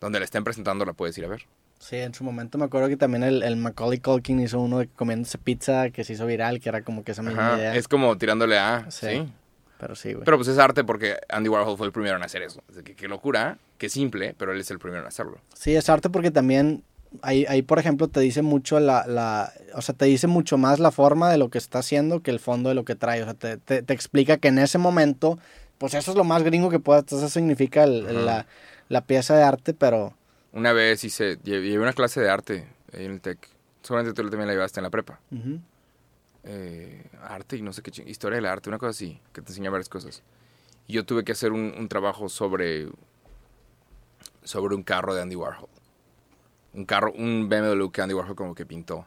donde 0.00 0.20
la 0.20 0.24
estén 0.24 0.44
presentando 0.44 0.84
la 0.84 0.92
puedes 0.92 1.18
ir 1.18 1.24
a 1.24 1.28
ver. 1.28 1.46
Sí, 1.80 1.96
en 1.96 2.14
su 2.14 2.22
momento 2.22 2.58
me 2.58 2.64
acuerdo 2.64 2.88
que 2.88 2.96
también 2.96 3.24
el, 3.24 3.42
el 3.42 3.56
Macaulay 3.56 3.98
Culkin 3.98 4.38
hizo 4.38 4.60
uno 4.60 4.78
de 4.78 4.86
comiéndose 4.86 5.36
pizza 5.38 5.90
que 5.90 6.04
se 6.04 6.12
hizo 6.12 6.24
viral, 6.26 6.60
que 6.60 6.68
era 6.68 6.82
como 6.82 7.02
que 7.02 7.10
esa 7.10 7.22
misma 7.22 7.48
Ajá, 7.48 7.58
idea. 7.58 7.74
Es 7.74 7.88
como 7.88 8.16
tirándole 8.16 8.56
a... 8.56 8.88
Sí. 8.88 9.06
sí. 9.08 9.32
Pero 9.80 9.96
sí, 9.96 10.12
güey. 10.12 10.24
Pero 10.24 10.36
pues 10.36 10.46
es 10.46 10.58
arte 10.58 10.84
porque 10.84 11.16
Andy 11.28 11.48
Warhol 11.48 11.76
fue 11.76 11.88
el 11.88 11.92
primero 11.92 12.16
en 12.16 12.22
hacer 12.22 12.42
eso. 12.42 12.62
Así 12.70 12.84
que 12.84 12.94
qué 12.94 13.08
locura, 13.08 13.58
qué 13.78 13.88
simple, 13.88 14.32
pero 14.38 14.52
él 14.52 14.60
es 14.60 14.70
el 14.70 14.78
primero 14.78 15.02
en 15.02 15.08
hacerlo. 15.08 15.40
Sí, 15.54 15.74
es 15.74 15.88
arte 15.88 16.08
porque 16.08 16.30
también 16.30 16.84
ahí, 17.20 17.44
ahí 17.48 17.62
por 17.62 17.80
ejemplo, 17.80 18.06
te 18.06 18.20
dice 18.20 18.42
mucho 18.42 18.78
la, 18.78 19.04
la, 19.08 19.52
o 19.74 19.82
sea, 19.82 19.94
te 19.94 20.04
dice 20.04 20.28
mucho 20.28 20.56
más 20.56 20.78
la 20.78 20.92
forma 20.92 21.30
de 21.30 21.38
lo 21.38 21.50
que 21.50 21.58
está 21.58 21.80
haciendo 21.80 22.22
que 22.22 22.30
el 22.30 22.38
fondo 22.38 22.68
de 22.68 22.76
lo 22.76 22.84
que 22.84 22.94
trae. 22.94 23.22
O 23.22 23.24
sea, 23.24 23.34
te, 23.34 23.56
te, 23.56 23.82
te 23.82 23.92
explica 23.92 24.36
que 24.36 24.48
en 24.48 24.58
ese 24.58 24.78
momento, 24.78 25.38
pues 25.82 25.94
eso 25.94 26.12
es 26.12 26.16
lo 26.16 26.22
más 26.22 26.44
gringo 26.44 26.70
que 26.70 26.78
pueda, 26.78 27.00
eso 27.00 27.28
significa 27.28 27.82
el- 27.82 28.06
la, 28.24 28.46
la 28.88 29.00
pieza 29.00 29.36
de 29.36 29.42
arte, 29.42 29.74
pero 29.74 30.14
Una 30.52 30.72
vez 30.72 31.02
hice, 31.02 31.38
lle- 31.40 31.60
llevé 31.60 31.78
una 31.80 31.92
clase 31.92 32.20
de 32.20 32.30
arte 32.30 32.68
ahí 32.92 33.04
en 33.06 33.12
el 33.12 33.20
TEC. 33.20 33.48
Seguramente 33.82 34.14
tú 34.22 34.28
también 34.30 34.46
la 34.46 34.52
llevaste 34.54 34.78
en 34.78 34.84
la 34.84 34.90
prepa. 34.90 35.18
eh, 36.44 37.04
arte 37.22 37.56
y 37.56 37.62
no 37.62 37.72
sé 37.72 37.82
qué, 37.82 37.90
historia 38.08 38.36
del 38.36 38.46
arte, 38.46 38.68
una 38.68 38.78
cosa 38.78 38.90
así, 38.90 39.20
que 39.32 39.42
te 39.42 39.50
enseña 39.50 39.70
varias 39.70 39.88
cosas. 39.88 40.22
Y 40.86 40.92
yo 40.94 41.04
tuve 41.04 41.24
que 41.24 41.32
hacer 41.32 41.52
un, 41.52 41.74
un 41.76 41.88
trabajo 41.88 42.28
sobre, 42.28 42.88
sobre 44.42 44.74
un 44.74 44.82
carro 44.82 45.14
de 45.14 45.22
Andy 45.22 45.36
Warhol. 45.36 45.68
Un 46.74 46.84
carro, 46.84 47.12
un 47.12 47.48
BMW 47.48 47.90
que 47.90 48.02
Andy 48.02 48.14
Warhol 48.14 48.34
como 48.36 48.54
que 48.54 48.66
pintó. 48.66 49.06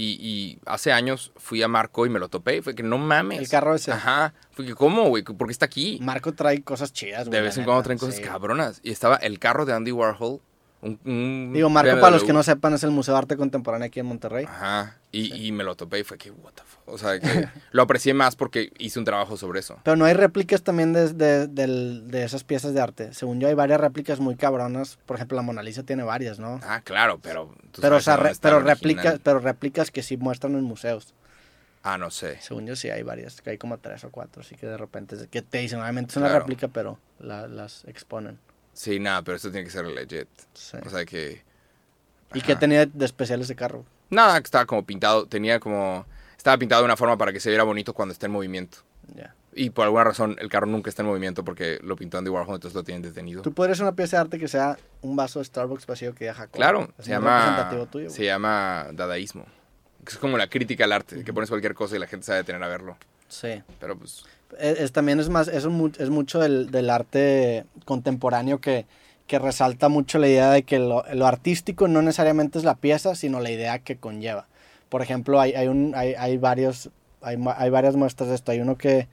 Y, 0.00 0.16
y 0.18 0.58
hace 0.64 0.92
años 0.92 1.30
fui 1.36 1.62
a 1.62 1.68
Marco 1.68 2.06
y 2.06 2.08
me 2.08 2.18
lo 2.18 2.30
topé 2.30 2.62
fue 2.62 2.74
que 2.74 2.82
no 2.82 2.96
mames. 2.96 3.38
El 3.38 3.48
carro 3.50 3.74
ese. 3.74 3.92
Ajá. 3.92 4.32
Fue 4.50 4.64
que, 4.64 4.74
¿cómo, 4.74 5.08
güey? 5.10 5.22
¿Por 5.22 5.46
qué 5.46 5.52
está 5.52 5.66
aquí? 5.66 5.98
Marco 6.00 6.32
trae 6.32 6.62
cosas 6.62 6.94
chidas, 6.94 7.28
güey. 7.28 7.38
De 7.38 7.42
vez 7.42 7.58
en 7.58 7.64
cuando 7.64 7.82
traen 7.82 7.98
cosas 7.98 8.16
sí. 8.16 8.22
cabronas. 8.22 8.80
Y 8.82 8.92
estaba 8.92 9.16
el 9.16 9.38
carro 9.38 9.66
de 9.66 9.74
Andy 9.74 9.92
Warhol. 9.92 10.40
Un, 10.80 10.98
un 11.04 11.50
Digo, 11.52 11.68
Marco, 11.68 11.90
BMW. 11.90 12.00
para 12.00 12.12
los 12.12 12.24
que 12.24 12.32
no 12.32 12.42
sepan, 12.42 12.72
es 12.72 12.82
el 12.82 12.92
Museo 12.92 13.12
de 13.12 13.18
Arte 13.18 13.36
Contemporáneo 13.36 13.86
aquí 13.86 14.00
en 14.00 14.06
Monterrey. 14.06 14.46
Ajá. 14.46 14.96
Y, 15.12 15.46
y 15.46 15.50
me 15.50 15.64
lo 15.64 15.74
topé 15.74 15.98
y 15.98 16.04
fue 16.04 16.16
que, 16.18 16.30
what 16.30 16.52
the 16.52 16.62
fuck. 16.64 16.82
O 16.88 16.96
sea, 16.96 17.18
que 17.18 17.48
lo 17.72 17.82
aprecié 17.82 18.14
más 18.14 18.36
porque 18.36 18.72
hice 18.78 18.98
un 19.00 19.04
trabajo 19.04 19.36
sobre 19.36 19.58
eso. 19.58 19.80
Pero 19.82 19.96
no 19.96 20.04
hay 20.04 20.14
réplicas 20.14 20.62
también 20.62 20.92
de, 20.92 21.12
de, 21.12 21.46
de 21.48 22.22
esas 22.24 22.44
piezas 22.44 22.74
de 22.74 22.80
arte. 22.80 23.12
Según 23.12 23.40
yo, 23.40 23.48
hay 23.48 23.54
varias 23.54 23.80
réplicas 23.80 24.20
muy 24.20 24.36
cabronas. 24.36 24.98
Por 25.06 25.16
ejemplo, 25.16 25.34
la 25.36 25.42
Mona 25.42 25.62
Lisa 25.64 25.82
tiene 25.82 26.04
varias, 26.04 26.38
¿no? 26.38 26.60
Ah, 26.62 26.80
claro, 26.82 27.18
pero. 27.20 27.52
Pero, 27.80 27.96
o 27.96 28.00
sea, 28.00 28.16
re- 28.16 28.32
pero, 28.40 28.60
réplicas, 28.60 29.18
pero 29.22 29.40
réplicas 29.40 29.90
que 29.90 30.02
sí 30.04 30.16
muestran 30.16 30.54
en 30.54 30.62
museos. 30.62 31.12
Ah, 31.82 31.98
no 31.98 32.10
sé. 32.10 32.38
Según 32.40 32.66
yo, 32.66 32.76
sí 32.76 32.88
hay 32.90 33.02
varias. 33.02 33.40
Que 33.40 33.50
hay 33.50 33.58
como 33.58 33.78
tres 33.78 34.04
o 34.04 34.10
cuatro. 34.10 34.42
Así 34.42 34.54
que 34.54 34.66
de 34.66 34.76
repente, 34.76 35.16
que 35.28 35.42
te 35.42 35.58
dicen, 35.58 35.80
obviamente 35.80 36.12
es 36.12 36.16
una 36.18 36.26
Claro. 36.26 36.40
réplica, 36.40 36.68
pero 36.68 36.98
la- 37.18 37.48
las 37.48 37.84
exponen. 37.86 38.38
Sí, 38.74 39.00
nada, 39.00 39.22
pero 39.22 39.34
esto 39.36 39.50
tiene 39.50 39.64
que 39.64 39.72
ser 39.72 39.86
legit. 39.86 40.28
Sí. 40.54 40.76
O 40.86 40.88
sea 40.90 41.04
que. 41.04 41.42
¿Y 42.32 42.42
qué 42.42 42.54
tenía 42.54 42.86
de 42.86 43.04
especial 43.04 43.40
ese 43.40 43.56
carro? 43.56 43.84
Nada, 44.10 44.40
que 44.40 44.44
estaba 44.44 44.66
como 44.66 44.84
pintado. 44.84 45.26
Tenía 45.26 45.60
como. 45.60 46.04
Estaba 46.36 46.56
pintado 46.58 46.82
de 46.82 46.86
una 46.86 46.96
forma 46.96 47.16
para 47.18 47.32
que 47.32 47.40
se 47.40 47.48
viera 47.50 47.64
bonito 47.64 47.92
cuando 47.94 48.12
esté 48.12 48.26
en 48.26 48.32
movimiento. 48.32 48.78
Ya. 49.14 49.34
Y 49.52 49.70
por 49.70 49.84
alguna 49.84 50.04
razón 50.04 50.36
el 50.38 50.48
carro 50.48 50.66
nunca 50.66 50.88
está 50.88 51.02
en 51.02 51.08
movimiento 51.08 51.44
porque 51.44 51.78
lo 51.82 51.96
pintó 51.96 52.18
Andy 52.18 52.30
Warhol, 52.30 52.54
entonces 52.54 52.74
lo 52.74 52.84
tienen 52.84 53.02
detenido. 53.02 53.42
Tú 53.42 53.52
podrías 53.52 53.80
una 53.80 53.92
pieza 53.92 54.16
de 54.16 54.20
arte 54.22 54.38
que 54.38 54.46
sea 54.48 54.78
un 55.02 55.16
vaso 55.16 55.40
de 55.40 55.44
Starbucks 55.44 55.86
vacío 55.86 56.14
que 56.14 56.26
deja 56.26 56.46
Claro, 56.46 56.88
se 57.00 57.10
llama, 57.10 57.68
tuyo, 57.90 58.08
se 58.10 58.24
llama 58.24 58.86
dadaísmo. 58.92 59.44
Es 60.06 60.16
como 60.18 60.38
la 60.38 60.48
crítica 60.48 60.84
al 60.84 60.92
arte, 60.92 61.24
que 61.24 61.32
pones 61.32 61.50
cualquier 61.50 61.74
cosa 61.74 61.96
y 61.96 61.98
la 61.98 62.06
gente 62.06 62.24
sabe 62.26 62.38
detener 62.38 62.62
a 62.62 62.68
verlo. 62.68 62.96
Sí. 63.28 63.62
Pero 63.80 63.98
pues, 63.98 64.24
Es, 64.58 64.78
es- 64.80 64.92
también 64.92 65.18
es 65.20 65.28
más, 65.28 65.48
es, 65.48 65.64
un 65.64 65.92
es 65.98 66.10
mucho 66.10 66.38
del, 66.38 66.70
del 66.70 66.88
arte 66.88 67.66
contemporáneo 67.84 68.60
que, 68.60 68.86
que 69.30 69.38
resalta 69.38 69.88
mucho 69.88 70.18
la 70.18 70.26
idea 70.26 70.50
de 70.50 70.64
que 70.64 70.80
lo, 70.80 71.04
lo 71.14 71.24
artístico 71.24 71.86
no 71.86 72.02
necesariamente 72.02 72.58
es 72.58 72.64
la 72.64 72.74
pieza, 72.74 73.14
sino 73.14 73.38
la 73.38 73.52
idea 73.52 73.78
que 73.78 73.94
conlleva. 73.94 74.48
Por 74.88 75.02
ejemplo, 75.02 75.40
hay, 75.40 75.52
hay, 75.52 75.68
un, 75.68 75.92
hay, 75.94 76.14
hay 76.18 76.36
varios, 76.36 76.90
hay, 77.22 77.36
hay 77.56 77.70
varias 77.70 77.94
muestras 77.94 78.28
de 78.30 78.34
esto. 78.34 78.50
Hay 78.50 78.58
uno 78.58 78.76
que, 78.76 79.06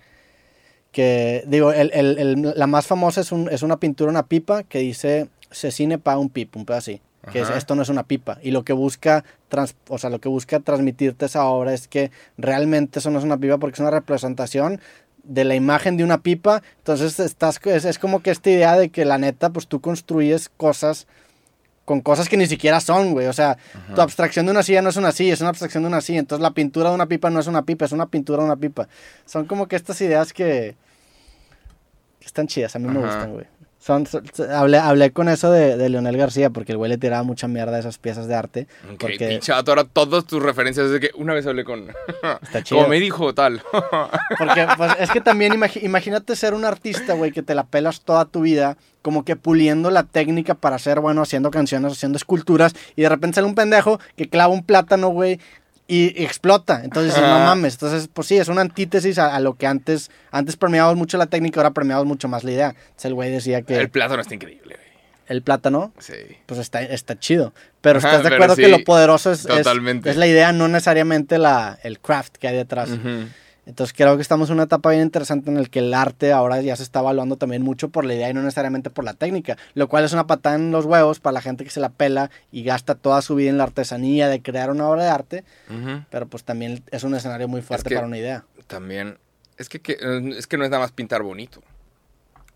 que 0.92 1.44
digo, 1.46 1.72
el, 1.72 1.92
el- 1.94 2.18
el- 2.18 2.54
la 2.56 2.66
más 2.66 2.88
famosa 2.88 3.22
es, 3.22 3.32
un, 3.32 3.48
es 3.52 3.62
una 3.62 3.78
pintura, 3.80 4.10
una 4.10 4.26
pipa, 4.26 4.64
que 4.64 4.80
dice, 4.80 5.28
cine 5.52 6.00
pa 6.00 6.18
un 6.18 6.30
pip, 6.30 6.56
un 6.56 6.66
pedo 6.66 6.78
así. 6.78 7.00
Que 7.32 7.42
es- 7.42 7.50
esto 7.58 7.76
no 7.76 7.84
es 7.84 7.90
una 7.90 8.04
pipa. 8.04 8.40
Y 8.42 8.50
lo 8.50 8.64
que 8.64 8.74
busca, 8.74 9.24
trans- 9.50 9.76
o 9.88 10.00
sea, 10.00 10.10
lo 10.10 10.20
que 10.20 10.30
busca 10.30 10.60
transmitirte 10.62 11.26
esa 11.28 11.46
obra 11.46 11.76
es 11.76 11.88
que 11.88 12.10
realmente 12.40 12.98
eso 12.98 13.12
no 13.12 13.20
es 13.20 13.24
una 13.26 13.38
pipa 13.38 13.60
porque 13.60 13.76
es 13.76 13.80
una 13.82 13.92
representación 13.92 14.82
de 15.28 15.44
la 15.44 15.56
imagen 15.56 15.98
de 15.98 16.04
una 16.04 16.20
pipa. 16.20 16.62
Entonces 16.78 17.20
estás, 17.20 17.60
es, 17.66 17.86
es 17.86 18.00
como 18.00 18.22
que 18.22 18.32
esta 18.32 18.50
idea 18.50 18.78
de 18.78 18.90
que 18.90 19.06
la 19.06 19.18
neta, 19.18 19.50
pues 19.52 19.68
tú 19.68 19.82
construyes 19.82 20.50
cosas 20.50 21.08
con 21.88 22.02
cosas 22.02 22.28
que 22.28 22.36
ni 22.36 22.48
siquiera 22.48 22.82
son, 22.82 23.14
güey. 23.14 23.28
O 23.28 23.34
sea, 23.34 23.58
tu 23.96 24.02
abstracción 24.02 24.46
de 24.46 24.52
una 24.52 24.62
silla 24.62 24.82
no 24.82 24.90
es 24.90 24.98
una 24.98 25.14
silla, 25.14 25.34
es 25.34 25.40
una 25.40 25.52
abstracción 25.52 25.84
de 25.84 25.88
una 25.88 26.02
silla. 26.02 26.20
Entonces 26.20 26.44
la 26.44 26.52
pintura 26.52 26.90
de 26.90 26.96
una 26.96 27.06
pipa 27.06 27.30
no 27.30 27.40
es 27.40 27.48
una 27.48 27.64
pipa, 27.64 27.86
es 27.86 27.94
una 27.94 28.08
pintura 28.08 28.40
de 28.40 28.46
una 28.46 28.58
pipa. 28.58 28.90
Son 29.26 29.46
como 29.46 29.68
que 29.70 29.78
estas 29.78 30.02
ideas 30.02 30.34
que, 30.34 30.76
que 32.20 32.26
están 32.26 32.48
chidas, 32.48 32.76
a 32.76 32.80
mí 32.80 32.90
me 32.90 33.00
gustan, 33.00 33.32
güey. 33.32 33.46
Son, 33.88 34.06
hablé, 34.54 34.80
hablé 34.80 35.12
con 35.12 35.30
eso 35.30 35.50
de, 35.50 35.78
de 35.78 35.88
Leonel 35.88 36.18
García 36.18 36.50
porque 36.50 36.74
el 36.74 36.78
güey 36.78 36.90
le 36.90 36.98
tiraba 36.98 37.24
mucha 37.24 37.48
mierda 37.48 37.78
a 37.78 37.80
esas 37.80 37.98
piezas 37.98 38.28
de 38.28 38.36
arte. 38.36 38.68
ok, 38.84 38.98
porque 39.00 39.30
pinche 39.30 39.54
ahora 39.54 39.86
todas 39.86 40.26
tus 40.26 40.44
referencias 40.44 40.92
de 40.92 41.00
que 41.00 41.12
una 41.16 41.34
vez 41.34 41.48
hablé 41.48 41.64
con... 41.64 41.88
está 42.42 42.62
chido. 42.64 42.80
como 42.80 42.90
me 42.90 43.00
dijo 43.00 43.34
tal. 43.34 43.62
Porque 44.38 44.68
pues, 44.76 44.92
es 45.00 45.10
que 45.10 45.22
también 45.22 45.54
imagínate 45.82 46.36
ser 46.36 46.54
un 46.54 46.66
artista, 46.66 47.14
güey, 47.14 47.32
que 47.32 47.44
te 47.44 47.56
la 47.56 47.64
pelas 47.64 48.02
toda 48.02 48.26
tu 48.26 48.42
vida, 48.42 48.76
como 49.02 49.24
que 49.24 49.38
puliendo 49.38 49.90
la 49.90 50.04
técnica 50.04 50.54
para 50.54 50.80
ser 50.80 51.00
bueno, 51.00 51.22
haciendo 51.22 51.50
canciones, 51.50 51.94
haciendo 51.94 52.18
esculturas, 52.18 52.76
y 52.98 53.04
de 53.04 53.10
repente 53.10 53.36
sale 53.36 53.48
un 53.48 53.56
pendejo 53.56 54.02
que 54.18 54.28
clava 54.28 54.54
un 54.54 54.64
plátano, 54.64 55.08
güey, 55.08 55.40
y, 55.88 56.24
explota. 56.24 56.82
Entonces 56.84 57.14
dices, 57.14 57.28
no 57.28 57.36
Ajá. 57.36 57.46
mames. 57.46 57.74
Entonces, 57.76 58.10
pues 58.14 58.28
sí, 58.28 58.38
es 58.38 58.48
una 58.48 58.62
antítesis 58.62 59.18
a, 59.18 59.36
a 59.36 59.40
lo 59.40 59.56
que 59.56 59.68
antes, 59.68 60.12
antes 60.32 60.56
premiábamos 60.58 60.98
mucho 60.98 61.18
la 61.18 61.28
técnica, 61.28 61.60
ahora 61.62 61.72
premiábamos 61.72 62.08
mucho 62.08 62.28
más 62.28 62.44
la 62.44 62.52
idea. 62.52 62.70
Entonces 62.70 63.06
el 63.06 63.14
güey 63.14 63.32
decía 63.32 63.62
que 63.62 63.76
El 63.76 63.82
el, 63.82 63.90
plátano 63.90 64.22
está 64.22 64.34
increíble, 64.36 64.78
güey. 65.28 65.42
plátano, 65.42 65.94
Sí. 66.00 66.14
pues 66.46 66.60
está, 66.60 66.82
está 66.82 67.18
chido. 67.18 67.54
Pero 67.82 68.00
Ajá, 68.00 68.10
estás 68.18 68.30
de 68.30 68.36
acuerdo 68.36 68.56
que 68.56 68.66
sí, 68.66 68.72
lo 68.72 68.84
poderoso 68.84 69.32
es, 69.32 69.46
es, 69.46 69.66
es 70.06 70.18
la 70.18 70.28
idea, 70.28 70.52
no 70.52 70.68
necesariamente 70.68 71.38
la, 71.38 71.80
el 71.84 72.00
craft 72.00 72.36
que 72.38 72.48
hay 72.48 72.56
detrás. 72.56 72.90
Ujú. 72.90 73.28
Entonces 73.68 73.94
creo 73.96 74.16
que 74.16 74.22
estamos 74.22 74.50
en 74.50 74.54
una 74.56 74.64
etapa 74.64 74.92
bien 74.92 75.02
interesante 75.04 75.52
en 75.52 75.58
el 75.58 75.70
que 75.70 75.80
el 75.80 75.94
arte 75.94 76.32
ahora 76.32 76.62
ya 76.62 76.76
se 76.78 76.84
está 76.84 77.02
evaluando 77.02 77.36
también 77.36 77.62
mucho 77.64 77.90
por 77.90 78.06
la 78.06 78.14
idea 78.16 78.30
y 78.30 78.34
no 78.34 78.42
necesariamente 78.42 78.90
por 78.90 79.04
la 79.04 79.14
técnica, 79.14 79.58
lo 79.74 79.90
cual 79.90 80.06
es 80.06 80.14
una 80.14 80.26
patada 80.26 80.56
en 80.56 80.72
los 80.72 80.86
huevos 80.86 81.20
para 81.20 81.34
la 81.34 81.42
gente 81.42 81.66
que 81.66 81.70
se 81.70 81.82
la 81.82 81.90
pela 81.90 82.32
y 82.52 82.64
gasta 82.64 82.96
toda 82.96 83.22
su 83.22 83.36
vida 83.36 83.50
en 83.50 83.58
la 83.58 83.66
artesanía 83.66 84.30
de 84.30 84.42
crear 84.42 84.72
una 84.72 84.88
obra 84.88 85.04
de 85.04 85.10
arte, 85.10 85.44
pero 86.10 86.28
pues 86.28 86.46
también 86.46 86.82
es 86.92 87.04
un 87.04 87.14
escenario 87.14 87.48
muy 87.50 87.62
fuerte 87.62 87.90
que- 87.90 87.96
para 87.96 88.08
una 88.08 88.18
idea. 88.18 88.46
También, 88.68 89.18
es 89.58 89.68
que, 89.68 89.82
que- 89.82 89.98
es 90.38 90.48
que 90.48 90.58
no 90.58 90.64
es 90.64 90.70
nada 90.72 90.82
más 90.82 90.94
pintar 90.94 91.22
bonito. 91.22 91.62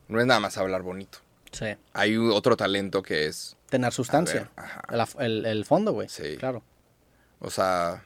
No 0.07 0.19
es 0.21 0.25
nada 0.25 0.39
más 0.39 0.57
hablar 0.57 0.81
bonito. 0.81 1.17
Sí. 1.51 1.65
Hay 1.91 2.15
otro 2.15 2.55
talento 2.55 3.03
que 3.03 3.25
es, 3.27 3.57
Tener 3.69 3.91
sustancia. 3.91 4.41
Ver, 4.41 4.49
ajá. 4.55 4.81
El, 5.19 5.25
el- 5.25 5.45
el 5.45 5.65
fondo, 5.65 5.91
güey. 5.91 6.07
Sí. 6.07 6.37
Claro. 6.37 6.63
o 7.39 7.49
sea, 7.49 8.03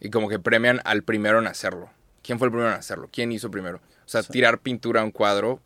y 0.00 0.10
como 0.10 0.28
que 0.28 0.38
premian 0.38 0.80
al 0.84 1.02
primero 1.02 1.38
en 1.38 1.46
hacerlo. 1.46 1.90
¿Quién 2.22 2.38
fue 2.38 2.46
el 2.46 2.52
primero 2.52 2.70
en 2.70 2.78
hacerlo? 2.78 3.08
¿Quién 3.12 3.32
hizo 3.32 3.50
primero? 3.50 3.78
O 3.78 4.08
sea, 4.08 4.22
Sí. 4.22 4.32
tirar 4.32 4.58
pintura 4.60 5.00
a 5.00 5.04
un 5.04 5.10
cuadro, 5.10 5.60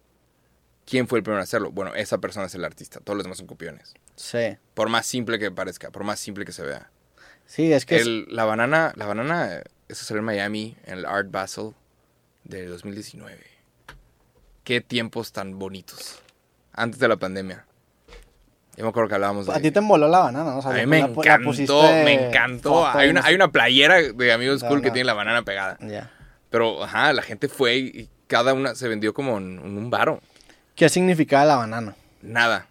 ¿quién 0.87 1.07
fue 1.09 1.19
el 1.19 1.23
primero 1.23 1.41
en 1.41 1.45
hacerlo? 1.45 1.71
Bueno, 1.71 1.95
esa 1.95 2.19
persona 2.19 2.47
es 2.47 2.55
el 2.55 2.65
artista, 2.65 3.01
todos 3.01 3.17
los 3.17 3.25
demás 3.25 3.39
son 3.39 3.47
copiones. 3.47 3.95
Sí. 4.17 4.57
Por 4.75 4.89
más 4.89 5.07
simple 5.07 5.39
que 5.39 5.51
parezca, 5.51 5.91
por 5.91 6.05
más 6.05 6.19
simple 6.19 6.45
que 6.45 6.53
se 6.53 6.63
vea. 6.65 6.91
Sí, 7.47 7.73
es 7.73 7.87
que 7.87 7.97
es- 7.97 8.03
El- 8.03 8.27
la 8.31 8.45
banana, 8.45 8.93
la 8.97 9.07
banana, 9.07 9.63
eso 9.89 10.05
salió 10.05 10.19
en 10.21 10.25
Miami, 10.27 10.77
en 10.85 10.99
el 10.99 11.07
Art 11.07 11.31
Basel 11.31 11.75
de 12.45 12.67
2019. 12.67 13.45
Qué 14.65 14.81
tiempos 14.81 15.33
tan 15.33 15.59
bonitos. 15.59 16.21
Antes 16.73 17.01
de 17.01 17.09
la 17.09 17.17
pandemia. 17.17 17.65
Yo 18.79 18.85
me 18.85 18.91
acuerdo 18.91 19.09
que 19.09 19.17
hablábamos 19.17 19.47
de... 19.47 19.53
a 19.53 19.61
ti 19.61 19.71
te 19.73 19.81
envoló 19.81 20.07
la 20.09 20.21
banana, 20.21 20.53
¿no? 20.53 20.59
O 20.59 20.63
sea, 20.63 20.71
A 20.71 20.75
mí 20.75 20.87
me 20.87 21.01
la- 21.01 21.07
encantó, 21.07 21.83
me 21.83 22.29
encantó. 22.29 22.87
Hay 22.87 23.11
una, 23.11 23.23
hay 23.25 23.35
una 23.35 23.51
playera 23.51 24.01
de 24.01 24.33
Amigos 24.33 24.63
Cool 24.63 24.81
que 24.83 24.91
tiene 24.93 25.05
la 25.05 25.15
banana 25.15 25.43
pegada. 25.43 25.77
Ya. 25.81 26.11
Pero, 26.49 26.85
ajá, 26.85 27.13
la 27.13 27.23
gente 27.23 27.49
fue 27.49 27.77
y, 27.77 28.09
cada 28.29 28.55
una 28.55 28.75
se 28.77 28.87
vendió 28.89 29.13
como 29.13 29.37
en, 29.39 29.59
un 29.59 29.91
varo. 29.91 30.21
¿Qué 30.77 30.89
significaba 30.89 31.45
la 31.45 31.57
banana? 31.57 31.97
Nada. 32.23 32.67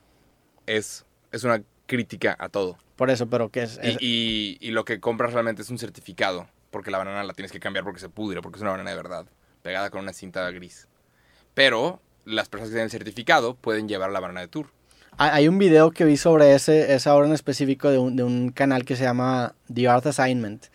Es, 0.65 1.05
es 1.31 1.43
una 1.43 1.61
crítica 1.87 2.35
a 2.39 2.47
todo. 2.49 2.77
Por 2.95 3.09
eso, 3.09 3.27
pero 3.27 3.49
¿qué 3.49 3.63
es? 3.63 3.79
Y, 3.83 3.97
y- 3.99 4.57
y 4.61 4.71
lo 4.71 4.85
que 4.85 4.99
compras 4.99 5.33
realmente 5.33 5.61
es 5.61 5.69
un 5.69 5.77
certificado. 5.77 6.47
Porque 6.71 6.89
la 6.91 6.97
banana 6.99 7.23
la 7.23 7.33
tienes 7.33 7.51
que 7.51 7.59
cambiar 7.59 7.83
porque 7.83 7.99
se 7.99 8.09
pudre, 8.09 8.41
porque 8.41 8.57
es 8.57 8.61
una 8.61 8.71
banana 8.71 8.89
de 8.91 8.95
verdad. 8.95 9.25
Pegada 9.61 9.89
con 9.89 10.01
una 10.01 10.13
cinta 10.13 10.49
gris. 10.51 10.87
Pero 11.53 12.01
las 12.25 12.49
personas 12.49 12.69
que 12.69 12.73
tienen 12.75 12.85
el 12.85 12.91
certificado 12.91 13.55
pueden 13.55 13.87
llevar 13.87 14.11
la 14.11 14.19
banana 14.19 14.41
de 14.41 14.47
tour. 14.47 14.67
Hay 15.19 15.47
un 15.47 15.57
video 15.57 15.91
que 15.91 16.05
vi 16.05 16.15
sobre 16.15 16.53
ese, 16.53 16.93
esa 16.93 17.15
obra 17.15 17.27
en 17.27 17.33
específico 17.33 17.89
de 17.89 17.97
un, 17.97 18.15
de 18.15 18.23
un 18.23 18.49
canal 18.51 18.85
que 18.85 18.95
se 18.95 19.03
llama 19.03 19.55
The 19.73 19.87
Art 19.87 20.05
Assignment, 20.05 20.65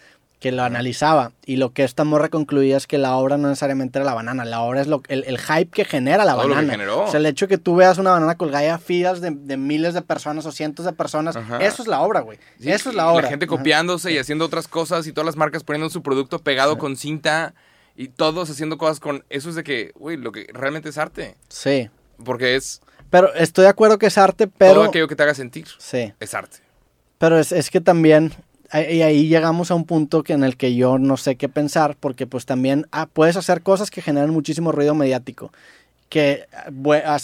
que 0.41 0.51
lo 0.51 0.65
analizaba. 0.65 1.31
Y 1.47 1.57
lo 1.57 1.73
que 1.73 1.85
esta 1.85 2.03
morra 2.03 2.29
concluía 2.29 2.77
es 2.77 2.89
que 2.89 2.99
la 2.99 3.15
obra 3.15 3.39
no 3.39 3.47
necesariamente 3.49 4.01
era 4.01 4.05
la 4.05 4.15
banana, 4.15 4.45
la 4.45 4.63
obra 4.63 4.81
es 4.81 4.89
lo, 4.89 5.01
el, 5.07 5.23
el 5.29 5.39
hype 5.39 5.71
que 5.71 5.85
genera 5.85 6.25
la 6.25 6.33
Todo 6.33 6.43
lo 6.43 6.49
que 6.49 6.55
banana. 6.57 6.73
generó. 6.73 7.05
O 7.05 7.09
sea, 7.09 7.21
el 7.21 7.27
hecho 7.27 7.47
que 7.47 7.57
tú 7.57 7.77
veas 7.77 7.99
una 7.99 8.11
banana 8.11 8.35
colgada 8.35 8.75
a 8.75 8.79
filas 8.79 9.21
de, 9.21 9.31
de 9.31 9.57
miles 9.57 9.95
de 9.95 10.03
personas 10.03 10.45
o 10.45 10.51
cientos 10.51 10.87
de 10.87 10.93
personas, 10.93 11.37
Ajá. 11.37 11.59
eso 11.59 11.83
es 11.83 11.87
la 11.89 12.01
obra, 12.01 12.19
güey. 12.21 12.39
Sí, 12.59 12.73
eso 12.73 12.91
es 12.91 12.97
la 12.97 13.13
obra. 13.13 13.23
La 13.23 13.29
gente 13.29 13.45
Ajá. 13.45 13.57
copiándose 13.57 14.11
y 14.11 14.19
haciendo 14.19 14.45
otras 14.45 14.67
cosas 14.67 15.07
y 15.07 15.13
todas 15.13 15.27
las 15.27 15.37
marcas 15.37 15.63
poniendo 15.63 15.89
su 15.89 16.03
producto 16.03 16.41
pegado 16.41 16.79
con 16.79 16.97
cinta 16.97 17.55
y 17.95 18.09
todos 18.09 18.51
haciendo 18.51 18.77
cosas 18.77 18.99
con... 18.99 19.25
Eso 19.31 19.51
es 19.51 19.55
de 19.55 19.63
que, 19.63 19.93
uy, 19.95 20.17
lo 20.17 20.33
que 20.33 20.49
realmente 20.53 20.89
es 20.89 20.99
arte. 20.99 21.37
Sí. 21.49 21.91
Porque 22.25 22.57
es 22.57 22.81
Pero 23.13 23.35
estoy 23.35 23.65
de 23.65 23.69
acuerdo 23.69 23.99
que 23.99 24.07
es 24.07 24.17
arte, 24.17 24.47
todo 24.47 24.57
pero... 24.57 24.83
aquello 24.85 25.07
que 25.07 25.15
te 25.15 25.23
haga 25.23 25.35
sentir. 25.35 25.67
Sí. 25.77 26.15
Es 26.19 26.33
arte. 26.33 26.61
Pero 27.19 27.39
es, 27.39 27.53
es 27.53 27.69
que 27.69 27.83
también, 27.83 28.33
y 28.73 29.03
ahí 29.03 29.29
llegamos 29.29 29.71
a 29.71 29.75
un 29.75 29.85
punto 29.85 30.23
que 30.23 30.33
en 30.33 30.45
el 30.45 30.57
que 30.57 30.75
yo 30.75 30.99
no 30.99 31.19
sé 31.19 31.37
qué 31.37 31.51
pensar, 31.51 31.95
porque 32.01 32.27
pues 32.27 32.47
también 32.47 32.87
ah, 32.91 33.07
puedes 33.13 33.37
hacer 33.37 33.61
cosas 33.61 33.91
que 33.91 34.01
generan 34.01 34.31
muchísimo 34.31 34.73
ruido 34.73 34.95
mediático, 34.95 35.53
que 36.13 36.47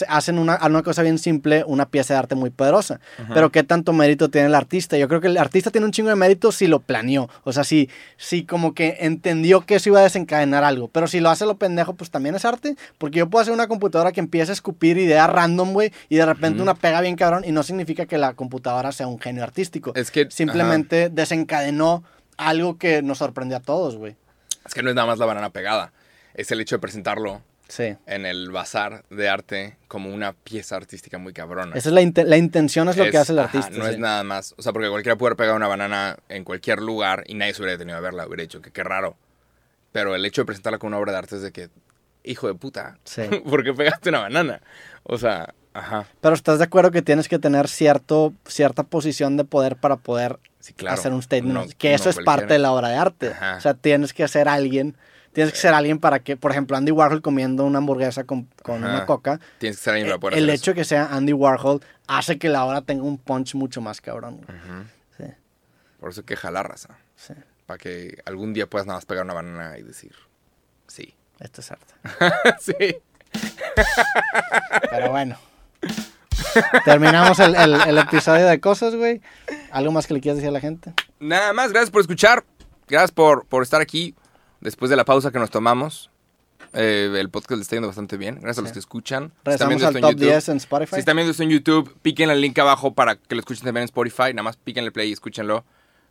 hacen 0.09 0.39
una, 0.39 0.59
una 0.64 0.82
cosa 0.82 1.03
bien 1.03 1.18
simple, 1.18 1.62
una 1.66 1.91
pieza 1.91 2.14
de 2.14 2.18
arte 2.20 2.34
muy 2.34 2.49
poderosa. 2.49 3.01
Pero 3.34 3.53
qué 3.53 3.62
tanto 3.62 3.93
mérito 3.93 4.30
tiene 4.30 4.47
el 4.47 4.55
artista. 4.55 4.97
Yo 4.97 5.09
creo 5.09 5.20
que 5.20 5.26
el 5.26 5.36
artista 5.36 5.70
tiene 5.70 5.84
un 5.84 5.93
chingo 5.93 6.09
de 6.09 6.16
mérito 6.16 6.53
si 6.53 6.66
lo 6.68 6.80
planeó. 6.80 7.28
O 7.45 7.53
sea, 7.53 7.64
si, 7.64 7.91
si 8.16 8.47
como 8.47 8.72
que 8.72 8.97
entendió 9.01 9.61
que 9.61 9.74
eso 9.74 9.91
iba 9.91 10.01
a 10.01 10.05
desencadenar 10.05 10.64
algo. 10.64 10.89
Pero 10.89 11.07
si 11.07 11.20
lo 11.20 11.28
hace 11.28 11.45
lo 11.45 11.59
pendejo, 11.59 11.97
pues 11.97 12.11
también 12.11 12.34
es 12.34 12.47
arte. 12.47 12.76
Porque 12.97 13.18
yo 13.18 13.28
puedo 13.28 13.43
hacer 13.43 13.53
una 13.53 13.66
computadora 13.68 14.11
que 14.12 14.20
empiece 14.20 14.53
a 14.53 14.55
escupir 14.55 14.97
ideas 14.97 15.28
random, 15.28 15.74
güey, 15.74 15.93
y 16.09 16.16
de 16.16 16.24
repente 16.24 16.62
una 16.62 16.74
pega 16.74 17.03
bien 17.03 17.14
cabrón. 17.16 17.45
Y 17.47 17.53
no 17.53 17.62
significa 17.64 18.07
que 18.07 18.16
la 18.16 18.32
computadora 18.32 18.91
sea 18.93 19.07
un 19.07 19.18
genio 19.20 19.43
artístico. 19.45 19.93
Es 19.97 20.11
que- 20.11 20.30
Simplemente 20.30 21.11
desencadenó 21.11 22.05
algo 22.39 22.78
que 22.78 23.03
nos 23.03 23.18
sorprendió 23.18 23.59
a 23.59 23.61
todos, 23.61 23.97
güey. 23.97 24.16
Es 24.64 24.72
que 24.72 24.82
no 24.82 24.89
es 24.89 24.95
nada 24.97 25.07
más 25.09 25.18
la 25.18 25.26
banana 25.26 25.51
pegada. 25.51 25.93
Es 26.32 26.51
el 26.53 26.61
hecho 26.62 26.76
de 26.76 26.80
presentarlo 26.80 27.43
Sí. 27.69 27.95
en 28.07 28.25
el 28.27 28.51
bazar 28.51 29.05
de 29.11 29.29
arte 29.29 29.77
como 29.89 30.12
una 30.12 30.33
pieza 30.33 30.77
artística 30.77 31.19
muy 31.19 31.33
cabrona. 31.35 31.77
Esa 31.77 31.91
es 31.91 31.95
la, 31.95 32.25
la 32.25 32.37
intención, 32.39 32.89
es 32.89 32.97
lo 32.97 33.05
que 33.05 33.11
Es- 33.11 33.16
hace 33.16 33.33
el 33.33 33.39
ajá, 33.41 33.59
artista. 33.59 33.79
no 33.79 33.85
sí. 33.85 33.91
es 33.93 33.99
nada 33.99 34.25
más. 34.25 34.55
O 34.57 34.62
sea, 34.62 34.73
porque 34.73 34.89
cualquiera 34.89 35.16
puede 35.16 35.29
haber 35.31 35.37
pegado 35.37 35.57
una 35.57 35.69
banana 35.69 36.16
en 36.31 36.45
cualquier 36.45 36.81
lugar 36.81 37.25
y 37.27 37.35
nadie 37.35 37.53
se 37.55 37.61
hubiera 37.62 37.73
detenido 37.73 37.99
a 37.99 38.01
verla. 38.01 38.27
Hubiera 38.27 38.43
dicho 38.43 38.61
que 38.62 38.71
qué 38.71 38.83
raro. 38.83 39.16
Pero 39.93 40.14
el 40.14 40.25
hecho 40.25 40.43
de 40.43 40.47
presentarla 40.47 40.79
como 40.79 40.89
una 40.89 40.99
obra 40.99 41.12
de 41.12 41.19
arte 41.19 41.37
es 41.37 41.43
de 41.43 41.53
que, 41.53 41.69
hijo 42.25 42.47
de 42.47 42.55
puta, 42.55 42.99
Sí. 43.05 43.23
¿por 43.49 43.62
qué 43.64 43.73
pegaste 43.75 44.09
una 44.09 44.21
banana? 44.21 44.61
O 45.03 45.19
sea, 45.19 45.55
ajá. 45.75 46.07
Pero 46.21 46.35
estás 46.35 46.59
de 46.59 46.64
acuerdo 46.64 46.91
que 46.91 47.03
tienes 47.03 47.29
que 47.29 47.39
tener 47.39 47.69
cierto, 47.69 48.33
cierta 48.47 48.83
posición 48.83 49.37
de 49.37 49.45
poder 49.45 49.77
para 49.77 49.97
poder 49.97 50.39
Sí, 50.61 50.73
claro. 50.73 50.95
hacer 50.95 51.12
un 51.12 51.23
statement. 51.23 51.55
No- 51.55 51.66
que 51.79 51.91
no 51.91 51.95
eso 51.97 52.11
es 52.11 52.19
parte 52.21 52.55
de 52.55 52.59
la 52.59 52.73
obra 52.73 52.89
de 52.89 52.97
arte. 52.97 53.29
Ajá. 53.29 53.57
O 53.57 53.61
sea, 53.61 53.75
tienes 53.75 54.12
que 54.14 54.27
ser 54.27 54.49
alguien. 54.49 54.97
Tienes 55.39 55.53
que 55.55 55.61
ser 55.61 55.72
alguien 55.72 56.01
para 56.01 56.18
que, 56.18 56.36
por 56.36 56.51
ejemplo, 56.51 56.76
Andy 56.76 56.91
Warhol 56.91 57.22
comiendo 57.22 57.64
una 57.64 57.78
hamburguesa 57.78 58.24
con, 58.24 58.49
con 58.64 58.82
una 58.82 59.07
coca. 59.07 59.39
Tienes 59.59 59.76
que 59.78 59.84
ser 59.84 59.93
alguien 59.95 60.09
para 60.09 60.18
poder 60.18 60.39
El 60.39 60.45
hacer 60.51 60.55
hecho 60.57 60.70
de 60.72 60.74
que 60.74 60.84
sea 60.84 61.07
Andy 61.12 61.32
Warhol 61.32 61.80
hace 62.09 62.39
que 62.39 62.49
la 62.49 62.64
obra 62.64 62.82
tenga 62.82 63.05
un 63.05 63.18
punch 63.18 63.55
mucho 63.55 63.80
más 63.80 64.01
cabrón. 64.01 64.39
güey. 64.45 64.59
eso. 64.59 64.84
Sí, 65.16 65.24
Por 66.01 66.11
eso 66.11 66.22
hay 66.22 66.24
que 66.26 66.34
jalar 66.36 66.68
raza. 66.68 66.99
sí. 67.14 67.34
Para 67.66 67.78
que 67.78 68.18
algún 68.24 68.53
día 68.53 68.66
puedas 68.66 68.86
nada 68.86 68.97
más 68.97 69.07
pegar 69.07 69.24
una 69.24 69.34
banana 69.34 69.78
y 69.78 69.82
decir, 69.82 70.12
sí. 70.89 71.14
Esto 71.39 71.61
es 71.61 71.70
arte. 71.70 71.95
sí. 72.61 72.97
Pero 74.91 75.11
bueno. 75.11 75.36
Terminamos 76.84 77.39
el, 77.41 77.55
el- 77.55 77.80
el 77.80 77.99
episodio 77.99 78.47
de 78.47 78.59
cosas, 78.61 78.95
güey. 78.95 79.20
¿Algo 79.70 79.93
más 79.93 80.07
que 80.07 80.14
le 80.14 80.20
quieras 80.20 80.36
decir 80.39 80.49
a 80.49 80.53
la 80.53 80.61
gente? 80.61 80.95
Nada 81.20 81.53
más, 81.53 81.70
gracias 81.70 81.91
por 81.91 82.01
escuchar. 82.01 82.45
Gracias 82.89 83.12
por, 83.12 83.45
por 83.47 83.62
estar 83.62 83.80
aquí 83.80 84.14
después 84.61 84.90
de 84.90 84.96
la 84.96 85.04
pausa 85.04 85.30
que 85.30 85.38
nos 85.38 85.50
tomamos. 85.50 86.11
Eh, 86.74 87.11
el 87.18 87.30
podcast 87.30 87.56
le 87.59 87.62
está 87.62 87.76
yendo 87.76 87.88
bastante 87.88 88.16
bien. 88.16 88.34
Gracias 88.36 88.59
a 88.59 88.61
los 88.62 88.70
Sí. 88.70 88.74
que 88.74 88.78
escuchan. 88.80 89.28
Si 89.28 89.34
Regresamos 89.44 89.68
viendo 89.70 89.86
al 89.88 89.96
en 89.96 90.02
top 90.02 90.11
YouTube- 90.12 90.20
10 90.26 90.48
en 90.50 90.56
Spotify. 90.59 90.94
Si 90.94 90.98
están 91.00 91.16
viendo 91.16 91.30
esto 91.30 91.42
en 91.42 91.50
YouTube, 91.50 91.96
piquen 92.02 92.30
el 92.30 92.40
link 92.40 92.59
abajo 92.59 92.92
para 92.94 93.16
que 93.16 93.34
lo 93.34 93.40
escuchen 93.40 93.64
también 93.64 93.82
en 93.82 93.86
Spotify. 93.86 94.34
Nada 94.34 94.42
más 94.42 94.56
píquenle 94.56 94.90
play 94.92 95.09
y 95.09 95.12
escúchenlo 95.12 95.64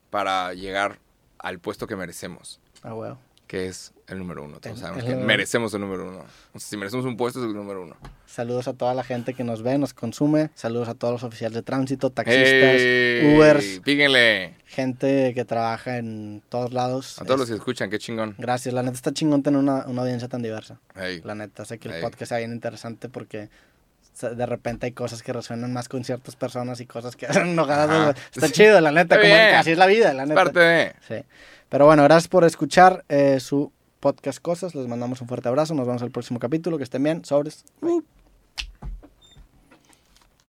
para 0.10 0.54
llegar 0.54 1.00
al 1.40 1.60
puesto 1.60 1.86
que 1.86 1.96
merecemos, 1.96 2.60
Ah, 2.82 2.94
güey. 2.94 3.12
Que 3.48 3.68
es 3.68 3.94
el 4.08 4.20
número 4.20 4.44
uno. 4.44 4.60
Todos 4.60 4.78
El- 4.78 4.82
sabemos 4.82 5.04
el- 5.06 5.10
que 5.10 5.16
merecemos 5.24 5.74
el 5.74 5.82
número 5.82 6.08
uno. 6.08 6.20
O 6.54 6.60
sea, 6.60 6.70
si 6.70 6.78
merecemos 6.78 7.06
un 7.06 7.18
puesto, 7.18 7.40
es 7.40 7.46
el 7.46 7.54
número 7.54 7.82
uno. 7.84 7.96
Saludos 8.26 8.68
a 8.68 8.74
toda 8.74 8.94
la 8.94 9.04
gente 9.04 9.34
que 9.34 9.44
nos 9.44 9.64
ve, 9.64 9.78
nos 9.78 9.94
consume. 9.94 10.50
Saludos 10.54 10.90
a 10.90 10.94
todos 10.94 11.14
los 11.14 11.24
oficiales 11.24 11.56
de 11.56 11.64
tránsito, 11.64 12.10
taxistas, 12.10 12.44
¡Ey! 12.52 13.36
Ubers, 13.36 13.80
Píquenle. 13.84 14.54
gente 14.66 15.34
que 15.34 15.46
trabaja 15.46 15.98
en 15.98 16.42
todos 16.50 16.72
lados. 16.74 17.20
A 17.22 17.26
todos 17.26 17.40
los 17.40 17.50
que 17.50 17.56
escuchan, 17.56 17.90
qué 17.90 18.00
chingón. 18.00 18.36
Gracias, 18.38 18.74
la 18.74 18.84
neta 18.84 18.96
está 18.96 19.12
chingón 19.14 19.44
tener 19.44 19.60
una, 19.60 19.86
una 19.88 20.02
audiencia 20.04 20.28
tan 20.28 20.42
diversa. 20.42 20.80
La 21.24 21.36
neta, 21.36 21.66
sé 21.66 21.78
que 21.80 21.90
el 21.90 22.02
podcast 22.02 22.30
sea 22.30 22.38
bien 22.40 22.52
interesante 22.52 23.10
porque 23.10 23.50
de 24.22 24.46
repente 24.46 24.86
hay 24.86 24.92
cosas 24.92 25.24
que 25.24 25.34
resuenan 25.34 25.74
más 25.74 25.90
con 25.90 26.04
ciertas 26.04 26.36
personas 26.36 26.80
y 26.82 26.86
cosas 26.86 27.16
que 27.16 27.26
hacen 27.28 27.50
enojadas. 27.50 28.16
Está 28.34 28.50
chido, 28.50 28.80
la 28.82 28.92
neta, 28.92 29.20
como 29.20 29.34
así 29.34 29.72
es 29.72 29.78
la 29.78 29.88
vida, 29.88 30.14
la 30.14 30.26
neta. 30.26 30.36
parte 30.36 30.60
de... 30.60 30.96
Sí. 31.08 31.16
Pero 31.70 31.86
bueno, 31.86 32.04
gracias 32.04 32.28
por 32.28 32.46
escuchar 32.46 33.04
eh, 33.10 33.40
su 33.40 33.72
podcast 34.00 34.40
Cosas. 34.40 34.74
Les 34.76 34.88
mandamos 34.88 35.22
un 35.22 35.28
fuerte 35.28 35.50
abrazo. 35.50 35.74
Nos 35.74 35.86
vemos 35.86 36.02
el 36.02 36.12
próximo 36.12 36.40
capítulo. 36.40 36.78
Que 36.78 36.84
estén 36.84 37.04
bien. 37.04 37.26
Sobres. 37.26 37.66